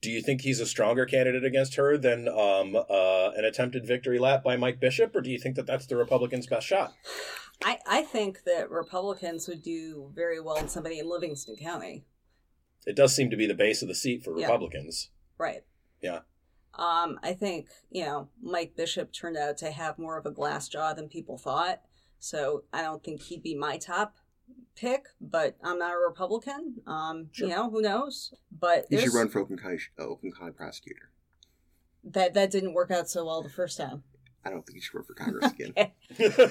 Do 0.00 0.10
you 0.10 0.22
think 0.22 0.42
he's 0.42 0.60
a 0.60 0.66
stronger 0.66 1.06
candidate 1.06 1.44
against 1.44 1.74
her 1.74 1.98
than 1.98 2.28
um, 2.28 2.76
uh, 2.76 3.30
an 3.36 3.44
attempted 3.44 3.84
victory 3.84 4.18
lap 4.20 4.44
by 4.44 4.56
Mike 4.56 4.78
Bishop, 4.78 5.16
or 5.16 5.20
do 5.20 5.30
you 5.30 5.38
think 5.38 5.56
that 5.56 5.66
that's 5.66 5.86
the 5.86 5.96
Republicans' 5.96 6.46
best 6.46 6.66
shot? 6.66 6.92
I, 7.64 7.78
I 7.84 8.02
think 8.02 8.44
that 8.44 8.70
Republicans 8.70 9.48
would 9.48 9.62
do 9.62 10.12
very 10.14 10.40
well 10.40 10.56
in 10.56 10.68
somebody 10.68 11.00
in 11.00 11.10
Livingston 11.10 11.56
County. 11.56 12.04
It 12.86 12.94
does 12.94 13.14
seem 13.14 13.30
to 13.30 13.36
be 13.36 13.46
the 13.46 13.54
base 13.54 13.82
of 13.82 13.88
the 13.88 13.94
seat 13.94 14.22
for 14.22 14.38
Yeah. 14.38 14.46
Republicans. 14.46 15.10
Right. 15.36 15.64
Yeah. 16.00 16.20
Um, 16.78 17.18
I 17.22 17.32
think, 17.32 17.68
you 17.90 18.04
know, 18.04 18.28
Mike 18.40 18.74
Bishop 18.76 19.12
turned 19.12 19.36
out 19.36 19.58
to 19.58 19.70
have 19.70 19.98
more 19.98 20.16
of 20.16 20.26
a 20.26 20.30
glass 20.30 20.68
jaw 20.68 20.92
than 20.94 21.08
people 21.08 21.36
thought. 21.36 21.80
So 22.20 22.64
I 22.72 22.82
don't 22.82 23.02
think 23.02 23.22
he'd 23.22 23.42
be 23.42 23.54
my 23.54 23.78
top 23.78 24.16
pick, 24.76 25.06
but 25.20 25.56
I'm 25.62 25.78
not 25.78 25.92
a 25.94 25.98
Republican. 25.98 26.76
Um, 26.86 27.28
Sure. 27.32 27.48
you 27.48 27.54
know, 27.54 27.70
who 27.70 27.82
knows? 27.82 28.32
But 28.56 28.86
He 28.90 28.98
should 28.98 29.14
run 29.14 29.28
for 29.28 29.40
Oakland 29.40 29.60
County, 29.62 29.78
uh, 29.98 30.02
Oakland 30.04 30.36
County 30.38 30.52
prosecutor. 30.52 31.10
that 32.04 32.34
that 32.34 32.50
didn't 32.50 32.74
work 32.74 32.90
out 32.90 33.08
so 33.08 33.26
well 33.26 33.42
the 33.42 33.48
first 33.50 33.76
time. 33.76 34.02
I 34.44 34.50
don't 34.50 34.64
think 34.64 34.76
he 34.76 34.80
should 34.80 34.94
run 34.94 35.04
for 35.04 35.14
Congress 35.14 35.52
again. 35.58 35.72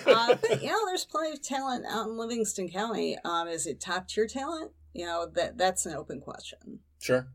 uh, 0.06 0.36
but 0.42 0.62
you 0.62 0.68
know, 0.70 0.86
there's 0.86 1.06
plenty 1.06 1.32
of 1.32 1.42
talent 1.42 1.86
out 1.90 2.08
in 2.08 2.18
Livingston 2.18 2.70
County. 2.70 3.18
Um, 3.24 3.48
is 3.48 3.66
it 3.66 3.80
top 3.80 4.08
tier 4.10 4.28
talent? 4.28 4.72
You 4.94 5.06
know, 5.06 5.26
that 5.36 5.58
that's 5.58 5.86
an 5.86 5.96
open 5.96 6.20
question. 6.20 6.80
Sure. 7.00 7.28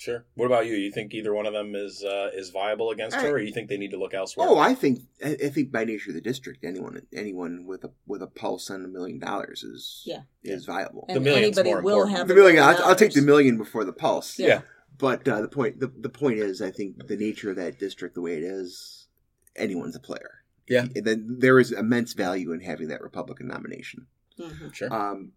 Sure. 0.00 0.24
What 0.34 0.46
about 0.46 0.64
you? 0.64 0.76
You 0.76 0.90
think 0.90 1.12
either 1.12 1.34
one 1.34 1.44
of 1.44 1.52
them 1.52 1.74
is 1.74 2.02
uh, 2.02 2.30
is 2.32 2.48
viable 2.48 2.90
against 2.90 3.18
I- 3.18 3.20
her, 3.20 3.32
or 3.32 3.38
you 3.38 3.52
think 3.52 3.68
they 3.68 3.76
need 3.76 3.90
to 3.90 3.98
look 3.98 4.14
elsewhere? 4.14 4.48
Oh, 4.48 4.56
I 4.56 4.72
think 4.74 5.00
I, 5.22 5.36
I 5.44 5.48
think 5.50 5.70
by 5.70 5.84
nature 5.84 6.08
of 6.08 6.14
the 6.14 6.22
district, 6.22 6.64
anyone 6.64 7.02
anyone 7.12 7.66
with 7.66 7.84
a 7.84 7.90
with 8.06 8.22
a 8.22 8.26
pulse 8.26 8.70
on 8.70 8.82
a 8.82 8.88
million 8.88 9.18
dollars 9.18 9.62
is 9.62 10.02
Yeah. 10.06 10.22
is 10.42 10.64
viable. 10.64 11.04
And 11.10 11.22
million's 11.22 11.58
anybody 11.58 11.70
more 11.74 11.82
will 11.82 11.92
important. 11.96 12.16
have 12.16 12.28
the 12.28 12.32
a 12.34 12.36
million, 12.36 12.62
I'll, 12.62 12.82
I'll 12.82 12.96
take 12.96 13.12
the 13.12 13.20
million 13.20 13.58
before 13.58 13.84
the 13.84 13.92
pulse. 13.92 14.38
Yeah. 14.38 14.46
yeah. 14.48 14.60
But 14.96 15.28
uh, 15.28 15.42
the 15.42 15.48
point 15.48 15.80
the, 15.80 15.88
the 15.94 16.08
point 16.08 16.38
is, 16.38 16.62
I 16.62 16.70
think 16.70 17.06
the 17.06 17.16
nature 17.18 17.50
of 17.50 17.56
that 17.56 17.78
district, 17.78 18.14
the 18.14 18.22
way 18.22 18.38
it 18.38 18.42
is, 18.42 19.06
anyone's 19.54 19.96
a 19.96 20.00
player. 20.00 20.44
Yeah. 20.66 20.86
And 20.94 21.04
then 21.04 21.36
there 21.40 21.58
is 21.58 21.72
immense 21.72 22.14
value 22.14 22.52
in 22.52 22.60
having 22.60 22.88
that 22.88 23.02
Republican 23.02 23.48
nomination. 23.48 24.06
Mhm. 24.38 24.72
Sure. 24.72 24.90
Um, 24.94 25.32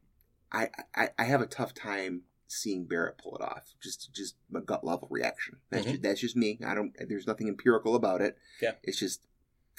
I, 0.53 0.69
I 0.95 1.09
I 1.19 1.23
have 1.25 1.41
a 1.41 1.47
tough 1.47 1.73
time 1.73 2.21
seeing 2.53 2.85
Barrett 2.85 3.17
pull 3.17 3.35
it 3.35 3.41
off. 3.41 3.73
Just 3.81 4.13
just 4.13 4.35
a 4.55 4.61
gut 4.61 4.83
level 4.83 5.07
reaction. 5.11 5.57
That's 5.69 5.85
Mhm. 5.85 5.89
just, 5.91 6.01
that's 6.03 6.21
just 6.21 6.35
me. 6.35 6.59
I 6.65 6.73
don't. 6.75 6.95
There's 7.07 7.27
nothing 7.27 7.47
empirical 7.47 7.95
about 7.95 8.21
it. 8.21 8.37
Yeah. 8.61 8.73
It's 8.83 8.99
just 8.99 9.25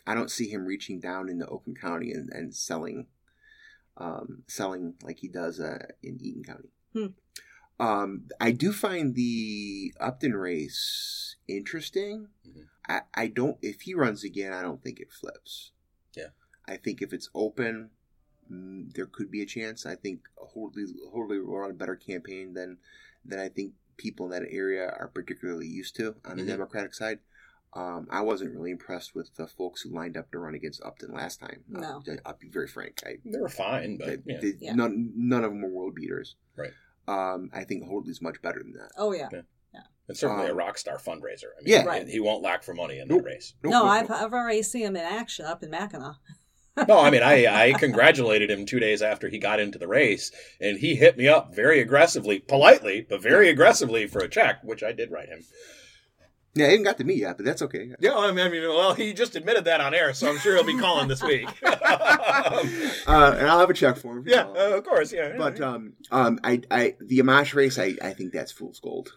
I 0.06 0.14
don't 0.14 0.30
see 0.30 0.48
him 0.48 0.64
reaching 0.66 1.00
down 1.00 1.28
into 1.28 1.46
Oakland 1.46 1.80
County 1.80 2.12
and, 2.12 2.28
and 2.30 2.54
selling, 2.54 3.06
um, 3.96 4.42
selling 4.48 4.94
like 5.02 5.18
he 5.20 5.28
does 5.28 5.60
uh, 5.60 5.86
in 6.02 6.18
Eaton 6.20 6.44
County. 6.44 6.68
Hmm. 6.92 7.06
Um, 7.80 8.28
I 8.40 8.52
do 8.52 8.72
find 8.72 9.14
the 9.14 9.92
Upton 9.98 10.34
race 10.34 11.36
interesting. 11.48 12.28
Mhm. 12.46 12.66
I, 12.88 13.00
I 13.14 13.26
don't. 13.28 13.56
If 13.62 13.82
he 13.82 13.94
runs 13.94 14.22
again, 14.24 14.52
I 14.52 14.62
don't 14.62 14.82
think 14.82 15.00
it 15.00 15.10
flips. 15.12 15.72
Yeah. 16.14 16.28
I 16.66 16.76
think 16.76 17.00
if 17.02 17.12
it's 17.12 17.30
open, 17.34 17.90
there 18.50 19.06
could 19.06 19.30
be 19.30 19.42
a 19.42 19.46
chance. 19.46 19.86
I 19.86 19.94
think 19.96 20.20
Hoadley 20.36 20.84
Hoadley 21.12 21.40
will 21.40 21.58
run 21.58 21.70
a 21.70 21.74
better 21.74 21.96
campaign 21.96 22.54
than 22.54 22.78
than 23.24 23.38
I 23.38 23.48
think 23.48 23.72
people 23.96 24.26
in 24.26 24.32
that 24.32 24.48
area 24.50 24.86
are 24.98 25.08
particularly 25.08 25.66
used 25.68 25.96
to 25.96 26.16
on 26.24 26.36
the 26.36 26.42
Mhm. 26.42 26.48
Democratic 26.48 26.94
side. 26.94 27.20
Um, 27.74 28.06
I 28.10 28.20
wasn't 28.20 28.54
really 28.54 28.70
impressed 28.70 29.14
with 29.16 29.34
the 29.34 29.48
folks 29.48 29.82
who 29.82 29.90
lined 29.90 30.16
up 30.16 30.30
to 30.30 30.38
run 30.38 30.54
against 30.54 30.82
Upton 30.84 31.12
last 31.12 31.40
time. 31.40 31.64
No. 31.68 32.02
I'll, 32.06 32.18
I'll 32.24 32.36
be 32.36 32.48
very 32.48 32.68
frank. 32.68 33.02
I, 33.04 33.18
They 33.24 33.38
were 33.40 33.48
fine, 33.48 33.96
but 33.98 34.24
they- 34.24 34.32
yeah. 34.34 34.40
they- 34.40 34.56
Yeah. 34.60 34.74
none 34.74 35.12
none 35.16 35.42
of 35.44 35.50
them 35.50 35.62
were 35.62 35.70
world 35.70 35.94
beaters. 35.96 36.36
Right. 36.56 36.72
Um, 37.08 37.50
I 37.52 37.64
think 37.64 37.84
Hoadley's 37.84 38.22
much 38.22 38.40
better 38.42 38.60
than 38.62 38.72
that. 38.74 38.92
Oh 38.96 39.12
yeah. 39.12 39.28
yeah, 39.32 39.80
and 40.08 40.16
certainly 40.16 40.46
a 40.46 40.52
um, 40.52 40.56
rock 40.56 40.78
star 40.78 40.98
fundraiser. 40.98 41.50
I 41.58 41.62
mean, 41.62 41.72
Yeah. 41.72 41.84
Right. 41.84 42.06
he 42.06 42.20
won't 42.20 42.42
lack 42.42 42.62
for 42.62 42.74
money 42.74 42.98
in 43.00 43.08
Nope. 43.08 43.22
that 43.22 43.26
race. 43.26 43.54
Nope, 43.62 43.72
no, 43.72 43.80
nope, 43.84 43.90
I've. 43.90 44.10
I've 44.10 44.32
already 44.32 44.62
seen 44.62 44.86
him 44.86 44.96
in 44.96 45.02
action 45.02 45.44
up 45.44 45.62
in 45.62 45.70
Mackinac. 45.70 46.16
No, 46.88 46.98
I 46.98 47.10
mean, 47.10 47.22
I, 47.22 47.46
I 47.46 47.72
congratulated 47.74 48.50
him 48.50 48.66
two 48.66 48.80
days 48.80 49.00
after 49.00 49.28
he 49.28 49.38
got 49.38 49.60
into 49.60 49.78
the 49.78 49.86
race, 49.86 50.32
and 50.60 50.78
he 50.78 50.96
hit 50.96 51.16
me 51.16 51.28
up 51.28 51.54
very 51.54 51.80
aggressively, 51.80 52.40
politely, 52.40 53.06
but 53.08 53.22
very 53.22 53.48
aggressively 53.48 54.06
for 54.06 54.18
a 54.18 54.28
check, 54.28 54.58
which 54.64 54.82
I 54.82 54.92
did 54.92 55.12
write 55.12 55.28
him. 55.28 55.44
Yeah, 56.56 56.66
he 56.66 56.72
hasn't 56.72 56.86
got 56.86 56.98
to 56.98 57.04
me 57.04 57.14
yet, 57.14 57.36
but 57.36 57.46
that's 57.46 57.62
okay. 57.62 57.90
Yeah, 57.98 58.14
I 58.14 58.30
mean, 58.30 58.46
I 58.46 58.48
mean, 58.48 58.62
well, 58.62 58.94
he 58.94 59.12
just 59.12 59.34
admitted 59.34 59.64
that 59.64 59.80
on 59.80 59.92
air, 59.92 60.14
so 60.14 60.28
I'm 60.28 60.38
sure 60.38 60.54
he'll 60.54 60.64
be 60.64 60.78
calling 60.78 61.08
this 61.08 61.22
week. 61.22 61.48
Uh, 63.06 63.36
and 63.38 63.48
I'll 63.48 63.60
have 63.60 63.70
a 63.70 63.74
check 63.74 63.96
for 63.96 64.16
him. 64.16 64.24
yeah, 64.26 64.46
uh, 64.46 64.76
of 64.76 64.84
course, 64.84 65.12
yeah. 65.12 65.34
but 65.36 65.60
um, 65.60 65.94
um, 66.10 66.38
I, 66.42 66.62
I, 66.70 66.96
the 67.00 67.18
Amash 67.18 67.54
race, 67.54 67.78
I, 67.78 67.96
I 68.00 68.12
think 68.14 68.32
that's 68.32 68.50
fool's 68.50 68.80
gold. 68.80 69.12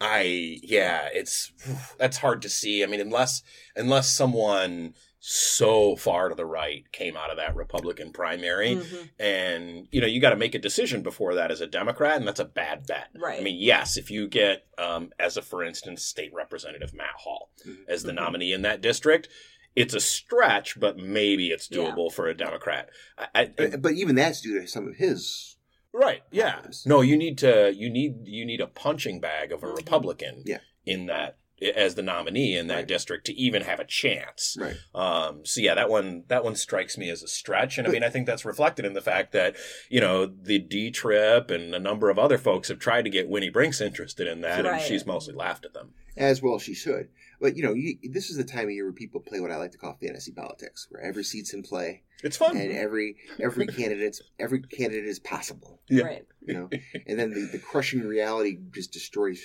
I 0.00 0.58
yeah, 0.62 1.08
it's 1.12 1.52
that's 1.98 2.18
hard 2.18 2.42
to 2.42 2.48
see. 2.48 2.82
I 2.82 2.86
mean, 2.86 3.00
unless 3.00 3.42
unless 3.74 4.10
someone 4.10 4.94
so 5.20 5.96
far 5.96 6.28
to 6.28 6.34
the 6.34 6.46
right 6.46 6.90
came 6.92 7.16
out 7.16 7.30
of 7.30 7.36
that 7.36 7.56
Republican 7.56 8.12
primary, 8.12 8.76
Mhm. 8.76 9.10
and 9.18 9.88
you 9.90 10.00
know 10.00 10.06
you 10.06 10.20
got 10.20 10.30
to 10.30 10.36
make 10.36 10.54
a 10.54 10.58
decision 10.58 11.02
before 11.02 11.34
that 11.34 11.50
as 11.50 11.60
a 11.60 11.66
Democrat, 11.66 12.16
and 12.16 12.26
that's 12.28 12.40
a 12.40 12.44
bad 12.44 12.86
bet. 12.86 13.08
Right. 13.14 13.40
I 13.40 13.42
mean, 13.42 13.60
yes, 13.60 13.96
if 13.96 14.10
you 14.10 14.28
get 14.28 14.64
um, 14.78 15.12
as 15.18 15.36
a 15.36 15.42
for 15.42 15.64
instance, 15.64 16.04
State 16.04 16.32
Representative 16.32 16.94
Matt 16.94 17.14
Hall 17.16 17.50
Mhm. 17.66 17.78
as 17.88 18.04
the 18.04 18.12
Mhm. 18.12 18.16
nominee 18.16 18.52
in 18.52 18.62
that 18.62 18.80
district. 18.80 19.28
It's 19.76 19.94
a 19.94 20.00
stretch, 20.00 20.80
but 20.80 20.96
maybe 20.96 21.48
it's 21.50 21.68
Yeah. 21.70 21.78
doable 21.78 22.12
for 22.12 22.26
a 22.26 22.34
Democrat. 22.36 22.88
I, 23.16 23.28
I, 23.34 23.44
But, 23.46 23.82
but 23.82 23.92
even 23.92 24.16
that's 24.16 24.40
due 24.40 24.60
to 24.60 24.66
some 24.66 24.88
of 24.88 24.96
his. 24.96 25.56
Right. 25.92 26.22
Yeah. 26.32 26.52
problems. 26.54 26.84
No, 26.86 27.00
you 27.00 27.16
need 27.16 27.38
to 27.38 27.72
you 27.74 27.88
need 27.90 28.26
you 28.26 28.44
need 28.44 28.60
a 28.60 28.66
punching 28.66 29.20
bag 29.20 29.52
of 29.52 29.62
a 29.62 29.66
Mhm. 29.66 29.76
Republican 29.76 30.42
Yeah. 30.46 30.60
in 30.86 31.06
that 31.06 31.38
as 31.74 31.94
the 31.94 32.02
nominee 32.02 32.56
in 32.56 32.66
that 32.68 32.74
Right. 32.76 32.86
district 32.86 33.26
to 33.26 33.32
even 33.34 33.62
have 33.62 33.80
a 33.80 33.84
chance. 33.84 34.56
Right. 34.58 34.76
Um, 34.94 35.44
so 35.44 35.60
yeah, 35.60 35.74
that 35.74 35.88
one 35.88 36.24
that 36.28 36.44
one 36.44 36.54
strikes 36.56 36.96
me 36.98 37.10
as 37.10 37.22
a 37.22 37.28
stretch, 37.28 37.78
and 37.78 37.86
I 37.86 37.90
mean 37.90 38.02
I 38.04 38.10
think 38.10 38.26
that's 38.26 38.44
reflected 38.44 38.84
in 38.84 38.92
the 38.94 39.00
fact 39.00 39.32
that 39.32 39.56
you 39.88 40.00
know 40.00 40.26
the 40.26 40.58
D 40.58 40.90
Trip 40.90 41.50
and 41.50 41.74
a 41.74 41.78
number 41.78 42.10
of 42.10 42.18
other 42.18 42.38
folks 42.38 42.68
have 42.68 42.78
tried 42.78 43.02
to 43.02 43.10
get 43.10 43.28
Winnie 43.28 43.50
Brinks 43.50 43.80
interested 43.80 44.26
in 44.26 44.40
that, 44.42 44.64
Right. 44.64 44.74
and 44.74 44.82
she's 44.82 45.04
mostly 45.06 45.34
laughed 45.34 45.64
at 45.64 45.74
them. 45.74 45.94
As 46.16 46.42
well 46.42 46.58
she 46.58 46.74
should. 46.74 47.08
But, 47.40 47.56
you 47.56 47.62
know, 47.62 47.72
you, 47.72 47.96
this 48.10 48.30
is 48.30 48.36
the 48.36 48.42
time 48.42 48.64
of 48.64 48.72
year 48.72 48.82
where 48.86 48.92
people 48.92 49.20
play 49.20 49.38
what 49.38 49.52
I 49.52 49.56
like 49.58 49.70
to 49.70 49.78
call 49.78 49.96
fantasy 50.02 50.32
politics, 50.32 50.88
where 50.90 51.00
every 51.00 51.22
seat's 51.22 51.54
in 51.54 51.62
play 51.62 52.02
It's 52.24 52.36
fun. 52.36 52.56
and 52.56 52.72
every 52.72 53.14
every 53.38 53.66
candidate's 53.78 54.20
every 54.40 54.60
candidate 54.62 55.04
is 55.06 55.20
possible. 55.20 55.80
Yeah. 55.88 56.02
Right. 56.02 56.26
You 56.44 56.54
know, 56.54 56.70
and 57.06 57.16
then 57.18 57.30
the, 57.32 57.42
the 57.52 57.58
crushing 57.60 58.00
reality 58.00 58.58
just 58.72 58.90
destroys 58.92 59.40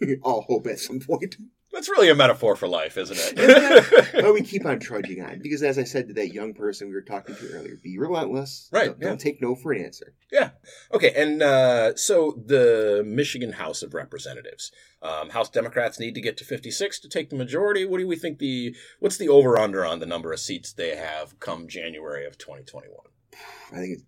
all 0.22 0.42
hope 0.42 0.66
at 0.66 0.78
some 0.78 1.00
point. 1.00 1.36
That's 1.72 1.88
really 1.90 2.08
a 2.08 2.14
metaphor 2.14 2.56
for 2.56 2.66
life, 2.66 2.96
isn't 2.96 3.18
it? 3.20 4.12
but 4.14 4.32
we 4.32 4.42
keep 4.42 4.64
on 4.64 4.80
trudging 4.80 5.22
on 5.22 5.40
because, 5.42 5.62
as 5.62 5.78
I 5.78 5.84
said 5.84 6.08
to 6.08 6.14
that 6.14 6.32
young 6.32 6.54
person 6.54 6.88
we 6.88 6.94
were 6.94 7.02
talking 7.02 7.36
to 7.36 7.50
earlier, 7.50 7.76
be 7.82 7.98
relentless. 7.98 8.70
Right, 8.72 8.86
Don't, 8.86 9.00
yeah. 9.00 9.08
don't 9.08 9.20
take 9.20 9.42
no 9.42 9.54
for 9.54 9.72
an 9.72 9.84
answer. 9.84 10.14
Yeah. 10.32 10.50
Okay. 10.92 11.12
And 11.14 11.42
uh, 11.42 11.94
so 11.94 12.42
the 12.46 13.02
Michigan 13.06 13.52
House 13.52 13.82
of 13.82 13.92
Representatives, 13.92 14.72
um, 15.02 15.28
House 15.30 15.50
Democrats 15.50 16.00
need 16.00 16.14
to 16.14 16.22
get 16.22 16.38
to 16.38 16.44
56 16.44 17.00
to 17.00 17.08
take 17.08 17.28
the 17.28 17.36
majority. 17.36 17.84
What 17.84 17.98
do 17.98 18.08
we 18.08 18.16
think 18.16 18.38
the 18.38 18.74
what's 18.98 19.18
the 19.18 19.28
over 19.28 19.58
under 19.58 19.84
on 19.84 20.00
the 20.00 20.06
number 20.06 20.32
of 20.32 20.40
seats 20.40 20.72
they 20.72 20.96
have 20.96 21.38
come 21.38 21.68
January 21.68 22.26
of 22.26 22.38
2021? 22.38 22.96
I 23.72 23.76
think 23.76 23.92
it's, 23.98 24.04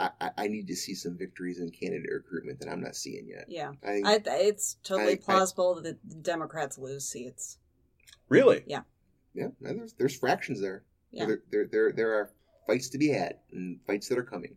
I, 0.00 0.10
I- 0.20 0.30
I 0.44 0.48
need 0.48 0.66
to 0.68 0.76
see 0.76 0.94
some 0.94 1.16
victories 1.18 1.58
in 1.60 1.70
candidate 1.70 2.10
recruitment 2.12 2.60
that 2.60 2.68
I'm 2.70 2.80
not 2.80 2.96
seeing 2.96 3.28
yet. 3.28 3.44
Yeah. 3.48 3.72
I 3.84 3.86
think 3.92 4.06
I, 4.06 4.14
it's 4.36 4.76
totally 4.82 5.10
I- 5.12 5.14
I- 5.14 5.16
plausible 5.16 5.74
that 5.82 5.98
the 6.08 6.14
Democrats 6.16 6.78
lose 6.78 7.04
seats. 7.08 7.58
Really? 8.28 8.62
yeah, 8.66 8.82
and 9.64 9.78
there's 9.78 9.92
there's 9.94 10.16
fractions 10.16 10.60
there. 10.60 10.84
Yeah. 11.10 11.26
There, 11.26 11.38
there 11.50 11.66
there 11.70 11.92
there 11.92 12.14
are 12.14 12.30
fights 12.66 12.88
to 12.90 12.98
be 12.98 13.08
had 13.08 13.36
and 13.52 13.80
fights 13.86 14.08
that 14.08 14.18
are 14.18 14.22
coming, 14.24 14.56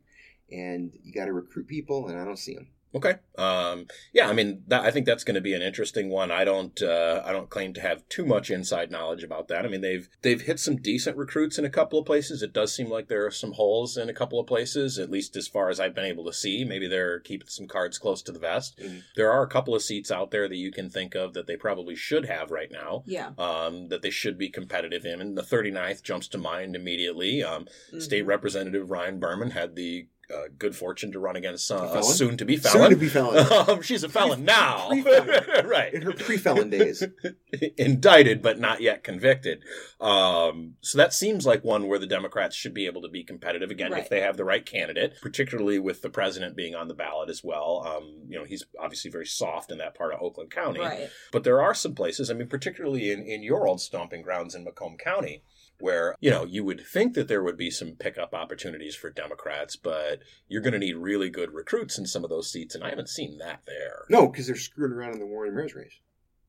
and 0.52 0.92
you 1.04 1.12
got 1.14 1.26
to 1.26 1.34
recruit 1.34 1.68
people, 1.68 2.08
and 2.08 2.20
I 2.20 2.24
don't 2.26 2.38
see 2.38 2.54
them. 2.56 2.68
Okay. 2.96 3.16
Um, 3.38 3.88
yeah, 4.14 4.30
I 4.30 4.34
mean, 4.34 4.64
that, 4.68 4.84
I 4.84 4.92
think 4.92 5.06
that's 5.08 5.24
going 5.24 5.36
to 5.36 5.42
be 5.42 5.54
an 5.56 5.62
interesting 5.64 6.10
one. 6.10 6.30
I 6.30 6.44
don't, 6.44 6.80
uh, 6.82 7.24
I 7.26 7.32
don't 7.32 7.50
claim 7.50 7.74
to 7.74 7.82
have 7.82 8.08
too 8.08 8.26
much 8.26 8.52
inside 8.52 8.92
knowledge 8.92 9.24
about 9.24 9.48
that. 9.48 9.66
I 9.66 9.68
mean, 9.68 9.82
they've 9.82 10.08
they've 10.22 10.42
hit 10.42 10.60
some 10.60 10.76
decent 10.76 11.18
recruits 11.18 11.58
in 11.58 11.66
a 11.66 11.70
couple 11.72 11.98
of 12.00 12.06
places. 12.06 12.44
It 12.44 12.54
does 12.54 12.74
seem 12.74 12.90
like 12.90 13.08
there 13.08 13.26
are 13.26 13.32
some 13.32 13.54
holes 13.54 13.98
in 13.98 14.10
a 14.10 14.14
couple 14.14 14.40
of 14.40 14.46
places, 14.46 15.00
at 15.00 15.10
least 15.10 15.36
as 15.36 15.48
far 15.48 15.70
as 15.70 15.80
I've 15.80 15.96
been 15.96 16.06
able 16.06 16.26
to 16.26 16.34
see. 16.34 16.64
Maybe 16.64 16.88
they're 16.88 17.20
keeping 17.20 17.48
some 17.48 17.68
cards 17.68 17.98
close 17.98 18.22
to 18.24 18.32
the 18.32 18.40
vest. 18.40 18.78
Mhm. 18.78 19.02
There 19.16 19.32
are 19.32 19.42
a 19.44 19.48
couple 19.50 19.74
of 19.74 19.82
seats 19.82 20.12
out 20.12 20.30
there 20.32 20.48
that 20.48 20.56
you 20.56 20.72
can 20.72 20.90
think 20.90 21.16
of 21.16 21.34
that 21.34 21.48
they 21.48 21.56
probably 21.58 21.96
should 21.96 22.26
have 22.26 22.52
right 22.52 22.72
now. 22.72 23.04
Yeah. 23.08 23.32
Um, 23.40 23.88
that 23.88 24.02
they 24.04 24.12
should 24.12 24.38
be 24.38 24.50
competitive 24.50 25.04
in. 25.06 25.20
And 25.20 25.36
the 25.38 25.42
39th 25.44 26.04
jumps 26.04 26.28
to 26.30 26.38
mind 26.38 26.76
immediately. 26.76 27.42
Um, 27.44 27.68
State 27.98 28.24
Mhm. 28.26 28.28
Representative 28.28 28.92
Ryan 28.92 29.20
Berman 29.20 29.52
had 29.52 29.76
the 29.76 30.08
uh, 30.34 30.44
good 30.58 30.76
fortune 30.76 31.12
to 31.12 31.20
run 31.20 31.36
against 31.36 31.72
uh, 31.72 31.76
A 31.76 32.00
a 32.00 32.04
soon 32.04 32.38
to 32.38 32.46
be 32.46 32.58
felon. 32.58 32.72
Soon 32.72 32.82
felon. 32.82 32.92
to 32.92 32.98
be 32.98 33.10
felon. 33.10 33.70
um, 33.70 33.82
she's 33.82 34.04
a 34.04 34.10
felon 34.10 34.46
now. 34.46 34.90
Pre-felon. 34.90 35.66
right. 35.68 35.94
In 35.94 36.02
her 36.04 36.14
pre-felon 36.14 36.70
days. 36.70 37.04
Indicted, 37.78 38.42
but 38.42 38.60
not 38.60 38.82
yet 38.82 39.04
convicted. 39.04 39.64
Um, 40.02 40.76
so 40.82 40.98
that 40.98 41.14
seems 41.14 41.46
like 41.46 41.64
one 41.64 41.88
where 41.88 42.00
the 42.00 42.08
Democrats 42.08 42.56
should 42.56 42.74
be 42.74 42.86
able 42.86 43.02
to 43.04 43.10
be 43.10 43.24
competitive 43.24 43.70
again 43.72 43.92
Right. 43.92 44.02
if 44.04 44.10
they 44.10 44.22
have 44.22 44.38
the 44.38 44.46
right 44.46 44.66
candidate, 44.66 45.14
particularly 45.22 45.78
with 45.80 46.02
the 46.02 46.10
president 46.10 46.56
being 46.56 46.74
on 46.76 46.88
the 46.88 46.94
ballot 46.94 47.30
as 47.30 47.44
well. 47.44 47.84
Um, 47.86 48.24
you 48.28 48.38
know, 48.38 48.46
he's 48.46 48.64
obviously 48.80 49.12
very 49.12 49.26
soft 49.28 49.72
in 49.72 49.78
that 49.78 49.96
part 49.96 50.14
of 50.14 50.22
Oakland 50.22 50.52
County. 50.52 50.80
Right. 50.80 51.10
But 51.32 51.44
there 51.44 51.62
are 51.62 51.74
some 51.74 51.94
places, 51.96 52.30
I 52.32 52.34
mean, 52.34 52.48
particularly 52.48 53.12
in, 53.12 53.22
in 53.24 53.44
your 53.44 53.68
old 53.68 53.82
stomping 53.82 54.22
grounds 54.24 54.56
in 54.56 54.64
Macomb 54.64 54.98
County, 54.98 55.44
where, 55.84 56.16
you 56.22 56.32
know, 56.32 56.46
you 56.46 56.64
would 56.64 56.82
think 56.88 57.14
that 57.14 57.28
there 57.28 57.44
would 57.44 57.58
be 57.58 57.70
some 57.70 57.98
pickup 58.00 58.34
opportunities 58.34 58.96
for 58.96 59.10
Democrats, 59.10 59.76
but 59.76 60.20
you're 60.48 60.62
going 60.62 60.72
to 60.72 60.80
need 60.80 60.96
really 60.96 61.30
good 61.30 61.54
recruits 61.54 61.98
in 61.98 62.06
some 62.06 62.24
of 62.24 62.30
those 62.30 62.50
seats, 62.50 62.74
and 62.74 62.86
I 62.86 62.90
haven't 62.90 63.10
seen 63.10 63.38
that 63.40 63.64
there. 63.68 64.06
No, 64.10 64.30
because 64.30 64.48
they're 64.48 64.56
screwing 64.56 64.94
around 64.94 65.16
in 65.16 65.20
the 65.20 65.26
Warren 65.26 65.54
Mayor's 65.54 65.76
race. 65.76 66.00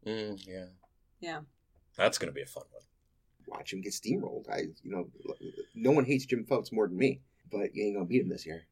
Mm, 0.07 0.41
yeah. 0.47 0.67
Yeah. 1.19 1.41
That's 1.97 2.17
going 2.17 2.29
to 2.29 2.33
be 2.33 2.43
a 2.43 2.47
fun 2.47 2.63
one. 2.71 2.85
Watch 3.49 3.73
him 3.73 3.81
get 3.81 3.93
steamrolled. 3.93 4.49
I, 4.49 4.69
you 4.85 4.93
know, 4.93 5.09
no 5.75 5.91
one 5.91 6.05
hates 6.05 6.27
Jim 6.27 6.45
Fouts 6.45 6.71
more 6.71 6.87
than 6.87 6.97
me, 6.97 7.21
but 7.51 7.75
you 7.75 7.87
ain't 7.87 7.97
gonna 7.97 8.07
beat 8.07 8.23
him 8.23 8.29
this 8.29 8.47
year. 8.47 8.67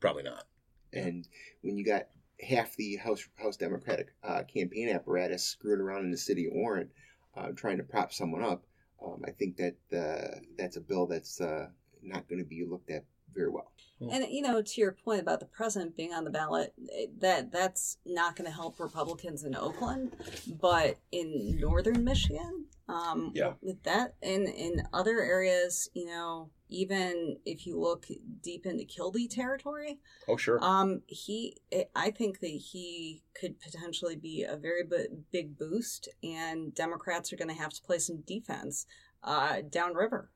Probably 0.00 0.24
not. 0.24 0.44
And 0.92 1.26
when 1.62 1.76
you 1.76 1.84
got 1.84 2.08
half 2.40 2.76
the 2.76 2.96
House 2.96 3.26
House 3.36 3.56
Democratic 3.56 4.08
uh, 4.22 4.42
campaign 4.42 4.90
apparatus 4.90 5.44
screwing 5.44 5.80
around 5.80 6.04
in 6.04 6.10
the 6.10 6.18
city 6.18 6.46
of 6.46 6.52
Warren, 6.52 6.90
uh, 7.36 7.48
trying 7.56 7.78
to 7.78 7.84
prop 7.84 8.12
someone 8.12 8.44
up, 8.44 8.64
um, 9.04 9.22
I 9.26 9.30
think 9.30 9.56
that 9.56 9.76
uh, 9.92 10.40
that's 10.56 10.76
a 10.76 10.80
bill 10.80 11.06
that's 11.06 11.40
uh, 11.40 11.66
not 12.02 12.28
going 12.28 12.40
to 12.40 12.48
be 12.48 12.64
looked 12.64 12.90
at 12.90 13.04
very 13.34 13.50
well. 13.50 13.72
And 14.00 14.26
you 14.30 14.42
know, 14.42 14.62
to 14.62 14.80
your 14.80 14.92
point 14.92 15.20
about 15.20 15.40
the 15.40 15.46
president 15.46 15.96
being 15.96 16.12
on 16.12 16.22
the 16.24 16.30
ballot, 16.30 16.72
that 17.18 17.50
that's 17.50 17.98
not 18.06 18.36
going 18.36 18.48
to 18.48 18.54
help 18.54 18.78
Republicans 18.78 19.42
in 19.42 19.56
Oakland, 19.56 20.14
but 20.60 20.98
in 21.10 21.58
northern 21.58 22.04
Michigan, 22.04 22.66
um, 22.88 23.32
Yeah. 23.34 23.54
with 23.60 23.82
that, 23.84 24.14
and 24.22 24.48
in 24.48 24.82
other 24.92 25.20
areas, 25.20 25.88
you 25.94 26.06
know, 26.06 26.50
even 26.68 27.38
if 27.46 27.66
you 27.66 27.78
look 27.78 28.06
deep 28.42 28.66
into 28.66 28.84
Kildee 28.84 29.28
territory, 29.28 30.00
Oh, 30.26 30.36
sure. 30.36 30.62
um, 30.62 31.02
he, 31.06 31.56
I 31.94 32.10
think 32.10 32.40
that 32.40 32.46
he 32.48 33.22
could 33.38 33.60
potentially 33.60 34.16
be 34.16 34.42
a 34.44 34.56
very 34.56 34.82
big 35.30 35.56
boost, 35.58 36.08
and 36.22 36.74
Democrats 36.74 37.32
are 37.32 37.36
going 37.36 37.48
to 37.48 37.54
have 37.62 37.72
to 37.72 37.82
play 37.82 37.98
some 37.98 38.20
defense 38.22 38.86
uh, 39.22 39.62
downriver 39.68 40.30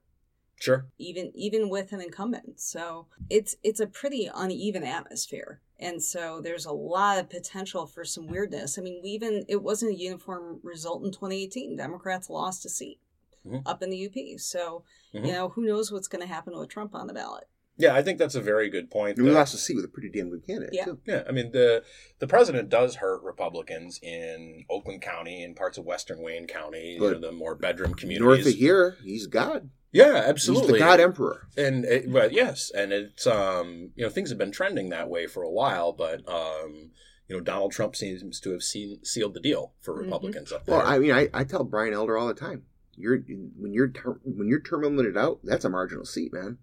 sure. 0.62 0.86
even 0.98 1.32
even 1.34 1.68
with 1.68 1.92
an 1.92 2.00
incumbent. 2.00 2.60
So 2.60 3.06
it's 3.28 3.56
it's 3.62 3.80
a 3.80 3.86
pretty 3.86 4.30
uneven 4.32 4.84
atmosphere. 4.84 5.60
And 5.78 6.00
so 6.00 6.40
there's 6.40 6.64
a 6.66 6.72
lot 6.72 7.18
of 7.18 7.28
potential 7.28 7.86
for 7.86 8.04
some 8.04 8.28
weirdness. 8.28 8.78
I 8.78 8.82
mean, 8.82 9.00
we 9.02 9.10
even 9.10 9.44
it 9.48 9.62
wasn't 9.62 9.92
a 9.92 9.98
uniform 9.98 10.60
result 10.62 11.04
in 11.04 11.10
2018. 11.10 11.76
Democrats 11.76 12.30
lost 12.30 12.64
a 12.64 12.68
seat 12.68 13.00
Mhm. 13.44 13.62
up 13.66 13.82
in 13.82 13.90
the 13.90 13.96
UP. 14.06 14.38
So, 14.38 14.84
Mhm. 15.12 15.26
you 15.26 15.32
know, 15.32 15.48
who 15.48 15.64
knows 15.64 15.90
what's 15.90 16.06
going 16.06 16.22
to 16.22 16.32
happen 16.32 16.56
with 16.56 16.68
Trump 16.68 16.94
on 16.94 17.08
the 17.08 17.12
ballot. 17.12 17.48
Yeah, 17.78 17.94
I 17.94 18.02
think 18.02 18.18
that's 18.18 18.34
a 18.34 18.40
very 18.40 18.68
good 18.68 18.90
point. 18.90 19.16
And 19.16 19.24
we 19.26 19.32
that- 19.32 19.38
lost 19.38 19.54
a 19.54 19.58
seat 19.58 19.76
with 19.76 19.84
a 19.84 19.88
pretty 19.88 20.10
damn 20.10 20.30
good 20.30 20.46
candidate. 20.46 20.70
Yeah. 20.74 20.84
Too. 20.84 20.98
Yeah, 21.06 21.22
I 21.28 21.32
mean 21.32 21.52
the 21.52 21.82
the 22.18 22.26
president 22.26 22.68
does 22.68 22.96
hurt 22.96 23.22
Republicans 23.22 23.98
in 24.02 24.64
Oakland 24.70 25.02
County 25.02 25.42
and 25.42 25.56
parts 25.56 25.78
of 25.78 25.84
Western 25.84 26.22
Wayne 26.22 26.46
County, 26.46 26.94
you 26.94 27.00
know, 27.00 27.18
the 27.18 27.32
more 27.32 27.54
bedroom 27.54 27.94
communities. 27.94 28.44
North 28.44 28.54
of 28.54 28.58
here, 28.60 28.96
he's 29.02 29.26
God. 29.26 29.70
yeah, 29.90 30.22
absolutely. 30.26 30.64
He's 30.68 30.72
the 30.74 30.78
God 30.78 31.00
Emperor. 31.00 31.48
and 31.56 31.84
it, 31.84 32.08
well, 32.10 32.30
yes, 32.30 32.70
and 32.74 32.92
it's 32.92 33.26
um 33.26 33.90
you 33.96 34.04
know 34.04 34.10
things 34.10 34.28
have 34.28 34.38
been 34.38 34.52
trending 34.52 34.90
that 34.90 35.08
way 35.08 35.26
for 35.26 35.42
a 35.42 35.50
while, 35.50 35.92
but 35.92 36.20
um 36.28 36.90
you 37.28 37.36
know 37.36 37.40
Donald 37.40 37.72
Trump 37.72 37.96
seems 37.96 38.38
to 38.40 38.50
have 38.50 38.62
seen 38.62 39.02
sealed 39.02 39.32
the 39.34 39.40
deal 39.40 39.72
for 39.80 39.94
Mhm. 39.94 40.04
Republicans 40.04 40.52
up 40.52 40.66
there. 40.66 40.76
Well, 40.76 40.86
I 40.86 40.98
mean, 40.98 41.12
I, 41.12 41.28
I 41.32 41.44
tell 41.44 41.64
Brian 41.64 41.94
Elder 41.94 42.18
all 42.18 42.28
the 42.28 42.34
time. 42.34 42.64
You're 42.96 43.18
when 43.56 43.72
you're 43.72 43.88
ter- 43.88 44.20
when 44.24 44.46
you're 44.48 44.60
term 44.60 44.82
limited 44.82 45.16
out, 45.16 45.40
that's 45.42 45.64
a 45.64 45.70
marginal 45.70 46.04
seat, 46.04 46.32
man. 46.34 46.58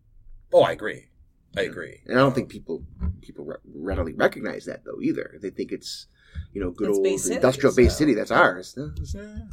Oh, 0.53 0.61
I 0.63 0.71
agree. 0.71 1.05
I 1.57 1.61
agree. 1.61 2.01
And 2.05 2.17
I 2.17 2.21
don't 2.21 2.35
think 2.35 2.49
people 2.49 2.83
people 3.21 3.43
re- 3.43 3.55
readily 3.73 4.13
recognize 4.13 4.65
that 4.65 4.85
though 4.85 5.01
either. 5.01 5.39
They 5.41 5.49
think 5.49 5.71
it's 5.71 6.05
you 6.53 6.61
know 6.61 6.69
good 6.69 6.89
It's 6.89 6.97
old 6.97 7.03
Bay 7.03 7.17
City, 7.17 7.35
industrial 7.37 7.75
based 7.75 7.93
so- 7.93 7.97
city. 7.97 8.13
That's 8.13 8.29
ours. 8.29 8.77
Uh, 8.77 8.89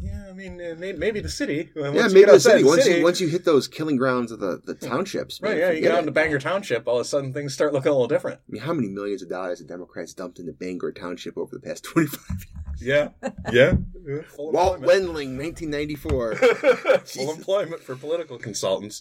yeah, 0.02 0.26
I 0.28 0.32
mean, 0.34 0.60
uh, 0.60 0.74
may- 0.78 0.92
maybe 0.92 1.20
the 1.20 1.30
city. 1.30 1.70
Once 1.74 1.94
yeah, 1.94 2.02
you 2.02 2.08
maybe 2.08 2.20
get 2.20 2.26
the 2.26 2.32
outside 2.34 2.50
city. 2.52 2.64
Once 2.64 2.86
you 2.86 3.02
once 3.02 3.20
you 3.22 3.28
hit 3.28 3.46
those 3.46 3.66
killing 3.66 3.96
grounds 3.96 4.30
of 4.30 4.40
the, 4.40 4.60
the 4.66 4.74
townships, 4.74 5.40
right, 5.40 5.56
yeah, 5.56 5.70
you 5.70 5.80
get 5.80 5.90
out 5.90 5.96
it. 5.96 6.00
into 6.00 6.12
Bangor 6.12 6.38
Township, 6.38 6.86
all 6.86 6.96
of 6.96 7.00
a 7.00 7.04
sudden 7.08 7.32
things 7.32 7.54
start 7.54 7.72
looking 7.72 7.88
a 7.88 7.92
little 7.94 8.08
different. 8.08 8.40
I 8.46 8.52
mean, 8.52 8.62
how 8.62 8.74
many 8.74 8.88
millions 8.88 9.22
of 9.22 9.30
dollars 9.30 9.60
have 9.60 9.68
Democrats 9.68 10.12
dumped 10.12 10.38
into 10.38 10.52
Bangor 10.52 10.92
Township 10.92 11.38
over 11.38 11.50
the 11.56 11.60
past 11.66 11.82
twenty 11.82 12.08
five 12.08 12.44
years? 12.78 13.12
Yeah, 13.22 13.30
yeah. 13.50 13.72
Full 14.36 14.52
Walt 14.52 14.76
employment. 14.76 14.86
Wendling, 14.86 15.38
nineteen 15.38 15.70
ninety 15.70 15.94
four. 15.96 16.34
Full 17.06 17.32
employment 17.32 17.82
for 17.82 17.96
political 17.96 18.36
consultants. 18.38 19.00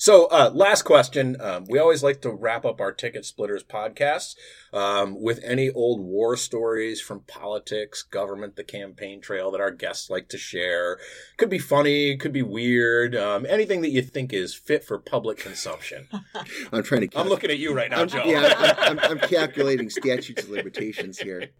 So, 0.00 0.28
uh, 0.28 0.50
last 0.54 0.84
question. 0.84 1.36
Um, 1.38 1.66
we 1.68 1.78
always 1.78 2.02
like 2.02 2.22
to 2.22 2.30
wrap 2.30 2.64
up 2.64 2.80
our 2.80 2.90
Ticket 2.90 3.26
Splitters 3.26 3.62
podcasts 3.62 4.34
um, 4.72 5.20
with 5.20 5.40
any 5.44 5.68
old 5.68 6.00
war 6.00 6.38
stories 6.38 7.02
from 7.02 7.20
politics, 7.20 8.02
government, 8.02 8.56
the 8.56 8.64
campaign 8.64 9.20
trail 9.20 9.50
that 9.50 9.60
our 9.60 9.70
guests 9.70 10.08
like 10.08 10.30
to 10.30 10.38
share. 10.38 10.98
Could 11.36 11.50
be 11.50 11.58
funny, 11.58 12.16
could 12.16 12.32
be 12.32 12.40
weird, 12.40 13.14
um, 13.14 13.44
anything 13.46 13.82
that 13.82 13.90
you 13.90 14.00
think 14.00 14.32
is 14.32 14.54
fit 14.54 14.84
for 14.84 14.98
public 14.98 15.36
consumption. 15.36 16.08
I'm 16.72 16.82
trying 16.82 17.06
to. 17.06 17.18
I'm 17.18 17.28
looking 17.28 17.50
at 17.50 17.58
you 17.58 17.74
right 17.74 17.90
now, 17.90 18.00
I'm, 18.00 18.08
Joe. 18.08 18.24
yeah, 18.24 18.54
I'm, 18.78 18.98
I'm, 18.98 19.10
I'm 19.10 19.18
calculating 19.18 19.90
statutes 19.90 20.44
of 20.44 20.48
limitations 20.48 21.18
here. 21.18 21.50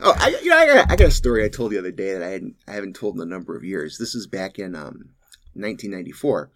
Oh, 0.00 0.14
I, 0.16 0.38
you 0.42 0.48
know, 0.48 0.56
I 0.56 0.66
got, 0.66 0.90
I 0.90 0.96
got 0.96 1.08
a 1.08 1.10
story 1.10 1.44
I 1.44 1.50
told 1.50 1.70
the 1.70 1.78
other 1.78 1.92
day 1.92 2.14
that 2.14 2.22
I 2.22 2.30
hadn't, 2.30 2.56
I 2.66 2.72
haven't 2.72 2.96
told 2.96 3.16
in 3.16 3.20
a 3.20 3.26
number 3.26 3.54
of 3.58 3.62
years. 3.62 3.98
This 3.98 4.14
is 4.14 4.26
back 4.26 4.58
in 4.58 4.74
um, 4.74 5.10
1994, 5.52 6.50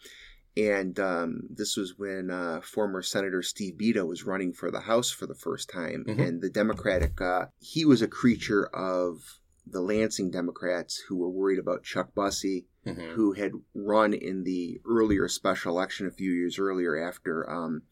and 0.57 0.99
um, 1.01 1.41
this 1.51 1.77
was 1.77 1.99
when 1.99 2.31
uh, 2.31 2.61
former 2.63 3.03
Senator 3.03 3.43
Steve 3.43 3.75
Bieda 3.75 4.07
was 4.07 4.25
running 4.25 4.53
for 4.53 4.71
the 4.71 4.81
House 4.81 5.11
for 5.11 5.27
the 5.27 5.35
first 5.35 5.69
time, 5.69 6.05
Mhm. 6.07 6.29
and 6.29 6.43
the 6.43 6.51
Democratic. 6.51 7.21
Uh, 7.21 7.47
he 7.59 7.85
was 7.85 8.03
a 8.03 8.09
creature 8.09 8.67
of 8.67 9.41
the 9.67 9.81
Lansing 9.81 10.31
Democrats 10.31 11.03
who 11.09 11.17
were 11.17 11.31
worried 11.31 11.59
about 11.59 11.83
Chuck 11.83 12.15
Bussey 12.15 12.67
Mhm. 12.87 13.13
who 13.15 13.33
had 13.33 13.53
run 13.75 14.13
in 14.13 14.45
the 14.45 14.81
earlier 14.87 15.27
special 15.27 15.73
election 15.73 16.07
a 16.07 16.11
few 16.11 16.31
years 16.33 16.59
earlier 16.59 16.97
after 16.97 17.49
um, 17.51 17.83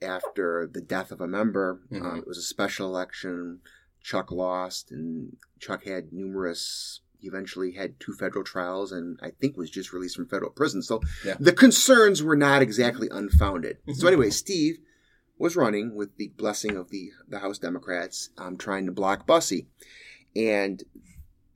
after 0.00 0.66
the 0.66 0.80
death 0.80 1.12
of 1.12 1.20
a 1.20 1.28
member. 1.28 1.80
Mhm. 1.92 2.02
Um, 2.02 2.18
it 2.18 2.26
was 2.26 2.38
a 2.38 2.42
special 2.42 2.88
election. 2.88 3.60
Chuck 4.00 4.32
lost, 4.32 4.90
and 4.90 5.36
Chuck 5.60 5.84
had 5.84 6.12
numerous. 6.12 7.01
He 7.22 7.28
eventually 7.28 7.70
had 7.70 8.00
two 8.00 8.12
federal 8.14 8.42
trials, 8.44 8.90
and 8.90 9.16
I 9.22 9.30
think 9.30 9.56
was 9.56 9.70
just 9.70 9.92
released 9.92 10.16
from 10.16 10.26
federal 10.26 10.50
prison. 10.50 10.82
So 10.82 11.00
Yeah. 11.24 11.36
the 11.38 11.52
concerns 11.52 12.20
were 12.20 12.34
not 12.36 12.62
exactly 12.62 13.08
unfounded. 13.10 13.78
So 13.86 13.92
Mhm. 13.92 14.06
anyway, 14.08 14.30
Steve 14.30 14.78
was 15.38 15.54
running 15.54 15.94
with 15.94 16.16
the 16.16 16.28
blessing 16.36 16.76
of 16.76 16.90
the 16.90 17.12
the 17.28 17.38
House 17.38 17.58
Democrats, 17.60 18.30
um, 18.36 18.56
trying 18.56 18.86
to 18.86 18.92
block 18.92 19.24
Bussey, 19.24 19.68
and 20.34 20.82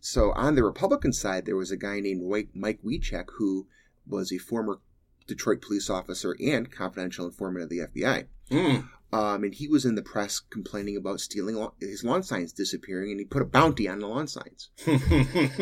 so 0.01 0.31
on 0.33 0.55
the 0.55 0.62
Republican 0.62 1.12
side, 1.12 1.47
there 1.47 1.57
was 1.57 1.73
a 1.73 1.77
guy 1.77 1.99
named 1.99 2.23
Mike 2.23 2.51
Mike 2.55 2.81
Wiechek 2.85 3.27
who 3.39 3.67
was 4.07 4.33
a 4.33 4.39
former 4.39 4.79
Detroit 5.27 5.61
police 5.61 5.91
officer 5.91 6.37
and 6.41 6.71
confidential 6.71 7.27
informant 7.27 7.64
of 7.64 7.69
the 7.71 7.81
FBI. 7.81 8.29
Mm. 8.53 8.89
Um, 9.13 9.45
and 9.45 9.55
he 9.55 9.69
was 9.69 9.85
in 9.85 9.95
the 9.95 10.03
press 10.03 10.41
complaining 10.41 10.97
about 10.97 11.21
stealing 11.21 11.55
lawn, 11.55 11.73
his 11.81 12.03
lawn 12.03 12.23
signs 12.23 12.53
disappearing, 12.53 13.13
and 13.13 13.21
he 13.21 13.25
put 13.25 13.43
a 13.43 13.47
bounty 13.47 13.89
on 13.89 14.01
the 14.01 14.07
lawn 14.07 14.27
signs. 14.27 14.71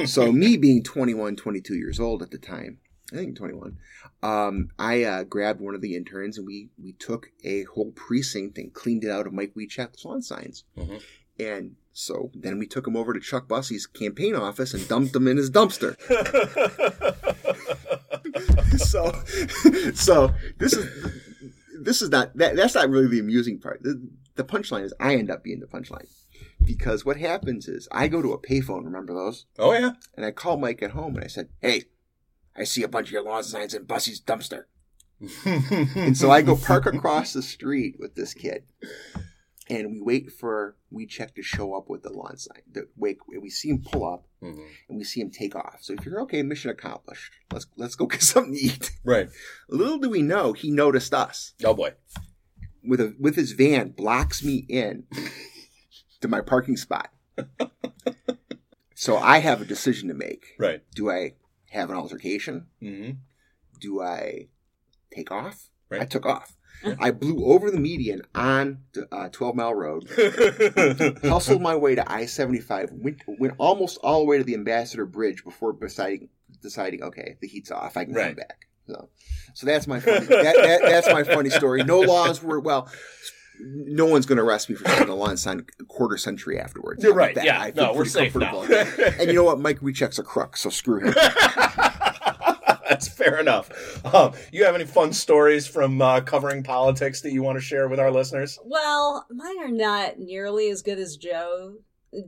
so 0.11 0.33
me 0.33 0.57
being 0.57 0.83
21, 0.83 1.37
22 1.37 1.75
years 1.75 2.01
old 2.01 2.23
at 2.23 2.31
the 2.31 2.39
time, 2.39 2.79
I 3.13 3.17
think 3.17 3.37
21, 3.37 3.77
um, 4.23 4.71
I 4.79 5.05
uh, 5.05 5.25
grabbed 5.25 5.61
one 5.61 5.75
of 5.75 5.83
the 5.83 5.95
interns 5.95 6.39
and 6.39 6.47
we, 6.47 6.71
we 6.83 6.93
took 6.95 7.29
a 7.45 7.65
whole 7.65 7.93
precinct 7.93 8.57
and 8.57 8.73
cleaned 8.73 9.05
it 9.05 9.11
out 9.11 9.27
of 9.27 9.35
Mike 9.35 9.53
Wiechek's 9.55 10.05
lawn 10.05 10.23
signs. 10.23 10.65
Mhm. 10.77 11.03
And 11.39 11.77
so 11.93 12.31
then 12.35 12.59
we 12.59 12.67
took 12.67 12.87
him 12.87 12.97
over 12.97 13.13
to 13.13 13.21
Chuck 13.21 13.47
Bussey's 13.47 13.87
campaign 13.87 14.35
office 14.35 14.73
and 14.73 14.89
dumped 14.89 15.15
him 15.15 15.29
in 15.29 15.37
his 15.37 15.51
dumpster. 15.51 15.97
so, 18.79 19.23
so 19.95 20.35
this 20.59 20.73
is 20.73 21.34
this 21.85 22.03
is 22.03 22.11
not 22.11 22.37
that 22.37 22.57
that's 22.57 22.75
not 22.75 22.91
really 22.91 23.09
the 23.09 23.21
amusing 23.21 23.59
part. 23.59 23.83
The, 23.83 24.09
the 24.37 24.45
punchline 24.45 24.83
is 24.83 24.95
I 24.99 25.15
end 25.15 25.31
up 25.31 25.45
being 25.45 25.61
the 25.61 25.67
punchline 25.67 26.09
because 26.65 27.05
what 27.05 27.17
happens 27.17 27.69
is 27.69 27.89
I 27.93 28.09
go 28.09 28.23
to 28.23 28.33
a 28.33 28.39
payphone. 28.39 28.85
Remember 28.85 29.15
those? 29.15 29.47
Oh 29.59 29.73
yeah. 29.73 29.93
And 30.17 30.25
I 30.25 30.31
call 30.31 30.57
Mike 30.57 30.83
at 30.83 30.93
home 30.93 31.17
and 31.17 31.25
I 31.25 31.29
said, 31.29 31.49
"Hey, 31.61 31.85
I 32.57 32.65
see 32.65 32.83
a 32.83 32.89
bunch 32.89 33.09
of 33.09 33.13
your 33.13 33.23
lawn 33.25 33.45
signs 33.45 33.75
in 33.75 33.85
Bussey's 33.85 34.21
dumpster." 34.21 34.65
And 35.47 36.17
so 36.17 36.31
I 36.31 36.43
go 36.43 36.57
park 36.57 36.87
across 36.87 37.33
the 37.33 37.43
street 37.43 37.97
with 37.99 38.15
this 38.15 38.35
kid, 38.35 38.65
and 39.69 39.91
we 39.93 40.01
wait 40.01 40.31
for 40.33 40.77
we 40.91 41.07
check 41.07 41.35
to 41.35 41.43
show 41.43 41.75
up 41.75 41.89
with 41.89 42.03
the 42.03 42.11
lawn 42.13 42.37
sign. 42.37 42.63
The 42.71 42.89
wait, 42.97 43.19
we 43.41 43.49
see 43.51 43.71
him 43.71 43.83
pull 43.83 44.05
up, 44.07 44.27
Mhm. 44.43 44.67
and 44.89 44.99
we 44.99 45.05
see 45.05 45.21
him 45.21 45.31
take 45.31 45.55
off. 45.57 45.79
So 45.83 45.95
if 45.95 46.05
you're 46.05 46.21
okay, 46.23 46.43
mission 46.43 46.71
accomplished. 46.71 47.33
Let's 47.53 47.67
let's 47.77 47.95
go 47.95 48.07
get 48.15 48.23
something 48.23 48.55
to 48.55 48.61
eat. 48.61 48.91
Right. 49.05 49.29
Little 49.69 49.99
do 49.99 50.11
we 50.11 50.23
know, 50.23 50.53
he 50.53 50.71
noticed 50.71 51.15
us 51.15 51.55
Oh 51.65 51.75
boy. 51.75 51.95
with 52.83 53.01
a 53.01 53.15
with 53.19 53.37
his 53.37 53.53
van, 53.53 53.91
blocks 53.91 54.45
me 54.45 54.67
in 54.69 55.05
to 56.21 56.29
my 56.29 56.41
parking 56.41 56.77
spot. 56.77 57.11
so 58.95 59.17
I 59.17 59.39
have 59.39 59.61
a 59.61 59.65
decision 59.65 60.09
to 60.09 60.15
make. 60.15 60.55
Right. 60.59 60.83
Do 60.95 61.11
I 61.11 61.35
have 61.71 61.91
an 61.91 61.97
altercation? 61.97 62.67
hmm 62.81 63.11
Do 63.81 64.01
I 64.03 64.49
take 65.13 65.31
off? 65.31 65.71
Right. 65.91 66.03
I 66.03 66.05
took 66.07 66.27
off. 66.27 66.57
I 66.99 67.11
blew 67.11 67.45
over 67.47 67.71
the 67.71 67.81
median 67.81 68.23
on 68.35 68.79
uh, 69.13 69.29
12 69.31 69.55
Mile 69.57 69.75
Road, 69.75 70.09
hustled 71.23 71.63
my 71.63 71.75
way 71.77 71.95
to 71.95 72.11
I 72.11 72.27
75, 72.27 72.91
went, 72.93 73.23
went 73.27 73.55
almost 73.59 73.99
all 74.03 74.21
the 74.21 74.27
way 74.27 74.39
to 74.39 74.45
the 74.45 74.55
Ambassador 74.55 75.07
Bridge 75.07 75.45
before 75.45 75.73
deciding, 75.73 76.29
deciding 76.63 77.03
okay, 77.03 77.37
the 77.41 77.49
heat's 77.49 77.71
off, 77.71 77.97
I 77.97 78.05
can 78.05 78.15
come 78.15 78.35
back. 78.35 78.67
So, 78.87 79.09
so 79.55 79.67
that's 79.67 79.87
my 79.87 79.99
funny, 80.01 80.27
that, 80.27 80.57
that, 80.57 80.81
that's 80.83 81.09
my 81.09 81.23
funny 81.23 81.49
story. 81.51 81.83
No 81.85 82.01
laws 82.01 82.43
were, 82.43 82.61
well, 82.61 82.91
no 83.61 84.05
one's 84.05 84.27
going 84.27 84.37
to 84.37 84.45
arrest 84.45 84.69
me 84.69 84.75
for 84.75 84.87
setting 84.89 85.09
a 85.09 85.15
lawn 85.15 85.37
sign 85.39 85.65
a 85.81 85.85
quarter 85.85 86.19
century 86.19 86.59
afterwards. 86.59 87.03
You're 87.03 87.15
right. 87.15 87.35
That- 87.35 87.45
Yeah. 87.45 87.61
I 87.63 87.71
feel 87.71 87.85
No, 87.85 87.93
we're 87.95 88.05
safe 88.05 88.35
now. 88.37 88.61
and 88.63 89.29
you 89.29 89.33
know 89.33 89.45
what? 89.45 89.59
Mike 89.61 89.79
Recheck's 89.81 90.19
a 90.19 90.23
crook, 90.23 90.57
so 90.59 90.69
screw 90.71 91.01
him. 91.01 91.15
That's 92.89 93.09
fair 93.09 93.39
enough. 93.39 93.71
Um, 94.15 94.33
you 94.53 94.65
have 94.65 94.75
any 94.75 94.85
fun 94.85 95.13
stories 95.13 95.67
from 95.67 96.01
uh, 96.01 96.21
covering 96.21 96.63
politics 96.63 97.21
that 97.23 97.33
you 97.33 97.43
want 97.43 97.57
to 97.57 97.65
share 97.65 97.89
with 97.89 97.99
our 97.99 98.11
listeners? 98.11 98.59
Well, 98.65 99.27
mine 99.31 99.59
are 99.61 99.71
not 99.71 100.19
nearly 100.19 100.71
as 100.71 100.83
good 100.83 100.99
as 100.99 101.17
Joe. 101.17 101.79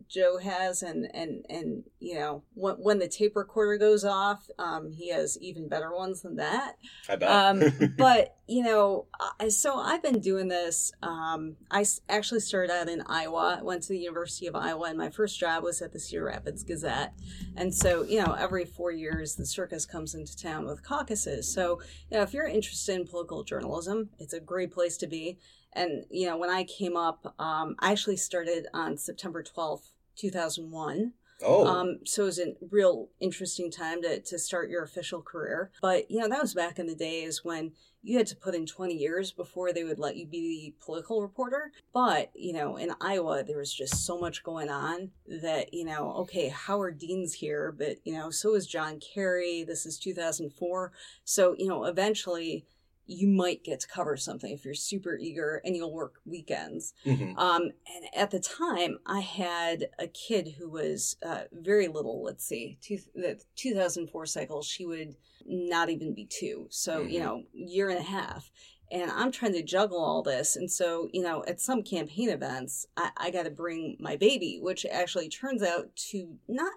Joe 0.08 0.38
has, 0.38 0.82
and 0.82 1.08
and 1.14 1.44
and 1.48 1.84
you 1.98 2.14
know 2.14 2.42
when 2.54 2.74
when 2.76 2.98
the 2.98 3.08
tape 3.08 3.36
recorder 3.36 3.78
goes 3.78 4.04
off, 4.04 4.48
um, 4.58 4.90
he 4.92 5.10
has 5.10 5.38
even 5.40 5.68
better 5.68 5.94
ones 5.94 6.22
than 6.22 6.36
that. 6.36 6.76
I 7.08 7.16
bet. 7.16 7.30
Um, 7.30 7.94
but 7.98 8.36
you 8.48 8.62
know, 8.62 9.06
I, 9.40 9.48
so 9.48 9.76
I've 9.76 10.02
been 10.02 10.20
doing 10.20 10.48
this. 10.48 10.92
Um, 11.02 11.56
I 11.70 11.84
actually 12.08 12.40
started 12.40 12.72
out 12.72 12.88
in 12.88 13.02
Iowa. 13.06 13.60
Went 13.62 13.82
to 13.84 13.88
the 13.88 13.98
University 13.98 14.46
of 14.46 14.54
Iowa, 14.54 14.88
and 14.88 14.98
my 14.98 15.10
first 15.10 15.38
job 15.38 15.64
was 15.64 15.82
at 15.82 15.92
the 15.92 15.98
Cedar 15.98 16.24
Rapids 16.24 16.62
Gazette. 16.62 17.14
And 17.56 17.74
so, 17.74 18.02
you 18.04 18.24
know, 18.24 18.36
every 18.38 18.64
four 18.64 18.92
years, 18.92 19.34
the 19.34 19.46
circus 19.46 19.84
comes 19.84 20.14
into 20.14 20.36
town 20.36 20.66
with 20.66 20.82
caucuses. 20.84 21.52
So, 21.52 21.80
you 22.10 22.18
know, 22.18 22.22
if 22.22 22.32
you're 22.32 22.46
interested 22.46 22.94
in 22.94 23.06
political 23.06 23.42
journalism, 23.42 24.10
it's 24.18 24.32
a 24.32 24.40
great 24.40 24.72
place 24.72 24.96
to 24.98 25.06
be. 25.06 25.38
And 25.76 26.04
you 26.10 26.26
know, 26.26 26.36
when 26.36 26.50
I 26.50 26.64
came 26.64 26.96
up, 26.96 27.34
um, 27.38 27.76
I 27.78 27.92
actually 27.92 28.16
started 28.16 28.66
on 28.74 28.96
September 28.96 29.42
twelfth, 29.42 29.92
two 30.16 30.30
thousand 30.30 30.70
one. 30.70 31.12
oh. 31.44 31.66
Um, 31.66 31.98
so 32.04 32.22
it 32.22 32.26
was 32.26 32.38
a 32.38 32.54
real 32.70 33.08
interesting 33.20 33.70
time 33.70 34.00
to, 34.02 34.20
to 34.20 34.38
start 34.38 34.70
your 34.70 34.82
official 34.82 35.20
career. 35.22 35.70
But, 35.82 36.10
you 36.10 36.18
know, 36.18 36.28
that 36.28 36.40
was 36.40 36.54
back 36.54 36.78
in 36.78 36.86
the 36.86 36.94
days 36.94 37.44
when 37.44 37.72
you 38.02 38.16
had 38.16 38.26
to 38.28 38.36
put 38.36 38.54
in 38.54 38.64
20 38.66 38.94
years 38.94 39.32
before 39.32 39.72
they 39.72 39.82
would 39.84 39.98
let 39.98 40.16
you 40.16 40.26
be 40.26 40.74
the 40.78 40.84
political 40.84 41.20
reporter. 41.20 41.72
But, 41.92 42.30
you 42.34 42.52
know, 42.52 42.76
in 42.76 42.92
Iowa, 43.00 43.42
there 43.44 43.58
was 43.58 43.74
just 43.74 44.06
so 44.06 44.18
much 44.18 44.44
going 44.44 44.70
on 44.70 45.10
that, 45.26 45.74
you 45.74 45.84
know, 45.84 46.12
okay, 46.18 46.48
Howard 46.48 46.98
Dean's 46.98 47.34
here, 47.34 47.74
but, 47.76 47.96
you 48.04 48.14
know, 48.14 48.30
so 48.30 48.54
is 48.54 48.66
John 48.66 49.00
Kerry. 49.00 49.64
This 49.64 49.84
is 49.86 49.98
2004. 49.98 50.92
So, 51.24 51.54
you 51.58 51.68
know, 51.68 51.84
eventually 51.84 52.64
you 53.06 53.28
might 53.28 53.62
get 53.64 53.80
to 53.80 53.88
cover 53.88 54.16
something 54.16 54.52
if 54.52 54.64
you're 54.64 54.74
super 54.74 55.16
eager 55.16 55.60
and 55.64 55.76
you'll 55.76 55.92
work 55.92 56.14
weekends. 56.24 56.92
Mhm. 57.04 57.36
Um, 57.38 57.62
and 57.62 58.04
at 58.14 58.30
the 58.30 58.40
time, 58.40 58.98
I 59.06 59.20
had 59.20 59.88
a 59.98 60.08
kid 60.08 60.54
who 60.58 60.68
was 60.68 61.16
uh, 61.22 61.44
very 61.52 61.88
little. 61.88 62.22
Let's 62.22 62.44
see, 62.44 62.78
two, 62.80 62.98
the 63.14 63.40
2004 63.54 64.26
cycle, 64.26 64.62
she 64.62 64.84
would 64.84 65.16
not 65.44 65.88
even 65.90 66.14
be 66.14 66.26
two. 66.26 66.66
So 66.70 67.02
you 67.02 67.20
Mhm. 67.20 67.24
know, 67.24 67.42
year 67.52 67.88
and 67.90 67.98
a 67.98 68.02
half. 68.02 68.50
And 68.90 69.10
I'm 69.10 69.32
trying 69.32 69.52
to 69.54 69.62
juggle 69.64 69.98
all 69.98 70.22
this. 70.22 70.54
And 70.54 70.70
so, 70.70 71.08
you 71.12 71.22
know, 71.22 71.42
at 71.48 71.60
some 71.60 71.82
campaign 71.82 72.28
events, 72.28 72.86
I, 72.96 73.10
I 73.16 73.30
got 73.32 73.42
to 73.44 73.50
bring 73.50 73.96
my 73.98 74.16
baby, 74.16 74.58
which 74.62 74.86
actually 74.86 75.28
turns 75.28 75.60
out 75.62 75.94
to 76.10 76.38
not 76.46 76.72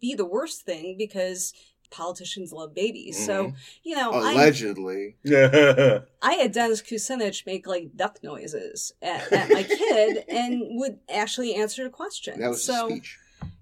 be 0.00 0.14
the 0.14 0.24
worst 0.24 0.62
thing 0.64 0.96
because 0.96 1.52
politicians 1.90 2.52
love 2.52 2.74
babies. 2.74 3.24
So, 3.24 3.52
you 3.82 3.96
know, 3.96 4.10
Allegedly. 4.12 5.16
Mhm. 5.26 6.06
I 6.22 6.32
had 6.34 6.52
Dennis 6.52 6.82
Kucinich 6.82 7.46
make 7.46 7.66
like 7.66 7.96
duck 7.96 8.18
noises 8.22 8.92
at, 9.02 9.32
at 9.32 9.50
my 9.50 9.62
kid 9.62 10.24
and 10.28 10.62
would 10.78 10.98
actually 11.12 11.54
answer 11.54 11.86
a 11.86 11.90
question. 11.90 12.40
That 12.40 12.48
was 12.50 12.64
so, 12.64 12.86
a 12.86 12.90
speech. 12.90 13.18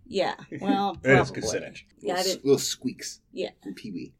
Yeah, 0.06 0.34
well, 0.60 0.98
It 1.04 1.10
is 1.10 1.30
probably. 1.30 1.42
Kucinich. 1.42 1.82
Yeah, 2.00 2.14
little, 2.14 2.32
didn't. 2.32 2.44
little 2.44 2.58
squeaks. 2.58 3.20
Yeah. 3.32 3.50
From 3.62 3.74
Pee 3.74 3.90
Wee. 3.90 4.14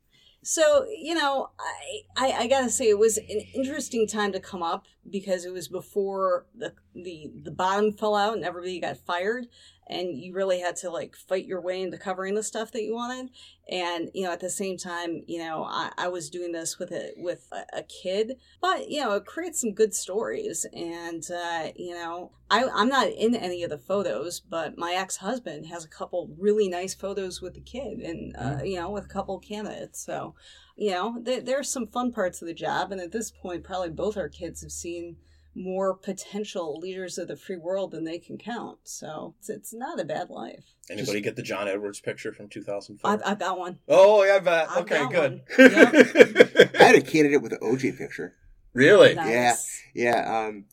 So 0.44 0.86
you 0.88 1.14
know, 1.14 1.50
I, 1.58 2.00
I 2.16 2.32
I 2.44 2.46
gotta 2.46 2.70
say 2.70 2.88
it 2.88 2.98
was 2.98 3.18
an 3.18 3.40
interesting 3.54 4.06
time 4.06 4.32
to 4.32 4.40
come 4.40 4.62
up 4.62 4.86
because 5.10 5.44
it 5.44 5.52
was 5.52 5.68
before 5.68 6.46
the 6.54 6.72
the 6.94 7.30
the 7.42 7.50
bottom 7.50 7.92
fell 7.92 8.14
out 8.14 8.34
and 8.34 8.44
everybody 8.44 8.78
got 8.80 8.96
fired, 8.98 9.46
and 9.88 10.16
you 10.16 10.34
really 10.34 10.60
had 10.60 10.76
to 10.76 10.90
like 10.90 11.16
fight 11.16 11.46
your 11.46 11.60
way 11.60 11.82
into 11.82 11.98
covering 11.98 12.34
the 12.34 12.42
stuff 12.42 12.72
that 12.72 12.82
you 12.82 12.94
wanted. 12.94 13.30
And 13.70 14.10
you 14.14 14.24
know, 14.24 14.32
at 14.32 14.40
the 14.40 14.50
same 14.50 14.76
time, 14.78 15.22
you 15.26 15.38
know, 15.38 15.64
I, 15.64 15.90
I 15.96 16.08
was 16.08 16.30
doing 16.30 16.52
this 16.52 16.78
with 16.78 16.90
a 16.92 17.12
with 17.16 17.48
a, 17.52 17.78
a 17.78 17.82
kid, 17.82 18.36
but 18.60 18.88
you 18.90 19.00
know, 19.00 19.12
it 19.12 19.26
creates 19.26 19.60
some 19.60 19.74
good 19.74 19.94
stories. 19.94 20.66
And 20.72 21.24
uh, 21.30 21.68
you 21.76 21.94
know, 21.94 22.32
I 22.50 22.68
I'm 22.74 22.88
not 22.88 23.08
in 23.08 23.34
any 23.34 23.62
of 23.62 23.70
the 23.70 23.78
photos, 23.78 24.40
but 24.40 24.78
my 24.78 24.94
ex 24.94 25.16
husband 25.18 25.66
has 25.66 25.84
a 25.84 25.88
couple 25.88 26.34
really 26.38 26.68
nice 26.68 26.94
photos 26.94 27.40
with 27.40 27.54
the 27.54 27.60
kid, 27.60 27.98
and 27.98 28.36
uh, 28.36 28.62
you 28.62 28.76
know, 28.76 28.90
with 28.90 29.04
a 29.04 29.08
couple 29.08 29.38
candidates. 29.38 30.04
So 30.04 30.34
you 30.78 30.92
know, 30.92 31.16
there, 31.20 31.40
there's 31.40 31.68
some 31.68 31.88
fun 31.88 32.12
parts 32.12 32.40
of 32.40 32.46
the 32.46 32.54
job. 32.54 32.92
And 32.92 33.00
at 33.00 33.10
this 33.10 33.32
point, 33.32 33.64
probably 33.64 33.90
both 33.90 34.16
our 34.16 34.28
kids 34.28 34.62
have 34.62 34.70
seen 34.70 35.16
more 35.58 35.92
potential 35.94 36.78
leaders 36.78 37.18
of 37.18 37.28
the 37.28 37.36
free 37.36 37.56
world 37.56 37.90
than 37.90 38.04
they 38.04 38.18
can 38.18 38.38
count. 38.38 38.78
So 38.84 39.34
it's, 39.38 39.48
it's 39.50 39.74
not 39.74 39.98
a 40.00 40.04
bad 40.04 40.30
life. 40.30 40.64
Anybody 40.90 41.20
get 41.20 41.36
the 41.36 41.42
John 41.42 41.68
Edwards 41.68 42.00
picture 42.00 42.32
from 42.32 42.48
2004? 42.48 43.10
I've, 43.10 43.22
I've 43.24 43.38
got 43.38 43.58
one. 43.58 43.78
oh, 43.88 44.22
yeah, 44.24 44.36
I 44.36 44.38
bet. 44.38 44.70
I've 44.70 44.78
Okay, 44.84 44.98
got 44.98 45.10
good. 45.10 45.42
I 46.80 46.84
had 46.84 46.94
a 46.94 47.00
candidate 47.00 47.42
with 47.42 47.52
an 47.52 47.58
OJ 47.60 47.98
picture. 47.98 48.34
really? 48.72 49.14
Nice. 49.14 49.82
Yeah. 49.94 50.46
Um, 50.48 50.64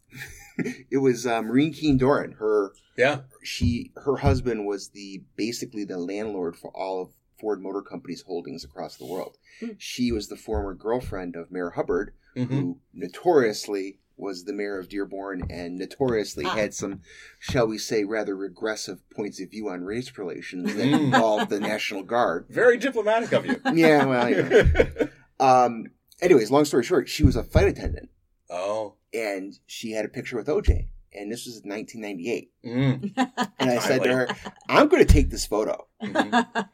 it 0.91 1.01
was 1.01 1.25
uh, 1.25 1.41
Maureen 1.41 1.73
Keen 1.73 1.97
Doran. 1.97 2.33
Her 2.33 2.71
Yeah. 2.97 3.21
she 3.43 3.91
her 3.97 4.17
husband 4.17 4.65
was 4.65 4.89
the 4.89 5.23
basically 5.35 5.83
the 5.83 5.97
landlord 5.97 6.55
for 6.55 6.71
all 6.71 7.01
of 7.01 7.09
Ford 7.39 7.61
Motor 7.61 7.81
Company's 7.81 8.21
holdings 8.21 8.63
across 8.63 8.95
the 8.95 9.05
world. 9.05 9.37
Hmm. 9.59 9.71
She 9.77 10.11
was 10.13 10.27
the 10.29 10.37
former 10.37 10.73
girlfriend 10.73 11.35
of 11.35 11.51
Mayor 11.51 11.71
Hubbard, 11.71 12.13
Mhm. 12.37 12.47
who 12.47 12.79
notoriously 12.93 13.99
was 14.17 14.45
the 14.45 14.53
mayor 14.53 14.79
of 14.79 14.87
Dearborn 14.89 15.43
and 15.49 15.77
notoriously 15.77 16.45
Ah. 16.45 16.55
had 16.55 16.73
some, 16.73 17.01
shall 17.39 17.67
we 17.67 17.77
say, 17.77 18.03
rather 18.03 18.35
regressive 18.35 18.99
points 19.09 19.41
of 19.41 19.51
view 19.51 19.69
on 19.69 19.83
race 19.83 20.17
relations 20.17 20.73
that 20.75 20.85
Mm. 20.85 21.05
involved 21.05 21.49
the 21.49 21.59
National 21.59 22.03
Guard. 22.03 22.45
Very 22.49 22.77
diplomatic 22.77 23.31
of 23.33 23.45
you. 23.45 23.59
Yeah, 23.73 24.05
well, 24.05 24.29
you 24.29 24.43
know. 24.43 25.07
Um, 25.39 25.85
anyways, 26.21 26.49
long 26.51 26.65
story 26.65 26.83
short, 26.83 27.09
she 27.09 27.23
was 27.23 27.35
a 27.35 27.43
flight 27.43 27.67
attendant 27.67 28.09
oh. 28.49 28.95
and 29.13 29.53
she 29.65 29.91
had 29.91 30.05
a 30.05 30.09
picture 30.09 30.37
with 30.37 30.47
OJ. 30.47 30.87
And 31.13 31.31
this 31.31 31.45
was 31.45 31.61
1998. 31.63 32.51
Mm. 32.65 33.13
And 33.59 33.69
I 33.69 33.79
said 33.79 34.03
to 34.03 34.13
her, 34.13 34.27
I'm 34.69 34.87
going 34.89 35.05
to 35.05 35.13
take 35.13 35.29
this 35.29 35.45
photo 35.45 35.87
Mhm. 36.01 36.67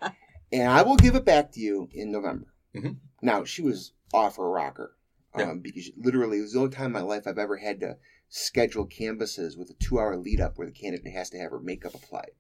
and 0.52 0.70
I 0.70 0.82
will 0.84 0.96
give 0.98 1.16
it 1.16 1.26
back 1.26 1.52
to 1.54 1.60
you 1.60 1.90
in 1.94 2.12
November. 2.12 2.48
Mhm. 2.76 2.98
Now, 3.22 3.44
she 3.46 3.62
was 3.62 3.94
off 4.14 4.38
her 4.38 4.50
rocker 4.50 4.96
um, 5.34 5.42
Yeah. 5.42 5.54
because 5.62 5.92
literally 5.98 6.40
it 6.40 6.42
was 6.42 6.54
the 6.54 6.60
only 6.60 6.72
time 6.72 6.88
in 6.88 6.92
my 6.94 7.02
life 7.02 7.24
I've 7.28 7.38
ever 7.38 7.58
had 7.58 7.80
to 7.82 7.98
schedule 8.30 8.86
canvases 8.86 9.58
with 9.58 9.70
a 9.70 9.74
two 9.74 10.00
hour 10.00 10.16
lead 10.18 10.40
up 10.40 10.58
where 10.58 10.68
the 10.68 10.74
candidate 10.74 11.12
has 11.14 11.30
to 11.32 11.38
have 11.40 11.52
her 11.52 11.60
makeup 11.60 11.94
applied. 11.96 12.32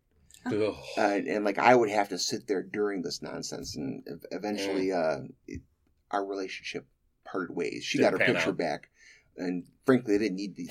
Uh, 0.46 0.74
and 0.98 1.46
like 1.46 1.60
I 1.60 1.76
would 1.76 1.90
have 1.90 2.10
to 2.10 2.18
sit 2.18 2.48
there 2.48 2.64
during 2.64 3.02
this 3.04 3.22
nonsense, 3.22 3.76
and 3.76 4.04
eventually, 4.32 4.88
Mm. 4.88 5.26
uh, 5.26 5.28
it, 5.48 5.62
our 6.10 6.26
relationship 6.26 6.88
parted 7.24 7.56
ways. 7.56 7.84
She 7.84 7.98
Didn't 8.00 8.12
got 8.14 8.20
her 8.22 8.34
picture 8.34 8.50
out. 8.50 8.58
back, 8.58 8.90
and 9.38 9.66
frankly, 9.86 10.18
they 10.18 10.24
didn't 10.26 10.38
need 10.38 10.56
the, 10.56 10.70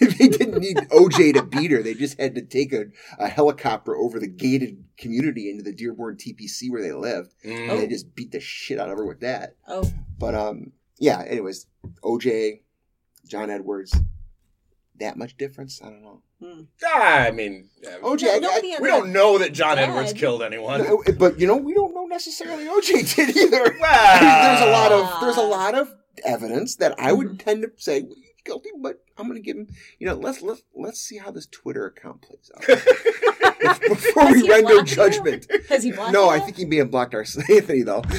they 0.18 0.26
didn't 0.28 0.58
need 0.58 0.76
OJ 0.90 1.34
to 1.34 1.42
beat 1.44 1.70
her. 1.70 1.82
They 1.84 1.94
just 1.94 2.18
had 2.18 2.34
to 2.34 2.42
take 2.42 2.72
a, 2.72 2.86
a 3.18 3.28
helicopter 3.28 3.94
over 3.96 4.18
the 4.18 4.26
gated 4.26 4.82
community 4.98 5.48
into 5.48 5.62
the 5.62 5.72
Dearborn 5.72 6.16
TPC 6.16 6.68
where 6.70 6.82
they 6.82 6.92
lived, 6.92 7.32
Mm. 7.44 7.70
and 7.70 7.78
they 7.80 7.86
just 7.86 8.14
beat 8.16 8.32
the 8.32 8.40
shit 8.40 8.80
out 8.80 8.90
of 8.90 8.98
her 8.98 9.06
with 9.06 9.20
that. 9.20 9.54
oh, 9.68 9.88
But 10.18 10.34
um, 10.34 10.72
yeah. 11.02 11.22
Anyways, 11.26 11.66
OJ, 12.02 12.60
John 13.26 13.50
Edwards, 13.50 13.94
that 15.00 15.16
much 15.16 15.36
difference. 15.36 15.80
I 15.82 15.86
don't 15.90 16.02
know. 16.02 16.22
Ah, 16.84 17.18
I 17.20 17.30
mean, 17.30 17.68
OJ, 18.02 18.24
I- 18.28 18.40
I- 18.42 18.78
we 18.80 18.88
don't 18.88 19.12
know 19.12 19.38
that 19.38 19.52
John 19.52 19.76
Dead. 19.76 19.88
Edwards 19.88 20.12
killed 20.12 20.42
anyone. 20.42 20.82
No, 20.82 21.02
but 21.18 21.38
you 21.38 21.46
know, 21.46 21.56
we 21.56 21.72
don't 21.74 21.94
know 21.94 22.06
necessarily 22.06 22.64
OJ 22.66 23.14
did 23.14 23.36
either. 23.36 23.76
Well- 23.80 24.20
there's 24.20 24.60
a 24.68 24.72
lot 24.72 24.92
of 24.92 25.20
there's 25.20 25.36
a 25.36 25.42
lot 25.42 25.74
of 25.74 25.92
evidence 26.24 26.76
that 26.76 26.94
I 26.98 27.12
would 27.12 27.38
tend 27.40 27.62
to 27.62 27.70
say 27.76 28.02
well, 28.02 28.14
he's 28.16 28.31
guilty, 28.44 28.70
but 28.80 29.02
I'm 29.16 29.26
going 29.28 29.40
to 29.40 29.44
give 29.44 29.56
him. 29.56 29.68
You 29.98 30.06
know, 30.08 30.14
let's 30.14 30.42
let's 30.42 30.62
let's 30.74 31.00
see 31.00 31.18
how 31.18 31.30
this 31.30 31.46
Twitter 31.46 31.86
account 31.86 32.22
plays 32.22 32.50
out 32.56 32.66
before 33.88 34.22
Has 34.24 34.34
we 34.36 34.42
he 34.42 34.50
render 34.50 34.74
blocked 34.74 34.90
you? 34.90 34.96
judgment. 34.96 35.46
Has 35.68 35.82
he 35.84 35.92
blocked 35.92 36.12
No, 36.12 36.24
you? 36.24 36.30
I 36.30 36.40
think 36.40 36.56
he 36.56 36.64
may 36.64 36.76
have 36.76 36.90
blocked 36.90 37.14
our 37.14 37.20
Anthony 37.50 37.82
though. 37.82 38.02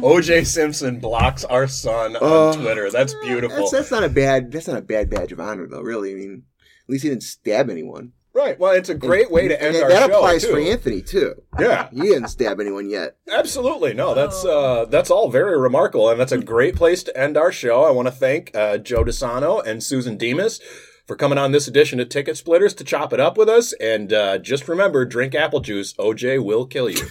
OJ 0.00 0.46
Simpson 0.46 0.98
blocks 1.00 1.44
our 1.44 1.66
son 1.68 2.16
on 2.16 2.22
Uh, 2.56 2.60
Twitter. 2.62 2.90
That's 2.90 3.14
beautiful. 3.22 3.56
That's, 3.58 3.70
that's 3.72 3.90
not 3.90 4.04
a 4.04 4.08
bad. 4.08 4.52
That's 4.52 4.68
not 4.68 4.78
a 4.78 4.82
bad 4.82 5.10
badge 5.10 5.32
of 5.32 5.40
honor 5.40 5.66
though. 5.66 5.80
Really, 5.82 6.12
I 6.12 6.14
mean, 6.16 6.42
at 6.84 6.90
least 6.90 7.02
he 7.04 7.08
didn't 7.10 7.22
stab 7.22 7.70
anyone. 7.70 8.12
Right. 8.32 8.58
Well, 8.60 8.72
it's 8.72 8.88
a 8.88 8.94
great 8.94 9.30
way 9.30 9.48
to 9.48 9.56
And 9.60 9.74
end 9.74 9.76
that, 9.76 9.82
our 9.82 9.88
that 9.90 10.10
show. 10.10 10.16
applies 10.18 10.42
too. 10.44 10.52
for 10.52 10.58
Anthony 10.60 11.02
too. 11.02 11.42
Yeah. 11.58 11.88
He 11.92 12.02
didn't 12.02 12.28
stab 12.28 12.60
anyone 12.60 12.88
yet. 12.88 13.16
Absolutely. 13.30 13.92
No, 13.92 14.14
that's 14.14 14.44
Oh. 14.44 14.50
uh 14.82 14.84
that's 14.84 15.10
all 15.10 15.28
very 15.30 15.58
remarkable 15.58 16.08
and 16.08 16.18
that's 16.20 16.30
a 16.32 16.38
great 16.38 16.76
place 16.76 17.02
to 17.04 17.16
end 17.18 17.36
our 17.36 17.50
show. 17.50 17.82
I 17.82 17.90
want 17.90 18.06
to 18.06 18.12
thank 18.12 18.54
uh, 18.56 18.78
Joe 18.78 19.02
DiSano 19.04 19.64
and 19.66 19.82
Susan 19.82 20.16
Demas 20.16 20.60
for 21.06 21.16
coming 21.16 21.38
on 21.38 21.50
this 21.50 21.66
edition 21.66 21.98
of 21.98 22.08
Ticket 22.08 22.36
Splitters 22.36 22.72
to 22.74 22.84
chop 22.84 23.12
it 23.12 23.18
up 23.18 23.36
with 23.36 23.48
us 23.48 23.72
and 23.80 24.12
uh, 24.12 24.38
just 24.38 24.68
remember 24.68 25.04
drink 25.04 25.34
apple 25.34 25.58
juice. 25.60 25.92
OJ 25.94 26.42
will 26.44 26.66
kill 26.66 26.88
you. 26.88 27.04